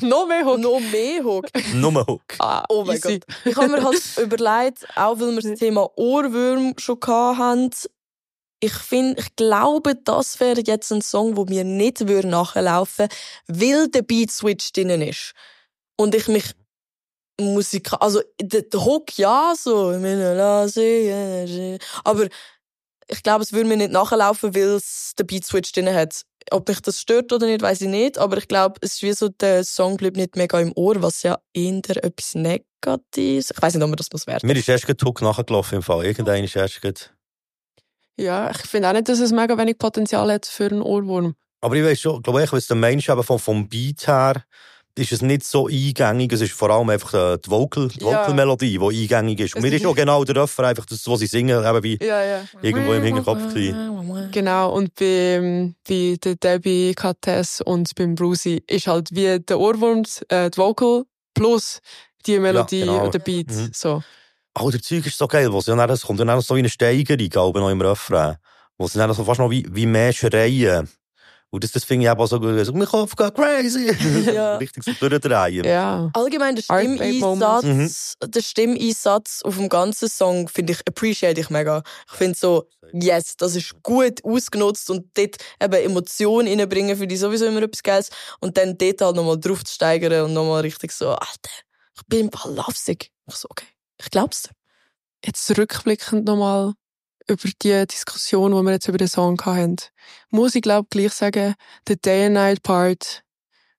Noch 0.00 0.26
mehr 0.26 0.44
Hook. 0.44 0.58
Noch 0.60 0.80
mehr 0.80 1.22
Hook. 1.22 1.46
Nur 1.74 2.06
Hook. 2.06 2.22
Ah, 2.40 2.64
Oh 2.68 2.84
mein 2.84 2.96
easy. 2.96 3.20
Gott. 3.20 3.36
Ich 3.44 3.56
habe 3.56 3.68
mir 3.68 3.84
halt 3.84 4.02
überlegt, 4.20 4.86
auch 4.96 5.20
weil 5.20 5.36
wir 5.36 5.42
das 5.42 5.58
Thema 5.58 5.88
Ohrwürm 5.96 6.74
schon 6.78 6.98
hatten, 7.06 7.70
ich 8.62 8.74
finde, 8.74 9.20
ich 9.20 9.36
glaube, 9.36 9.94
das 10.04 10.38
wäre 10.40 10.60
jetzt 10.66 10.90
ein 10.92 11.00
Song, 11.00 11.36
wo 11.36 11.44
mir 11.44 11.64
nicht 11.64 12.08
würde 12.08 12.28
nachlaufen, 12.28 13.08
weil 13.46 13.88
der 13.88 14.02
Beat 14.02 14.30
Switch 14.30 14.72
drinnen 14.72 15.00
ist. 15.00 15.32
Und 16.00 16.14
ich 16.14 16.28
mich 16.28 16.54
Musik, 17.38 17.90
also 18.00 18.22
der, 18.40 18.62
der 18.62 18.84
Hook 18.86 19.18
ja 19.18 19.52
so, 19.54 19.88
aber 22.04 22.28
ich 23.06 23.22
glaube, 23.22 23.42
es 23.42 23.52
würde 23.52 23.68
mir 23.68 23.76
nicht 23.76 23.92
nachlaufen, 23.92 24.54
weil 24.54 24.76
es 24.76 25.12
den 25.18 25.26
Beat 25.26 25.44
Switch 25.44 25.72
drin 25.72 25.92
hat. 25.92 26.22
Ob 26.52 26.66
mich 26.68 26.80
das 26.80 27.00
stört 27.00 27.30
oder 27.34 27.44
nicht, 27.46 27.60
weiß 27.60 27.82
ich 27.82 27.88
nicht. 27.88 28.16
Aber 28.16 28.38
ich 28.38 28.48
glaube, 28.48 28.76
es 28.80 28.94
ist 28.94 29.02
wie 29.02 29.12
so, 29.12 29.28
der 29.28 29.62
Song 29.62 29.98
bleibt 29.98 30.16
nicht 30.16 30.36
mega 30.36 30.58
im 30.58 30.72
Ohr, 30.74 31.02
was 31.02 31.22
ja 31.22 31.38
eher 31.52 32.02
etwas 32.02 32.34
Negatives. 32.34 33.50
Ich 33.50 33.60
weiß 33.60 33.74
nicht, 33.74 33.82
ob 33.82 33.90
man 33.90 33.96
das 33.96 34.10
muss 34.10 34.26
werden. 34.26 34.46
Mir 34.46 34.56
ist 34.56 34.70
erst 34.70 34.86
gerade 34.86 35.04
Hook 35.04 35.20
nachgelaufen 35.20 35.76
im 35.76 35.82
Fall. 35.82 36.06
Irgendein 36.06 36.44
ist 36.44 36.56
erst 36.56 36.80
gerade... 36.80 37.00
Ja, 38.16 38.50
ich 38.50 38.58
finde 38.58 38.88
auch 38.88 38.94
nicht, 38.94 39.10
dass 39.10 39.20
es 39.20 39.32
mega 39.32 39.58
wenig 39.58 39.76
Potenzial 39.76 40.32
hat 40.32 40.46
für 40.46 40.64
einen 40.64 40.80
Ohrwurm. 40.80 41.34
Aber 41.60 41.74
ich 41.74 41.84
weiß 41.84 42.00
schon, 42.00 42.22
glaube 42.22 42.42
ich, 42.42 42.52
was 42.52 42.68
der 42.68 42.76
Mensch 42.76 43.06
eben 43.10 43.22
vom, 43.22 43.38
vom 43.38 43.68
Beat 43.68 44.06
her 44.06 44.44
ist 44.96 45.12
es 45.12 45.22
nicht 45.22 45.44
so 45.44 45.68
eingängig. 45.68 46.32
Es 46.32 46.40
ist 46.40 46.52
vor 46.52 46.70
allem 46.70 46.90
einfach 46.90 47.14
äh, 47.14 47.38
die 47.38 47.50
Vocal, 47.50 47.88
die 47.88 48.04
Ja. 48.04 48.22
Vocal-Melodie, 48.22 48.78
die 48.78 49.02
eingängig 49.14 49.40
ist. 49.40 49.56
Und 49.56 49.62
mir 49.62 49.72
ist 49.72 49.86
auch 49.86 49.94
genau 49.94 50.24
der 50.24 50.36
Refrain, 50.36 50.66
einfach 50.66 50.86
das, 50.86 51.06
was 51.06 51.20
sie 51.20 51.26
singen, 51.26 51.64
eben 51.64 51.82
wie 51.82 51.98
Ja, 52.04 52.22
ja. 52.24 52.44
irgendwo 52.62 52.92
im 52.92 53.02
Hinterkopf. 53.02 53.54
Genau, 54.32 54.72
und 54.72 54.94
bei, 54.96 55.72
bei 55.88 56.16
der 56.22 56.36
Debbie, 56.36 56.94
Kates 56.94 57.60
und 57.60 57.94
beim 57.94 58.14
Brucey 58.14 58.62
ist 58.66 58.86
halt 58.86 59.08
wie 59.12 59.38
der 59.40 59.58
Ohrwurm, 59.58 60.02
äh, 60.28 60.50
die 60.50 60.58
Vocal 60.58 61.04
plus 61.34 61.80
die 62.26 62.38
Melodie 62.38 62.80
genau. 62.80 63.04
und 63.04 63.14
der 63.14 63.20
Beat. 63.20 63.50
Mhm. 63.50 63.70
So. 63.72 64.02
Oh, 64.58 64.70
der 64.70 64.82
Zeug 64.82 65.06
ist 65.06 65.16
so 65.16 65.26
geil, 65.28 65.52
wo 65.52 65.60
sie 65.60 65.74
dann, 65.74 65.90
es 65.90 66.02
kommt 66.02 66.20
dann 66.20 66.28
auch 66.30 66.42
so 66.42 66.54
wie 66.56 66.58
eine 66.58 66.68
Steigerung, 66.68 67.28
glaube 67.28 67.60
noch 67.60 67.70
im 67.70 67.80
Refrain. 67.80 68.36
Wo 68.76 68.88
sie 68.88 68.98
dann 68.98 69.12
so 69.14 69.24
fast 69.24 69.38
noch 69.40 69.50
wie, 69.50 69.66
wie 69.70 69.86
mehr 69.86 70.12
schreien. 70.12 70.88
Und 71.52 71.64
das, 71.64 71.72
das 71.72 71.82
finde 71.84 72.06
ich 72.06 72.10
eben 72.12 72.20
auch 72.20 72.26
so 72.26 72.38
gut. 72.38 72.64
So, 72.64 72.72
mein 72.72 72.86
Kopf 72.86 73.16
geht 73.16 73.34
crazy. 73.34 73.90
Ja. 74.32 74.56
Richtig 74.56 74.84
so 74.84 75.08
durchdrehen. 75.08 75.64
Ja. 75.64 76.10
Allgemein 76.14 76.54
der 76.54 76.62
Stimmeinsatz, 76.62 77.20
Moments. 77.20 78.14
der 78.24 78.40
Stimmeinsatz 78.40 79.42
auf 79.42 79.56
dem 79.56 79.68
ganzen 79.68 80.08
Song 80.08 80.48
finde 80.48 80.74
ich 80.74 80.80
appreciate 80.86 81.40
ich 81.40 81.50
mega. 81.50 81.82
Ich 82.08 82.16
finde 82.16 82.38
so, 82.38 82.68
yes, 82.92 83.36
das 83.36 83.56
ist 83.56 83.82
gut 83.82 84.24
ausgenutzt 84.24 84.90
und 84.90 85.06
dort 85.14 85.36
eben 85.60 85.74
Emotionen 85.74 86.46
reinbringen 86.48 86.96
finde 86.96 87.14
ich 87.14 87.20
sowieso 87.20 87.46
immer 87.46 87.62
etwas 87.62 87.82
Geiles 87.82 88.10
und 88.40 88.56
dann 88.56 88.78
dort 88.78 89.00
halt 89.00 89.16
nochmal 89.16 89.38
drauf 89.38 89.64
zu 89.64 89.74
steigern 89.74 90.24
und 90.26 90.32
nochmal 90.32 90.60
richtig 90.60 90.92
so, 90.92 91.08
Alter, 91.10 91.50
ich 91.96 92.06
bin 92.06 92.26
im 92.26 92.32
Fall 92.32 92.54
lovesick. 92.54 93.10
Ich 93.28 93.34
so, 93.34 93.48
okay, 93.50 93.66
ich 94.00 94.10
glaub's 94.10 94.42
dir. 94.42 94.50
Jetzt 95.24 95.58
rückblickend 95.58 96.24
nochmal 96.26 96.74
über 97.30 97.48
die 97.62 97.86
Diskussion, 97.86 98.52
die 98.52 98.62
wir 98.62 98.72
jetzt 98.72 98.88
über 98.88 98.98
den 98.98 99.08
Song 99.08 99.40
hatten, 99.44 99.76
muss 100.30 100.54
ich 100.54 100.62
glaube 100.62 100.88
gleich 100.90 101.12
sagen, 101.12 101.54
der 101.88 101.96
Day 101.96 102.26
and 102.26 102.34
Night 102.34 102.62
Part 102.62 103.22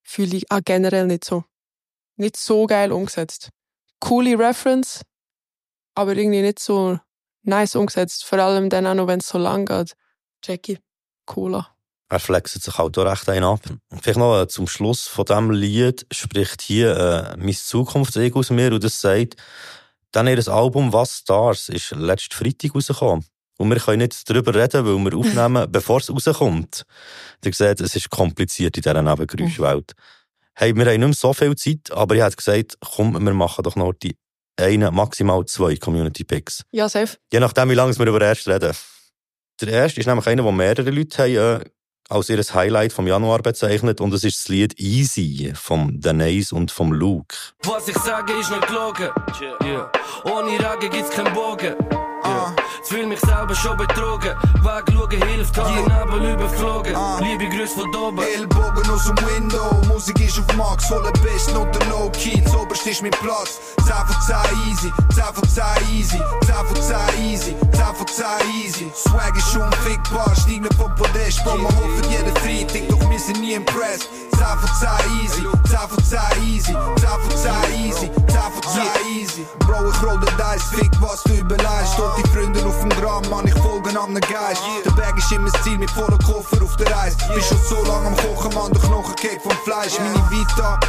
fühle 0.01 0.37
ich 0.37 0.49
auch 0.51 0.61
generell 0.63 1.07
nicht 1.07 1.25
so. 1.25 1.43
Nicht 2.15 2.37
so 2.37 2.65
geil 2.65 2.91
umgesetzt. 2.91 3.49
Coole 3.99 4.37
Reference, 4.37 5.01
aber 5.95 6.15
irgendwie 6.15 6.41
nicht 6.41 6.59
so 6.59 6.99
nice 7.43 7.75
umgesetzt. 7.75 8.25
Vor 8.25 8.39
allem 8.39 8.69
dann 8.69 8.87
auch 8.87 8.95
noch, 8.95 9.07
wenn 9.07 9.19
es 9.19 9.27
so 9.27 9.37
lang 9.37 9.65
geht. 9.65 9.93
Jackie. 10.43 10.79
Cooler. 11.25 11.67
Er 12.09 12.19
flext 12.19 12.61
sich 12.61 12.77
halt 12.77 12.97
auch 12.97 13.05
recht 13.05 13.29
ein 13.29 13.43
ab. 13.43 13.61
Vielleicht 14.01 14.19
noch 14.19 14.41
äh, 14.41 14.47
zum 14.47 14.67
Schluss 14.67 15.07
von 15.07 15.25
diesem 15.25 15.51
Lied 15.51 16.05
spricht 16.11 16.61
hier 16.61 16.97
äh, 16.97 17.37
mein 17.37 17.53
Zukunftsego 17.53 18.39
aus 18.39 18.49
mir 18.49 18.73
und 18.73 18.83
das 18.83 18.99
sagt, 18.99 19.37
dann 20.11 20.27
ihr 20.27 20.47
Album 20.49 20.91
«Was 20.91 21.19
Stars» 21.19 21.69
ist 21.69 21.91
letzten 21.91 22.35
Freitag 22.35 22.75
rausgekommen. 22.75 23.25
Und 23.61 23.69
wir 23.69 23.77
können 23.77 23.99
nicht 23.99 24.27
darüber 24.27 24.55
reden, 24.55 24.85
weil 24.85 24.97
wir 24.97 25.17
aufnehmen, 25.17 25.67
bevor 25.71 25.99
es 25.99 26.09
rauskommt. 26.09 26.83
Ihr 27.45 27.53
seht, 27.53 27.79
es 27.79 27.95
ist 27.95 28.09
kompliziert 28.09 28.75
in 28.75 28.81
dieser 28.81 29.01
Nebengeräuschwelt. 29.01 29.93
Hey, 30.55 30.75
wir 30.75 30.85
haben 30.85 30.99
nicht 30.99 31.07
mehr 31.07 31.13
so 31.13 31.33
viel 31.33 31.55
Zeit, 31.55 31.91
aber 31.91 32.15
ich 32.15 32.23
hätte 32.23 32.35
gesagt, 32.35 32.77
komm, 32.95 33.13
wir 33.13 33.33
machen 33.33 33.63
doch 33.63 33.75
noch 33.75 33.93
die 33.93 34.15
eine, 34.59 34.91
maximal 34.91 35.45
zwei 35.45 35.75
Community 35.75 36.23
Picks. 36.23 36.63
Ja, 36.71 36.89
safe. 36.89 37.17
Je 37.31 37.39
nachdem, 37.39 37.69
wie 37.69 37.75
lange 37.75 37.97
wir 37.97 38.07
über 38.07 38.19
den 38.19 38.29
ersten 38.29 38.51
reden. 38.51 38.75
Der 39.61 39.67
erste 39.69 39.99
ist 39.99 40.07
nämlich 40.07 40.27
einer, 40.27 40.43
den 40.43 40.55
mehrere 40.55 40.89
Leute 40.89 41.17
haben, 41.23 41.61
äh, 41.61 41.69
als 42.09 42.29
ihr 42.29 42.43
Highlight 42.43 42.91
vom 42.91 43.07
Januar 43.07 43.41
bezeichnet 43.41 44.01
und 44.01 44.13
es 44.13 44.23
ist 44.23 44.39
das 44.39 44.47
Lied 44.49 44.79
Easy 44.79 45.53
vom 45.55 46.01
Denise 46.01 46.53
und 46.53 46.71
vom 46.71 46.91
Luke. 46.91 47.35
Was 47.63 47.87
ich 47.87 47.97
sage, 47.97 48.33
ist 48.33 48.49
nicht 48.49 48.67
gelogen. 48.67 49.09
Yeah. 49.63 49.91
Ohne 50.25 50.59
Rage 50.59 50.89
gibt's 50.89 51.11
keinen 51.11 51.33
Bogen. 51.33 51.75
Yeah. 52.25 52.55
Fühl 52.83 53.05
mich 53.05 53.19
selber 53.19 53.55
schon 53.55 53.77
betrogen. 53.77 54.35
Wegschauen 54.61 55.23
hilft, 55.27 55.57
hab 55.57 55.67
den 55.67 55.85
Nebel 55.85 56.33
überflogen. 56.33 56.95
Liebe 57.21 57.47
Grüße 57.55 57.75
von 57.79 57.95
oben. 57.95 58.23
Ellbogen 58.23 58.89
aus 58.89 59.05
dem 59.05 59.15
Window, 59.27 59.81
Musik 59.87 60.19
ist 60.19 60.39
auf 60.39 60.55
Max, 60.57 60.87
voller 60.87 61.11
Besten 61.23 61.55
und 61.57 61.73
der 61.75 61.87
Low 61.87 62.09
Key, 62.11 62.43
zoberst 62.45 62.85
ist 62.87 63.01
mein 63.01 63.11
Platz. 63.11 63.59
10 63.85 63.95
von 63.95 64.21
10 64.21 64.35
easy, 64.67 64.93
10 65.13 65.23
von 65.33 65.49
10 65.49 65.63
easy, 65.93 66.21
10 66.45 66.55
von 66.55 66.75
10 66.75 66.95
easy, 67.23 67.55
10 67.71 67.95
von 67.95 68.07
10 68.07 68.25
easy. 68.63 68.91
Swag 68.95 69.37
ist 69.37 69.55
unfickbar, 69.55 70.35
steig 70.35 70.61
nicht 70.61 70.73
vom 70.73 70.93
Podest, 70.95 71.43
Bro, 71.43 71.57
man 71.57 71.75
hofft 71.75 72.05
jeden 72.09 72.35
Freitag, 72.37 72.89
doch 72.89 73.09
wir 73.09 73.19
sind 73.19 73.39
nie 73.41 73.53
impressed. 73.53 74.09
10 74.31 74.47
von 74.57 74.69
10 74.79 74.89
easy, 75.23 75.41
10 75.69 75.77
von 75.87 76.03
10 76.03 76.19
easy, 76.47 76.73
10 76.73 77.09
von 77.09 77.37
10 77.37 77.85
easy, 77.85 78.09
10 78.09 78.41
von 78.41 78.63
10 78.73 78.81
easy. 79.15 79.45
Bro, 79.59 79.89
ich 79.89 80.03
roll 80.03 80.19
den 80.19 80.35
Dice, 80.35 80.63
fick 80.73 80.91
was 80.99 81.23
du 81.23 81.33
überleist. 81.33 81.93
Dort 81.97 82.17
die 82.17 82.29
Freunde 82.29 82.59
auf 82.71 82.79
dem 82.79 82.89
Gramm, 82.89 83.29
Mann, 83.29 83.47
ich 83.47 83.53
folge 83.55 83.89
an 83.99 84.13
den 84.13 84.21
Geist. 84.21 84.61
Der 84.85 84.91
Bag 84.91 85.17
ist 85.17 85.31
immer 85.31 85.49
das 85.49 85.61
Ziel 85.63 85.77
mit 85.77 85.89
voller 85.91 86.17
Koffer 86.19 86.63
auf 86.63 86.75
der 86.77 86.87
Reise. 86.95 87.17
Bist 87.33 87.49
schon 87.49 87.57
so 87.57 87.83
lange 87.83 88.07
am 88.07 88.15
Kochen, 88.15 88.53
Mann, 88.53 88.71
der 88.71 88.81
Knochen 88.81 89.15
geht 89.15 89.41
vom 89.41 89.51
Fleisch. 89.63 89.99
Meine 89.99 90.23
Vita, 90.31 90.79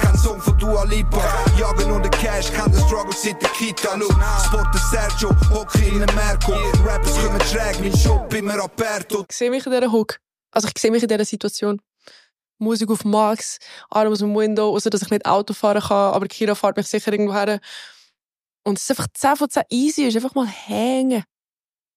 kein 0.00 0.16
Song 0.18 0.40
von 0.40 0.58
Dua 0.58 0.84
Lipa. 0.84 1.22
Jagen 1.58 1.88
nur 1.88 2.00
den 2.00 2.10
Cash, 2.10 2.50
kein 2.52 2.70
den 2.72 2.80
Struggle 2.86 3.14
seit 3.14 3.40
der 3.40 3.50
Kita. 3.50 3.94
Look, 3.94 4.12
Sport 4.46 4.74
der 4.74 4.80
Sergio, 4.90 5.30
Hockey 5.52 5.88
in 5.88 5.98
der 6.04 6.14
Merco. 6.14 6.52
Rappers 6.84 7.14
kommen 7.22 7.40
schräg, 7.42 7.80
mein 7.80 7.96
Shop 7.96 8.32
immer 8.34 8.62
aperto. 8.62 9.24
Ich 9.28 9.36
sehe 9.36 9.50
mich 9.50 9.64
in 9.64 9.72
dieser 9.72 9.92
Hook. 9.92 10.18
Also 10.50 10.68
ich 10.68 10.80
sehe 10.80 10.90
mich 10.90 11.02
in 11.02 11.08
dieser 11.08 11.24
Situation. 11.24 11.80
Musik 12.58 12.90
auf 12.90 13.04
Max, 13.04 13.58
Arm 13.88 14.10
aus 14.12 14.18
dem 14.18 14.34
Window, 14.34 14.74
außer 14.74 14.90
dass 14.90 15.02
ich 15.02 15.10
nicht 15.10 15.26
Auto 15.26 15.54
fahren 15.54 15.80
kann, 15.80 16.12
aber 16.14 16.26
Kira 16.26 16.56
fährt 16.56 16.76
mich 16.76 16.88
sicher 16.88 17.12
irgendwo 17.12 17.32
her. 17.32 17.60
Und 18.64 18.78
es 18.78 18.84
ist 18.84 18.90
einfach 18.90 19.06
10 19.14 19.36
von 19.36 19.48
10 19.50 19.62
easy, 19.70 20.02
ist 20.04 20.16
einfach 20.16 20.34
mal 20.34 20.46
hängen. 20.46 21.24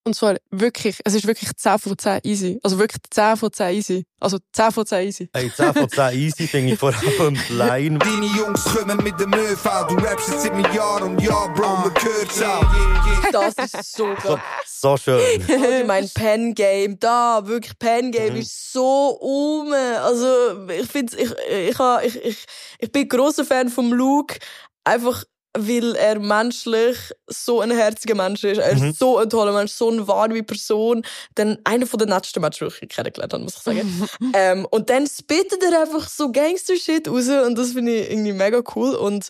Und 0.04 0.16
zwar 0.16 0.36
wirklich, 0.50 0.98
es 1.06 1.14
ist 1.14 1.28
wirklich 1.28 1.52
10 1.56 1.78
von 1.78 1.96
10 1.96 2.22
easy. 2.24 2.60
Also 2.64 2.80
wirklich 2.80 3.02
10 3.12 3.38
von 3.38 3.54
10 3.54 3.76
easy. 3.76 4.06
Also 4.20 4.40
10 4.52 4.72
von 4.72 4.84
10 4.86 5.08
easy. 5.08 5.30
Hey, 5.32 5.52
10 5.56 5.74
von 5.76 5.90
10 5.90 6.18
easy 6.20 6.48
finde 6.48 6.74
ich 6.74 6.80
vor 6.80 6.92
allem 7.20 7.38
die 7.48 7.54
Line. 7.54 8.00
Deine 8.00 8.26
Jungs 8.26 8.64
kommen 8.66 8.98
mit 9.04 9.20
dem 9.20 9.32
ÖV, 9.32 9.64
du 9.90 9.96
rappst 9.96 10.30
jetzt 10.30 10.42
seit 10.42 10.56
mir 10.56 10.74
Jahr 10.74 11.04
und 11.04 11.22
Jahr, 11.22 11.54
Bro, 11.54 11.68
man 11.68 11.94
hört's 11.94 12.42
auch. 12.42 12.66
Das 13.32 13.54
ist 13.56 13.96
so 13.96 14.14
geil. 14.22 14.42
So 14.66 14.98
schön. 14.98 15.22
Allgemein 15.48 16.10
Pen 16.14 16.54
Game, 16.56 17.00
da, 17.00 17.46
wirklich 17.46 17.78
Pen 17.80 18.12
Game 18.12 18.34
Mhm. 18.34 18.40
ist 18.42 18.74
so 18.74 19.18
um. 19.22 19.72
Also, 19.72 20.68
ich 20.68 20.88
finde, 20.88 21.16
ich, 21.16 21.32
ich, 21.50 21.78
ha- 21.80 22.02
ich, 22.04 22.16
ich, 22.26 22.46
ich 22.80 22.92
bin 22.92 23.08
großer 23.08 23.46
Fan 23.46 23.70
vom 23.70 23.94
Luke, 23.94 24.38
einfach 24.84 25.24
weil 25.58 25.96
er 25.96 26.20
menschlich 26.20 26.98
so 27.28 27.60
ein 27.60 27.72
herziger 27.72 28.16
Mensch 28.16 28.44
ist. 28.44 28.60
Er 28.60 28.72
ist 28.72 28.82
Mhm. 28.82 28.94
so 28.94 29.18
ein 29.18 29.30
toller 29.30 29.52
Mensch, 29.52 29.72
so 29.74 29.90
eine 29.90 30.08
warme 30.08 30.44
Person. 30.44 31.04
Dann 31.36 31.58
einer 31.66 31.86
von 31.86 32.00
den 32.00 32.10
nettesten 32.10 32.42
Menschen, 32.42 32.70
die 32.70 32.86
ich 32.86 32.90
kennengelernt 32.90 33.34
habe, 33.34 33.44
muss 33.44 33.58
ich 33.58 33.62
sagen. 33.62 34.10
ähm, 34.34 34.66
und 34.72 34.90
dann 34.90 35.08
spittet 35.08 35.62
er 35.64 35.82
einfach 35.82 36.08
so 36.08 36.32
Gangster-Shit 36.32 37.08
raus 37.10 37.28
und 37.28 37.58
das 37.58 37.74
finde 37.74 37.96
ich 38.00 38.12
irgendwie 38.12 38.34
mega 38.34 38.62
cool. 38.76 38.96
Und 38.96 39.30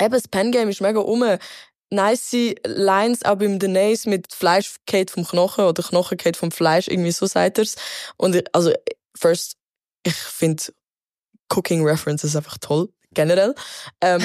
eben, 0.00 0.12
das 0.12 0.28
Pen-Game 0.28 0.68
ist 0.68 0.80
mega 0.82 1.00
um. 1.00 1.24
Nice 1.88 2.54
Lines 2.66 3.24
auch 3.24 3.36
beim 3.36 3.58
Denise 3.58 4.08
mit 4.08 4.32
Fleisch 4.32 4.74
geht 4.86 5.10
vom 5.10 5.24
Knochen 5.26 5.64
oder 5.64 5.82
Knochen 5.82 6.18
geht 6.18 6.36
vom 6.36 6.50
Fleisch, 6.50 6.88
irgendwie 6.88 7.12
so 7.12 7.26
sagt 7.26 7.58
er's. 7.58 7.76
Und 8.16 8.34
ich, 8.34 8.44
also, 8.52 8.72
first, 9.16 9.56
ich 10.04 10.14
finde 10.14 10.64
Cooking 11.48 11.84
References 11.84 12.34
einfach 12.34 12.58
toll, 12.58 12.88
generell. 13.16 13.54
Ähm, 14.00 14.22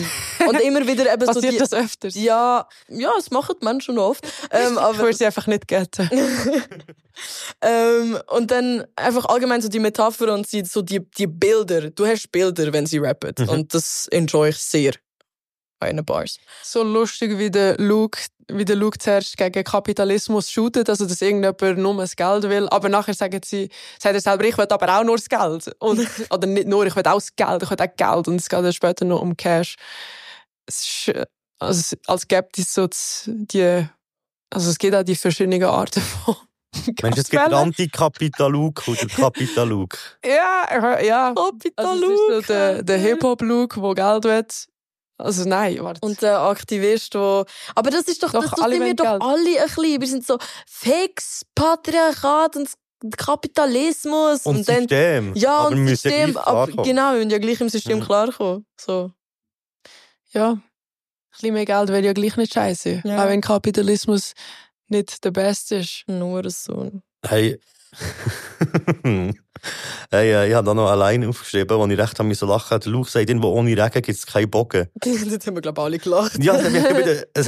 und 0.48 0.62
immer 0.62 0.86
wieder 0.86 1.12
eben 1.12 1.26
so 1.26 1.34
Passiert 1.34 1.54
die, 1.54 1.58
das 1.58 1.74
öfters? 1.74 2.14
Ja, 2.14 2.68
ja, 2.88 3.12
es 3.18 3.32
machen 3.32 3.56
Menschen 3.62 3.98
oft. 3.98 4.24
Ähm, 4.52 4.74
ich 4.74 4.78
aber, 4.78 5.00
würde 5.00 5.18
sie 5.18 5.26
einfach 5.26 5.48
nicht 5.48 5.68
gelten. 5.68 6.08
ähm, 7.62 8.20
und 8.28 8.52
dann 8.52 8.86
einfach 8.96 9.26
allgemein 9.26 9.62
so 9.62 9.70
die 9.70 9.80
Metapher 9.80 10.32
und 10.32 10.52
die, 10.52 10.64
so 10.64 10.84
die, 10.84 11.00
die 11.18 11.28
Bilder. 11.28 11.90
Du 11.90 12.06
hast 12.06 12.32
Bilder, 12.32 12.72
wenn 12.72 12.86
sie 12.86 13.00
rappen. 13.00 13.34
Mhm. 13.40 13.50
Und 13.50 13.74
das 13.74 14.08
enjoy 14.12 14.50
ich 14.50 14.58
sehr. 14.58 14.94
Bei 15.80 15.92
den 15.92 16.06
Bars. 16.06 16.38
so 16.62 16.84
lustig, 16.84 17.40
wie 17.40 17.50
der 17.50 17.76
Luke, 17.80 18.20
wie 18.58 18.66
der 18.66 18.76
Luke 18.76 18.98
zuerst 18.98 19.38
gegen 19.38 19.64
Kapitalismus 19.64 20.50
shootet, 20.50 20.90
also 20.90 21.06
dass 21.06 21.22
irgendjemand 21.22 21.78
nur 21.80 21.98
das 21.98 22.16
Geld 22.16 22.44
will. 22.44 22.68
Aber 22.70 22.90
nachher 22.90 23.14
sagen 23.14 23.42
sie, 23.44 23.70
sagt 24.00 24.16
er 24.16 24.22
selber, 24.22 24.46
ich 24.46 24.58
will 24.58 24.68
aber 24.70 25.00
auch 25.00 25.04
nur 25.04 25.18
das 25.18 25.30
Geld. 25.30 25.76
Und, 25.80 26.08
oder 26.30 26.48
nicht 26.48 26.68
nur, 26.68 26.86
ich 26.86 26.96
will 26.96 27.06
auch 27.06 27.16
das 27.16 27.36
Geld, 27.36 27.64
ich 27.64 27.70
will 27.70 27.78
auch 27.80 27.96
Geld. 27.96 28.28
Und 28.28 28.36
es 28.36 28.50
geht 28.50 28.60
dann 28.60 28.74
später 28.74 29.06
noch 29.06 29.22
um 29.22 29.36
Cash. 29.36 29.76
Es 30.66 31.08
ist, 31.08 31.28
also, 31.60 31.96
als 32.08 32.28
gibt 32.28 32.58
es 32.58 32.74
so 32.74 32.88
die, 33.28 33.86
also 34.50 34.70
es 34.70 34.78
gibt 34.78 34.96
auch 34.96 35.04
die 35.04 35.16
verschiedenen 35.16 35.64
Arten 35.64 36.02
von 36.02 36.36
Mensch, 37.02 37.18
es 37.18 37.30
gibt 37.30 37.46
den 37.46 37.54
Anti-Kapitaluk 37.54 38.88
oder 38.88 39.06
Kapitaluk. 39.08 39.98
Ja, 40.26 41.00
ja. 41.02 41.34
Also 41.76 42.06
es 42.06 42.10
ist 42.10 42.48
so 42.48 42.54
der, 42.54 42.84
der 42.84 42.98
Hip-Hop-Look, 42.98 43.76
der 43.76 43.94
Geld 43.96 44.24
will. 44.24 44.46
Also 45.22 45.48
nein, 45.48 45.78
warte. 45.84 46.00
Und 46.06 46.22
der 46.22 46.40
Aktivist, 46.40 47.14
der. 47.14 47.46
Aber 47.76 47.90
das 47.92 48.04
ist 48.08 48.22
doch, 48.24 48.32
Doch, 48.32 48.42
das, 48.42 48.60
sind 48.72 48.84
wir 48.84 48.94
doch 48.96 49.04
Geld. 49.06 49.22
alle 49.22 49.62
ein 49.62 49.66
bisschen. 49.68 50.02
Wir 50.02 50.08
sind 50.08 50.26
so 50.28 50.38
fix, 50.68 51.46
Patriarchat 51.56 52.56
und 52.58 52.70
Kapitalismus. 53.18 54.46
Und 54.46 54.66
System. 54.66 55.34
Ja, 55.36 55.58
Aber 55.60 55.70
und 55.70 55.88
ja 55.88 55.90
System. 55.90 56.32
gleich 56.34 56.46
aber, 56.48 56.84
genau, 56.84 57.12
wir 57.12 57.18
müssen 57.18 57.30
ja 57.32 57.38
gleich 57.40 57.62
im 57.62 57.70
System 57.70 58.00
Mhm. 58.00 58.04
klarkommen. 58.04 58.66
So. 58.80 59.12
Ja, 60.34 60.52
ein 60.52 60.64
bisschen 61.32 61.54
mehr 61.54 61.66
Geld 61.66 61.90
wäre 61.90 62.06
ja 62.06 62.14
gleich 62.14 62.38
nicht 62.38 62.54
scheiße. 62.54 63.02
Ja. 63.04 63.24
Auch 63.24 63.28
wenn 63.30 63.42
Kapitalismus 63.42 64.34
nicht 64.88 65.24
der 65.24 65.32
Beste 65.32 65.78
ist. 65.78 66.04
Nur 66.08 66.50
so. 66.50 66.92
Hey. 67.26 67.60
Hey, 70.10 70.34
äh, 70.34 70.50
ich 70.50 70.54
habe 70.54 70.66
da 70.66 70.74
noch 70.74 70.90
allein 70.90 71.26
aufgeschrieben, 71.26 71.78
wo 71.78 71.86
ich 71.86 71.98
recht 71.98 72.18
habe 72.20 72.28
müssen 72.28 72.48
lachen. 72.48 72.80
Der 72.80 72.92
Luch 72.92 73.08
sagt, 73.08 73.30
irgendwo 73.30 73.50
ohne 73.50 73.72
Regen 73.72 74.02
gibt 74.02 74.10
es 74.10 74.26
keinen 74.26 74.50
Bogen. 74.50 74.88
das 74.96 75.48
haben 75.48 75.56
wir, 75.56 75.62
glaube 75.62 75.80
ich, 75.80 75.86
alle 75.86 75.98
gelacht. 76.00 76.44
Ja, 76.44 76.56
es 76.56 76.64
hat 76.64 76.72
mich 76.72 76.98
wieder, 76.98 77.24
es 77.34 77.48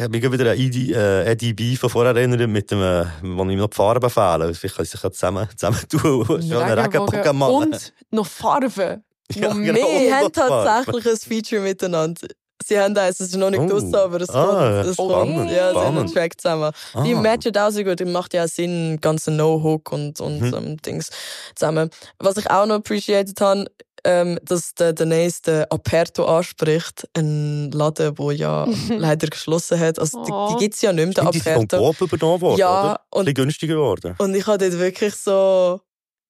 hat 0.00 0.10
mich 0.10 0.32
wieder 0.32 0.50
an 0.50 0.58
Eddie, 0.58 0.92
äh, 0.92 1.24
Eddie 1.24 1.54
B 1.54 1.76
von 1.76 1.90
vorher 1.90 2.14
erinnert, 2.14 2.48
mit 2.48 2.70
dem, 2.70 2.82
äh, 2.82 3.06
wo 3.22 3.44
ich 3.48 3.56
noch 3.56 3.68
die 3.68 3.76
Farben 3.76 4.10
fehlen. 4.10 4.54
Vielleicht 4.54 4.76
können 4.76 4.86
sie 4.86 4.92
sich 4.92 5.02
ja 5.02 5.10
zusammen, 5.12 5.48
zusammen 5.56 5.80
tun 5.88 6.24
schon 6.42 6.62
einen 6.62 6.78
Regenbogen 6.78 7.36
machen. 7.36 7.54
Und 7.54 7.92
noch 8.10 8.26
Farben. 8.26 9.04
Ja, 9.34 9.48
genau. 9.48 9.72
mehr. 9.72 9.86
Sie 9.98 10.12
haben 10.12 10.32
tatsächlich 10.32 11.06
ein 11.08 11.16
Feature 11.16 11.62
miteinander. 11.62 12.28
Sie 12.66 12.78
haben 12.78 12.96
eins, 12.96 13.20
es 13.20 13.28
ist 13.28 13.36
noch 13.36 13.50
nicht 13.50 13.60
Oh. 13.60 13.66
draussen, 13.68 13.94
aber 13.94 14.20
es 14.20 14.30
Ah, 14.30 14.46
kommt. 14.46 14.86
Es 14.86 14.94
spannend, 14.94 15.36
kommt. 15.36 15.50
Ja, 15.50 15.72
sie 15.72 15.78
haben. 15.78 16.06
Track 16.12 16.40
zusammen. 16.40 16.72
Die 17.04 17.14
Ah. 17.14 17.20
matchen 17.20 17.56
auch 17.56 17.70
sehr 17.70 17.84
gut. 17.84 18.00
Die 18.00 18.04
macht 18.04 18.34
ja 18.34 18.44
auch 18.44 18.48
Sinn, 18.48 18.98
ganze 19.00 19.30
No-Hook 19.30 19.92
und, 19.92 20.20
und 20.20 20.40
Mhm. 20.40 20.54
ähm, 20.54 20.76
Dings 20.78 21.10
zusammen. 21.54 21.90
Was 22.18 22.36
ich 22.36 22.50
auch 22.50 22.66
noch 22.66 22.76
appreciated 22.76 23.40
habe, 23.40 23.66
ähm, 24.04 24.36
dass 24.42 24.74
der 24.74 24.92
Denise 24.94 25.42
den 25.42 25.64
Aperto 25.70 26.24
anspricht. 26.24 27.08
Ein 27.16 27.70
Laden, 27.70 28.14
der 28.16 28.32
ja 28.32 28.66
leider 28.98 29.28
geschlossen 29.28 29.78
hat. 29.78 29.98
Also, 30.00 30.24
die, 30.24 30.32
Oh. 30.32 30.48
die 30.54 30.64
gibt 30.64 30.74
es 30.74 30.82
ja 30.82 30.92
nicht 30.92 31.04
mehr, 31.04 31.12
Stimmt, 31.12 31.34
die 31.34 31.38
den 31.38 31.42
sind 31.44 31.54
vom 31.54 31.80
Aperto. 31.80 31.84
Coop 32.00 32.12
übernommen 32.12 32.40
worden, 32.40 32.58
Ja, 32.58 32.80
oder? 32.82 33.00
und- 33.10 33.28
Ein 33.28 33.34
günstiger 33.34 33.74
geworden. 33.74 34.14
Und 34.18 34.34
ich 34.34 34.44
hatte 34.46 34.68
dort 34.70 34.80
wirklich 34.80 35.14
so, 35.14 35.80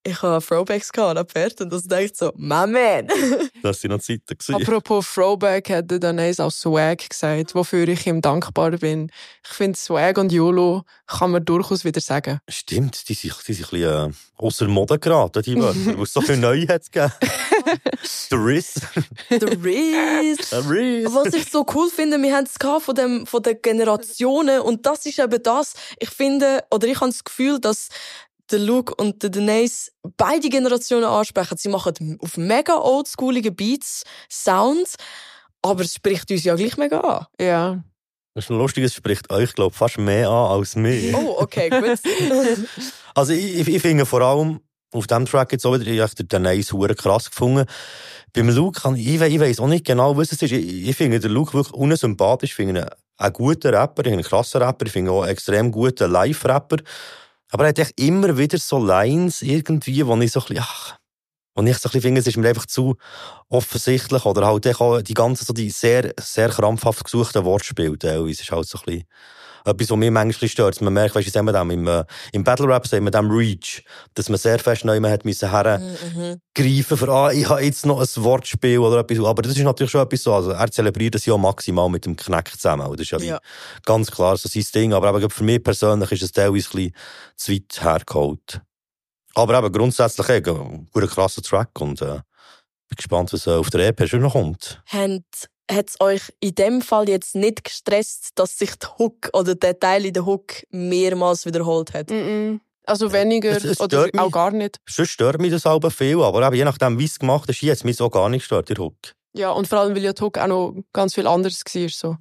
ich 0.04 0.22
habe 0.22 0.44
Throwbacks 0.44 0.92
gehabt, 0.92 1.18
Aperto. 1.18 1.64
Und 1.64 1.72
das 1.72 1.84
denkt 1.84 2.16
so, 2.16 2.32
my 2.36 2.66
man. 2.66 3.08
Das 3.62 3.80
sind 3.80 3.92
noch 3.92 4.00
Zeiten 4.00 4.22
gewesen. 4.26 4.56
Apropos 4.56 5.06
Throwback 5.14 5.70
hat 5.70 5.88
der 5.88 6.00
Danese 6.00 6.44
auch 6.44 6.50
Swag 6.50 7.08
gesagt, 7.08 7.54
wofür 7.54 7.86
ich 7.86 8.06
ihm 8.08 8.20
dankbar 8.20 8.72
bin. 8.72 9.10
Ich 9.44 9.52
finde, 9.52 9.78
Swag 9.78 10.18
und 10.18 10.32
YOLO 10.32 10.82
kann 11.06 11.30
man 11.30 11.44
durchaus 11.44 11.84
wieder 11.84 12.00
sagen. 12.00 12.40
Stimmt, 12.48 13.08
die 13.08 13.14
sind, 13.14 13.36
die 13.46 13.52
sind 13.52 13.66
ein 13.66 13.70
bisschen 13.70 14.10
äh, 14.10 14.12
außer 14.36 14.66
Mode 14.66 14.98
geraten, 14.98 15.42
die 15.42 15.56
Wörter, 15.56 15.96
weil 15.96 16.02
es 16.02 16.12
so 16.12 16.20
viel 16.20 16.38
neu 16.38 16.66
hat 16.66 16.90
gegeben. 16.90 17.12
Der 18.30 18.44
Riss. 18.44 18.74
The 19.28 19.46
Riz. 19.62 20.50
Der 20.50 20.68
Riss. 20.68 21.14
Was 21.14 21.32
ich 21.34 21.48
so 21.50 21.64
cool 21.74 21.88
finde, 21.88 22.20
wir 22.20 22.34
haben 22.34 22.46
es 22.46 22.84
von, 22.84 22.94
dem, 22.94 23.26
von 23.26 23.42
den 23.42 23.62
Generationen 23.62 24.60
und 24.60 24.84
das 24.86 25.06
ist 25.06 25.20
eben 25.20 25.42
das. 25.42 25.74
Ich 26.00 26.10
finde, 26.10 26.64
oder 26.70 26.88
ich 26.88 27.00
habe 27.00 27.10
das 27.10 27.22
Gefühl, 27.22 27.60
dass 27.60 27.88
der 28.50 28.58
Luke 28.58 28.94
und 28.94 29.22
der 29.22 29.30
Denise 29.30 29.90
beide 30.16 30.48
Generationen 30.48 31.04
ansprechen. 31.04 31.56
Sie 31.56 31.68
machen 31.68 32.18
auf 32.20 32.36
mega 32.36 32.76
oldschoolige 32.78 33.52
Beats 33.52 34.02
Sounds, 34.30 34.96
aber 35.62 35.82
es 35.84 35.94
spricht 35.94 36.30
uns 36.30 36.44
ja 36.44 36.54
gleich 36.54 36.76
mega 36.76 37.00
an. 37.00 37.26
Ja. 37.40 37.82
Das 38.34 38.44
ist 38.44 38.50
ein 38.50 38.58
lustiges, 38.58 38.94
spricht 38.94 39.30
euch, 39.30 39.52
glaube 39.54 39.74
fast 39.76 39.98
mehr 39.98 40.28
an 40.28 40.50
als 40.58 40.74
mich. 40.76 41.14
Oh, 41.14 41.36
okay, 41.38 41.68
gut. 41.70 41.98
Also 43.14 43.32
ich, 43.34 43.56
ich, 43.60 43.68
ich 43.68 43.82
finde 43.82 44.06
vor 44.06 44.22
allem 44.22 44.60
auf 44.94 45.06
diesem 45.06 45.26
Track 45.26 45.52
jetzt 45.52 45.66
auch 45.66 45.78
wieder, 45.78 45.86
ich 45.90 46.00
habe 46.00 46.14
den 46.24 46.42
Nice 46.42 46.72
hure 46.72 46.94
krass 46.94 47.30
gefunden. 47.30 47.66
Beim 48.32 48.48
Luke 48.48 48.80
kann 48.80 48.96
ich, 48.96 49.06
ich, 49.06 49.20
we- 49.20 49.28
ich 49.28 49.38
weiss 49.40 49.60
auch 49.60 49.66
nicht 49.68 49.84
genau, 49.84 50.16
was 50.16 50.32
es 50.32 50.40
ist. 50.42 50.52
Ich, 50.52 50.88
ich 50.88 50.96
finde 50.96 51.20
den 51.20 51.30
Luke 51.32 51.52
wirklich 51.52 51.74
unsympathisch. 51.74 52.50
Ich 52.50 52.54
finde 52.56 52.80
ihn 52.80 52.86
ein 53.18 53.32
guter 53.34 53.72
Rapper, 53.72 54.00
ich 54.02 54.08
finde 54.08 54.20
ihn 54.20 54.24
ein 54.24 54.28
krasser 54.28 54.60
Rapper, 54.62 54.86
ich 54.86 54.92
finde 54.92 55.10
ihn 55.10 55.14
auch 55.14 55.22
einen 55.22 55.32
extrem 55.32 55.70
guten 55.70 56.10
Live-Rapper. 56.10 56.78
Aber 57.52 57.64
er 57.64 57.68
hat 57.68 57.78
echt 57.78 58.00
immer 58.00 58.38
wieder 58.38 58.56
so 58.56 58.82
Lines 58.82 59.42
irgendwie, 59.42 60.06
wo 60.06 60.16
ich 60.16 60.32
so 60.32 60.40
ein 60.40 60.46
bisschen, 60.46 60.64
ach, 60.66 60.98
und 61.54 61.66
ich 61.66 61.76
so 61.76 61.88
ein 61.88 61.92
bisschen 61.92 62.00
finde, 62.00 62.20
es 62.22 62.26
ist 62.26 62.38
mir 62.38 62.48
einfach 62.48 62.64
zu 62.64 62.96
offensichtlich 63.50 64.24
oder 64.24 64.46
halt 64.46 64.66
auch 64.80 65.02
die 65.02 65.12
ganzen, 65.12 65.44
so 65.44 65.52
die 65.52 65.68
sehr, 65.68 66.14
sehr 66.18 66.48
krampfhaft 66.48 67.04
gesuchten 67.04 67.44
Wortspiele 67.44 67.98
teilweise. 67.98 68.40
ist 68.40 68.50
halt 68.50 68.66
so 68.66 68.78
ein 68.78 68.84
bisschen 68.86 69.04
etwas, 69.64 69.90
was 69.90 69.96
mich 69.96 70.10
manchmal 70.10 70.48
stört. 70.48 70.80
Man 70.80 70.92
merkt, 70.92 71.14
weißt 71.14 71.26
du, 71.26 71.30
sagen 71.30 71.46
wir 71.46 71.52
dem, 71.52 71.70
im, 71.70 71.86
äh, 71.86 72.04
im 72.32 72.44
Battle 72.44 72.66
Rap 72.68 72.86
sagen 72.86 73.04
wir 73.04 73.10
dem 73.10 73.30
Reach, 73.30 73.84
dass 74.14 74.28
man 74.28 74.38
sehr 74.38 74.58
fest 74.58 74.84
neu 74.84 75.00
hat 75.02 75.24
müssen 75.24 75.48
Mhm. 75.48 76.40
hergreifen 76.54 76.96
für, 76.96 77.08
ah, 77.08 77.30
ich 77.32 77.48
habe 77.48 77.62
jetzt 77.62 77.86
noch 77.86 78.00
ein 78.00 78.24
Wortspiel 78.24 78.78
oder 78.78 79.00
etwas. 79.00 79.24
Aber 79.24 79.42
das 79.42 79.52
ist 79.56 79.62
natürlich 79.62 79.90
schon 79.90 80.02
etwas 80.02 80.22
so, 80.22 80.34
also 80.34 80.50
er 80.50 80.70
zelebriert 80.70 81.14
das 81.14 81.26
ja 81.26 81.36
maximal 81.36 81.88
mit 81.88 82.04
dem 82.04 82.16
Kneck 82.16 82.50
zusammen. 82.52 82.90
Das 82.92 83.00
ist 83.00 83.10
ja, 83.10 83.18
Ja. 83.18 83.38
ganz 83.84 84.10
klar 84.10 84.36
so 84.36 84.48
sein 84.48 84.64
Ding. 84.74 84.92
Aber 84.92 85.16
eben 85.16 85.30
für 85.30 85.44
mich 85.44 85.62
persönlich 85.62 86.12
ist 86.12 86.22
es 86.22 86.32
teilweise 86.32 86.68
ein 86.68 86.72
bisschen 86.76 86.92
zu 87.36 87.52
weit 87.52 87.82
hergeholt. 87.82 88.60
Aber 89.34 89.58
eben 89.58 89.72
grundsätzlich 89.72 90.28
eh, 90.28 90.42
ein 90.44 90.88
guter 90.92 91.06
krasser 91.06 91.42
Track 91.42 91.80
und 91.80 92.02
äh, 92.02 92.20
bin 92.88 92.96
gespannt, 92.96 93.32
was 93.32 93.46
äh, 93.46 93.50
auf 93.52 93.70
der 93.70 93.88
EP 93.88 94.06
schon 94.08 94.20
noch 94.20 94.32
kommt. 94.32 94.82
Hat 95.70 95.88
es 95.88 96.00
euch 96.00 96.32
in 96.40 96.54
dem 96.54 96.82
Fall 96.82 97.08
jetzt 97.08 97.34
nicht 97.34 97.64
gestresst, 97.64 98.30
dass 98.34 98.58
sich 98.58 98.74
der 98.76 98.98
Hook 98.98 99.30
oder 99.32 99.54
der 99.54 99.78
Teil 99.78 100.04
in 100.06 100.12
der 100.12 100.26
Hook 100.26 100.52
mehrmals 100.70 101.46
wiederholt 101.46 101.94
hat? 101.94 102.08
Mm-mm. 102.10 102.60
Also 102.84 103.12
weniger 103.12 103.50
Es- 103.56 103.64
es 103.64 103.80
oder 103.80 104.02
stört 104.08 104.18
auch 104.18 104.24
mich. 104.24 104.32
gar 104.32 104.50
nicht. 104.50 104.80
Sonst 104.88 105.10
stört 105.10 105.40
mich 105.40 105.52
das 105.52 105.64
aber 105.66 105.90
viel, 105.90 106.20
aber 106.20 106.44
eben, 106.46 106.56
je 106.56 106.64
nachdem, 106.64 106.98
wie 106.98 107.04
es 107.04 107.18
gemacht 107.18 107.48
ist, 107.48 107.62
hat 107.62 107.68
es 107.70 107.84
mich 107.84 107.96
so 107.96 108.10
gar 108.10 108.28
nicht 108.28 108.40
gestört, 108.42 108.68
der 108.68 108.76
Hook. 108.78 108.96
Ja, 109.34 109.50
und 109.52 109.66
vor 109.68 109.78
allem, 109.78 109.94
weil 109.94 110.02
ja 110.02 110.12
die 110.12 110.20
Hook 110.22 110.36
auch 110.36 110.46
noch 110.48 110.74
ganz 110.92 111.14
viel 111.14 111.26
anderes 111.26 111.62
war. 111.64 111.88
So. 111.88 112.16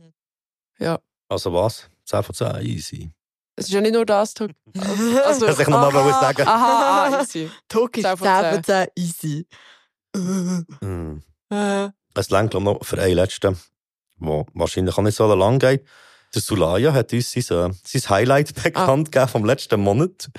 Ja. 0.80 1.00
Also 1.28 1.52
was? 1.52 1.90
10 2.06 2.24
von 2.24 2.36
10, 2.36 2.62
easy. 2.62 3.12
Es 3.56 3.66
ist 3.68 3.74
ja 3.74 3.82
nicht 3.82 3.94
nur 3.94 4.06
das, 4.06 4.34
Hook. 4.40 4.52
Also, 5.26 5.46
Das 5.48 5.60
ich 5.60 5.68
noch 5.68 5.92
mal 5.92 5.94
wollte 5.94 6.20
sagen. 6.20 6.44
Aha, 6.48 7.08
ah, 7.08 7.22
easy. 7.22 7.50
Die 7.72 7.76
Hook 7.76 7.98
ist 7.98 8.04
10 8.04 8.18
10 8.18 8.18
von 8.18 8.54
von 8.54 8.64
10 8.64 8.88
easy. 8.96 9.48
Mm. 10.16 11.18
Äh, 11.54 11.90
Es 12.14 12.30
längt 12.30 12.54
noch 12.54 12.84
für 12.84 13.02
einen 13.02 13.16
letzten, 13.16 13.58
der 14.18 14.46
wahrscheinlich 14.54 14.98
auch 14.98 15.04
nicht 15.04 15.16
so 15.16 15.34
lang 15.34 15.60
geht. 15.60 15.86
Der 16.34 16.42
Sulaya 16.42 16.94
hat 16.94 17.12
uns 17.12 17.32
sein, 17.32 17.44
äh, 17.72 17.74
sein 17.84 18.10
Highlight 18.10 18.54
bekannt 18.64 19.12
gegeben 19.12 19.30
vom 19.30 19.46
letzten 19.46 19.82
Monat. 19.82 20.30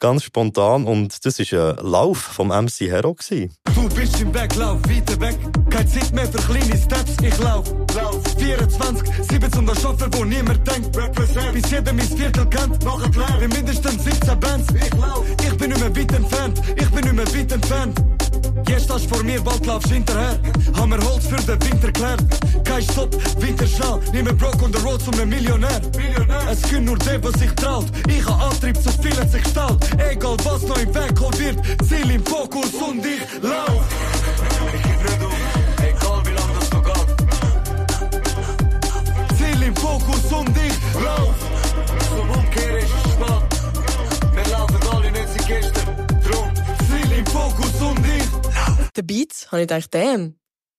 Ganz 0.00 0.24
spontan. 0.24 0.84
Und 0.84 1.24
das 1.24 1.38
war 1.38 1.78
ein 1.78 1.86
Lauf 1.86 2.18
vom 2.18 2.48
MC 2.48 2.90
Hero. 2.90 3.14
Gewesen. 3.14 3.54
Du 3.74 3.88
bist 3.90 4.20
im 4.20 4.34
Weglauf, 4.34 4.80
weiter 4.88 5.20
weg. 5.20 5.36
Keine 5.70 5.86
Zeit 5.86 6.12
mehr 6.12 6.26
für 6.26 6.38
kleine 6.38 6.76
Steps, 6.76 7.16
ich 7.22 7.38
lauf. 7.38 7.72
lauf. 7.94 8.20
24, 8.38 9.08
7 9.30 9.52
zum 9.52 9.66
Schaffen, 9.68 10.10
wo 10.14 10.24
niemand 10.24 10.66
denkt. 10.66 10.96
Represent. 10.96 11.52
Bis 11.52 11.70
jeder 11.70 11.92
mein 11.92 12.08
Viertel 12.08 12.46
kennt. 12.46 12.84
Mach 12.84 13.02
erklärt. 13.02 13.40
Wie 13.40 13.48
mindestens 13.48 14.04
17 14.04 14.40
Bands. 14.40 14.66
Ich 14.74 14.94
lauf. 14.94 15.24
Ich 15.42 15.56
bin 15.56 15.70
nicht 15.70 15.80
mehr 15.80 15.96
weit 15.96 16.12
entfernt. 16.12 16.60
Ich 16.76 16.90
bin 16.90 17.04
nicht 17.04 17.14
mehr 17.14 17.26
weit 17.26 17.52
entfernt. 17.52 17.96
Jetzt 18.68 18.84
stehst 18.86 19.04
du 19.04 19.14
vor 19.14 19.22
mir, 19.22 19.40
bald 19.40 19.64
laufst 19.66 19.92
hinterher. 19.92 20.38
Haben 20.74 20.90
wir 20.90 21.08
Holz 21.08 21.26
für 21.26 21.36
den 21.36 21.62
Winter 21.62 21.92
klärt. 21.92 22.22
Kein 22.64 22.82
Stopp, 22.82 23.14
weiter 23.40 23.66
schnell. 23.66 24.00
Nimm 24.12 24.24
mir 24.24 24.34
Broke 24.34 24.64
on 24.64 24.72
the 24.72 24.78
road 24.80 25.00
zum 25.00 25.14
einem 25.14 25.30
Millionär. 25.36 25.80
Millionär. 25.94 26.48
Es 26.50 26.62
gibt 26.62 26.82
nur 26.82 26.96
der, 26.98 27.22
was 27.22 27.34
sich 27.38 27.52
traut. 27.52 27.86
Ich 28.08 28.24
hab 28.26 28.42
Antrieb, 28.42 28.76
so 28.78 28.90
viel 29.02 29.14
hat 29.18 29.30
sich 29.30 29.42
gestaut. 29.42 29.78
Egal 30.10 30.36
was 30.44 30.62
noch 30.62 30.78
im 30.78 30.94
Weg 30.94 31.14
geholt 31.14 31.38
wird. 31.38 31.58
Ziel 31.86 32.10
im 32.10 32.24
Fokus 32.24 32.72
und 32.74 33.04
ich 33.04 33.20
lauf. 33.42 33.84
Ich 34.74 34.82
geb 34.82 35.02
nicht 35.02 35.22
auf, 35.22 35.34
egal 35.82 36.22
wie 36.26 36.34
lang 36.38 36.50
das 36.58 36.70
noch 36.72 36.84
geht. 36.84 37.08
Ziel 39.36 39.62
im 39.62 39.76
Fokus 39.76 40.32
und 40.32 40.56
ich 40.56 41.04
lauf. 41.04 41.36
Zum 42.08 42.30
Umkehren 42.30 42.76
ist 42.78 42.94
es 43.04 43.12
spät. 43.12 43.44
Wir 44.32 44.46
laufen 44.52 44.80
alle 44.90 45.10
nicht 45.12 45.28
seit 45.28 45.46
gestern. 45.46 45.88
Drum, 46.24 46.50
Ziel 46.88 47.12
im 47.18 47.26
Fokus 47.26 47.74
und 47.82 48.06
ich 48.06 48.28
Der 48.96 49.02
Beat, 49.02 49.48
habe 49.50 49.62
ich 49.62 49.68
gedacht, 49.68 49.94
damn, 49.94 50.36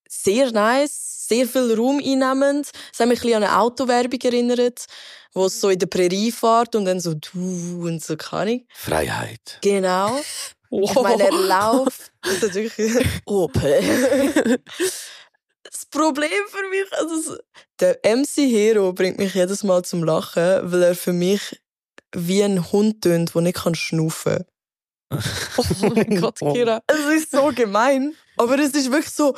sehr 0.09 0.51
nice, 0.51 1.16
sehr 1.27 1.47
viel 1.47 1.75
Raum 1.75 1.99
einnehmend. 1.99 2.69
Es 2.93 2.99
hat 2.99 3.07
mich 3.07 3.19
ein 3.19 3.21
bisschen 3.21 3.35
an 3.35 3.43
eine 3.43 3.59
Autowerbung 3.59 4.19
erinnert, 4.21 4.85
wo 5.33 5.45
es 5.45 5.59
so 5.59 5.69
in 5.69 5.79
der 5.79 5.87
Prärie 5.87 6.31
fährt 6.31 6.75
und 6.75 6.85
dann 6.85 6.99
so 6.99 7.13
du 7.13 7.87
und 7.87 8.03
so, 8.03 8.15
keine 8.15 8.41
Ahnung. 8.41 8.65
Freiheit. 8.73 9.59
Genau. 9.61 10.19
Ich 10.69 10.93
meine, 10.95 11.23
er 11.23 11.31
läuft. 11.31 12.11
Das 12.21 12.33
ist 12.33 12.41
natürlich 12.43 12.73
Opel. 13.25 14.59
Das 15.63 15.85
Problem 15.89 16.29
für 16.49 16.69
mich, 16.69 16.91
also 16.91 17.37
der 17.79 17.99
MC 18.03 18.51
Hero 18.51 18.91
bringt 18.91 19.17
mich 19.17 19.33
jedes 19.33 19.63
Mal 19.63 19.85
zum 19.85 20.03
Lachen, 20.03 20.69
weil 20.69 20.83
er 20.83 20.95
für 20.95 21.13
mich 21.13 21.61
wie 22.13 22.43
ein 22.43 22.69
Hund 22.69 23.01
tönt, 23.01 23.33
der 23.33 23.41
nicht 23.43 23.57
kann 23.57 23.75
schnaufen 23.75 24.43
oh 25.57 25.89
mein 25.95 26.19
Gott, 26.19 26.39
Kira. 26.39 26.81
Es 26.85 27.21
ist 27.21 27.31
so 27.31 27.51
gemein, 27.55 28.13
aber 28.35 28.59
es 28.59 28.71
ist 28.71 28.91
wirklich 28.91 29.13
so. 29.13 29.35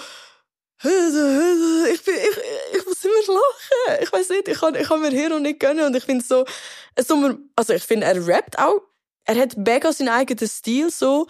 Ich, 0.82 2.04
bin, 2.04 2.14
ich, 2.16 2.78
ich 2.78 2.86
muss 2.86 3.04
immer 3.04 3.36
lachen. 3.36 4.04
Ich 4.04 4.14
weiß 4.14 4.30
nicht, 4.30 4.48
ich 4.48 4.60
kann, 4.60 4.76
ich 4.76 4.88
kann 4.88 5.02
mir 5.02 5.12
Hero 5.12 5.40
nicht 5.40 5.60
gönnen 5.60 5.86
und 5.86 5.96
ich 5.96 6.04
finde 6.04 6.24
so, 6.24 6.46
es 6.96 7.08
so 7.08 7.38
also 7.56 7.74
ich 7.74 7.84
finde, 7.84 8.08
er 8.08 8.28
rappt 8.28 8.58
auch, 8.58 8.82
er 9.26 9.36
hat 9.36 9.58
mega 9.58 9.92
seinen 9.92 10.10
eigenen 10.10 10.48
Stil 10.48 10.90
so. 10.90 11.28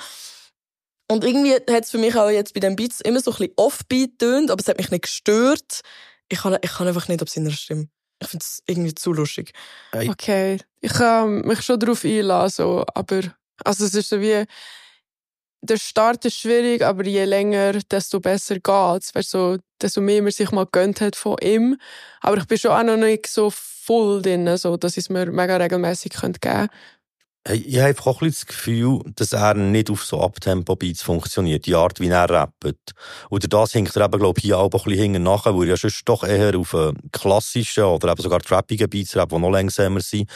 Und 1.12 1.24
irgendwie 1.24 1.56
hat 1.56 1.84
es 1.84 1.90
für 1.90 1.98
mich 1.98 2.16
auch 2.16 2.30
jetzt 2.30 2.54
bei 2.54 2.60
den 2.60 2.76
Beats 2.76 3.02
immer 3.02 3.20
so 3.20 3.32
ein 3.32 3.38
bisschen 3.38 3.54
Offbeat 3.56 4.20
tönt, 4.20 4.52
aber 4.52 4.62
es 4.62 4.68
hat 4.68 4.78
mich 4.78 4.92
nicht 4.92 5.04
gestört. 5.04 5.82
Ich 6.30 6.42
kann, 6.42 6.58
ich 6.62 6.72
kann 6.72 6.88
einfach 6.88 7.08
nicht 7.08 7.24
auf 7.24 7.30
seiner 7.30 7.50
Stimme. 7.50 7.90
Ich 8.22 8.28
finde 8.28 8.44
es 8.44 8.62
irgendwie 8.68 8.94
zu 8.94 9.14
lustig. 9.14 9.54
Okay, 9.92 10.60
ich 10.82 10.94
kann 10.94 11.42
mich 11.42 11.62
schon 11.62 11.80
darauf 11.80 12.06
einlassen, 12.06 12.64
so, 12.64 12.86
aber 12.94 13.22
also 13.64 13.86
es 13.86 13.96
ist 13.96 14.10
so 14.10 14.22
wie 14.22 14.46
der 15.62 15.78
Start 15.78 16.26
ist 16.26 16.38
schwierig, 16.38 16.84
aber 16.84 17.06
je 17.06 17.26
länger, 17.26 17.74
desto 17.92 18.20
besser 18.20 18.56
geht's. 18.56 19.14
Weißt 19.14 19.32
so, 19.32 19.58
desto 19.82 20.02
mehr 20.02 20.22
man 20.22 20.32
sich 20.32 20.52
mal 20.52 20.68
gönnt 20.72 21.02
hat 21.02 21.16
von 21.16 21.38
ihm. 21.42 21.78
Aber 22.22 22.38
ich 22.38 22.46
bin 22.46 22.58
schon 22.58 22.72
auch 22.72 22.84
noch 22.84 22.98
nicht 22.98 23.28
so 23.28 23.52
voll 23.52 24.22
drin, 24.22 24.58
so, 24.58 24.78
dass 24.78 24.98
ich 24.98 25.06
es 25.06 25.10
mir 25.10 25.32
mega 25.32 25.58
regelmäßig 25.58 26.12
geben 26.14 26.34
könnte. 26.40 26.70
Ich 27.52 27.80
habe 27.80 27.98
auch 28.02 28.22
ein 28.22 28.28
bisschen 28.28 28.32
das 28.32 28.46
Gefühl, 28.46 29.00
dass 29.16 29.34
er 29.34 29.54
nicht 29.56 29.90
auf 29.90 30.04
so 30.04 30.22
Abtempo-Beats 30.22 31.02
funktioniert, 31.02 31.66
die 31.66 31.74
Art, 31.74 32.00
wie 32.00 32.10
er 32.10 32.30
rappt. 32.30 32.94
Durch 33.30 33.48
das 33.48 33.72
hinkt 33.72 33.96
er 33.96 34.06
eben, 34.06 34.20
glaube 34.20 34.38
ich, 34.38 34.44
hier 34.44 34.60
auch 34.60 34.66
ein 34.66 34.70
bisschen 34.70 34.94
hinten 34.94 35.24
nachher, 35.24 35.58
weil 35.58 35.70
er 35.70 35.78
sonst 35.78 36.04
doch 36.06 36.24
eher 36.24 36.56
auf 36.58 36.74
äh, 36.74 36.92
klassischen 37.12 37.86
oder 37.86 38.12
eben 38.12 38.22
sogar 38.22 38.40
trappigen 38.40 38.90
Beats 38.90 39.16
rappt, 39.16 39.32
die 39.32 39.40
noch 39.40 39.50
langsamer 39.50 40.02
sind. 40.02 40.30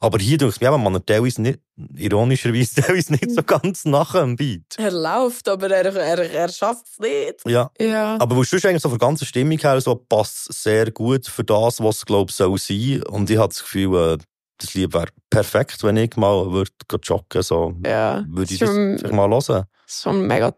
Aber 0.00 0.18
hier 0.18 0.38
denke 0.38 0.54
ich 0.54 0.60
mir 0.60 0.76
man 0.78 0.94
hat 0.94 1.06
teilweise 1.06 1.42
nicht, 1.42 1.60
ironischerweise 1.96 2.74
teilweise 2.82 3.12
nicht 3.12 3.30
so 3.30 3.42
ganz 3.42 3.84
nachher 3.84 4.22
am 4.22 4.36
Beat. 4.36 4.76
Er 4.78 4.92
läuft, 4.92 5.48
aber 5.48 5.70
er, 5.70 5.94
er, 5.94 6.30
er 6.32 6.48
schafft 6.48 6.86
es 6.86 6.98
nicht. 6.98 7.46
Ja. 7.46 7.70
Ja. 7.80 8.16
Aber 8.20 8.36
wo 8.36 8.44
sonst 8.44 8.64
eigentlich 8.66 8.82
so 8.82 8.88
von 8.88 8.98
der 8.98 9.06
ganzen 9.08 9.24
Stimmung 9.26 9.58
her 9.58 9.80
so 9.80 9.94
passt 9.94 10.52
sehr 10.52 10.90
gut 10.90 11.26
für 11.26 11.44
das, 11.44 11.82
was 11.82 11.96
es, 11.96 12.06
glaube 12.06 12.30
ich, 12.30 12.36
soll 12.36 12.58
sein. 12.58 13.02
Und 13.04 13.28
ich 13.30 13.38
habe 13.38 13.48
das 13.48 13.60
Gefühl, 13.60 14.14
äh, 14.14 14.18
das 14.58 14.74
Lied 14.74 14.92
wäre 14.92 15.08
perfekt, 15.30 15.82
wenn 15.84 15.96
ich 15.96 16.16
mal 16.16 16.50
würde 16.52 16.70
joggen, 17.02 17.42
so. 17.42 17.74
Ja. 17.84 18.24
Würde 18.28 18.52
ich 18.52 18.58
Das 18.58 18.70
das 18.70 19.02
ist 19.02 19.12
mal 19.12 19.28
hören. 19.28 19.64
so 19.86 20.10
ein 20.10 20.26
mega 20.26 20.54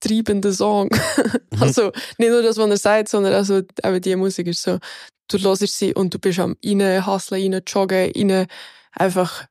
treibender 0.00 0.52
Song. 0.52 0.90
Also 1.60 1.92
nicht 2.18 2.30
nur 2.30 2.42
das, 2.42 2.56
was 2.58 2.68
er 2.68 2.76
sagt, 2.76 3.08
sondern 3.08 3.32
also 3.32 3.58
eben 3.58 4.00
die 4.00 4.16
Musik 4.16 4.48
ist 4.48 4.62
so, 4.62 4.78
du 5.28 5.38
hörst 5.38 5.66
sie 5.78 5.94
und 5.94 6.12
du 6.14 6.18
bist 6.18 6.38
am 6.38 6.56
rein 6.64 7.06
hustlen, 7.06 7.52
rein 7.52 7.62
joggen, 7.66 8.12
rein 8.14 8.46
einfach 8.92 9.46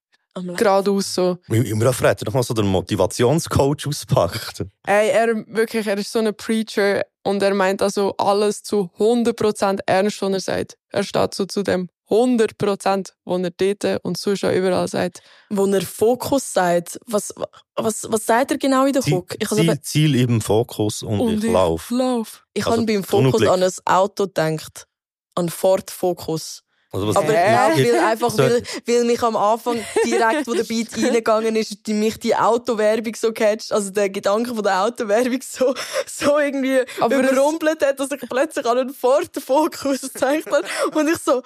geradeaus 0.56 1.14
so. 1.14 1.38
Im 1.50 1.82
Refrain 1.82 2.10
hat 2.12 2.22
er 2.22 2.26
noch 2.26 2.34
mal 2.34 2.44
so 2.44 2.54
den 2.56 2.66
Motivationscoach 2.68 3.88
auspackt. 3.88 4.66
Ey, 4.88 5.10
er 5.10 5.36
wirklich, 5.48 5.86
er 5.86 5.98
ist 5.98 6.12
so 6.12 6.20
ein 6.20 6.34
Preacher 6.36 7.04
und 7.24 7.42
er 7.44 7.54
meint 7.54 7.82
also 7.82 8.16
alles 8.18 8.64
zu 8.64 8.90
100% 8.98 9.80
ernst, 9.86 10.22
was 10.22 10.32
er 10.34 10.40
sagt. 10.40 10.78
Er 10.90 11.04
steht 11.04 11.34
so 11.36 11.46
zu 11.46 11.62
dem 11.64 11.90
100%, 12.10 13.12
was 13.26 13.42
er 13.42 13.52
dort 13.52 14.04
und 14.06 14.18
sonst 14.18 14.44
auch 14.44 14.52
überall 14.52 14.88
sagt. 14.88 15.22
Wo 15.50 15.66
er 15.68 15.82
Fokus 15.82 16.52
sagt, 16.54 17.00
was, 17.06 17.34
was, 17.76 18.08
was 18.10 18.26
sagt 18.26 18.52
er 18.52 18.58
genau 18.58 18.86
in 18.86 18.94
der 18.94 19.04
Hook? 19.04 19.36
Ich, 19.40 19.48
Ziel, 19.50 19.60
eben- 19.70 19.84
Ziel 19.84 20.16
im 20.16 20.42
Fokus 20.42 21.02
und, 21.04 21.44
ich 21.44 21.52
laufe. 21.52 21.94
lauf. 21.96 22.44
ich 22.54 22.66
Also, 22.66 22.78
habe 22.82 22.86
beim. 22.92 23.04
Fokus 23.04 23.48
an 23.48 23.64
ein 23.64 23.72
Auto 23.86 24.26
gedacht. 24.26 24.88
An 25.36 25.50
Ford 25.50 25.90
Focus. 25.92 26.64
Also 26.92 27.08
was- 27.08 27.16
Aber 27.16 27.34
nein, 27.34 27.72
weil 27.76 27.96
einfach, 28.02 28.30
So- 28.30 28.38
weil, 28.44 28.62
weil 28.86 29.04
mich 29.06 29.24
am 29.24 29.36
Anfang 29.36 29.84
direkt, 30.06 30.46
wo 30.48 30.54
der 30.54 30.64
Beat 30.64 30.90
reingegangen 30.98 31.56
ist, 31.56 31.88
die, 31.88 31.94
mich 31.96 32.20
die 32.20 32.36
Autowerbung 32.36 33.16
so 33.16 33.32
catcht, 33.32 33.72
also 33.72 33.90
der 33.90 34.10
Gedanke 34.12 34.54
von 34.54 34.62
der 34.64 34.84
Autowerbung 34.84 35.40
so, 35.42 35.74
so 36.06 36.38
irgendwie 36.38 36.82
Aber 37.00 37.16
überrumpelt 37.18 37.84
hat, 37.84 38.00
dass 38.00 38.12
ich 38.12 38.22
plötzlich 38.30 38.66
an 38.68 38.78
einen 38.78 38.94
Ford 38.94 39.32
Focus 39.44 40.02
gezeigt 40.14 40.48
habe. 40.52 40.68
Und 40.94 41.08
ich 41.10 41.18
so, 41.18 41.42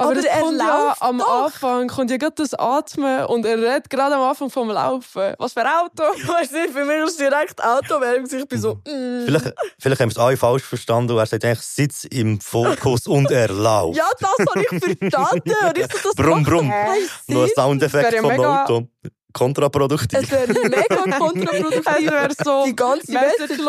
Aber, 0.00 0.10
aber, 0.12 0.18
es 0.20 0.24
er 0.24 0.40
kommt 0.40 0.58
ja 0.58 0.86
läuft 0.88 1.02
am 1.02 1.18
doch. 1.18 1.44
Anfang, 1.44 1.88
kommt 1.88 2.10
ja 2.10 2.16
gerade 2.16 2.34
das 2.36 2.54
Atmen 2.54 3.26
und 3.26 3.44
er 3.44 3.58
redet 3.58 3.90
gerade 3.90 4.14
am 4.14 4.22
Anfang 4.22 4.48
vom 4.48 4.70
Laufen. 4.70 5.34
Was 5.38 5.52
für 5.52 5.60
ein 5.60 5.66
Auto? 5.66 6.02
Weißt 6.32 6.52
du, 6.52 6.72
für 6.72 6.84
mich 6.86 6.96
ist 7.04 7.10
es 7.10 7.16
direkt 7.18 7.62
Autowerbung. 7.62 8.24
Ich 8.24 8.48
bin 8.48 8.60
so, 8.60 8.74
mm. 8.76 9.26
Vielleicht, 9.26 9.52
vielleicht 9.78 10.00
haben 10.00 10.08
wir 10.08 10.16
es 10.16 10.18
alle 10.18 10.36
falsch 10.38 10.62
verstanden 10.62 11.12
und 11.12 11.18
er 11.18 11.26
sagt 11.26 11.44
eigentlich, 11.44 11.60
sitz 11.60 12.04
im 12.04 12.40
Fokus 12.40 13.06
und 13.06 13.30
er 13.30 13.48
läuft. 13.48 13.98
Ja, 13.98 14.08
das 14.18 14.46
habe 14.46 14.62
ich 14.62 14.68
verstanden. 14.98 15.54
Und 15.68 15.78
ich 15.78 15.92
so, 15.92 15.98
das 16.08 16.14
brumm, 16.14 16.44
brumm. 16.44 16.72
Noch 17.26 17.42
ein. 17.42 17.50
Soundeffekt 17.54 18.12
ja 18.14 18.20
vom 18.22 18.30
mega- 18.30 18.62
Auto. 18.64 18.88
Kontraproduktiv. 19.32 20.18
Es 20.18 20.30
wäre 20.30 20.52
mega 20.52 20.96
kontraproduktiv. 21.18 21.86
Es 21.86 22.10
wäre 22.10 22.34
so 22.42 22.64
die 22.64 22.74
ganze. 22.74 23.12
Message 23.12 23.60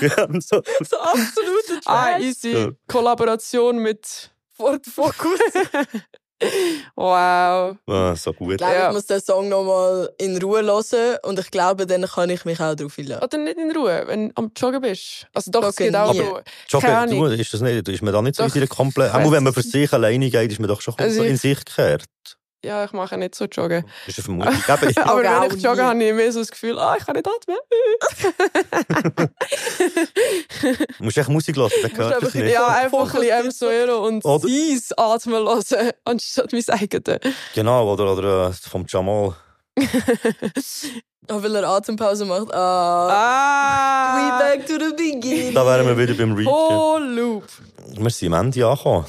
ja, 0.00 0.26
so. 0.40 0.62
so 0.84 0.98
absolute 0.98 1.80
ah, 1.84 2.18
easy. 2.18 2.52
Ja. 2.52 2.68
Kollaboration 2.88 3.78
mit 3.78 4.32
Ford 4.56 4.84
Focus. 4.86 5.40
Wow. 6.96 7.76
Ah, 7.86 8.14
so 8.14 8.32
gut. 8.34 8.52
Ich 8.52 8.58
glaube, 8.58 8.74
Ja. 8.74 8.88
ich 8.88 8.94
muss 8.94 9.06
den 9.06 9.22
Song 9.22 9.48
nochmal 9.48 10.10
in 10.18 10.36
Ruhe 10.36 10.62
hören 10.62 11.16
und 11.22 11.38
ich 11.38 11.50
glaube, 11.50 11.86
dann 11.86 12.02
kann 12.04 12.28
ich 12.28 12.44
mich 12.44 12.60
auch 12.60 12.74
darauf 12.74 12.98
einlassen. 12.98 13.24
Oder 13.24 13.38
nicht 13.38 13.56
in 13.56 13.70
Ruhe, 13.74 14.02
wenn 14.06 14.28
du 14.28 14.32
am 14.36 14.52
Joggen 14.54 14.82
bist. 14.82 15.26
Also 15.32 15.50
doch, 15.50 15.62
es 15.64 15.78
Joggen 15.78 15.92
geht 15.92 15.96
auch 15.96 16.12
nie. 16.12 16.18
so. 16.18 16.32
Keine 16.34 16.44
Joggen, 16.68 16.90
Ahnung. 16.90 17.18
du, 17.30 17.40
ist 17.40 17.54
das 17.54 17.60
nicht, 17.62 17.88
ist 17.88 18.02
man 18.02 18.12
da 18.12 18.20
nicht 18.20 18.36
so 18.36 18.42
in 18.42 18.48
Doch. 18.50 18.54
seiner 18.54 18.66
komplett, 18.66 19.14
auch 19.14 19.32
wenn 19.32 19.44
man 19.44 19.54
für 19.54 19.62
sich 19.62 19.90
alleine 19.92 20.28
geht, 20.30 20.52
ist 20.52 20.60
man 20.60 20.68
doch 20.68 20.82
schon 20.82 20.94
Also 20.98 21.16
so 21.16 21.22
in 21.22 21.36
ich- 21.36 21.40
sich 21.40 21.58
gekehrt. 21.64 22.04
Ja, 22.66 22.84
ich 22.84 22.92
mache 22.92 23.16
nicht 23.16 23.34
so 23.36 23.44
Joggen. 23.44 23.84
Das 24.06 24.18
ist 24.18 24.28
eine 24.28 24.42
Vermutung. 24.42 24.64
Aber 25.04 25.22
Jogge 25.22 25.22
wenn 25.22 25.32
auch 25.34 25.52
ich 25.56 25.62
jogge, 25.62 25.84
habe 25.84 26.02
ich 26.04 26.12
mehr 26.14 26.32
so 26.32 26.40
das 26.40 26.50
Gefühl, 26.50 26.78
ah, 26.80 26.96
ich 26.98 27.06
kann 27.06 27.14
nicht 27.14 27.28
atmen. 27.28 27.56
Du 30.98 31.04
musst 31.04 31.16
echt 31.18 31.28
Musik 31.28 31.56
hören, 31.56 31.70
dann 31.82 31.96
hört 31.96 32.22
es 32.24 32.34
nicht. 32.34 32.52
Ja, 32.52 32.66
einfach 32.82 33.14
ein 33.14 33.20
bisschen 33.20 33.44
Emsoero 33.44 34.06
und 34.06 34.24
Oder- 34.24 34.48
Eis 34.48 34.92
atmen 34.96 35.44
hören, 35.46 35.92
anstatt 36.04 36.52
mein 36.52 36.64
eigenes. 36.68 37.20
Genau, 37.54 37.92
oder, 37.92 38.12
oder 38.12 38.48
äh, 38.48 38.52
vom 38.52 38.84
Jamal. 38.88 39.36
Auch 41.28 41.42
weil 41.42 41.54
er 41.56 41.68
Atempause 41.68 42.24
macht. 42.24 42.52
Ah. 42.52 44.16
We 44.16 44.32
Ah! 44.32 44.38
back 44.38 44.66
to 44.66 44.74
the 44.74 44.90
beginning. 44.96 45.54
Da 45.54 45.64
wären 45.66 45.86
wir 45.86 45.96
wieder 45.98 46.14
beim 46.14 46.32
Reach. 46.34 46.48
Oh, 46.48 46.98
Loop. 47.00 47.44
Wir 47.96 48.10
sind 48.10 48.32
am 48.32 48.46
Ende 48.46 48.66
angekommen. 48.66 49.04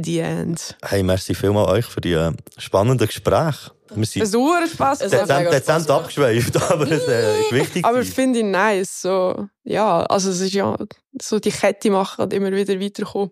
The 0.00 0.18
End. 0.20 0.76
Hey, 0.84 1.02
merci 1.02 1.34
vielmals 1.34 1.68
euch 1.70 1.84
für 1.86 2.00
die 2.00 2.12
äh, 2.12 2.32
spannenden 2.56 3.06
Gespräche. 3.06 3.72
Wir 3.94 4.06
sind 4.06 4.22
Es 4.22 4.34
hat 4.34 4.68
Spaß 4.70 5.00
Es 5.00 5.10
dezent, 5.10 5.52
dezent 5.52 5.90
abgeschweift, 5.90 6.56
aber 6.70 6.90
es 6.90 7.08
äh, 7.08 7.40
ist 7.40 7.52
wichtig. 7.52 7.84
Aber 7.84 8.04
finde 8.04 8.40
ich 8.40 8.44
nice. 8.44 9.00
So, 9.02 9.48
ja, 9.64 10.02
also 10.04 10.30
es 10.30 10.40
ist 10.40 10.52
ja 10.52 10.76
so 11.20 11.38
die 11.40 11.50
Kette 11.50 11.90
machen 11.90 12.22
und 12.22 12.32
immer 12.32 12.52
wieder 12.52 12.78
weiterkommen. 12.78 13.30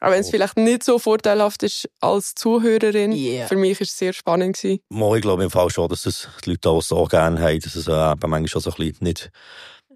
Auch 0.00 0.10
wenn 0.10 0.20
es 0.20 0.28
Oh. 0.28 0.30
vielleicht 0.32 0.56
nicht 0.56 0.82
so 0.84 0.98
vorteilhaft 0.98 1.62
ist 1.62 1.88
als 2.00 2.34
Zuhörerin. 2.34 3.12
Yeah. 3.12 3.46
Für 3.46 3.56
mich 3.56 3.78
war 3.78 3.84
es 3.84 3.96
sehr 3.96 4.12
spannend. 4.12 4.56
Gewesen. 4.58 4.80
Mal, 4.90 5.16
ich 5.16 5.22
glaube 5.22 5.44
im 5.44 5.50
Fall 5.50 5.70
schon, 5.70 5.88
dass 5.88 6.06
es 6.06 6.28
die 6.44 6.50
Leute 6.50 6.68
auch 6.70 6.82
so 6.82 7.04
gerne 7.04 7.40
haben, 7.40 7.60
dass 7.60 7.74
es 7.76 7.86
äh, 7.86 7.92
eben 8.12 8.30
manchmal 8.30 8.62
so 8.62 8.70
ein 8.70 8.76
bisschen 8.76 8.96
nicht, 9.00 9.30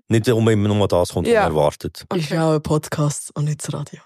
nicht 0.09 0.29
um 0.29 0.49
immer 0.49 0.69
nur 0.69 0.87
das 0.89 1.11
kommt, 1.11 1.27
was 1.27 1.35
Ja. 1.35 1.43
man 1.49 1.53
erwartet. 1.53 2.05
Ist 2.15 2.31
ja 2.31 2.49
auch 2.49 2.55
ein 2.55 2.62
Podcast 2.62 3.31
und 3.35 3.45
nicht 3.47 3.62
das 3.66 3.73
Radio. 3.75 4.01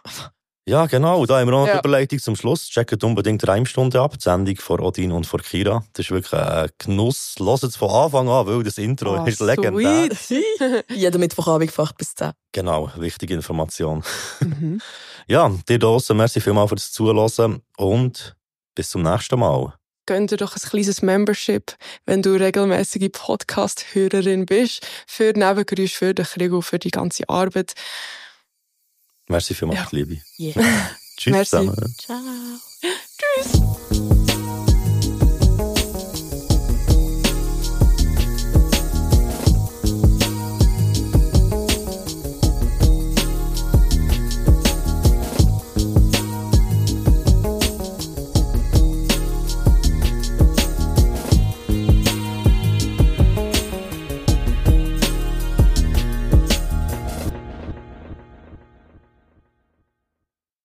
Ja, 0.68 0.86
genau. 0.86 1.26
Da 1.26 1.40
haben 1.40 1.48
wir 1.48 1.52
noch 1.52 1.66
Ja. 1.66 1.72
die 1.74 1.78
Überleitung 1.80 2.18
zum 2.20 2.36
Schluss. 2.36 2.68
Checkt 2.68 3.02
unbedingt 3.02 3.46
Reimstunde 3.48 4.00
ab. 4.00 4.12
Die 4.16 4.22
Sendung 4.22 4.56
von 4.56 4.78
Odin 4.80 5.10
und 5.10 5.26
von 5.26 5.42
Kira. 5.42 5.82
Das 5.92 6.06
ist 6.06 6.10
wirklich 6.12 6.32
ein 6.40 6.68
Genuss. 6.78 7.34
Hört 7.40 7.64
es 7.64 7.74
von 7.76 7.90
Anfang 7.90 8.28
an, 8.28 8.46
weil 8.46 8.62
das 8.62 8.78
Intro 8.78 9.16
Ah, 9.16 9.26
ist 9.26 9.40
legendär. 9.40 10.08
Jeden 10.88 11.20
Mittwochabend 11.20 11.68
gefacht 11.68 11.96
bis 11.96 12.14
10. 12.14 12.30
Genau, 12.52 12.90
wichtige 12.96 13.34
Information. 13.34 14.02
Mhm. 14.40 14.80
Ja, 15.28 15.50
dir 15.68 15.78
draussen, 15.78 16.16
merci 16.16 16.40
vielmals 16.40 16.68
fürs 16.70 16.90
Zuhören 16.90 17.62
und 17.76 18.34
bis 18.74 18.90
zum 18.90 19.02
nächsten 19.02 19.38
Mal. 19.38 19.72
Gönn 20.04 20.26
dir 20.26 20.36
doch 20.36 20.56
ein 20.56 20.60
kleines 20.68 21.00
Membership, 21.00 21.76
wenn 22.06 22.22
du 22.22 22.30
regelmäßige 22.34 23.08
Podcast-Hörerin 23.12 24.46
bist, 24.46 24.84
für 25.06 25.32
Nebengeräusche, 25.32 25.94
für 25.96 26.12
den 26.14 26.24
Krieg 26.26 26.52
und 26.52 26.62
für 26.62 26.80
die 26.80 26.90
ganze 26.90 27.28
Arbeit. 27.28 27.74
Merci 29.28 29.54
vielmals, 29.54 29.92
Liebe. 29.92 30.20
Yeah. 30.38 30.54
Tschüss 31.16 31.32
Merci. 31.32 31.50
zusammen. 31.50 31.94
Ciao. 31.98 32.18
Tschüss! 32.80 33.91